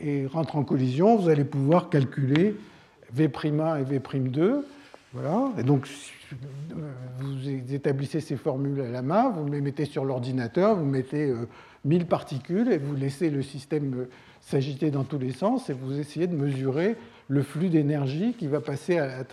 et 0.00 0.26
rentre 0.26 0.56
en 0.56 0.64
collision, 0.64 1.16
vous 1.16 1.30
allez 1.30 1.44
pouvoir 1.44 1.88
calculer 1.88 2.54
V'1 3.14 3.80
et 3.80 3.84
V'2. 3.84 4.62
Voilà. 5.14 5.50
Et 5.58 5.62
donc, 5.62 5.88
vous 7.18 7.48
établissez 7.74 8.20
ces 8.20 8.36
formules 8.36 8.80
à 8.80 8.90
la 8.90 9.02
main, 9.02 9.30
vous 9.30 9.50
les 9.50 9.60
mettez 9.60 9.84
sur 9.84 10.04
l'ordinateur, 10.04 10.76
vous 10.76 10.84
mettez 10.84 11.32
1000 11.84 12.02
euh, 12.02 12.04
particules 12.04 12.70
et 12.72 12.78
vous 12.78 12.94
laissez 12.94 13.30
le 13.30 13.42
système 13.42 13.94
euh, 13.94 14.10
s'agiter 14.40 14.90
dans 14.90 15.04
tous 15.04 15.18
les 15.18 15.32
sens 15.32 15.70
et 15.70 15.72
vous 15.72 15.98
essayez 15.98 16.26
de 16.26 16.36
mesurer 16.36 16.96
le 17.28 17.42
flux 17.42 17.68
d'énergie 17.68 18.34
qui 18.34 18.46
va 18.46 18.60
passer 18.60 18.98
à, 18.98 19.24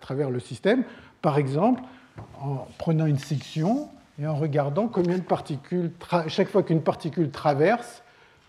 travers 0.00 0.30
le 0.30 0.38
système. 0.38 0.84
Par 1.22 1.38
exemple, 1.38 1.82
en 2.40 2.66
prenant 2.78 3.06
une 3.06 3.18
section 3.18 3.88
et 4.20 4.26
en 4.26 4.36
regardant 4.36 4.86
combien 4.86 5.16
de 5.16 5.22
particules, 5.22 5.90
chaque 6.28 6.48
fois 6.48 6.62
qu'une 6.62 6.82
particule 6.82 7.30
traverse, 7.30 8.02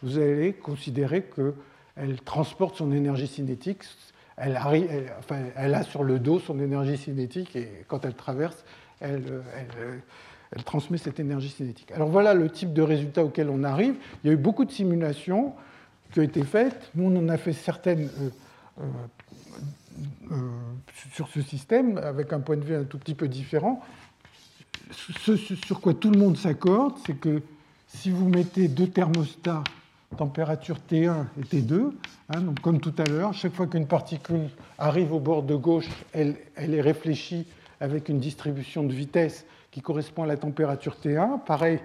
vous 0.03 0.17
allez 0.17 0.53
considérer 0.53 1.23
qu'elle 1.23 2.21
transporte 2.21 2.75
son 2.75 2.91
énergie 2.91 3.27
cinétique 3.27 3.83
elle, 4.37 4.55
a 5.75 5.83
sur 5.83 6.03
le 6.03 6.19
dos 6.19 6.39
son 6.39 6.59
énergie 6.59 6.97
cinétique 6.97 7.55
et 7.55 7.83
quand 7.87 8.05
elle 8.05 8.15
traverse, 8.15 8.63
elle, 8.99 9.23
transmet 10.65 10.97
cette 10.97 11.19
énergie 11.19 11.49
cinétique. 11.49 11.91
Alors 11.91 12.09
voilà 12.09 12.33
le 12.33 12.49
type 12.49 12.73
de 12.73 12.81
résultat 12.81 13.23
auquel 13.23 13.49
on 13.49 13.63
arrive. 13.63 13.95
Il 14.23 14.27
y 14.27 14.29
a 14.29 14.33
eu 14.33 14.37
beaucoup 14.37 14.65
de 14.65 14.71
simulations 14.71 15.53
qui 16.11 16.19
ont 16.19 16.23
été 16.23 16.43
faites. 16.43 16.91
Nous, 16.95 17.05
on 17.05 17.15
en 17.17 17.29
a 17.29 17.37
fait 17.37 17.53
certaines 17.53 18.09
euh, 18.19 18.29
euh, 18.81 18.83
euh, 20.31 20.35
sur 21.13 21.27
ce 21.29 21.41
système 21.41 21.97
avec 21.97 22.33
un 22.33 22.39
point 22.39 22.57
de 22.57 22.63
vue 22.63 22.75
un 22.75 22.83
tout 22.83 22.97
petit 22.97 23.15
peu 23.15 23.27
différent. 23.27 23.81
Ce 24.91 25.37
sur 25.37 25.79
quoi 25.79 25.93
tout 25.93 26.11
le 26.11 26.19
monde 26.19 26.37
s'accorde, 26.37 26.95
c'est 27.05 27.13
que 27.13 27.41
si 27.87 28.11
vous 28.11 28.27
mettez 28.27 28.67
deux 28.67 28.87
thermostats 28.87 29.63
température 30.17 30.77
T1 30.89 31.25
et 31.39 31.43
T2. 31.43 31.91
Hein, 32.29 32.41
donc 32.41 32.59
comme 32.61 32.79
tout 32.79 32.93
à 32.97 33.03
l'heure, 33.03 33.33
chaque 33.33 33.53
fois 33.53 33.67
qu'une 33.67 33.87
particule 33.87 34.49
arrive 34.77 35.13
au 35.13 35.19
bord 35.19 35.43
de 35.43 35.55
gauche, 35.55 35.89
elle, 36.13 36.35
elle, 36.55 36.73
est 36.73 36.81
réfléchie 36.81 37.47
avec 37.79 38.09
une 38.09 38.19
distribution 38.19 38.83
de 38.83 38.93
vitesse 38.93 39.45
qui 39.71 39.81
correspond 39.81 40.23
à 40.23 40.27
la 40.27 40.37
température 40.37 40.97
T1. 41.01 41.43
Pareil 41.45 41.79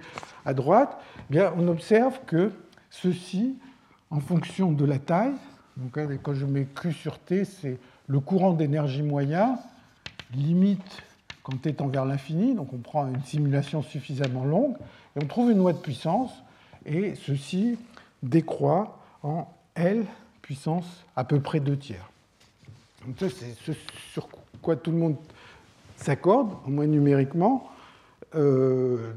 à 0.45 0.53
droite, 0.53 0.99
eh 1.29 1.33
bien, 1.33 1.53
on 1.57 1.67
observe 1.67 2.19
que 2.25 2.51
ceci, 2.89 3.55
en 4.09 4.19
fonction 4.19 4.71
de 4.71 4.85
la 4.85 4.99
taille, 4.99 5.35
donc 5.77 5.97
hein, 5.97 6.07
quand 6.21 6.33
je 6.33 6.45
mets 6.45 6.65
Q 6.65 6.91
sur 6.91 7.19
T, 7.19 7.45
c'est 7.45 7.77
le 8.07 8.19
courant 8.19 8.53
d'énergie 8.53 9.03
moyen, 9.03 9.57
limite 10.33 11.03
quand 11.43 11.61
T 11.61 11.73
tend 11.73 11.87
vers 11.87 12.05
l'infini, 12.05 12.55
donc 12.55 12.73
on 12.73 12.77
prend 12.77 13.07
une 13.07 13.23
simulation 13.23 13.81
suffisamment 13.81 14.43
longue, 14.43 14.75
et 15.15 15.23
on 15.23 15.27
trouve 15.27 15.51
une 15.51 15.59
loi 15.59 15.73
de 15.73 15.77
puissance, 15.77 16.31
et 16.85 17.15
ceci 17.15 17.77
décroît 18.23 18.99
en 19.23 19.47
L 19.75 20.05
puissance 20.41 20.85
à 21.15 21.23
peu 21.23 21.39
près 21.39 21.59
2 21.59 21.77
tiers. 21.77 22.09
Donc 23.05 23.19
ça, 23.19 23.27
c'est 23.29 23.55
ce 23.63 23.71
sur 24.11 24.27
quoi 24.61 24.75
tout 24.75 24.91
le 24.91 24.97
monde 24.97 25.15
s'accorde, 25.95 26.53
au 26.65 26.69
moins 26.69 26.87
numériquement. 26.87 27.69
Euh, 28.35 29.13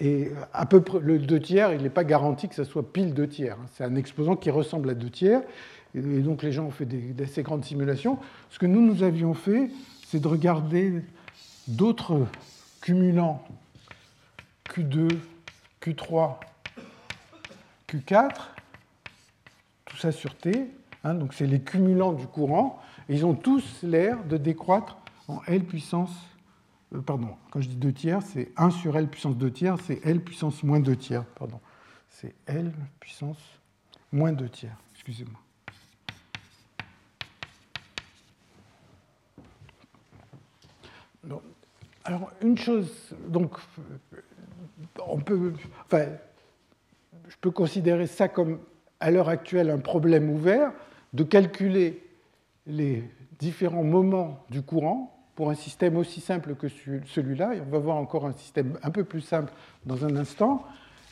et 0.00 0.30
à 0.52 0.66
peu 0.66 0.80
près, 0.80 1.00
le 1.00 1.18
2 1.18 1.40
tiers, 1.40 1.72
il 1.72 1.82
n'est 1.82 1.90
pas 1.90 2.04
garanti 2.04 2.48
que 2.48 2.54
ce 2.54 2.64
soit 2.64 2.92
pile 2.92 3.14
2 3.14 3.28
tiers. 3.28 3.56
C'est 3.74 3.84
un 3.84 3.96
exposant 3.96 4.36
qui 4.36 4.50
ressemble 4.50 4.90
à 4.90 4.94
2 4.94 5.10
tiers. 5.10 5.42
Et 5.94 6.00
donc 6.00 6.42
les 6.42 6.52
gens 6.52 6.66
ont 6.66 6.70
fait 6.70 6.84
d'assez 6.84 7.42
grandes 7.42 7.64
simulations. 7.64 8.18
Ce 8.50 8.58
que 8.58 8.66
nous, 8.66 8.82
nous 8.82 9.02
avions 9.02 9.34
fait, 9.34 9.70
c'est 10.06 10.20
de 10.20 10.28
regarder 10.28 11.02
d'autres 11.66 12.26
cumulants 12.80 13.42
Q2, 14.68 15.08
Q3 15.82 16.36
Q4, 17.88 18.30
tout 19.86 19.96
ça 19.96 20.12
sur 20.12 20.36
T, 20.36 20.70
hein, 21.04 21.14
donc 21.14 21.32
c'est 21.32 21.46
les 21.46 21.60
cumulants 21.60 22.12
du 22.12 22.26
courant, 22.26 22.80
ils 23.08 23.24
ont 23.24 23.34
tous 23.34 23.82
l'air 23.82 24.22
de 24.24 24.36
décroître 24.36 24.98
en 25.26 25.42
L 25.46 25.64
puissance, 25.64 26.10
euh, 26.94 27.00
pardon, 27.00 27.36
quand 27.50 27.62
je 27.62 27.68
dis 27.68 27.76
2 27.76 27.92
tiers, 27.92 28.22
c'est 28.22 28.52
1 28.58 28.70
sur 28.70 28.96
L 28.96 29.08
puissance 29.08 29.36
2 29.36 29.50
tiers, 29.50 29.76
c'est 29.80 30.04
L 30.04 30.22
puissance 30.22 30.62
moins 30.62 30.80
2 30.80 30.96
tiers, 30.96 31.24
pardon. 31.24 31.60
C'est 32.10 32.34
L 32.46 32.72
puissance 33.00 33.38
moins 34.12 34.32
2 34.32 34.48
tiers, 34.48 34.76
excusez-moi. 34.94 35.40
Alors, 42.04 42.32
une 42.42 42.56
chose, 42.56 43.14
donc, 43.28 43.58
on 45.06 45.20
peut, 45.20 45.54
enfin, 45.84 46.06
je 47.28 47.36
peux 47.40 47.50
considérer 47.50 48.06
ça 48.06 48.28
comme, 48.28 48.58
à 49.00 49.10
l'heure 49.10 49.28
actuelle, 49.28 49.70
un 49.70 49.78
problème 49.78 50.30
ouvert 50.30 50.72
de 51.12 51.22
calculer 51.22 52.02
les 52.66 53.04
différents 53.38 53.84
moments 53.84 54.44
du 54.50 54.62
courant 54.62 55.14
pour 55.34 55.50
un 55.50 55.54
système 55.54 55.96
aussi 55.96 56.20
simple 56.20 56.56
que 56.56 56.66
celui-là, 56.68 57.54
et 57.54 57.60
on 57.60 57.70
va 57.70 57.78
voir 57.78 57.96
encore 57.96 58.26
un 58.26 58.32
système 58.32 58.78
un 58.82 58.90
peu 58.90 59.04
plus 59.04 59.20
simple 59.20 59.52
dans 59.86 60.04
un 60.04 60.16
instant, 60.16 60.64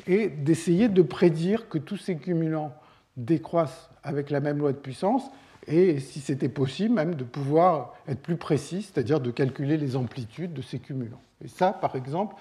et 0.06 0.28
d'essayer 0.28 0.88
de 0.88 1.02
prédire 1.02 1.68
que 1.68 1.78
tous 1.78 1.96
ces 1.96 2.16
cumulants 2.16 2.74
décroissent 3.16 3.88
avec 4.02 4.30
la 4.30 4.40
même 4.40 4.58
loi 4.58 4.72
de 4.72 4.78
puissance, 4.78 5.30
et 5.68 6.00
si 6.00 6.20
c'était 6.20 6.48
possible, 6.48 6.94
même 6.94 7.14
de 7.14 7.24
pouvoir 7.24 7.94
être 8.08 8.20
plus 8.20 8.36
précis, 8.36 8.82
c'est-à-dire 8.82 9.20
de 9.20 9.30
calculer 9.30 9.76
les 9.76 9.96
amplitudes 9.96 10.52
de 10.52 10.62
ces 10.62 10.78
cumulants. 10.78 11.20
Et 11.44 11.48
ça, 11.48 11.72
par 11.72 11.96
exemple, 11.96 12.36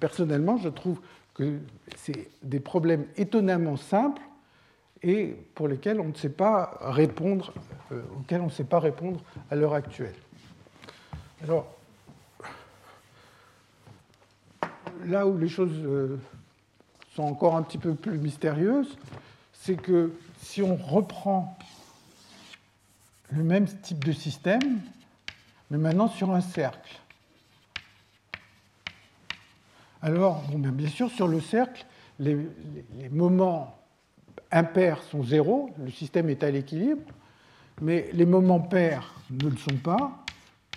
personnellement, 0.00 0.56
je 0.56 0.68
trouve 0.68 1.00
que 1.34 1.58
c'est 1.96 2.28
des 2.42 2.60
problèmes 2.60 3.06
étonnamment 3.16 3.76
simples 3.76 4.22
et 5.02 5.36
pour 5.54 5.68
lesquels 5.68 6.00
on 6.00 6.08
ne 6.08 6.14
sait 6.14 6.28
pas 6.28 6.78
répondre, 6.80 7.52
euh, 7.92 8.02
auxquels 8.18 8.40
on 8.40 8.46
ne 8.46 8.50
sait 8.50 8.64
pas 8.64 8.80
répondre 8.80 9.20
à 9.50 9.56
l'heure 9.56 9.74
actuelle. 9.74 10.14
Alors, 11.42 11.66
là 15.06 15.26
où 15.26 15.38
les 15.38 15.48
choses 15.48 15.72
euh, 15.84 16.18
sont 17.14 17.22
encore 17.22 17.56
un 17.56 17.62
petit 17.62 17.78
peu 17.78 17.94
plus 17.94 18.18
mystérieuses, 18.18 18.98
c'est 19.52 19.76
que 19.76 20.12
si 20.38 20.62
on 20.62 20.76
reprend 20.76 21.56
le 23.30 23.42
même 23.42 23.66
type 23.66 24.04
de 24.04 24.12
système, 24.12 24.80
mais 25.70 25.78
maintenant 25.78 26.08
sur 26.08 26.30
un 26.32 26.40
cercle, 26.40 26.98
alors, 30.02 30.42
bien 30.54 30.88
sûr, 30.88 31.10
sur 31.10 31.28
le 31.28 31.40
cercle, 31.40 31.84
les, 32.18 32.36
moments 33.10 33.76
impairs 34.50 35.02
sont 35.02 35.22
zéro, 35.22 35.70
le 35.78 35.90
système 35.90 36.30
est 36.30 36.42
à 36.42 36.50
l'équilibre, 36.50 37.02
mais 37.80 38.08
les 38.12 38.26
moments 38.26 38.60
pairs 38.60 39.14
ne 39.30 39.48
le 39.48 39.56
sont 39.56 39.76
pas. 39.76 40.24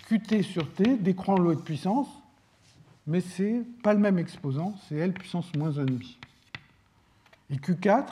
Qt 0.08 0.42
sur 0.42 0.70
t 0.72 0.96
décroît 0.96 1.38
loi 1.38 1.54
de 1.54 1.60
puissance, 1.60 2.08
mais 3.06 3.20
ce 3.20 3.42
n'est 3.42 3.62
pas 3.82 3.94
le 3.94 4.00
même 4.00 4.18
exposant, 4.18 4.74
c'est 4.88 4.96
L 4.96 5.12
puissance 5.12 5.54
moins 5.56 5.70
1,5. 5.70 6.16
Et 7.50 7.56
Q4, 7.56 8.04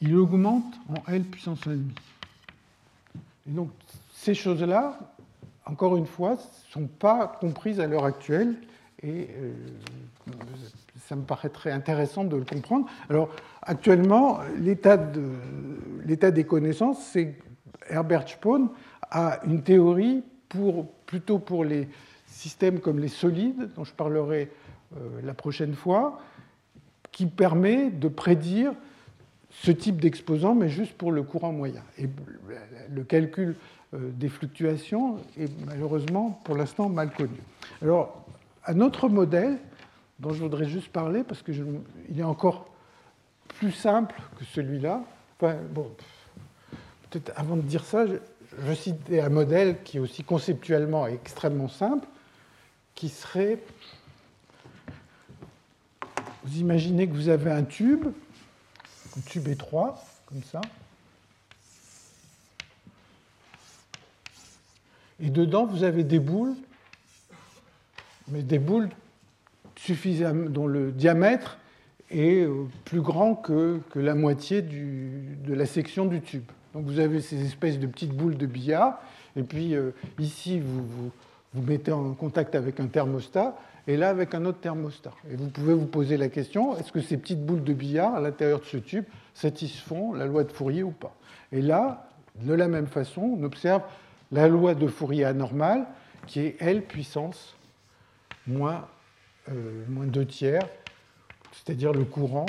il 0.00 0.16
augmente 0.16 0.74
en 0.88 1.12
L 1.12 1.22
puissance 1.22 1.60
1,5. 1.60 1.80
Et 3.48 3.52
donc, 3.52 3.70
ces 4.12 4.34
choses-là, 4.34 4.98
encore 5.66 5.96
une 5.96 6.06
fois, 6.06 6.32
ne 6.32 6.70
sont 6.70 6.86
pas 6.86 7.26
comprises 7.40 7.80
à 7.80 7.86
l'heure 7.86 8.04
actuelle 8.04 8.56
et 9.02 9.28
euh, 9.36 9.52
ça 11.06 11.16
me 11.16 11.22
paraîtrait 11.22 11.70
intéressant 11.70 12.24
de 12.24 12.36
le 12.36 12.44
comprendre. 12.44 12.86
Alors, 13.10 13.28
actuellement, 13.62 14.40
l'état 14.58 14.96
de, 14.96 16.30
des 16.30 16.44
connaissances, 16.44 17.04
c'est 17.12 17.34
Herbert 17.88 18.28
Spohn 18.28 18.68
a 19.10 19.40
une 19.44 19.62
théorie 19.62 20.22
pour, 20.48 20.86
plutôt 21.06 21.38
pour 21.38 21.64
les 21.64 21.88
systèmes 22.26 22.80
comme 22.80 22.98
les 22.98 23.08
solides, 23.08 23.70
dont 23.76 23.84
je 23.84 23.92
parlerai 23.92 24.50
euh, 24.96 25.20
la 25.22 25.34
prochaine 25.34 25.74
fois, 25.74 26.20
qui 27.12 27.26
permet 27.26 27.90
de 27.90 28.08
prédire 28.08 28.72
ce 29.50 29.70
type 29.70 30.00
d'exposant, 30.00 30.54
mais 30.54 30.68
juste 30.68 30.92
pour 30.94 31.12
le 31.12 31.22
courant 31.22 31.52
moyen. 31.52 31.82
Et 31.98 32.08
le 32.90 33.04
calcul 33.04 33.56
des 33.98 34.28
fluctuations 34.28 35.18
est 35.38 35.50
malheureusement 35.66 36.40
pour 36.44 36.56
l'instant 36.56 36.88
mal 36.88 37.10
connu. 37.12 37.38
Alors, 37.82 38.24
un 38.66 38.80
autre 38.80 39.08
modèle 39.08 39.58
dont 40.18 40.32
je 40.32 40.42
voudrais 40.42 40.68
juste 40.68 40.88
parler, 40.88 41.22
parce 41.22 41.42
qu'il 41.42 41.84
est 42.16 42.22
encore 42.22 42.66
plus 43.58 43.72
simple 43.72 44.14
que 44.38 44.44
celui-là. 44.44 45.02
Enfin, 45.38 45.56
bon, 45.70 45.90
peut-être 47.10 47.32
avant 47.36 47.56
de 47.56 47.62
dire 47.62 47.84
ça, 47.84 48.06
je, 48.06 48.14
je 48.66 48.72
citais 48.72 49.20
un 49.20 49.28
modèle 49.28 49.82
qui 49.82 49.98
est 49.98 50.00
aussi 50.00 50.24
conceptuellement 50.24 51.06
extrêmement 51.06 51.68
simple, 51.68 52.06
qui 52.94 53.08
serait, 53.08 53.58
vous 56.44 56.58
imaginez 56.58 57.06
que 57.06 57.12
vous 57.12 57.28
avez 57.28 57.50
un 57.50 57.64
tube, 57.64 58.06
un 59.16 59.20
tube 59.20 59.48
étroit, 59.48 60.02
comme 60.26 60.42
ça, 60.42 60.60
et 65.20 65.30
dedans 65.30 65.66
vous 65.66 65.84
avez 65.84 66.04
des 66.04 66.18
boules, 66.18 66.54
mais 68.28 68.42
des 68.42 68.58
boules 68.58 68.88
dont 70.48 70.66
le 70.66 70.90
diamètre 70.90 71.58
est 72.10 72.44
euh, 72.44 72.64
plus 72.84 73.00
grand 73.00 73.34
que, 73.34 73.80
que 73.90 73.98
la 73.98 74.14
moitié 74.14 74.62
du, 74.62 75.36
de 75.44 75.54
la 75.54 75.66
section 75.66 76.06
du 76.06 76.20
tube. 76.20 76.44
Donc 76.72 76.84
vous 76.86 76.98
avez 76.98 77.20
ces 77.20 77.44
espèces 77.44 77.78
de 77.78 77.86
petites 77.86 78.12
boules 78.12 78.36
de 78.36 78.46
billard, 78.46 79.00
et 79.36 79.42
puis 79.42 79.74
euh, 79.74 79.90
ici 80.18 80.60
vous, 80.60 80.84
vous, 80.84 81.10
vous 81.54 81.62
mettez 81.62 81.92
en 81.92 82.14
contact 82.14 82.54
avec 82.54 82.80
un 82.80 82.86
thermostat, 82.86 83.56
et 83.86 83.96
là 83.96 84.08
avec 84.08 84.34
un 84.34 84.44
autre 84.44 84.58
thermostat. 84.58 85.12
Et 85.30 85.36
vous 85.36 85.48
pouvez 85.48 85.74
vous 85.74 85.86
poser 85.86 86.16
la 86.16 86.28
question, 86.28 86.76
est-ce 86.76 86.92
que 86.92 87.00
ces 87.00 87.16
petites 87.16 87.44
boules 87.44 87.64
de 87.64 87.72
billard 87.72 88.14
à 88.14 88.20
l'intérieur 88.20 88.60
de 88.60 88.64
ce 88.64 88.78
tube 88.78 89.04
satisfont 89.34 90.12
la 90.12 90.26
loi 90.26 90.44
de 90.44 90.52
Fourier 90.52 90.82
ou 90.82 90.90
pas? 90.90 91.14
Et 91.52 91.62
là, 91.62 92.08
de 92.40 92.52
la 92.52 92.68
même 92.68 92.86
façon, 92.86 93.36
on 93.38 93.42
observe 93.44 93.82
la 94.32 94.48
loi 94.48 94.74
de 94.74 94.86
Fourier 94.86 95.24
anormale, 95.24 95.86
qui 96.26 96.40
est 96.40 96.56
L 96.60 96.82
puissance 96.82 97.54
moins, 98.46 98.86
euh, 99.48 99.84
moins 99.88 100.06
2 100.06 100.26
tiers, 100.26 100.66
c'est-à-dire 101.52 101.92
le 101.92 102.04
courant 102.04 102.46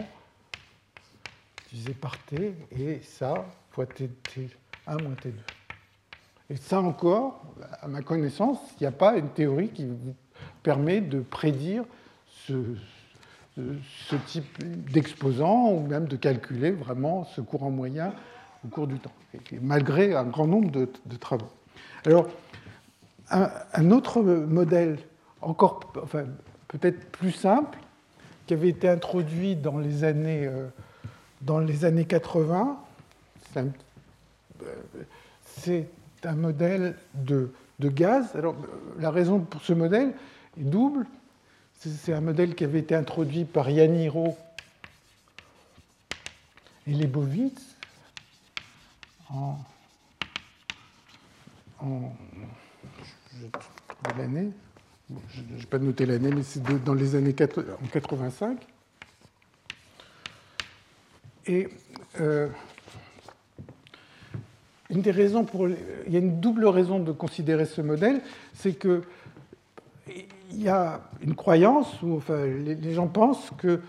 divisé 1.70 1.94
par 1.94 2.18
T, 2.26 2.54
et 2.72 3.00
ça 3.04 3.46
fois 3.72 3.86
T, 3.86 4.10
T1 4.30 5.04
moins 5.04 5.14
T2. 5.14 5.34
Et 6.50 6.56
ça 6.56 6.82
encore, 6.82 7.44
à 7.82 7.88
ma 7.88 8.02
connaissance, 8.02 8.60
il 8.80 8.84
n'y 8.84 8.88
a 8.88 8.92
pas 8.92 9.18
une 9.18 9.30
théorie 9.30 9.70
qui 9.70 9.86
vous 9.86 10.16
permet 10.64 11.02
de 11.02 11.20
prédire 11.20 11.84
ce 12.46 14.16
type 14.28 14.64
d'exposant 14.92 15.72
ou 15.72 15.82
même 15.82 16.08
de 16.08 16.16
calculer 16.16 16.72
vraiment 16.72 17.26
ce 17.26 17.42
courant 17.42 17.72
moyen 17.72 18.14
au 18.66 18.70
cours 18.70 18.88
du 18.88 18.98
temps, 19.00 19.12
malgré 19.62 20.16
un 20.16 20.24
grand 20.24 20.48
nombre 20.48 20.72
de, 20.72 20.88
travaux. 21.20 21.52
Alors, 22.06 22.28
un, 23.30 23.92
autre 23.92 24.22
modèle, 24.22 25.00
encore 25.42 25.82
enfin, 26.02 26.26
peut-être 26.68 27.12
plus 27.12 27.32
simple, 27.32 27.78
qui 28.46 28.54
avait 28.54 28.70
été 28.70 28.88
introduit 28.88 29.56
dans 29.56 29.78
les 29.78 30.04
années, 30.04 30.48
euh, 30.48 30.68
dans 31.42 31.60
les 31.60 31.84
années 31.84 32.06
80, 32.06 32.78
c'est 35.44 35.90
un 36.24 36.36
modèle 36.36 36.96
de, 37.14 37.52
gaz. 37.80 38.36
Alors, 38.36 38.56
la 39.00 39.12
raison 39.12 39.40
pour 39.40 39.62
ce 39.62 39.74
modèle 39.74 40.14
est 40.60 40.64
double. 40.64 41.06
C'est 41.74 42.14
un 42.14 42.22
modèle 42.22 42.56
qui 42.56 42.64
avait 42.64 42.80
été 42.80 42.96
introduit 42.96 43.46
par 43.46 43.70
Yaniro 43.70 44.36
et 46.88 46.94
Lebowitz 46.94 47.76
en, 49.30 49.58
en 51.80 52.14
l'année. 54.18 54.52
je 55.30 55.42
n'ai 55.42 55.66
pas 55.70 55.80
noté 55.80 56.06
l'année, 56.06 56.32
mais 56.34 56.44
c'est 56.44 56.62
dans 56.84 56.94
les 56.94 57.16
années 57.16 57.36
en 57.42 57.88
85. 57.88 58.58
Et 61.48 61.70
euh, 62.20 62.50
une 64.90 65.02
des 65.02 65.12
raisons 65.12 65.46
pour, 65.46 65.70
il 65.70 66.12
y 66.14 66.16
a 66.16 66.20
une 66.20 66.40
double 66.40 66.66
raison 66.66 67.00
de 67.00 67.12
considérer 67.12 67.66
ce 67.66 67.82
modèle, 67.82 68.22
c'est 68.54 68.74
que 68.74 69.04
il 70.52 70.64
y 70.64 70.70
a 70.70 71.02
une 71.22 71.36
croyance 71.36 72.02
où 72.02 72.22
les 72.30 72.94
gens 72.94 73.08
pensent 73.08 73.52
que 73.58 73.82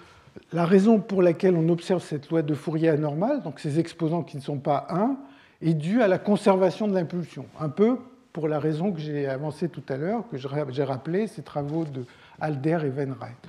la 0.52 0.65
raison 0.65 0.98
pour 0.98 1.23
laquelle 1.23 1.55
on 1.55 1.69
observe 1.69 2.02
cette 2.02 2.31
loi 2.31 2.43
de 2.43 2.55
Fourier 2.55 2.89
anormale, 2.89 3.43
donc 3.43 3.60
ces 3.60 3.78
exposants 3.78 4.24
qui 4.24 4.36
ne 4.36 4.43
sont 4.43 4.59
pas 4.59 4.86
1, 4.90 5.16
est 5.61 5.75
due 5.75 6.03
à 6.03 6.09
la 6.09 6.19
conservation 6.19 6.89
de 6.89 6.95
l'impulsion. 6.95 7.47
Un 7.59 7.69
peu 7.69 7.99
pour 8.33 8.49
la 8.49 8.59
raison 8.59 8.93
que 8.93 9.01
j'ai 9.01 9.27
avancée 9.27 9.69
tout 9.69 9.83
à 9.89 9.97
l'heure, 9.97 10.25
que 10.31 10.37
j'ai 10.37 10.85
rappelé, 10.85 11.27
ces 11.27 11.43
travaux 11.43 11.85
de 11.85 12.05
Alder 12.41 12.79
et 12.85 12.91
Wainwright. 12.91 13.49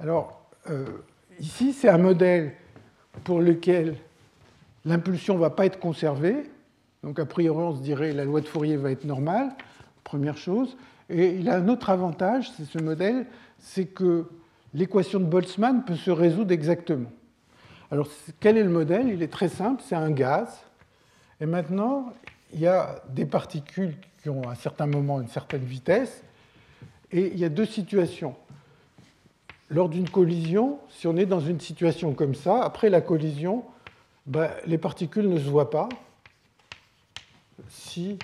Alors, 0.00 0.40
euh, 0.70 0.86
ici, 1.38 1.72
c'est 1.72 1.88
un 1.88 1.98
modèle 1.98 2.52
pour 3.24 3.40
lequel 3.40 3.96
l'impulsion 4.84 5.34
ne 5.34 5.40
va 5.40 5.50
pas 5.50 5.66
être 5.66 5.78
conservée, 5.78 6.50
donc 7.02 7.20
a 7.20 7.26
priori, 7.26 7.62
on 7.62 7.76
se 7.76 7.82
dirait 7.82 8.12
la 8.12 8.24
loi 8.24 8.40
de 8.40 8.46
Fourier 8.46 8.76
va 8.76 8.90
être 8.90 9.04
normale, 9.04 9.50
première 10.02 10.36
chose. 10.36 10.76
Et 11.08 11.36
il 11.36 11.48
a 11.48 11.56
un 11.56 11.68
autre 11.68 11.90
avantage, 11.90 12.50
c'est 12.50 12.64
ce 12.64 12.78
modèle, 12.78 13.26
c'est 13.58 13.84
que 13.84 14.26
l'équation 14.74 15.20
de 15.20 15.24
Boltzmann 15.24 15.84
peut 15.84 15.94
se 15.94 16.10
résoudre 16.10 16.50
exactement. 16.50 17.10
Alors 17.92 18.08
quel 18.40 18.56
est 18.56 18.64
le 18.64 18.70
modèle? 18.70 19.08
Il 19.08 19.22
est 19.22 19.32
très 19.32 19.48
simple, 19.48 19.82
c'est 19.86 19.94
un 19.94 20.10
gaz. 20.10 20.65
Et 21.40 21.46
maintenant, 21.46 22.12
il 22.52 22.60
y 22.60 22.66
a 22.66 23.02
des 23.08 23.26
particules 23.26 23.94
qui 24.22 24.30
ont 24.30 24.42
à 24.48 24.52
un 24.52 24.54
certain 24.54 24.86
moment 24.86 25.20
une 25.20 25.28
certaine 25.28 25.64
vitesse. 25.64 26.22
Et 27.12 27.32
il 27.32 27.38
y 27.38 27.44
a 27.44 27.48
deux 27.48 27.66
situations. 27.66 28.34
Lors 29.68 29.88
d'une 29.88 30.08
collision, 30.08 30.78
si 30.88 31.06
on 31.06 31.16
est 31.16 31.26
dans 31.26 31.40
une 31.40 31.60
situation 31.60 32.14
comme 32.14 32.34
ça, 32.34 32.62
après 32.62 32.88
la 32.88 33.00
collision, 33.00 33.64
ben, 34.26 34.50
les 34.66 34.78
particules 34.78 35.28
ne 35.28 35.38
se 35.38 35.48
voient 35.48 35.70
pas, 35.70 35.88
si 37.68 38.18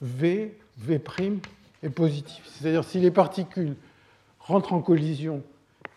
V, 0.00 0.58
V' 0.78 1.00
est 1.82 1.90
positif. 1.90 2.42
C'est-à-dire 2.46 2.84
si 2.84 3.00
les 3.00 3.10
particules 3.10 3.76
rentrent 4.38 4.72
en 4.72 4.80
collision 4.80 5.42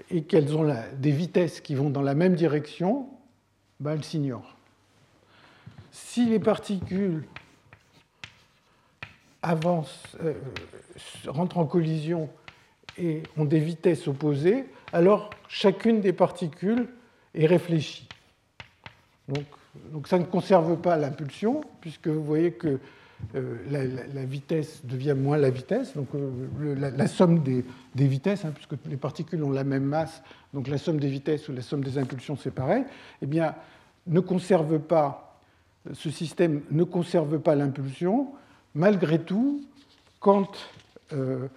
et 0.10 0.24
qu'elles 0.24 0.56
ont 0.56 0.74
des 0.98 1.12
vitesses 1.12 1.62
qui 1.62 1.76
vont 1.76 1.90
dans 1.90 2.02
la 2.02 2.16
même 2.16 2.36
direction, 2.36 3.08
ben 3.80 3.94
elles 3.94 4.04
s'ignorent. 4.04 4.53
Si 5.94 6.26
les 6.26 6.40
particules 6.40 7.24
avancent, 9.44 10.18
euh, 10.24 10.34
rentrent 11.28 11.60
en 11.60 11.66
collision 11.66 12.30
et 12.98 13.22
ont 13.38 13.46
des 13.46 13.60
vitesses 13.60 14.08
opposées, 14.08 14.66
alors 14.92 15.30
chacune 15.48 16.02
des 16.02 16.12
particules 16.12 16.88
est 17.36 17.46
réfléchie. 17.46 18.10
Donc 19.92 20.08
ça 20.08 20.18
ne 20.18 20.26
conserve 20.26 20.78
pas 20.78 20.98
l'impulsion, 20.98 21.62
puisque 21.80 22.08
vous 22.08 22.24
voyez 22.24 22.54
que 22.54 22.80
euh, 23.36 23.58
la, 23.70 24.26
vitesse 24.26 24.84
devient 24.84 25.16
moins 25.16 25.38
la 25.38 25.52
vitesse, 25.52 25.96
donc 25.96 26.08
euh, 26.16 26.76
la, 26.76 27.08
somme 27.08 27.44
des, 27.44 27.64
vitesses, 27.96 28.46
hein, 28.46 28.52
puisque 28.54 28.74
les 28.88 28.98
particules 28.98 29.44
ont 29.44 29.52
la 29.52 29.64
même 29.64 29.86
masse, 29.86 30.24
donc 30.56 30.68
la 30.68 30.80
somme 30.80 31.00
des 31.00 31.08
vitesses 31.08 31.48
ou 31.50 31.54
la 31.54 31.62
somme 31.62 31.84
des 31.84 32.00
impulsions 32.00 32.36
c'est 32.36 32.52
pareil, 32.52 32.84
eh 33.22 33.28
bien, 33.28 33.56
ne 34.08 34.20
conserve 34.20 34.80
pas, 34.80 35.33
ce 35.92 36.10
système 36.10 36.62
ne 36.72 36.84
conserve 36.84 37.40
pas 37.40 37.56
l'impulsion, 37.56 38.30
malgré 38.74 39.20
tout, 39.20 39.62
quand 40.20 40.58
euh, 41.12 41.48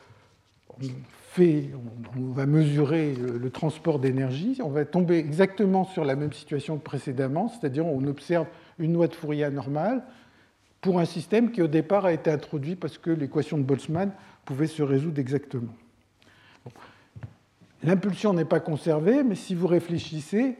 on, 0.70 0.86
fait, 1.30 1.70
on, 2.16 2.32
va 2.32 2.46
mesurer 2.46 3.14
le, 3.14 3.50
transport 3.50 3.98
d'énergie, 3.98 4.58
on 4.62 4.70
va 4.70 4.84
tomber 4.84 5.18
exactement 5.18 5.84
sur 5.84 6.04
la 6.04 6.16
même 6.16 6.32
situation 6.32 6.76
que 6.78 6.82
précédemment, 6.82 7.48
c'est-à-dire 7.48 7.86
on 7.86 8.04
observe 8.06 8.46
une 8.78 8.94
loi 8.94 9.06
de 9.06 9.14
Fourier 9.14 9.48
normale 9.50 10.02
pour 10.80 10.98
un 10.98 11.04
système 11.04 11.52
qui 11.52 11.62
au 11.62 11.68
départ 11.68 12.04
a 12.04 12.12
été 12.12 12.30
introduit 12.30 12.74
parce 12.76 12.98
que 12.98 13.10
l'équation 13.10 13.58
de 13.58 13.62
Boltzmann 13.62 14.12
pouvait 14.44 14.66
se 14.66 14.82
résoudre 14.82 15.18
exactement. 15.18 15.74
L'impulsion 17.82 18.32
n'est 18.32 18.44
pas 18.44 18.60
conservée, 18.60 19.22
mais 19.22 19.34
si 19.34 19.54
vous 19.54 19.66
réfléchissez, 19.66 20.56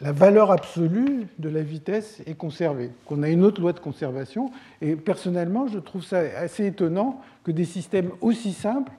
la 0.00 0.12
valeur 0.12 0.52
absolue 0.52 1.26
de 1.38 1.48
la 1.48 1.62
vitesse 1.62 2.22
est 2.26 2.34
conservée. 2.34 2.90
On 3.10 3.22
a 3.22 3.28
une 3.28 3.42
autre 3.42 3.60
loi 3.60 3.72
de 3.72 3.80
conservation. 3.80 4.50
Et 4.80 4.94
personnellement, 4.94 5.66
je 5.66 5.78
trouve 5.78 6.04
ça 6.04 6.18
assez 6.18 6.66
étonnant 6.66 7.20
que 7.42 7.50
des 7.50 7.64
systèmes 7.64 8.10
aussi 8.20 8.52
simples, 8.52 8.92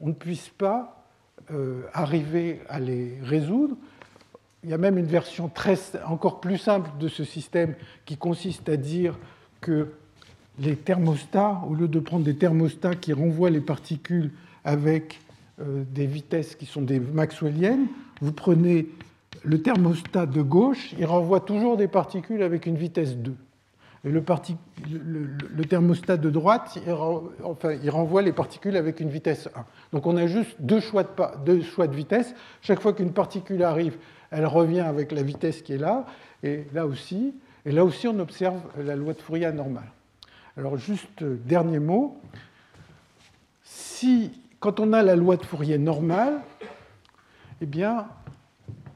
on 0.00 0.08
ne 0.08 0.12
puisse 0.12 0.48
pas 0.48 1.06
euh, 1.52 1.82
arriver 1.92 2.60
à 2.68 2.80
les 2.80 3.18
résoudre. 3.22 3.76
Il 4.64 4.70
y 4.70 4.72
a 4.72 4.78
même 4.78 4.98
une 4.98 5.06
version 5.06 5.48
très, 5.48 5.78
encore 6.06 6.40
plus 6.40 6.58
simple 6.58 6.90
de 6.98 7.08
ce 7.08 7.24
système 7.24 7.74
qui 8.04 8.16
consiste 8.16 8.68
à 8.68 8.76
dire 8.76 9.18
que 9.60 9.92
les 10.58 10.76
thermostats, 10.76 11.62
au 11.68 11.74
lieu 11.74 11.88
de 11.88 12.00
prendre 12.00 12.24
des 12.24 12.36
thermostats 12.36 12.96
qui 12.96 13.12
renvoient 13.12 13.50
les 13.50 13.60
particules 13.60 14.32
avec 14.64 15.20
euh, 15.60 15.84
des 15.92 16.06
vitesses 16.06 16.56
qui 16.56 16.66
sont 16.66 16.82
des 16.82 16.98
maxwelliennes, 16.98 17.86
vous 18.20 18.32
prenez 18.32 18.88
le 19.44 19.62
thermostat 19.62 20.26
de 20.26 20.42
gauche, 20.42 20.94
il 20.98 21.06
renvoie 21.06 21.40
toujours 21.40 21.76
des 21.76 21.88
particules 21.88 22.42
avec 22.42 22.66
une 22.66 22.76
vitesse 22.76 23.16
2. 23.16 23.34
Et 24.04 24.10
le, 24.10 25.64
thermostat 25.68 26.16
de 26.16 26.30
droite, 26.30 26.78
il, 26.86 27.90
renvoie 27.90 28.22
les 28.22 28.32
particules 28.32 28.76
avec 28.76 29.00
une 29.00 29.10
vitesse 29.10 29.48
1. 29.54 29.64
Donc 29.92 30.06
on 30.06 30.16
a 30.16 30.26
juste 30.26 30.56
deux 30.58 30.80
choix 30.80 31.02
de, 31.02 31.10
deux 31.44 31.62
choix 31.62 31.86
de 31.86 31.94
vitesse. 31.94 32.34
Chaque 32.62 32.80
fois 32.80 32.94
qu'une 32.94 33.12
particule 33.12 33.62
arrive, 33.62 33.98
elle 34.30 34.46
revient 34.46 34.80
avec 34.80 35.12
la 35.12 35.22
vitesse 35.22 35.60
qui 35.60 35.74
est 35.74 35.78
là, 35.78 36.06
et 36.42 36.64
là 36.72 36.86
aussi. 36.86 37.34
Et 37.66 37.72
là 37.72 37.84
aussi, 37.84 38.08
on 38.08 38.18
observe 38.20 38.58
la 38.78 38.96
loi 38.96 39.12
de 39.12 39.20
Fourier 39.20 39.52
normale. 39.52 39.90
Alors, 40.56 40.78
juste 40.78 41.22
euh, 41.22 41.36
dernier 41.44 41.78
mot. 41.78 42.18
Si, 43.62 44.30
quand 44.60 44.80
on 44.80 44.94
a 44.94 45.02
la 45.02 45.14
loi 45.14 45.36
de 45.36 45.44
Fourier 45.44 45.76
normale, 45.76 46.40
eh 47.60 47.66
bien, 47.66 48.06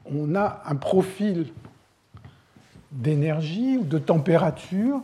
on 0.05 0.35
a 0.35 0.61
un 0.65 0.75
profil 0.75 1.51
d'énergie 2.91 3.77
ou 3.77 3.83
de 3.83 3.97
température 3.97 5.01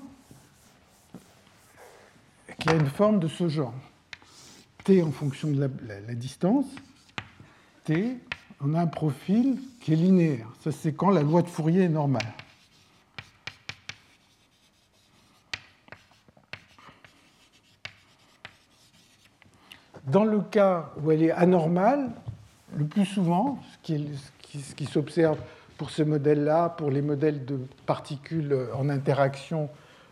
qui 2.59 2.69
a 2.69 2.73
une 2.73 2.87
forme 2.87 3.19
de 3.19 3.27
ce 3.27 3.49
genre. 3.49 3.73
T 4.83 5.01
en 5.01 5.11
fonction 5.11 5.49
de 5.49 5.59
la 5.59 6.15
distance, 6.15 6.65
T, 7.85 8.17
on 8.61 8.73
a 8.75 8.81
un 8.81 8.87
profil 8.87 9.59
qui 9.81 9.93
est 9.93 9.95
linéaire. 9.95 10.47
Ça, 10.63 10.71
c'est 10.71 10.93
quand 10.93 11.09
la 11.09 11.23
loi 11.23 11.41
de 11.41 11.47
Fourier 11.47 11.83
est 11.83 11.89
normale. 11.89 12.21
Dans 20.05 20.25
le 20.25 20.41
cas 20.41 20.91
où 21.01 21.11
elle 21.11 21.23
est 21.23 21.31
anormale, 21.31 22.11
le 22.75 22.85
plus 22.85 23.05
souvent, 23.05 23.59
ce 23.71 23.77
qui, 23.83 24.07
s'observe 24.85 25.37
pour 25.77 25.89
ce 25.89 26.03
modèle-là, 26.03 26.69
pour 26.69 26.91
les 26.91 27.01
modèles 27.01 27.45
de 27.45 27.59
particules 27.85 28.55
en 28.75 28.89
interaction 28.89 29.69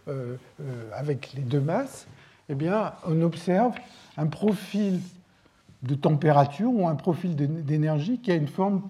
euh, 0.08 0.36
euh, 0.62 0.90
avec 0.96 1.34
les 1.34 1.44
deux 1.44 1.60
masses, 1.60 2.08
eh 2.50 2.56
bien, 2.56 2.94
on 3.06 3.22
observe 3.22 3.76
un 4.18 4.26
profil 4.26 5.00
de 5.84 5.94
température 5.94 6.72
ou 6.74 6.88
un 6.88 6.96
profil 6.96 7.36
d'énergie 7.36 8.20
qui 8.20 8.32
a 8.32 8.36
une 8.36 8.48
forme 8.48 8.82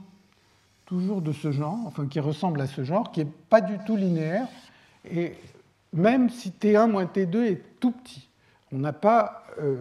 toujours 0.85 1.21
de 1.21 1.33
ce 1.33 1.51
genre, 1.51 1.77
enfin 1.85 2.07
qui 2.07 2.19
ressemble 2.19 2.61
à 2.61 2.67
ce 2.67 2.83
genre, 2.83 3.11
qui 3.11 3.19
n'est 3.19 3.31
pas 3.49 3.61
du 3.61 3.77
tout 3.85 3.95
linéaire, 3.95 4.47
et 5.09 5.33
même 5.93 6.29
si 6.29 6.51
T1 6.51 6.89
moins 6.89 7.05
T2 7.05 7.37
est 7.43 7.61
tout 7.79 7.91
petit, 7.91 8.27
on 8.71 8.77
n'a 8.77 8.93
pas 8.93 9.43
euh, 9.61 9.75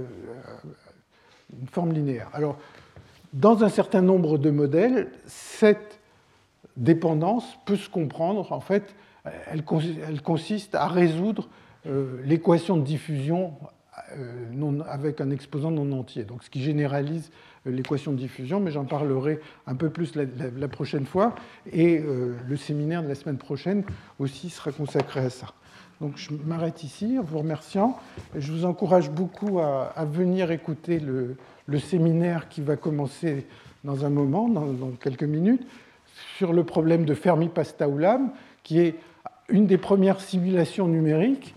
une 1.59 1.69
forme 1.69 1.93
linéaire. 1.93 2.29
Alors, 2.33 2.59
dans 3.33 3.65
un 3.65 3.69
certain 3.69 4.03
nombre 4.03 4.39
de 4.39 4.51
modèles, 4.51 5.09
cette 5.27 6.01
dépendance 6.77 7.59
peut 7.67 7.77
se 7.77 7.89
comprendre. 7.89 8.53
En 8.53 8.61
fait, 8.61 8.95
elle, 9.51 9.63
consiste 10.23 10.75
à 10.75 10.89
résoudre 10.89 11.49
euh, 11.87 12.21
l'équation 12.25 12.77
de 12.77 12.83
diffusion 12.83 13.55
euh, 14.17 14.81
avec 14.89 15.21
un 15.21 15.31
exposant 15.31 15.71
non 15.71 15.93
entier. 15.99 16.25
Donc, 16.25 16.45
ce 16.45 16.51
qui 16.51 16.63
généralise 16.63 17.31
euh, 17.67 17.71
l'équation 17.71 18.13
de 18.13 18.17
diffusion, 18.17 18.61
mais 18.61 18.71
j'en 18.71 18.85
parlerai 18.85 19.41
un 19.67 19.75
peu 19.75 19.91
plus 19.91 20.15
la, 20.17 20.69
prochaine 20.69 21.07
fois. 21.07 21.35
Et 21.73 22.01
le 22.01 22.57
séminaire 22.57 23.03
de 23.03 23.09
la 23.09 23.15
semaine 23.15 23.39
prochaine 23.39 23.85
aussi 24.19 24.51
sera 24.51 24.73
consacré 24.73 25.21
à 25.21 25.31
ça. 25.31 25.49
Donc 26.01 26.17
je 26.17 26.31
m'arrête 26.33 26.85
ici 26.85 27.19
en 27.19 27.23
vous 27.23 27.39
remerciant. 27.39 27.99
Je 28.37 28.53
vous 28.53 28.65
encourage 28.65 29.11
beaucoup 29.11 29.59
à, 29.59 30.05
venir 30.05 30.53
écouter 30.53 31.01
le, 31.01 31.37
séminaire 31.77 32.49
qui 32.49 32.63
va 32.63 32.77
commencer 32.77 33.47
dans 33.85 34.07
un 34.07 34.09
moment, 34.09 34.49
dans, 34.49 34.93
quelques 35.01 35.25
minutes, 35.25 35.67
sur 36.37 36.55
le 36.55 36.65
problème 36.65 37.05
de 37.05 37.13
Fermi-Pastaulam, 37.13 38.31
qui 38.63 38.81
est 38.81 38.95
une 39.51 39.67
des 39.67 39.77
premières 39.77 40.21
simulations 40.21 40.89
numériques 40.89 41.55